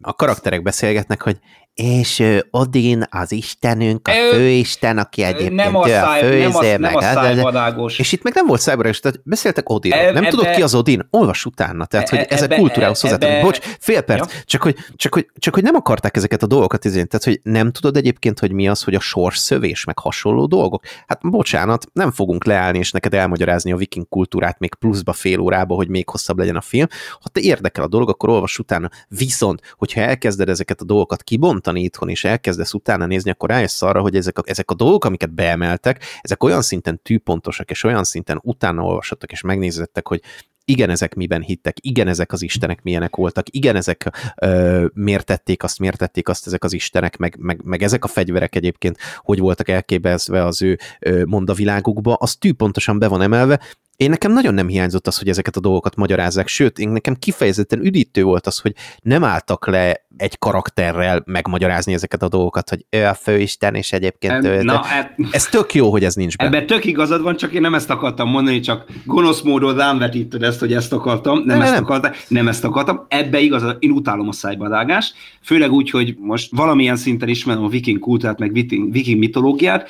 a 0.00 0.14
karakterek 0.14 0.62
beszélgetnek, 0.62 1.22
hogy 1.22 1.36
és 1.78 2.24
Odin 2.50 3.04
az 3.10 3.32
istenünk, 3.32 4.08
a 4.08 4.12
főisten, 4.30 4.98
aki 4.98 5.22
egyébként 5.22 5.54
nem 5.54 5.76
a, 5.76 5.88
száj, 5.88 6.20
a 6.20 6.24
főizé, 6.24 6.76
nem 6.76 6.96
a, 6.96 7.00
nem 7.00 7.44
a 7.44 7.90
És 7.96 8.12
itt 8.12 8.22
meg 8.22 8.34
nem 8.34 8.46
volt 8.46 8.60
szájbarágos, 8.60 9.00
tehát 9.00 9.20
beszéltek 9.24 9.68
Odinról. 9.68 10.00
E, 10.00 10.12
nem 10.12 10.16
ebbe, 10.16 10.28
tudod 10.28 10.50
ki 10.50 10.62
az 10.62 10.74
Odin? 10.74 11.06
Olvas 11.10 11.44
utána, 11.44 11.84
tehát 11.84 12.08
hogy 12.08 12.18
e, 12.18 12.26
ezek 12.28 12.54
kultúrához 12.54 13.00
hozzátartozik. 13.00 13.44
Bocs, 13.44 13.58
fél 13.80 14.00
perc, 14.00 14.32
ja. 14.32 14.40
csak, 14.44 14.62
hogy, 14.62 14.76
csak, 14.96 15.14
hogy, 15.14 15.30
csak 15.38 15.54
hogy 15.54 15.62
nem 15.62 15.74
akarták 15.74 16.16
ezeket 16.16 16.42
a 16.42 16.46
dolgokat 16.46 16.84
izén, 16.84 17.08
tehát 17.08 17.24
hogy 17.24 17.40
nem 17.42 17.72
tudod 17.72 17.96
egyébként, 17.96 18.38
hogy 18.38 18.52
mi 18.52 18.68
az, 18.68 18.82
hogy 18.82 18.94
a 18.94 19.00
sors 19.00 19.38
szövés, 19.38 19.84
meg 19.84 19.98
hasonló 19.98 20.46
dolgok. 20.46 20.82
Hát 21.06 21.20
bocsánat, 21.22 21.86
nem 21.92 22.10
fogunk 22.10 22.44
leállni 22.44 22.78
és 22.78 22.90
neked 22.90 23.14
elmagyarázni 23.14 23.72
a 23.72 23.76
viking 23.76 24.08
kultúrát 24.08 24.58
még 24.58 24.74
pluszba 24.74 25.12
fél 25.12 25.38
órába, 25.38 25.74
hogy 25.74 25.88
még 25.88 26.08
hosszabb 26.08 26.38
legyen 26.38 26.56
a 26.56 26.60
film. 26.60 26.86
Ha 27.20 27.28
te 27.28 27.40
érdekel 27.40 27.84
a 27.84 27.88
dolog, 27.88 28.08
akkor 28.08 28.28
olvas 28.28 28.58
utána. 28.58 28.90
Viszont, 29.08 29.60
hogyha 29.76 30.00
elkezded 30.00 30.48
ezeket 30.48 30.80
a 30.80 30.84
dolgokat 30.84 31.22
kibontani, 31.22 31.66
tartani 31.68 31.82
itthon, 31.82 32.08
és 32.08 32.24
elkezdesz 32.24 32.74
utána 32.74 33.06
nézni, 33.06 33.30
akkor 33.30 33.48
rájössz 33.48 33.82
arra, 33.82 34.00
hogy 34.00 34.16
ezek 34.16 34.38
a, 34.38 34.42
ezek 34.44 34.70
a 34.70 34.74
dolgok, 34.74 35.04
amiket 35.04 35.34
beemeltek, 35.34 36.02
ezek 36.20 36.44
olyan 36.44 36.62
szinten 36.62 37.02
tűpontosak, 37.02 37.70
és 37.70 37.84
olyan 37.84 38.04
szinten 38.04 38.40
utána 38.42 38.82
olvasottak, 38.82 39.32
és 39.32 39.40
megnézettek, 39.40 40.08
hogy 40.08 40.22
igen, 40.64 40.90
ezek 40.90 41.14
miben 41.14 41.42
hittek, 41.42 41.76
igen, 41.80 42.08
ezek 42.08 42.32
az 42.32 42.42
istenek 42.42 42.82
milyenek 42.82 43.16
voltak, 43.16 43.46
igen, 43.50 43.76
ezek 43.76 44.10
ö, 44.42 44.86
miért 44.94 45.26
tették 45.26 45.62
azt, 45.62 45.78
miért 45.78 45.98
tették 45.98 46.28
azt 46.28 46.46
ezek 46.46 46.64
az 46.64 46.72
istenek, 46.72 47.16
meg, 47.16 47.36
meg, 47.38 47.60
meg 47.64 47.82
ezek 47.82 48.04
a 48.04 48.08
fegyverek 48.08 48.54
egyébként, 48.54 48.96
hogy 49.16 49.38
voltak 49.38 49.68
elképezve 49.68 50.44
az 50.44 50.62
ő 50.62 50.78
ö, 51.00 51.24
mondavilágukba, 51.24 52.14
az 52.14 52.36
tűpontosan 52.36 52.98
be 52.98 53.08
van 53.08 53.22
emelve, 53.22 53.60
én 53.98 54.10
nekem 54.10 54.32
nagyon 54.32 54.54
nem 54.54 54.68
hiányzott 54.68 55.06
az, 55.06 55.18
hogy 55.18 55.28
ezeket 55.28 55.56
a 55.56 55.60
dolgokat 55.60 55.96
magyarázzák, 55.96 56.48
sőt, 56.48 56.78
én 56.78 56.88
nekem 56.88 57.14
kifejezetten 57.14 57.80
üdítő 57.80 58.22
volt 58.22 58.46
az, 58.46 58.58
hogy 58.58 58.74
nem 59.02 59.24
álltak 59.24 59.66
le 59.66 60.06
egy 60.18 60.38
karakterrel 60.38 61.22
megmagyarázni 61.26 61.92
ezeket 61.92 62.22
a 62.22 62.28
dolgokat, 62.28 62.68
hogy 62.68 62.86
ő 62.90 63.04
a 63.04 63.14
főisten, 63.14 63.74
és 63.74 63.92
egyébként 63.92 64.44
ő, 64.44 64.62
Na, 64.62 64.82
e... 64.90 65.14
ez 65.30 65.46
tök 65.46 65.74
jó, 65.74 65.90
hogy 65.90 66.04
ez 66.04 66.14
nincs 66.14 66.36
benne. 66.36 66.56
Ebben 66.56 66.66
tök 66.66 66.84
igazad 66.84 67.22
van, 67.22 67.36
csak 67.36 67.52
én 67.52 67.60
nem 67.60 67.74
ezt 67.74 67.90
akartam 67.90 68.28
mondani, 68.28 68.60
csak 68.60 68.84
gonosz 69.04 69.40
módon 69.40 69.76
rám 69.76 69.98
vetíted 69.98 70.42
ezt, 70.42 70.60
hogy 70.60 70.72
ezt 70.72 70.92
akartam, 70.92 71.36
nem, 71.38 71.46
nem 71.46 71.60
ezt 71.60 71.72
nem. 71.72 71.84
akartam, 71.84 72.12
nem 72.28 72.48
ezt 72.48 72.64
akartam. 72.64 73.04
Ebbe 73.08 73.38
igazad, 73.38 73.76
én 73.78 73.90
utálom 73.90 74.28
a 74.28 74.32
szájbadágást, 74.32 75.14
főleg 75.42 75.72
úgy, 75.72 75.90
hogy 75.90 76.16
most 76.18 76.50
valamilyen 76.56 76.96
szinten 76.96 77.28
ismerem 77.28 77.64
a 77.64 77.68
viking 77.68 77.98
kultúrát, 77.98 78.38
meg 78.38 78.52
viking, 78.52 78.92
viking 78.92 79.18
mitológiát, 79.18 79.88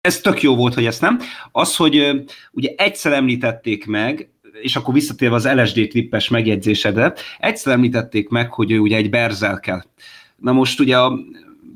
ez 0.00 0.20
tök 0.20 0.42
jó 0.42 0.56
volt, 0.56 0.74
hogy 0.74 0.86
ezt 0.86 1.00
nem. 1.00 1.18
Az, 1.52 1.76
hogy 1.76 2.24
ugye 2.52 2.70
egyszer 2.76 3.12
említették 3.12 3.86
meg, 3.86 4.28
és 4.64 4.76
akkor 4.76 4.94
visszatérve 4.94 5.34
az 5.34 5.48
LSD 5.48 5.88
klippes 5.88 6.28
megjegyzésedre, 6.28 7.14
egyszer 7.38 7.72
említették 7.72 8.28
meg, 8.28 8.52
hogy 8.52 8.70
ő 8.70 8.78
ugye 8.78 8.96
egy 8.96 9.10
berzelkel. 9.10 9.84
Na 10.36 10.52
most 10.52 10.80
ugye 10.80 10.98
a 10.98 11.18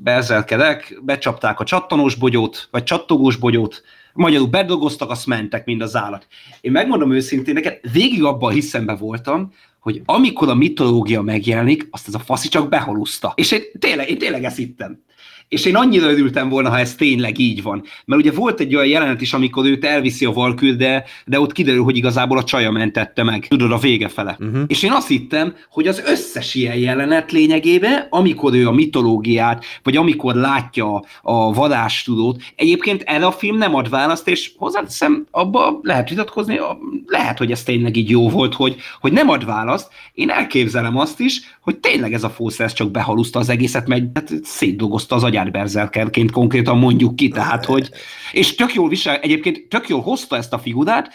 berzelkedek 0.03 0.99
becsapták 1.01 1.59
a 1.59 1.63
csattanós 1.63 2.15
bogyót, 2.15 2.67
vagy 2.71 2.83
csattogós 2.83 3.35
bogyót, 3.35 3.83
magyarul 4.13 4.47
bedolgoztak, 4.47 5.09
azt 5.09 5.25
mentek, 5.25 5.65
mind 5.65 5.81
az 5.81 5.95
állat. 5.95 6.27
Én 6.61 6.71
megmondom 6.71 7.11
őszintén, 7.11 7.53
neked 7.53 7.79
végig 7.91 8.23
abban 8.23 8.49
a 8.49 8.53
hiszembe 8.53 8.95
voltam, 8.95 9.53
hogy 9.79 10.01
amikor 10.05 10.49
a 10.49 10.55
mitológia 10.55 11.21
megjelenik, 11.21 11.87
azt 11.91 12.07
ez 12.07 12.13
a 12.13 12.19
faszi 12.19 12.47
csak 12.47 12.69
behaluszta. 12.69 13.33
És 13.35 13.51
én 13.51 13.61
tényleg, 13.79 14.09
én 14.09 14.17
tényleg 14.17 14.43
ezt 14.43 14.57
hittem. 14.57 15.03
És 15.49 15.65
én 15.65 15.75
annyira 15.75 16.11
örültem 16.11 16.49
volna, 16.49 16.69
ha 16.69 16.79
ez 16.79 16.95
tényleg 16.95 17.39
így 17.39 17.63
van. 17.63 17.83
Mert 18.05 18.21
ugye 18.21 18.31
volt 18.31 18.59
egy 18.59 18.75
olyan 18.75 18.87
jelenet 18.87 19.21
is, 19.21 19.33
amikor 19.33 19.65
őt 19.65 19.85
elviszi 19.85 20.25
a 20.25 20.31
valkül, 20.31 20.75
de, 20.75 21.03
de 21.25 21.39
ott 21.39 21.51
kiderül, 21.51 21.83
hogy 21.83 21.97
igazából 21.97 22.37
a 22.37 22.43
csaja 22.43 22.71
mentette 22.71 23.23
meg. 23.23 23.45
Tudod, 23.47 23.71
a 23.71 23.77
vége 23.77 24.07
fele. 24.07 24.37
Uh-huh. 24.39 24.63
És 24.67 24.83
én 24.83 24.91
azt 24.91 25.07
hittem, 25.07 25.55
hogy 25.69 25.87
az 25.87 26.03
összes 26.05 26.55
ilyen 26.55 26.75
jelenet 26.75 27.31
lényegében, 27.31 28.07
amikor 28.09 28.53
ő 28.53 28.67
a 28.67 28.71
mitológiát, 28.71 29.65
vagy 29.83 29.97
amikor 29.97 30.35
látja 30.35 31.03
a 31.21 31.53
vadástudót, 31.53 32.41
egyébként 32.55 33.01
erre 33.05 33.25
a 33.25 33.31
film 33.31 33.57
nem 33.57 33.75
ad 33.75 33.89
választ, 33.89 34.27
és 34.27 34.51
hozzáteszem, 34.57 35.25
abba 35.31 35.79
lehet 35.81 36.09
vitatkozni, 36.09 36.59
lehet, 37.05 37.37
hogy 37.37 37.51
ez 37.51 37.63
tényleg 37.63 37.95
így 37.95 38.09
jó 38.09 38.29
volt, 38.29 38.53
hogy, 38.53 38.75
hogy 38.99 39.11
nem 39.11 39.29
ad 39.29 39.45
választ. 39.45 39.87
Én 40.13 40.29
elképzelem 40.29 40.97
azt 40.97 41.19
is, 41.19 41.41
hogy 41.61 41.77
tényleg 41.77 42.13
ez 42.13 42.23
a 42.23 42.29
fószer 42.29 42.73
csak 42.73 42.91
behaluszta 42.91 43.39
az 43.39 43.49
egészet, 43.49 43.87
mert 43.87 44.03
hát 44.13 44.31
szétdolgozta 44.43 45.15
az 45.15 45.23
agyát 45.23 45.37
agyát 45.39 45.51
berzerkerként 45.51 46.31
konkrétan 46.31 46.77
mondjuk 46.77 47.15
ki, 47.15 47.27
tehát 47.27 47.65
hogy, 47.65 47.89
és 48.31 48.55
tök 48.55 48.73
jól 48.73 48.89
visel, 48.89 49.15
egyébként 49.15 49.67
tök 49.67 49.89
jól 49.89 50.01
hozta 50.01 50.35
ezt 50.35 50.53
a 50.53 50.59
figurát, 50.59 51.09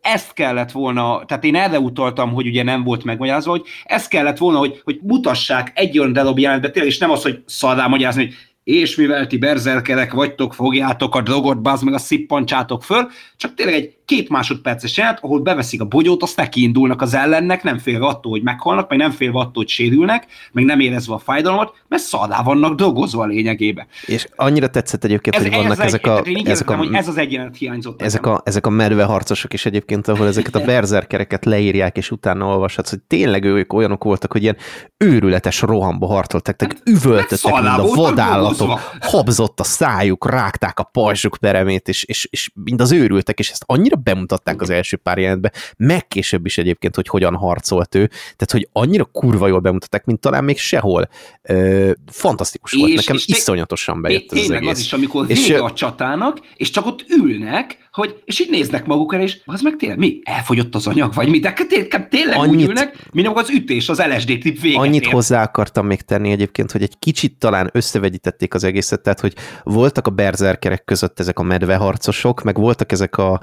ezt 0.00 0.32
kellett 0.32 0.70
volna, 0.70 1.24
tehát 1.26 1.44
én 1.44 1.56
erre 1.56 1.78
utaltam, 1.78 2.32
hogy 2.32 2.46
ugye 2.46 2.62
nem 2.62 2.82
volt 2.82 3.04
megmagyarázva, 3.04 3.50
hogy 3.50 3.62
ezt 3.84 4.08
kellett 4.08 4.38
volna, 4.38 4.58
hogy, 4.58 4.80
hogy 4.84 4.98
mutassák 5.02 5.72
egy 5.74 5.98
olyan 5.98 6.12
darab 6.12 6.38
jelentbe, 6.38 6.70
tényleg, 6.70 6.92
és 6.92 6.98
nem 6.98 7.10
az, 7.10 7.22
hogy 7.22 7.42
szarrá 7.46 7.86
magyarázni, 7.86 8.24
hogy 8.24 8.34
és 8.64 8.96
mivel 8.96 9.26
ti 9.26 9.38
berzerkerek 9.38 10.12
vagytok, 10.12 10.54
fogjátok 10.54 11.14
a 11.14 11.20
drogot, 11.20 11.62
bazd 11.62 11.84
meg 11.84 11.94
a 11.94 11.98
szippancsátok 11.98 12.82
föl, 12.82 13.08
csak 13.36 13.54
tényleg 13.54 13.74
egy 13.74 13.95
két 14.06 14.28
másodperces 14.28 14.96
jelent, 14.96 15.18
ahol 15.22 15.40
beveszik 15.40 15.80
a 15.80 15.84
bogyót, 15.84 16.22
azt 16.22 16.36
neki 16.36 16.62
indulnak 16.62 17.02
az 17.02 17.14
ellennek, 17.14 17.62
nem 17.62 17.78
fél 17.78 18.04
attól, 18.04 18.30
hogy 18.30 18.42
meghalnak, 18.42 18.88
meg 18.88 18.98
nem 18.98 19.10
fél 19.10 19.28
attól, 19.28 19.50
hogy 19.52 19.68
sérülnek, 19.68 20.26
meg 20.52 20.64
nem 20.64 20.80
érezve 20.80 21.14
a 21.14 21.18
fájdalmat, 21.18 21.74
mert 21.88 22.02
szadá 22.02 22.42
vannak 22.42 22.74
dolgozva 22.74 23.22
a 23.22 23.26
lényegébe. 23.26 23.86
És 24.06 24.26
annyira 24.36 24.68
tetszett 24.68 25.04
egyébként, 25.04 25.36
ez, 25.36 25.42
hogy 25.42 25.52
vannak 25.52 25.78
ez 25.78 25.84
ezek, 25.84 26.06
a, 26.06 26.22
egy, 26.24 26.48
ezek 26.48 26.70
a... 26.70 26.76
Hogy 26.76 26.94
ez 26.94 27.08
az 27.08 27.16
egyenlet 27.16 27.56
hiányzott. 27.56 28.02
Ezek 28.02 28.26
a, 28.26 28.40
ezek 28.44 28.66
a 28.66 28.70
medve 28.70 29.04
harcosok 29.04 29.52
is 29.52 29.66
egyébként, 29.66 30.08
ahol 30.08 30.26
ezeket 30.26 30.54
a 30.54 30.64
berzerkereket 30.64 31.44
leírják, 31.44 31.96
és 31.96 32.10
utána 32.10 32.46
olvashatsz, 32.46 32.90
hogy 32.90 33.00
tényleg 33.06 33.44
ők 33.44 33.72
olyanok 33.72 34.04
voltak, 34.04 34.32
hogy 34.32 34.42
ilyen 34.42 34.56
őrületes 34.96 35.60
rohamba 35.60 36.06
harcoltak, 36.06 36.56
tehát 36.56 36.72
hát, 36.72 36.88
üvöltöttek, 36.88 37.52
mint 37.52 37.66
a 37.66 37.94
vadállatok, 37.94 38.80
habzott 39.00 39.60
a 39.60 39.64
szájuk, 39.64 40.30
rágták 40.30 40.78
a 40.78 40.82
pajzsuk 40.82 41.36
peremét, 41.40 41.88
és, 41.88 42.04
és, 42.04 42.28
és 42.30 42.50
mind 42.54 42.80
az 42.80 42.92
őrültek, 42.92 43.38
és 43.38 43.50
ezt 43.50 43.62
annyira 43.66 43.95
annyira 43.96 44.14
bemutatták 44.14 44.62
az 44.62 44.70
első 44.70 44.96
pár 44.96 45.18
jelentben, 45.18 45.52
meg 45.76 46.06
később 46.08 46.46
is 46.46 46.58
egyébként, 46.58 46.94
hogy 46.94 47.08
hogyan 47.08 47.34
harcolt 47.34 47.94
ő, 47.94 48.06
tehát 48.06 48.50
hogy 48.50 48.68
annyira 48.72 49.04
kurva 49.04 49.46
jól 49.48 49.60
bemutatták, 49.60 50.04
mint 50.04 50.20
talán 50.20 50.44
még 50.44 50.58
sehol. 50.58 51.08
Ö, 51.42 51.90
fantasztikus 52.06 52.72
és, 52.72 52.78
volt, 52.78 52.94
nekem 52.94 53.16
és 53.16 53.26
iszonyatosan 53.26 54.02
bejött 54.02 54.32
ez 54.32 54.38
az 54.38 54.50
egész. 54.50 54.70
az 54.70 54.78
is, 54.78 54.92
amikor 54.92 55.24
és, 55.28 55.46
vége 55.46 55.62
a 55.62 55.72
csatának, 55.72 56.38
és 56.56 56.70
csak 56.70 56.86
ott 56.86 57.04
ülnek, 57.08 57.86
hogy, 57.96 58.22
és 58.24 58.40
így 58.40 58.50
néznek 58.50 58.86
magukra, 58.86 59.20
és 59.20 59.40
az 59.44 59.60
meg 59.60 59.76
tényleg, 59.76 59.98
mi? 59.98 60.20
Elfogyott 60.22 60.74
az 60.74 60.86
anyag, 60.86 61.14
vagy 61.14 61.28
mi? 61.28 61.38
De 61.38 61.52
tényleg, 61.68 62.08
tényleg 62.08 62.38
annyit, 62.38 62.54
úgy 62.54 62.62
ülnek, 62.62 62.96
mint 63.12 63.26
az 63.26 63.50
ütés, 63.50 63.88
az 63.88 64.02
LSD 64.02 64.26
tip 64.26 64.60
véget 64.60 64.80
Annyit 64.80 65.04
ér. 65.04 65.12
hozzá 65.12 65.42
akartam 65.42 65.86
még 65.86 66.02
tenni 66.02 66.30
egyébként, 66.30 66.72
hogy 66.72 66.82
egy 66.82 66.98
kicsit 66.98 67.38
talán 67.38 67.70
összevegyítették 67.72 68.54
az 68.54 68.64
egészet, 68.64 69.02
tehát 69.02 69.20
hogy 69.20 69.34
voltak 69.62 70.06
a 70.06 70.10
berzerkerek 70.10 70.84
között 70.84 71.20
ezek 71.20 71.38
a 71.38 71.42
medveharcosok, 71.42 72.42
meg 72.42 72.56
voltak 72.56 72.92
ezek 72.92 73.18
a 73.18 73.40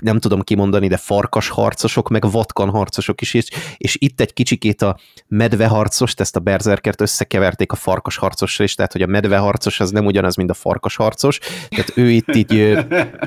nem 0.00 0.18
tudom 0.18 0.40
kimondani, 0.42 0.88
de 0.88 0.96
farkas 0.96 1.48
harcosok, 1.48 2.08
meg 2.08 2.30
vatkan 2.30 2.70
harcosok 2.70 3.20
is, 3.20 3.34
és, 3.34 3.48
és 3.76 3.96
itt 4.00 4.20
egy 4.20 4.32
kicsikét 4.32 4.82
a 4.82 4.98
medveharcost, 5.28 6.20
ezt 6.20 6.36
a 6.36 6.40
berzerkert 6.40 7.00
összekeverték 7.00 7.72
a 7.72 7.76
farkas 7.76 8.16
harcosra 8.16 8.64
is, 8.64 8.74
tehát 8.74 8.92
hogy 8.92 9.02
a 9.02 9.06
medveharcos 9.06 9.80
az 9.80 9.90
nem 9.90 10.06
ugyanaz, 10.06 10.36
mint 10.36 10.50
a 10.50 10.54
farkas 10.54 10.96
harcos, 10.96 11.38
tehát 11.68 11.92
ő 11.94 12.10
itt 12.10 12.34
így 12.34 12.78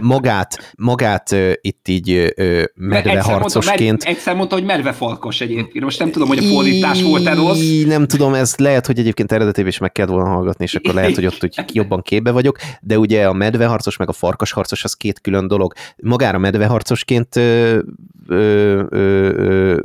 magát, 0.02 0.74
magát 0.78 1.36
itt 1.62 1.88
így 1.88 2.34
medveharcosként. 2.76 3.94
Egyszer, 3.94 4.12
egyszer 4.12 4.36
mondta, 4.36 4.56
hogy 4.56 4.64
medvefalkos 4.64 5.42
egyébként, 5.42 5.84
most 5.84 6.00
nem 6.00 6.12
tudom, 6.12 6.28
hogy 6.28 6.38
a 6.38 6.42
fordítás 6.42 7.02
volt-e 7.02 7.34
rossz. 7.34 7.84
Nem 7.86 8.08
tudom, 8.08 8.34
ez 8.34 8.56
lehet, 8.58 8.86
hogy 8.86 9.00
egyébként 9.00 9.32
eredetében 9.32 9.70
is 9.70 9.78
meg 9.78 9.92
kellett 9.92 10.12
volna 10.12 10.30
hallgatni, 10.30 10.64
és 10.64 10.76
akkor 10.76 10.94
lehet, 10.94 11.16
hogy 11.16 11.26
ott 11.26 11.44
úgy 11.44 11.56
jobban 11.74 12.02
képbe 12.02 12.32
vagyok, 12.32 12.58
de 12.82 12.98
ugye 12.98 13.28
a 13.28 13.34
medveharcos 13.34 13.98
meg 13.98 14.10
a 14.10 14.14
farkasharcos 14.14 14.84
az 14.84 14.94
két 14.94 15.22
külön 15.22 15.48
dolog. 15.48 15.74
Magára 16.10 16.38
medveharcosként 16.38 17.36
ö, 17.36 17.80
ö, 18.28 18.84
ö, 18.90 19.80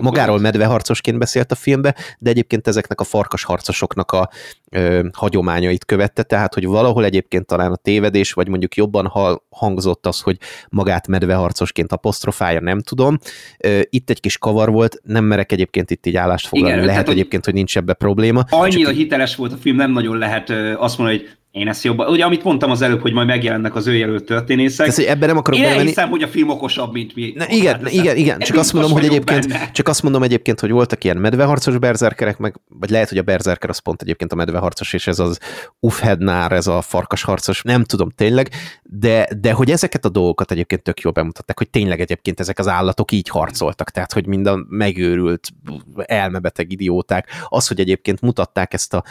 Magáról 0.00 0.38
medveharcosként 0.38 1.18
beszélt 1.18 1.52
a 1.52 1.54
filmbe, 1.54 1.94
de 2.18 2.30
egyébként 2.30 2.66
ezeknek 2.66 3.00
a 3.00 3.04
farkas 3.04 3.44
harcosoknak 3.44 4.12
a 4.12 4.30
ö, 4.70 5.06
hagyományait 5.12 5.84
követte, 5.84 6.22
tehát 6.22 6.54
hogy 6.54 6.66
valahol 6.66 7.04
egyébként 7.04 7.46
talán 7.46 7.72
a 7.72 7.76
tévedés, 7.76 8.32
vagy 8.32 8.48
mondjuk 8.48 8.74
jobban 8.74 9.12
hangzott 9.50 10.06
az, 10.06 10.20
hogy 10.20 10.38
magát 10.68 11.06
medveharcosként 11.06 11.92
apostrofálja, 11.92 12.60
nem 12.60 12.80
tudom. 12.80 13.18
Ö, 13.58 13.80
itt 13.90 14.10
egy 14.10 14.20
kis 14.20 14.38
kavar 14.38 14.70
volt, 14.70 15.00
nem 15.02 15.24
merek 15.24 15.52
egyébként 15.52 15.90
itt 15.90 16.06
így 16.06 16.16
állást 16.16 16.46
foglalni, 16.46 16.74
Igen, 16.74 16.86
lehet 16.86 17.02
tehát, 17.02 17.18
egyébként, 17.18 17.44
hogy 17.44 17.54
nincs 17.54 17.76
ebbe 17.76 17.92
probléma. 17.92 18.44
Annyira 18.48 18.88
csak... 18.88 18.98
hiteles 18.98 19.36
volt 19.36 19.52
a 19.52 19.56
film, 19.56 19.76
nem 19.76 19.92
nagyon 19.92 20.18
lehet 20.18 20.50
azt 20.78 20.98
mondani, 20.98 21.18
hogy 21.18 21.36
én 21.56 21.68
ezt 21.68 21.84
jobban, 21.84 22.08
ugye 22.08 22.24
amit 22.24 22.44
mondtam 22.44 22.70
az 22.70 22.82
előbb, 22.82 23.00
hogy 23.00 23.12
majd 23.12 23.26
megjelennek 23.26 23.74
az 23.74 23.86
ő 23.86 23.94
jelölt 23.94 24.24
történészek. 24.24 24.86
Tehát, 24.86 24.94
hogy 24.94 25.04
ebben 25.04 25.28
nem 25.28 25.36
akarok 25.36 25.58
Én 25.58 25.64
belemenni. 25.64 25.88
hiszem, 25.88 26.08
hogy 26.08 26.22
a 26.22 26.28
film 26.28 26.48
okosabb, 26.48 26.92
mint 26.92 27.14
mi. 27.14 27.32
Na, 27.36 27.44
igen, 27.48 27.78
igen, 27.78 27.90
igen, 27.90 28.16
igen. 28.16 28.38
Csak 28.38 28.56
azt 28.56 28.72
mondom, 28.72 28.92
hogy 28.92 29.04
egyébként, 29.04 29.48
benne. 29.48 29.70
csak 29.70 29.88
azt 29.88 30.02
mondom 30.02 30.22
egyébként, 30.22 30.60
hogy 30.60 30.70
voltak 30.70 31.04
ilyen 31.04 31.16
medveharcos 31.16 31.78
berzerkerek, 31.78 32.38
meg, 32.38 32.60
vagy 32.78 32.90
lehet, 32.90 33.08
hogy 33.08 33.18
a 33.18 33.22
berzerker 33.22 33.70
az 33.70 33.78
pont 33.78 34.02
egyébként 34.02 34.32
a 34.32 34.34
medveharcos, 34.34 34.92
és 34.92 35.06
ez 35.06 35.18
az 35.18 35.38
ufhednár, 35.80 36.52
ez 36.52 36.66
a 36.66 36.80
farkasharcos, 36.80 37.62
nem 37.62 37.84
tudom 37.84 38.10
tényleg, 38.10 38.48
de, 38.82 39.28
de 39.40 39.52
hogy 39.52 39.70
ezeket 39.70 40.04
a 40.04 40.08
dolgokat 40.08 40.50
egyébként 40.50 40.82
tök 40.82 41.00
jól 41.00 41.12
bemutatták, 41.12 41.58
hogy 41.58 41.70
tényleg 41.70 42.00
egyébként 42.00 42.40
ezek 42.40 42.58
az 42.58 42.68
állatok 42.68 43.12
így 43.12 43.28
harcoltak, 43.28 43.90
tehát 43.90 44.12
hogy 44.12 44.26
mind 44.26 44.46
a 44.46 44.64
megőrült, 44.68 45.48
elmebeteg 45.96 46.72
idióták, 46.72 47.28
az, 47.48 47.68
hogy 47.68 47.80
egyébként 47.80 48.20
mutatták 48.20 48.74
ezt 48.74 48.94
a, 48.94 49.04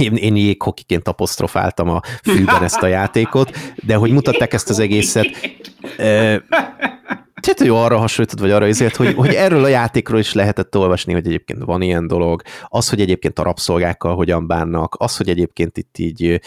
én, 0.00 0.14
én 0.14 0.36
jéghokiként 0.36 1.08
apostrofál 1.08 1.67
találtam 1.70 1.88
a 1.88 2.00
fülben 2.22 2.62
ezt 2.62 2.82
a 2.82 2.86
játékot, 2.86 3.58
de 3.74 3.94
hogy 3.94 4.10
mutatták 4.10 4.52
ezt 4.52 4.70
az 4.70 4.78
egészet, 4.78 5.26
tehát 7.40 7.64
jó 7.64 7.76
arra 7.76 7.98
hasonlítod, 7.98 8.40
vagy 8.40 8.50
arra 8.50 8.66
ezért, 8.66 8.96
hogy, 8.96 9.14
hogy 9.14 9.34
erről 9.34 9.64
a 9.64 9.68
játékról 9.68 10.18
is 10.18 10.32
lehetett 10.32 10.76
olvasni, 10.76 11.12
hogy 11.12 11.26
egyébként 11.26 11.64
van 11.64 11.82
ilyen 11.82 12.06
dolog, 12.06 12.42
az, 12.68 12.88
hogy 12.88 13.00
egyébként 13.00 13.38
a 13.38 13.42
rabszolgákkal 13.42 14.14
hogyan 14.14 14.46
bánnak, 14.46 14.94
az, 14.98 15.16
hogy 15.16 15.28
egyébként 15.28 15.78
itt 15.78 15.98
így 15.98 16.40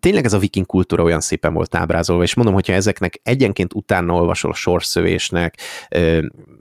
tényleg 0.00 0.24
ez 0.24 0.32
a 0.32 0.38
viking 0.38 0.66
kultúra 0.66 1.02
olyan 1.02 1.20
szépen 1.20 1.54
volt 1.54 1.74
ábrázolva, 1.74 2.22
és 2.22 2.34
mondom, 2.34 2.54
hogyha 2.54 2.72
ezeknek 2.72 3.20
egyenként 3.22 3.74
utána 3.74 4.14
olvasol 4.14 4.50
a 4.50 4.54
sorszövésnek, 4.54 5.58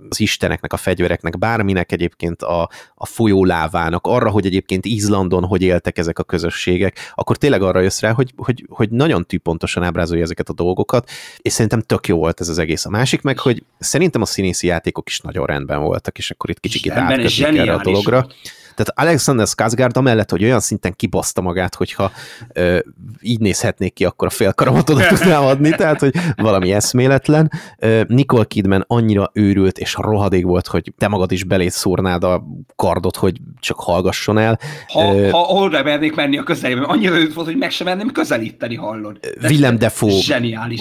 az 0.09 0.19
isteneknek, 0.19 0.73
a 0.73 0.77
fegyvereknek, 0.77 1.37
bárminek 1.37 1.91
egyébként 1.91 2.41
a, 2.41 2.69
a 2.95 3.05
folyólávának, 3.05 4.07
arra, 4.07 4.29
hogy 4.29 4.45
egyébként 4.45 4.85
Izlandon 4.85 5.45
hogy 5.45 5.61
éltek 5.61 5.97
ezek 5.97 6.19
a 6.19 6.23
közösségek, 6.23 7.11
akkor 7.15 7.37
tényleg 7.37 7.61
arra 7.61 7.79
jössz 7.79 7.99
rá, 7.99 8.11
hogy, 8.11 8.33
hogy, 8.35 8.65
hogy 8.69 8.89
nagyon 8.89 9.25
tűpontosan 9.25 9.83
ábrázolja 9.83 10.23
ezeket 10.23 10.49
a 10.49 10.53
dolgokat, 10.53 11.09
és 11.37 11.53
szerintem 11.53 11.81
tök 11.81 12.07
jó 12.07 12.17
volt 12.17 12.39
ez 12.39 12.49
az 12.49 12.57
egész. 12.57 12.85
A 12.85 12.89
másik 12.89 13.16
meg, 13.21 13.39
hogy 13.39 13.63
szerintem 13.79 14.21
a 14.21 14.25
színészi 14.25 14.67
játékok 14.67 15.09
is 15.09 15.19
nagyon 15.19 15.45
rendben 15.45 15.79
voltak, 15.79 16.17
és 16.17 16.31
akkor 16.31 16.49
itt 16.49 16.59
kicsit 16.59 16.91
átkötnék 16.91 17.57
erre 17.59 17.73
a 17.73 17.81
dologra. 17.81 18.21
Volt 18.21 18.35
tehát 18.77 19.09
Alexander 19.09 19.47
Skarsgård 19.47 19.97
amellett, 19.97 20.31
hogy 20.31 20.43
olyan 20.43 20.59
szinten 20.59 20.93
kibaszta 20.95 21.41
magát, 21.41 21.75
hogyha 21.75 22.11
ö, 22.53 22.79
így 23.21 23.39
nézhetnék 23.39 23.93
ki, 23.93 24.05
akkor 24.05 24.27
a 24.27 24.31
félkaramat 24.31 24.89
oda 24.89 25.07
tudnám 25.15 25.43
adni, 25.43 25.69
tehát 25.69 25.99
hogy 25.99 26.15
valami 26.35 26.73
eszméletlen. 26.73 27.51
Ö, 27.79 28.01
Nicole 28.07 28.43
Kidman 28.43 28.83
annyira 28.87 29.29
őrült 29.33 29.77
és 29.77 29.95
rohadék 29.99 30.45
volt, 30.45 30.67
hogy 30.67 30.93
te 30.97 31.07
magad 31.07 31.31
is 31.31 31.43
belét 31.43 31.71
szórnád 31.71 32.23
a 32.23 32.43
kardot, 32.75 33.15
hogy 33.15 33.37
csak 33.59 33.79
hallgasson 33.79 34.37
el. 34.37 34.59
Ha, 34.87 35.15
ö, 35.15 35.29
ha 35.29 35.39
orra 35.39 35.83
mernék 35.83 36.15
menni 36.15 36.37
a 36.37 36.43
közelében, 36.43 36.83
annyira 36.83 37.15
őrült 37.15 37.33
volt, 37.33 37.47
hogy 37.47 37.57
meg 37.57 37.71
sem 37.71 37.87
merném 37.87 38.11
közelíteni, 38.11 38.75
hallod. 38.75 39.17
De 39.41 39.47
Willem 39.47 39.77
Defoe 39.77 40.11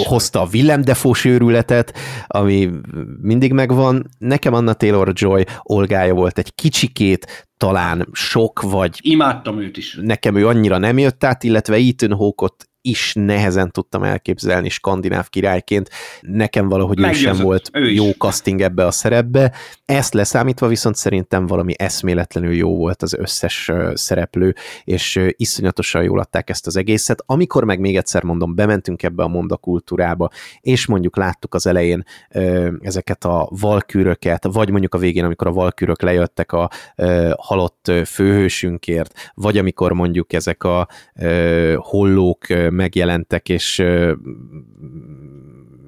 hozta 0.05 0.41
a 0.43 0.49
Willem 0.53 0.83
Defoe 0.83 1.15
őrületet, 1.25 1.95
ami 2.27 2.71
mindig 3.23 3.53
megvan. 3.53 4.11
Nekem 4.19 4.55
Anna 4.55 4.73
Taylor-Joy 4.73 5.45
olgája 5.63 6.15
volt 6.15 6.39
egy 6.39 6.55
kicsikét, 6.55 7.47
talán 7.57 8.09
sok, 8.13 8.61
vagy... 8.61 8.99
Imádtam 9.03 9.61
őt 9.61 9.77
is. 9.77 9.99
Nekem 10.01 10.37
ő 10.37 10.47
annyira 10.47 10.79
nem 10.79 10.99
jött 10.99 11.25
át, 11.25 11.45
illetve 11.45 11.77
Ethan 11.77 12.15
Hawke-ot 12.15 12.69
is 12.87 13.13
nehezen 13.15 13.71
tudtam 13.71 14.03
elképzelni 14.03 14.69
skandináv 14.69 15.29
királyként. 15.29 15.91
Nekem 16.21 16.69
valahogy 16.69 17.01
ő 17.01 17.13
sem 17.13 17.37
volt 17.37 17.71
ő 17.73 17.91
jó 17.91 18.11
casting 18.11 18.61
ebbe 18.61 18.87
a 18.87 18.91
szerepbe. 18.91 19.53
Ezt 19.85 20.15
leszámítva 20.15 20.67
viszont 20.67 20.97
szerintem 20.97 21.47
valami 21.47 21.75
eszméletlenül 21.79 22.55
jó 22.55 22.77
volt 22.77 23.03
az 23.03 23.15
összes 23.15 23.73
szereplő, 23.95 24.55
és 24.85 25.21
iszonyatosan 25.31 26.03
jól 26.03 26.19
adták 26.19 26.51
ezt 26.51 26.67
az 26.67 26.77
egészet. 26.77 27.23
Amikor 27.27 27.65
meg 27.65 27.81
még 27.81 27.97
egyszer 27.97 28.23
mondom, 28.23 28.55
bementünk 28.55 29.03
ebbe 29.03 29.23
a 29.23 29.29
mondakultúrába, 29.29 30.31
és 30.61 30.87
mondjuk 30.87 31.17
láttuk 31.17 31.55
az 31.55 31.67
elején 31.67 32.05
ezeket 32.81 33.25
a 33.25 33.49
valkűröket, 33.61 34.45
vagy 34.45 34.71
mondjuk 34.71 34.95
a 34.95 34.99
végén, 34.99 35.25
amikor 35.25 35.47
a 35.47 35.53
valkűrök 35.53 36.03
lejöttek 36.03 36.53
a 36.53 36.71
halott 37.37 37.93
főhősünkért, 38.07 39.33
vagy 39.35 39.59
amikor 39.59 39.93
mondjuk 39.93 40.33
ezek 40.33 40.65
a 40.65 40.89
hollók 41.77 42.47
megjelentek, 42.77 43.49
és 43.49 43.83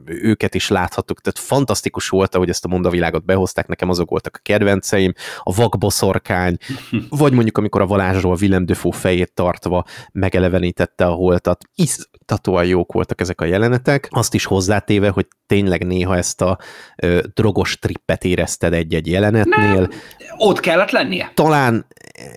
őket 0.08 0.54
is 0.54 0.68
láthattuk, 0.68 1.20
tehát 1.20 1.38
fantasztikus 1.38 2.08
volt, 2.08 2.34
ahogy 2.34 2.48
ezt 2.48 2.64
a 2.64 2.68
mondavilágot 2.68 3.24
behozták, 3.24 3.66
nekem 3.66 3.88
azok 3.88 4.10
voltak 4.10 4.36
a 4.36 4.40
kedvenceim, 4.42 5.12
a 5.42 5.54
vakboszorkány, 5.54 6.56
vagy 7.08 7.32
mondjuk 7.32 7.58
amikor 7.58 7.80
a 7.80 7.86
Valázsról 7.86 8.36
Willem 8.40 8.66
Dafoe 8.66 8.92
fejét 8.92 9.34
tartva 9.34 9.84
megelevenítette 10.12 11.06
a 11.06 11.12
holtat, 11.12 11.64
isztatóan 11.74 12.66
jók 12.66 12.92
voltak 12.92 13.20
ezek 13.20 13.40
a 13.40 13.44
jelenetek, 13.44 14.08
azt 14.10 14.34
is 14.34 14.44
hozzátéve, 14.44 15.08
hogy 15.08 15.26
tényleg 15.46 15.86
néha 15.86 16.16
ezt 16.16 16.40
a 16.40 16.58
ö, 16.96 17.20
drogos 17.34 17.78
trippet 17.78 18.24
érezted 18.24 18.72
egy-egy 18.72 19.06
jelenetnél. 19.06 19.74
Nem, 19.74 19.90
ott 20.36 20.60
kellett 20.60 20.90
lennie. 20.90 21.32
Talán 21.34 21.86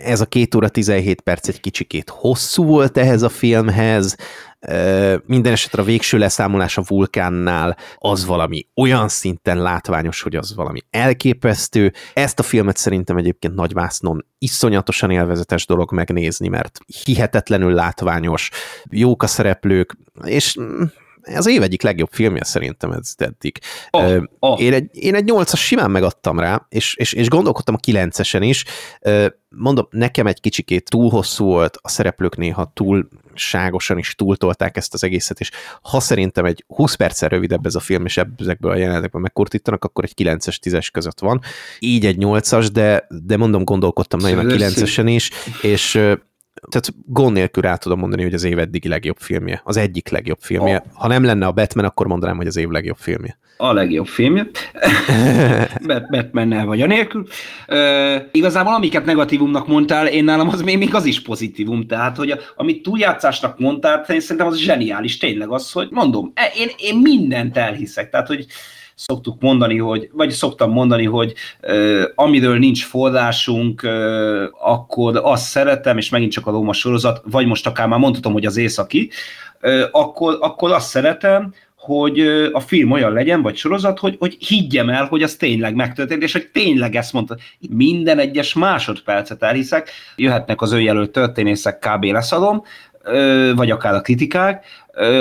ez 0.04 0.22
a 0.22 0.26
két 0.26 0.56
óra 0.56 0.70
17 0.70 1.22
perc 1.22 1.48
egy 1.48 1.60
kicsikét 1.60 2.10
hosszú 2.10 2.66
volt 2.66 2.98
ehhez 2.98 3.22
a 3.22 3.30
filmhez, 3.30 4.16
minden 5.26 5.52
esetre 5.52 5.82
a 5.82 5.86
végső 5.86 6.18
leszámolás 6.18 6.78
a 6.78 6.84
vulkánnál 6.88 7.78
az 7.98 8.26
valami 8.26 8.68
olyan 8.76 9.08
szinten 9.08 9.62
látványos, 9.62 10.22
hogy 10.22 10.36
az 10.36 10.56
valami 10.56 10.80
elképesztő. 10.90 11.94
Ezt 12.14 12.40
a 12.40 12.44
filmet 12.44 12.78
szerintem 12.78 13.18
egyébként 13.18 13.56
nagyvásznon 13.56 14.26
iszonyatosan 14.38 15.12
élvezetes 15.12 15.66
dolog 15.66 15.92
megnézni, 15.94 16.48
mert 16.48 16.80
hihetetlenül 17.04 17.74
látványos, 17.74 18.50
jók 18.90 19.24
a 19.24 19.28
szereplők, 19.28 19.98
és 20.24 20.58
mm, 20.60 20.84
ez 21.22 21.48
év 21.48 21.62
egyik 21.62 21.82
legjobb 21.82 22.10
filmje 22.12 22.44
szerintem 22.44 22.92
ez 22.92 23.14
eddig. 23.18 23.60
Oh, 23.92 24.24
oh. 24.40 24.62
Én, 24.62 24.74
egy, 24.74 24.90
én 24.92 25.16
egy 25.16 25.24
nyolcas 25.24 25.66
simán 25.66 25.92
megadtam 25.92 26.40
rá, 26.40 26.66
és, 26.70 26.96
és, 26.96 27.14
és 27.14 27.30
gondolkodtam 27.30 27.76
a 27.76 27.78
kilencesen 27.78 28.42
is. 28.42 28.66
Mondom, 29.50 29.88
nekem 29.90 30.28
egy 30.28 30.40
kicsikét 30.40 30.90
túl 30.90 31.10
hosszú 31.10 31.46
volt, 31.46 31.78
a 31.82 31.90
szereplők 31.90 32.38
néha 32.38 32.72
túl 32.74 33.08
ságosan 33.34 33.98
is 33.98 34.16
túltolták 34.16 34.78
ezt 34.78 34.94
az 34.94 35.04
egészet, 35.04 35.40
és 35.40 35.52
ha 35.82 36.00
szerintem 36.00 36.46
egy 36.46 36.64
20 36.68 36.96
perccel 36.96 37.30
rövidebb 37.30 37.66
ez 37.66 37.76
a 37.76 37.80
film, 37.80 38.06
és 38.06 38.22
ezekből 38.38 38.72
a 38.72 38.76
jelenetekből 38.76 39.22
megkurtítanak, 39.22 39.84
akkor 39.84 40.04
egy 40.04 40.14
9-es, 40.18 40.58
10-es 40.62 40.88
között 40.92 41.20
van. 41.20 41.42
Így 41.80 42.06
egy 42.06 42.18
8-as, 42.20 42.70
de, 42.74 43.08
de 43.10 43.38
mondom, 43.38 43.64
gondolkodtam 43.64 44.20
nagyon 44.20 44.50
a 44.50 44.54
9-esen 44.54 45.06
is, 45.06 45.30
és 45.62 46.00
tehát 46.70 46.94
gond 47.06 47.34
nélkül 47.34 47.64
rá 47.64 47.76
tudom 47.76 48.00
mondani, 48.00 48.24
hogy 48.24 48.34
az 48.34 48.44
év 48.44 48.60
eddigi 48.60 48.88
legjobb 48.88 49.18
filmje. 49.20 49.62
Az 49.64 49.78
egyik 49.78 50.10
legjobb 50.10 50.40
filmje. 50.40 50.84
Oh. 50.86 51.02
Ha 51.02 51.08
nem 51.08 51.24
lenne 51.24 51.46
a 51.46 51.52
Batman, 51.52 51.86
akkor 51.86 52.08
mondanám, 52.08 52.38
hogy 52.38 52.48
az 52.48 52.58
év 52.58 52.70
legjobb 52.70 52.98
filmje. 52.98 53.40
A 53.58 53.74
legjobb 53.74 54.08
filmje. 54.08 54.48
Batman-nel 56.12 56.66
vagy 56.66 56.82
a 56.82 56.86
nélkül. 56.86 57.28
Uh, 57.68 58.22
igazából 58.32 58.74
amiket 58.74 59.06
negatívumnak 59.06 59.68
mondtál, 59.68 60.08
én 60.08 60.24
nálam 60.24 60.50
az 60.50 60.62
még, 60.62 60.78
még 60.78 60.96
az 60.96 61.06
is 61.06 61.22
pozitívum. 61.22 61.88
Tehát, 61.88 62.18
hogy 62.18 62.32
a, 62.32 62.38
amit 62.56 62.84
túljátszásnak 62.84 63.60
mondtál, 63.60 64.06
szerintem 64.08 64.48
az 64.48 64.58
zseniális. 64.58 65.18
Tényleg 65.18 65.50
az, 65.50 65.72
hogy 65.72 65.88
mondom, 65.92 66.32
e, 66.36 66.52
én, 66.58 66.68
én 66.78 66.98
mindent 66.98 67.58
elhiszek. 67.58 68.10
Tehát, 68.10 68.28
hogy 68.28 68.46
szoktuk 68.96 69.42
mondani, 69.42 69.78
hogy, 69.78 70.10
vagy 70.14 70.30
szoktam 70.30 70.72
mondani, 70.72 71.06
hogy 71.06 71.34
uh, 71.62 72.04
amiről 72.16 72.58
nincs 72.58 72.86
forrásunk, 72.86 73.82
uh, 73.84 74.44
akkor 74.62 75.20
azt 75.24 75.46
szeretem, 75.46 75.98
és 75.98 76.10
megint 76.10 76.32
csak 76.32 76.48
a 76.48 76.52
Róma 76.52 76.74
sorozat, 76.74 77.22
vagy 77.26 77.46
most 77.46 77.68
akár 77.68 77.88
már 77.88 78.00
mondhatom, 78.00 78.34
hogy 78.34 78.46
az 78.46 78.58
északi, 78.58 79.10
uh, 79.62 79.82
akkor, 79.92 80.38
akkor 80.40 80.72
azt 80.72 80.90
szeretem, 80.90 81.54
hogy 81.82 82.20
a 82.52 82.60
film 82.60 82.92
olyan 82.92 83.14
legyen, 83.14 83.42
vagy 83.42 83.56
sorozat, 83.56 84.00
hogy, 84.00 84.16
hogy 84.20 84.38
higgyem 84.40 84.90
el, 84.90 85.06
hogy 85.06 85.24
az 85.24 85.36
tényleg 85.36 85.76
megtörtént, 85.76 86.24
és 86.24 86.32
hogy 86.32 86.50
tényleg 86.54 86.96
ezt 86.96 87.14
mondta. 87.14 87.38
Minden 87.70 88.20
egyes 88.20 88.54
másodpercet 88.54 89.44
elhiszek, 89.44 89.90
jöhetnek 90.16 90.62
az 90.62 90.72
önjelölt 90.72 91.12
történészek, 91.12 91.80
kb. 91.80 92.04
leszadom, 92.04 92.64
vagy 93.56 93.72
akár 93.72 93.94
a 93.94 94.02
kritikák. 94.02 94.66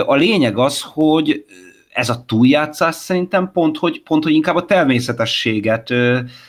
A 0.07 0.15
lényeg 0.15 0.59
az, 0.59 0.81
hogy 0.81 1.45
ez 1.93 2.09
a 2.09 2.25
túljátszás 2.27 2.95
szerintem 2.95 3.51
pont 3.53 3.77
hogy, 3.77 4.03
pont, 4.03 4.25
hogy 4.25 4.33
inkább 4.33 4.57
a 4.57 4.65
természetességet, 4.65 5.91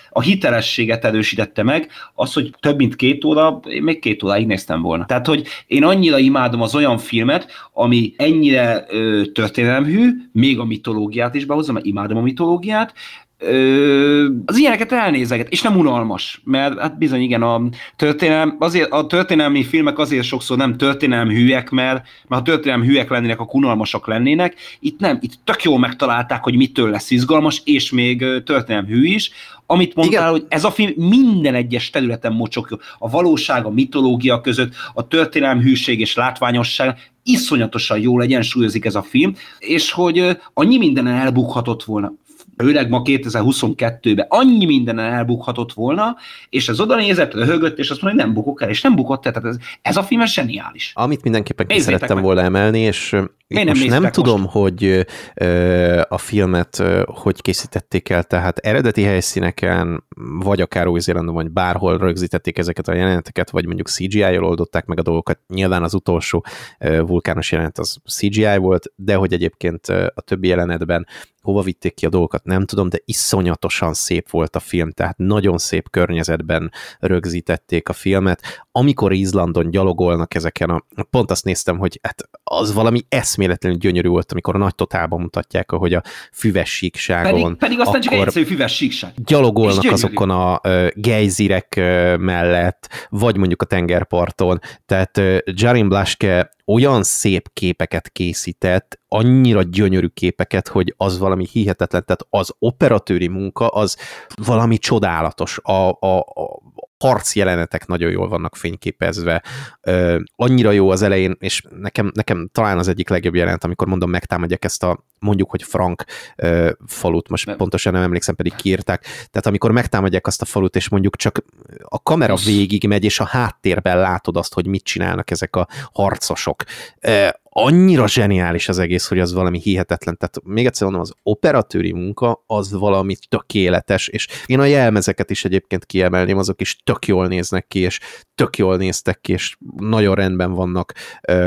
a 0.09 0.22
hitelességet 0.22 1.05
erősítette 1.05 1.63
meg, 1.63 1.89
az, 2.13 2.34
hogy 2.34 2.55
több 2.59 2.77
mint 2.77 2.95
két 2.95 3.23
óra, 3.23 3.59
én 3.63 3.84
még 3.84 3.99
két 3.99 4.23
óráig 4.23 4.47
néztem 4.47 4.81
volna. 4.81 5.05
Tehát, 5.05 5.27
hogy 5.27 5.47
én 5.68 5.84
annyira 5.84 6.18
imádom 6.18 6.61
az 6.61 6.76
olyan 6.76 6.97
filmet, 6.97 7.51
ami 7.73 8.13
ennyire 8.18 8.85
ö, 8.89 9.23
történelemhű, 9.34 10.09
még 10.31 10.59
a 10.59 10.65
mitológiát 10.65 11.35
is 11.35 11.45
behozza, 11.45 11.72
mert 11.72 11.85
imádom 11.85 12.18
a 12.18 12.22
mitológiát, 12.22 12.93
ö, 13.41 14.27
az 14.45 14.57
ilyeneket 14.57 14.91
elnézeget, 14.91 15.49
és 15.49 15.61
nem 15.61 15.77
unalmas, 15.77 16.41
mert 16.43 16.80
hát 16.80 16.97
bizony 16.97 17.22
igen, 17.22 17.41
a, 17.41 17.61
történelm, 17.95 18.55
azért, 18.59 18.91
a 18.91 19.07
történelmi 19.07 19.63
filmek 19.63 19.99
azért 19.99 20.23
sokszor 20.23 20.57
nem 20.57 20.77
történelmi 20.77 21.35
hűek, 21.35 21.69
mert, 21.69 22.07
mert 22.27 22.41
ha 22.41 22.41
történelmi 22.41 22.88
hűek 22.88 23.09
lennének, 23.09 23.39
akkor 23.39 23.63
unalmasak 23.63 24.07
lennének. 24.07 24.55
Itt 24.80 24.99
nem, 24.99 25.18
itt 25.22 25.34
tök 25.43 25.63
jól 25.63 25.80
megtalálták, 25.80 26.43
hogy 26.43 26.55
mitől 26.55 26.89
lesz 26.89 27.11
izgalmas, 27.11 27.61
és 27.65 27.91
még 27.91 28.26
történelmi 28.45 28.88
hű 28.88 29.05
is. 29.05 29.31
Amit 29.65 29.95
mondtál, 29.95 30.22
Igen. 30.22 30.31
hogy 30.31 30.45
ez 30.49 30.63
a 30.63 30.72
film 30.72 30.91
minden 30.95 31.55
egyes 31.55 31.89
területen 31.89 32.34
mocsok, 32.34 32.77
a 32.99 33.09
valóság, 33.09 33.65
a 33.65 33.69
mitológia 33.69 34.41
között, 34.41 34.73
a 34.93 35.07
történelmi 35.07 35.61
hűség 35.61 35.99
és 35.99 36.15
látványosság, 36.15 37.11
iszonyatosan 37.23 37.99
jól 37.99 38.22
egyensúlyozik 38.22 38.85
ez 38.85 38.95
a 38.95 39.01
film, 39.01 39.35
és 39.59 39.91
hogy 39.91 40.38
annyi 40.53 40.77
mindenen 40.77 41.15
elbukhatott 41.15 41.84
volna 41.84 42.13
főleg 42.62 42.90
ma 42.90 43.02
2022-ben 43.06 44.26
annyi 44.30 44.66
mindenen 44.66 45.14
elbukhatott 45.14 45.74
volna, 45.74 46.16
és 46.50 46.70
az 46.70 46.80
oda 46.80 46.96
nézett, 46.96 47.34
röhögött, 47.34 47.78
és 47.78 47.90
azt 47.90 48.02
mondja, 48.02 48.24
hogy 48.24 48.34
nem 48.34 48.44
bukok 48.44 48.62
el, 48.62 48.70
és 48.70 48.82
nem 48.82 48.96
bukott 48.96 49.26
el, 49.26 49.32
tehát 49.32 49.50
ez, 49.50 49.58
ez 49.82 49.98
a 49.98 50.04
film 50.04 50.26
zseniális. 50.26 50.92
Amit 50.96 51.24
mindenképpen 51.24 51.68
ki 51.68 51.80
szerettem 51.80 52.16
meg. 52.16 52.26
volna 52.26 52.42
emelni, 52.42 52.80
és 52.80 53.16
én 53.60 53.65
most 53.65 53.88
nem, 53.88 54.02
nem 54.02 54.11
tudom, 54.11 54.41
most? 54.41 54.53
hogy 54.53 55.06
ö, 55.36 56.02
a 56.07 56.18
filmet 56.18 56.80
ö, 56.80 57.03
hogy 57.06 57.41
készítették 57.41 58.10
el, 58.10 58.23
tehát 58.23 58.57
eredeti 58.57 59.03
helyszíneken, 59.03 60.03
vagy 60.40 60.61
akár 60.61 60.88
új 60.88 60.99
zélandon 60.99 61.36
vagy 61.36 61.52
bárhol 61.52 61.98
rögzítették 61.98 62.57
ezeket 62.57 62.88
a 62.88 62.94
jeleneteket, 62.94 63.49
vagy 63.49 63.65
mondjuk 63.65 63.88
CGI-jal 63.88 64.44
oldották 64.44 64.86
meg 64.86 64.99
a 64.99 65.02
dolgokat. 65.02 65.40
Nyilván 65.48 65.84
az 65.84 65.94
utolsó 65.94 66.45
ö, 66.80 67.02
vulkános 67.02 67.52
jelenet 67.52 67.78
az 67.78 67.98
CGI 68.06 68.57
volt, 68.57 68.91
de 68.95 69.15
hogy 69.15 69.34
egyébként 69.34 69.88
a 69.88 70.22
többi 70.22 70.48
jelenetben 70.48 71.07
hova 71.41 71.61
vitték 71.61 71.94
ki 71.94 72.06
a 72.06 72.10
dolgokat, 72.10 72.44
nem 72.44 72.65
tudom, 72.65 72.90
de 72.90 72.99
iszonyatosan 73.06 73.94
szép 73.94 74.30
volt 74.30 74.56
a 74.56 74.60
film, 74.60 74.91
tehát 74.91 75.18
nagyon 75.18 75.57
szép 75.57 75.90
környezetben 75.90 76.72
rögzítették 76.99 77.90
a 77.90 77.94
filmet. 77.94 78.41
Amikor 78.72 79.14
Izlandon 79.14 79.69
gyalogolnak 79.69 80.34
ezeken 80.34 80.69
a... 80.69 80.84
Pont 81.10 81.31
azt 81.31 81.43
néztem, 81.43 81.77
hogy 81.77 81.99
hát 82.02 82.30
az 82.43 82.73
valami 82.73 83.02
eszméletlenül 83.10 83.77
gyönyörű 83.77 84.07
volt, 84.07 84.31
amikor 84.31 84.56
a 84.56 84.57
nagy 84.57 84.76
totálban 84.76 85.22
mutatják, 85.22 85.72
ahogy 85.72 85.93
a 85.93 86.02
füves 86.34 86.76
síkságon... 86.76 87.41
Pedig, 87.41 87.57
pedig 87.57 87.80
aztán 87.80 88.02
csak 88.02 88.14
egyszerű 88.14 88.45
füves 88.45 88.76
síkság. 88.76 89.14
Gyalogolnak 89.15 89.91
azokon 89.91 90.30
a 90.30 90.60
uh, 90.64 90.88
gejzirek 90.93 91.73
uh, 91.77 92.18
mellett, 92.18 93.07
vagy 93.10 93.38
mondjuk 93.38 93.61
a 93.61 93.65
tengerparton. 93.65 94.60
Tehát 94.85 95.18
uh, 95.18 95.38
Jarin 95.45 95.89
Blaske 95.89 96.52
olyan 96.65 97.03
szép 97.03 97.49
képeket 97.53 98.10
készített, 98.10 98.99
annyira 99.07 99.61
gyönyörű 99.61 100.07
képeket, 100.07 100.68
hogy 100.68 100.93
az 100.98 101.18
valami 101.18 101.48
hihetetlen, 101.52 102.03
tehát 102.06 102.26
az 102.30 102.53
operatőri 102.60 103.27
munka 103.27 103.68
az 103.68 103.98
valami 104.45 104.77
csodálatos. 104.77 105.60
A, 105.64 105.89
a, 105.89 106.18
a 106.19 106.61
harc 107.02 107.36
jelenetek 107.36 107.88
nagyon 107.88 108.11
jól 108.11 108.28
vannak 108.28 108.56
fényképezve, 108.56 109.44
ö, 109.82 110.19
annyira 110.36 110.72
jó 110.72 110.90
az 110.90 111.02
elején, 111.02 111.36
és 111.40 111.64
nekem, 111.80 112.11
nekem 112.14 112.49
talán 112.52 112.78
az 112.78 112.88
egyik 112.88 113.10
legjobb 113.10 113.36
jelenet, 113.36 113.64
amikor 113.64 113.88
mondom, 113.88 114.10
megtámadják 114.10 114.65
ezt 114.65 114.84
a 114.84 115.06
mondjuk, 115.19 115.49
hogy 115.49 115.64
Frank 115.64 116.03
ö, 116.36 116.72
falut, 116.86 117.30
most 117.30 117.45
nem. 117.45 117.57
pontosan 117.57 117.94
nem 117.94 118.02
emlékszem, 118.02 118.36
pedig 118.36 118.56
kiírták, 118.56 119.02
tehát 119.02 119.45
amikor 119.45 119.72
megtámadják 119.72 120.28
azt 120.28 120.41
a 120.41 120.45
falut, 120.45 120.76
és 120.76 120.90
mondjuk 120.90 121.15
csak 121.15 121.44
a 121.84 122.02
kamera 122.02 122.36
végig 122.36 122.88
megy, 122.88 123.03
és 123.03 123.19
a 123.19 123.26
háttérben 123.26 123.99
látod 123.99 124.38
azt, 124.38 124.53
hogy 124.53 124.68
mit 124.68 124.84
csinálnak 124.84 125.32
ezek 125.32 125.56
a 125.56 125.68
harcosok. 125.94 126.64
Ö, 126.99 127.28
annyira 127.53 128.07
zseniális 128.07 128.69
az 128.69 128.80
egész, 128.80 129.07
hogy 129.07 129.19
az 129.19 129.34
valami 129.34 129.60
hihetetlen. 129.60 130.18
Tehát 130.18 130.41
még 130.44 130.65
egyszer 130.65 130.84
mondom, 130.84 131.02
az 131.02 131.14
operatőri 131.23 131.91
munka 131.91 132.44
az 132.48 132.72
valami 132.72 133.15
tökéletes, 133.30 134.07
és 134.07 134.28
én 134.45 134.60
a 134.60 134.65
jelmezeket 134.65 135.30
is 135.30 135.45
egyébként 135.45 135.86
kiemelném, 135.86 136.38
azok 136.38 136.61
is 136.61 136.76
tök 136.84 137.07
jól 137.07 137.28
néznek 137.28 137.68
ki, 137.68 137.80
és 137.80 137.99
tök 138.36 138.57
jól 138.57 138.78
néztek 138.78 139.19
ki, 139.22 139.32
és 139.32 139.56
nagyon 139.78 140.15
rendben 140.15 140.53
vannak. 140.53 140.94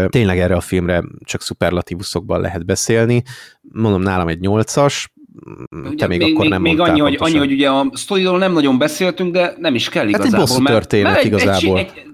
Tényleg 0.09 0.39
erre 0.39 0.55
a 0.55 0.61
filmre 0.61 1.03
csak 1.25 1.43
szuperlatívuszokban 1.43 2.41
lehet 2.41 2.67
beszélni. 2.67 3.23
Mondom, 3.61 4.03
nálam 4.03 4.29
egy 4.29 4.41
nyolcas, 4.41 5.13
te 5.97 6.07
még, 6.07 6.19
még 6.19 6.35
akkor 6.35 6.49
nem 6.49 6.63
még 6.63 6.81
annyi, 6.81 7.01
hogy, 7.01 7.17
annyi, 7.19 7.37
hogy 7.39 7.53
ugye 7.53 7.71
a 7.71 7.91
sztoriról 7.93 8.39
nem 8.39 8.53
nagyon 8.53 8.79
beszéltünk, 8.79 9.33
de 9.33 9.55
nem 9.59 9.75
is 9.75 9.89
kell 9.89 10.09
igazából. 10.09 10.39
Hát 10.39 10.41
egy 10.41 10.47
bosszú 10.47 10.65
történet 10.65 11.13
mert, 11.13 11.31
mert 11.31 11.43
igazából. 11.43 11.79
Egy, 11.79 11.93
egy, 11.95 12.14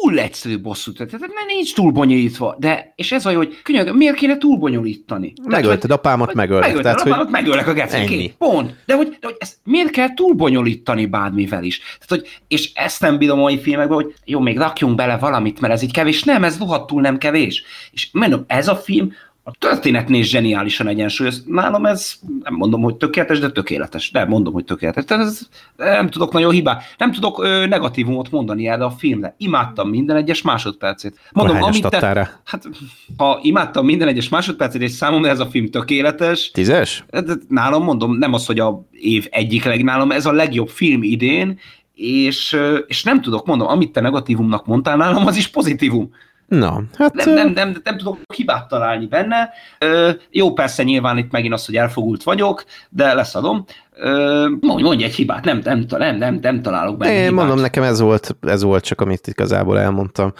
túl 0.00 0.18
egyszerű 0.18 0.60
bosszút, 0.60 0.96
tehát 0.96 1.12
nem 1.20 1.46
nincs 1.46 1.74
túl 1.74 1.90
bonyolítva, 1.90 2.56
de, 2.58 2.92
és 2.96 3.12
ez 3.12 3.26
az, 3.26 3.34
hogy 3.34 3.60
könyörgöm, 3.62 3.96
miért 3.96 4.14
kéne 4.14 4.36
túl 4.36 4.56
bonyolítani? 4.56 5.32
Megölted 5.44 5.90
apámat, 5.90 6.34
megöltek. 6.34 6.66
Megölted 6.66 6.92
tehát, 6.92 7.00
apámat, 7.06 7.24
hogy... 7.24 7.32
megölek 7.32 7.66
a 7.66 7.72
gecekét. 7.72 8.34
Pont. 8.38 8.74
De 8.86 8.94
hogy, 8.94 9.08
de 9.08 9.26
hogy 9.26 9.36
ezt 9.38 9.56
miért 9.64 9.90
kell 9.90 10.14
túl 10.14 10.34
bonyolítani 10.34 11.06
bármivel 11.06 11.64
is? 11.64 11.78
Tehát, 11.78 12.08
hogy, 12.08 12.40
és 12.48 12.72
ezt 12.74 13.00
nem 13.00 13.18
bírom 13.18 13.38
a 13.38 13.42
mai 13.42 13.60
filmekben, 13.60 13.96
hogy 13.96 14.14
jó, 14.24 14.40
még 14.40 14.58
rakjunk 14.58 14.94
bele 14.94 15.16
valamit, 15.16 15.60
mert 15.60 15.72
ez 15.72 15.82
így 15.82 15.92
kevés. 15.92 16.22
Nem, 16.22 16.44
ez 16.44 16.58
rohadtul 16.58 17.00
nem 17.00 17.18
kevés. 17.18 17.62
És 17.90 18.08
mondom, 18.12 18.44
ez 18.46 18.68
a 18.68 18.76
film 18.76 19.12
a 19.42 19.50
történetnél 19.58 20.22
zseniálisan 20.22 20.86
egyensúlyoz. 20.88 21.44
Nálam 21.46 21.86
ez, 21.86 22.14
nem 22.42 22.54
mondom, 22.54 22.82
hogy 22.82 22.96
tökéletes, 22.96 23.38
de 23.38 23.50
tökéletes. 23.50 24.10
De 24.10 24.24
mondom, 24.24 24.52
hogy 24.52 24.64
tökéletes. 24.64 25.04
Tehát 25.04 25.26
ez, 25.26 25.40
nem 25.76 26.08
tudok 26.08 26.32
nagyon 26.32 26.52
hibá, 26.52 26.78
nem 26.98 27.12
tudok 27.12 27.42
ö, 27.44 27.66
negatívumot 27.66 28.30
mondani 28.30 28.68
erre 28.68 28.84
a 28.84 28.90
filmre. 28.90 29.34
Imádtam 29.38 29.88
minden 29.88 30.16
egyes 30.16 30.42
másodpercét. 30.42 31.18
Mondom, 31.32 31.62
amit 31.62 31.88
te, 31.88 32.40
hát, 32.44 32.68
ha 33.16 33.38
imádtam 33.42 33.84
minden 33.84 34.08
egyes 34.08 34.28
másodpercét, 34.28 34.82
és 34.82 34.90
számomra 34.90 35.28
ez 35.28 35.40
a 35.40 35.46
film 35.46 35.70
tökéletes. 35.70 36.50
Tízes? 36.50 37.04
De 37.10 37.34
nálam 37.48 37.82
mondom, 37.82 38.18
nem 38.18 38.32
az, 38.32 38.46
hogy 38.46 38.58
a 38.58 38.82
év 38.90 39.26
egyik 39.30 39.64
legnálam, 39.64 40.10
ez 40.10 40.26
a 40.26 40.32
legjobb 40.32 40.68
film 40.68 41.02
idén, 41.02 41.58
és, 41.94 42.56
és 42.86 43.02
nem 43.02 43.20
tudok, 43.20 43.46
mondom, 43.46 43.68
amit 43.68 43.92
te 43.92 44.00
negatívumnak 44.00 44.66
mondtál 44.66 44.96
nálam, 44.96 45.26
az 45.26 45.36
is 45.36 45.48
pozitívum. 45.48 46.10
Na, 46.50 46.82
hát... 46.96 47.14
Nem, 47.14 47.34
nem, 47.34 47.50
nem, 47.50 47.74
nem 47.84 47.96
tudok 47.96 48.18
hibát 48.34 48.68
találni 48.68 49.06
benne. 49.06 49.50
Ö, 49.78 50.10
jó, 50.30 50.52
persze 50.52 50.82
nyilván 50.82 51.18
itt 51.18 51.30
megint 51.30 51.52
az, 51.52 51.66
hogy 51.66 51.76
elfogult 51.76 52.22
vagyok, 52.22 52.64
de 52.88 53.14
leszadom. 53.14 53.64
Ö, 53.92 54.48
mondj, 54.60 54.82
mondj 54.82 55.04
egy 55.04 55.14
hibát, 55.14 55.44
nem, 55.44 55.60
nem, 55.64 55.84
nem, 55.88 56.16
nem, 56.16 56.38
nem 56.42 56.62
találok 56.62 56.96
benne 56.96 57.12
Én 57.12 57.18
hibát. 57.18 57.34
mondom, 57.34 57.58
nekem 57.58 57.82
ez 57.82 58.00
volt, 58.00 58.36
ez 58.40 58.62
volt 58.62 58.84
csak, 58.84 59.00
amit 59.00 59.26
igazából 59.26 59.80
elmondtam. 59.80 60.32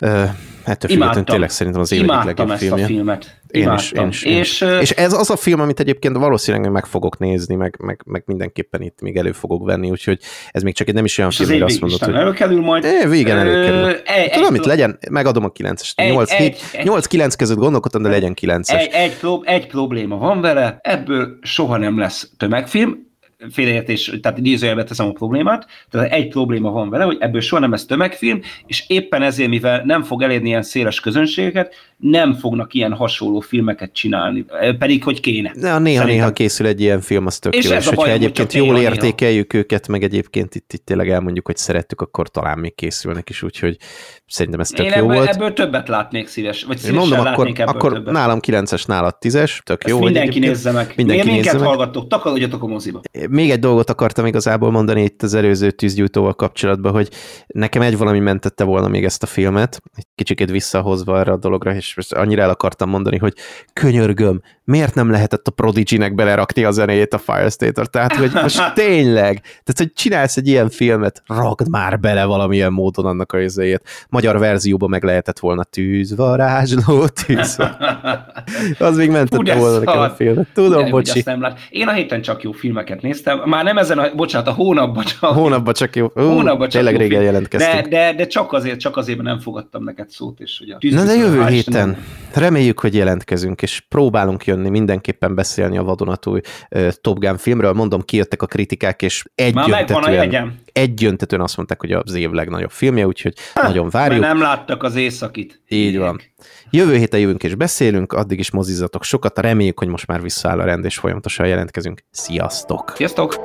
Ö, 0.00 0.24
ettől 0.64 0.90
függetlenül 0.90 1.24
tényleg 1.24 1.50
szerintem 1.50 1.80
az 1.80 1.92
év 1.92 2.00
egyik 2.00 2.22
legjobb 2.22 2.50
filmje. 2.50 2.82
ezt 2.82 2.84
a 2.84 2.86
filmet. 2.86 3.42
Én 3.46 3.72
is, 3.72 3.92
én 3.92 4.08
is, 4.08 4.22
én 4.22 4.36
és, 4.36 4.64
és 4.80 4.90
ez 4.90 5.12
az 5.12 5.30
a 5.30 5.36
film, 5.36 5.60
amit 5.60 5.80
egyébként 5.80 6.16
valószínűleg 6.16 6.70
meg 6.70 6.86
fogok 6.86 7.18
nézni, 7.18 7.54
meg, 7.54 7.76
meg, 7.78 8.02
meg 8.04 8.22
mindenképpen 8.26 8.82
itt 8.82 9.00
még 9.00 9.16
elő 9.16 9.32
fogok 9.32 9.64
venni, 9.64 9.90
úgyhogy 9.90 10.18
ez 10.50 10.62
még 10.62 10.74
csak 10.74 10.88
egy 10.88 10.94
nem 10.94 11.04
is 11.04 11.18
olyan 11.18 11.30
film, 11.30 11.48
hogy 11.48 11.62
azt 11.62 11.80
mondod, 11.80 12.04
hogy... 12.04 12.14
előkerül 12.14 12.60
majd. 12.60 12.84
É, 12.84 13.06
végen 13.06 13.38
előkerül. 13.38 13.96
Egy, 14.04 14.30
Tudom, 14.30 14.52
mit 14.52 14.64
legyen, 14.64 14.98
megadom 15.10 15.44
a 15.44 15.50
9-es. 15.50 15.92
8-9 15.96 17.32
között 17.38 17.58
gondolkodtam, 17.58 18.02
de 18.02 18.08
legyen 18.08 18.34
9-es. 18.40 18.70
Egy, 18.70 18.90
egy, 18.92 19.16
egy 19.42 19.66
probléma 19.66 20.16
van 20.16 20.40
vele, 20.40 20.78
ebből 20.82 21.38
soha 21.42 21.76
nem 21.76 21.98
lesz 21.98 22.30
tömegfilm, 22.36 23.12
félreértés, 23.50 24.12
tehát 24.22 24.38
idézőjelbe 24.38 24.84
teszem 24.84 25.06
a 25.06 25.12
problémát, 25.12 25.66
tehát 25.90 26.12
egy 26.12 26.28
probléma 26.28 26.70
van 26.70 26.90
vele, 26.90 27.04
hogy 27.04 27.16
ebből 27.20 27.40
soha 27.40 27.60
nem 27.60 27.70
lesz 27.70 27.86
tömegfilm, 27.86 28.40
és 28.66 28.84
éppen 28.88 29.22
ezért, 29.22 29.48
mivel 29.48 29.82
nem 29.84 30.02
fog 30.02 30.22
elérni 30.22 30.48
ilyen 30.48 30.62
széles 30.62 31.00
közönségeket, 31.00 31.74
nem 32.10 32.34
fognak 32.34 32.74
ilyen 32.74 32.92
hasonló 32.92 33.40
filmeket 33.40 33.92
csinálni, 33.92 34.44
pedig 34.78 35.04
hogy 35.04 35.20
kéne. 35.20 35.78
Néha-néha 35.78 36.32
készül 36.32 36.66
egy 36.66 36.80
ilyen 36.80 37.00
film, 37.00 37.26
az 37.26 37.38
tök 37.38 37.54
és 37.54 37.64
jó, 37.64 37.76
és 37.76 37.86
hogyha 37.86 38.10
egyébként 38.10 38.52
jól 38.52 38.72
néha, 38.74 38.82
értékeljük 38.82 39.52
néha. 39.52 39.64
őket, 39.64 39.88
meg 39.88 40.02
egyébként 40.02 40.54
itt, 40.54 40.72
itt 40.72 40.84
tényleg 40.84 41.10
elmondjuk, 41.10 41.46
hogy 41.46 41.56
szerettük, 41.56 42.00
akkor 42.00 42.28
talán 42.28 42.58
még 42.58 42.74
készülnek 42.74 43.30
is, 43.30 43.42
úgyhogy 43.42 43.76
szerintem 44.26 44.60
ez 44.60 44.68
tök 44.68 44.86
Én 44.86 44.92
jó 44.92 44.98
ebből, 44.98 45.14
volt. 45.14 45.28
ebből 45.28 45.52
többet 45.52 45.88
látnék 45.88 46.26
szíves, 46.26 46.64
vagy 46.64 46.78
szívesen 46.78 47.08
mondom, 47.08 47.32
akkor, 47.32 47.52
akkor 47.64 47.92
többet. 47.92 48.12
nálam 48.12 48.38
9-es, 48.46 48.86
nálad 48.86 49.16
10-es, 49.20 49.58
tök 49.58 49.84
Ezt 49.84 49.92
jó. 49.92 50.00
Mindenki 50.00 50.38
nézze 50.38 50.70
meg. 50.70 50.92
Mindenki 50.96 51.28
Miért 51.28 51.42
minket 51.44 51.66
hallgattok, 51.66 52.08
takarodjatok 52.08 52.62
a 52.62 52.66
moziba. 52.66 53.00
Még 53.28 53.50
egy 53.50 53.58
dolgot 53.58 53.90
akartam 53.90 54.26
igazából 54.26 54.70
mondani 54.70 55.02
itt 55.02 55.22
az 55.22 55.34
előző 55.34 55.70
tűzgyújtóval 55.70 56.34
kapcsolatban, 56.34 56.92
hogy 56.92 57.08
nekem 57.46 57.82
egy 57.82 57.96
valami 57.96 58.18
mentette 58.18 58.64
volna 58.64 58.88
még 58.88 59.04
ezt 59.04 59.22
a 59.22 59.26
filmet, 59.26 59.82
egy 59.94 60.06
kicsikét 60.14 60.50
visszahozva 60.50 61.18
erre 61.18 61.32
a 61.32 61.36
dologra, 61.36 61.74
és 61.74 61.93
annyira 62.08 62.42
el 62.42 62.50
akartam 62.50 62.88
mondani, 62.88 63.18
hogy 63.18 63.34
könyörgöm, 63.72 64.40
miért 64.64 64.94
nem 64.94 65.10
lehetett 65.10 65.46
a 65.46 65.50
Prodigy-nek 65.50 66.14
belerakni 66.14 66.64
a 66.64 66.70
zenéjét 66.70 67.14
a 67.14 67.18
Firestater? 67.18 67.86
Tehát, 67.86 68.16
hogy 68.16 68.30
most 68.32 68.72
tényleg, 68.74 69.40
tehát, 69.40 69.74
hogy 69.76 69.92
csinálsz 69.92 70.36
egy 70.36 70.48
ilyen 70.48 70.68
filmet, 70.70 71.22
rakd 71.26 71.68
már 71.68 72.00
bele 72.00 72.24
valamilyen 72.24 72.72
módon 72.72 73.06
annak 73.06 73.32
a 73.32 73.40
izéjét. 73.40 74.06
Magyar 74.08 74.38
verzióban 74.38 74.90
meg 74.90 75.04
lehetett 75.04 75.38
volna 75.38 75.64
tűzvarázsló, 75.64 77.06
tűz. 77.06 77.58
Az 78.78 78.96
még 78.96 79.10
mentette 79.10 79.54
volna 79.54 79.78
nekem 79.78 80.00
a 80.00 80.10
filmet. 80.10 80.46
Tudom, 80.54 80.78
Igen, 80.78 80.90
bocsi. 80.90 81.22
Nem 81.24 81.40
lát. 81.40 81.58
Én 81.70 81.88
a 81.88 81.92
héten 81.92 82.22
csak 82.22 82.42
jó 82.42 82.52
filmeket 82.52 83.02
néztem. 83.02 83.42
Már 83.44 83.64
nem 83.64 83.78
ezen 83.78 83.98
a, 83.98 84.14
bocsánat, 84.14 84.48
a 84.48 84.52
hónapban 84.52 85.04
csak. 85.04 85.30
Hónapban 85.30 85.74
csak 85.74 85.96
jó. 85.96 86.04
Ú, 86.04 86.20
hónapban 86.20 86.68
csak 86.68 86.82
tényleg 86.82 86.96
régen 86.96 87.22
jelentkeztünk. 87.22 87.82
De, 87.82 87.88
de, 87.88 88.14
de, 88.14 88.26
csak 88.26 88.52
azért, 88.52 88.80
csak 88.80 88.96
azért 88.96 89.22
nem 89.22 89.38
fogadtam 89.38 89.84
neked 89.84 90.10
szót, 90.10 90.40
és 90.40 90.58
hogy 90.58 90.70
a 90.70 90.96
Na 90.96 91.04
de 91.04 91.14
jövő 91.14 91.44
héten 91.46 91.73
héten 91.74 91.96
reméljük, 92.34 92.80
hogy 92.80 92.94
jelentkezünk, 92.94 93.62
és 93.62 93.80
próbálunk 93.88 94.44
jönni, 94.44 94.68
mindenképpen 94.68 95.34
beszélni 95.34 95.78
a 95.78 95.82
vadonatúj 95.82 96.40
uh, 96.70 96.88
Top 97.00 97.18
Gun 97.18 97.36
filmről. 97.36 97.72
Mondom, 97.72 98.00
kijöttek 98.00 98.42
a 98.42 98.46
kritikák, 98.46 99.02
és 99.02 99.24
egyöntetően, 99.34 100.60
egyöntetően 100.72 101.42
azt 101.42 101.56
mondták, 101.56 101.80
hogy 101.80 101.92
az 101.92 102.14
év 102.14 102.30
legnagyobb 102.30 102.70
filmje, 102.70 103.06
úgyhogy 103.06 103.34
ha, 103.54 103.62
nagyon 103.62 103.88
várjuk. 103.88 104.20
Mert 104.20 104.32
nem 104.32 104.42
láttak 104.42 104.82
az 104.82 104.96
északit. 104.96 105.62
Így 105.68 105.98
van. 105.98 106.20
Jövő 106.70 106.96
héten 106.96 107.20
jövünk 107.20 107.42
és 107.42 107.54
beszélünk, 107.54 108.12
addig 108.12 108.38
is 108.38 108.50
mozizatok 108.50 109.04
sokat, 109.04 109.38
reméljük, 109.38 109.78
hogy 109.78 109.88
most 109.88 110.06
már 110.06 110.22
visszaáll 110.22 110.60
a 110.60 110.64
rend, 110.64 110.84
és 110.84 110.96
folyamatosan 110.98 111.46
jelentkezünk. 111.46 112.04
Sziasztok! 112.10 112.92
Sziasztok! 112.96 113.44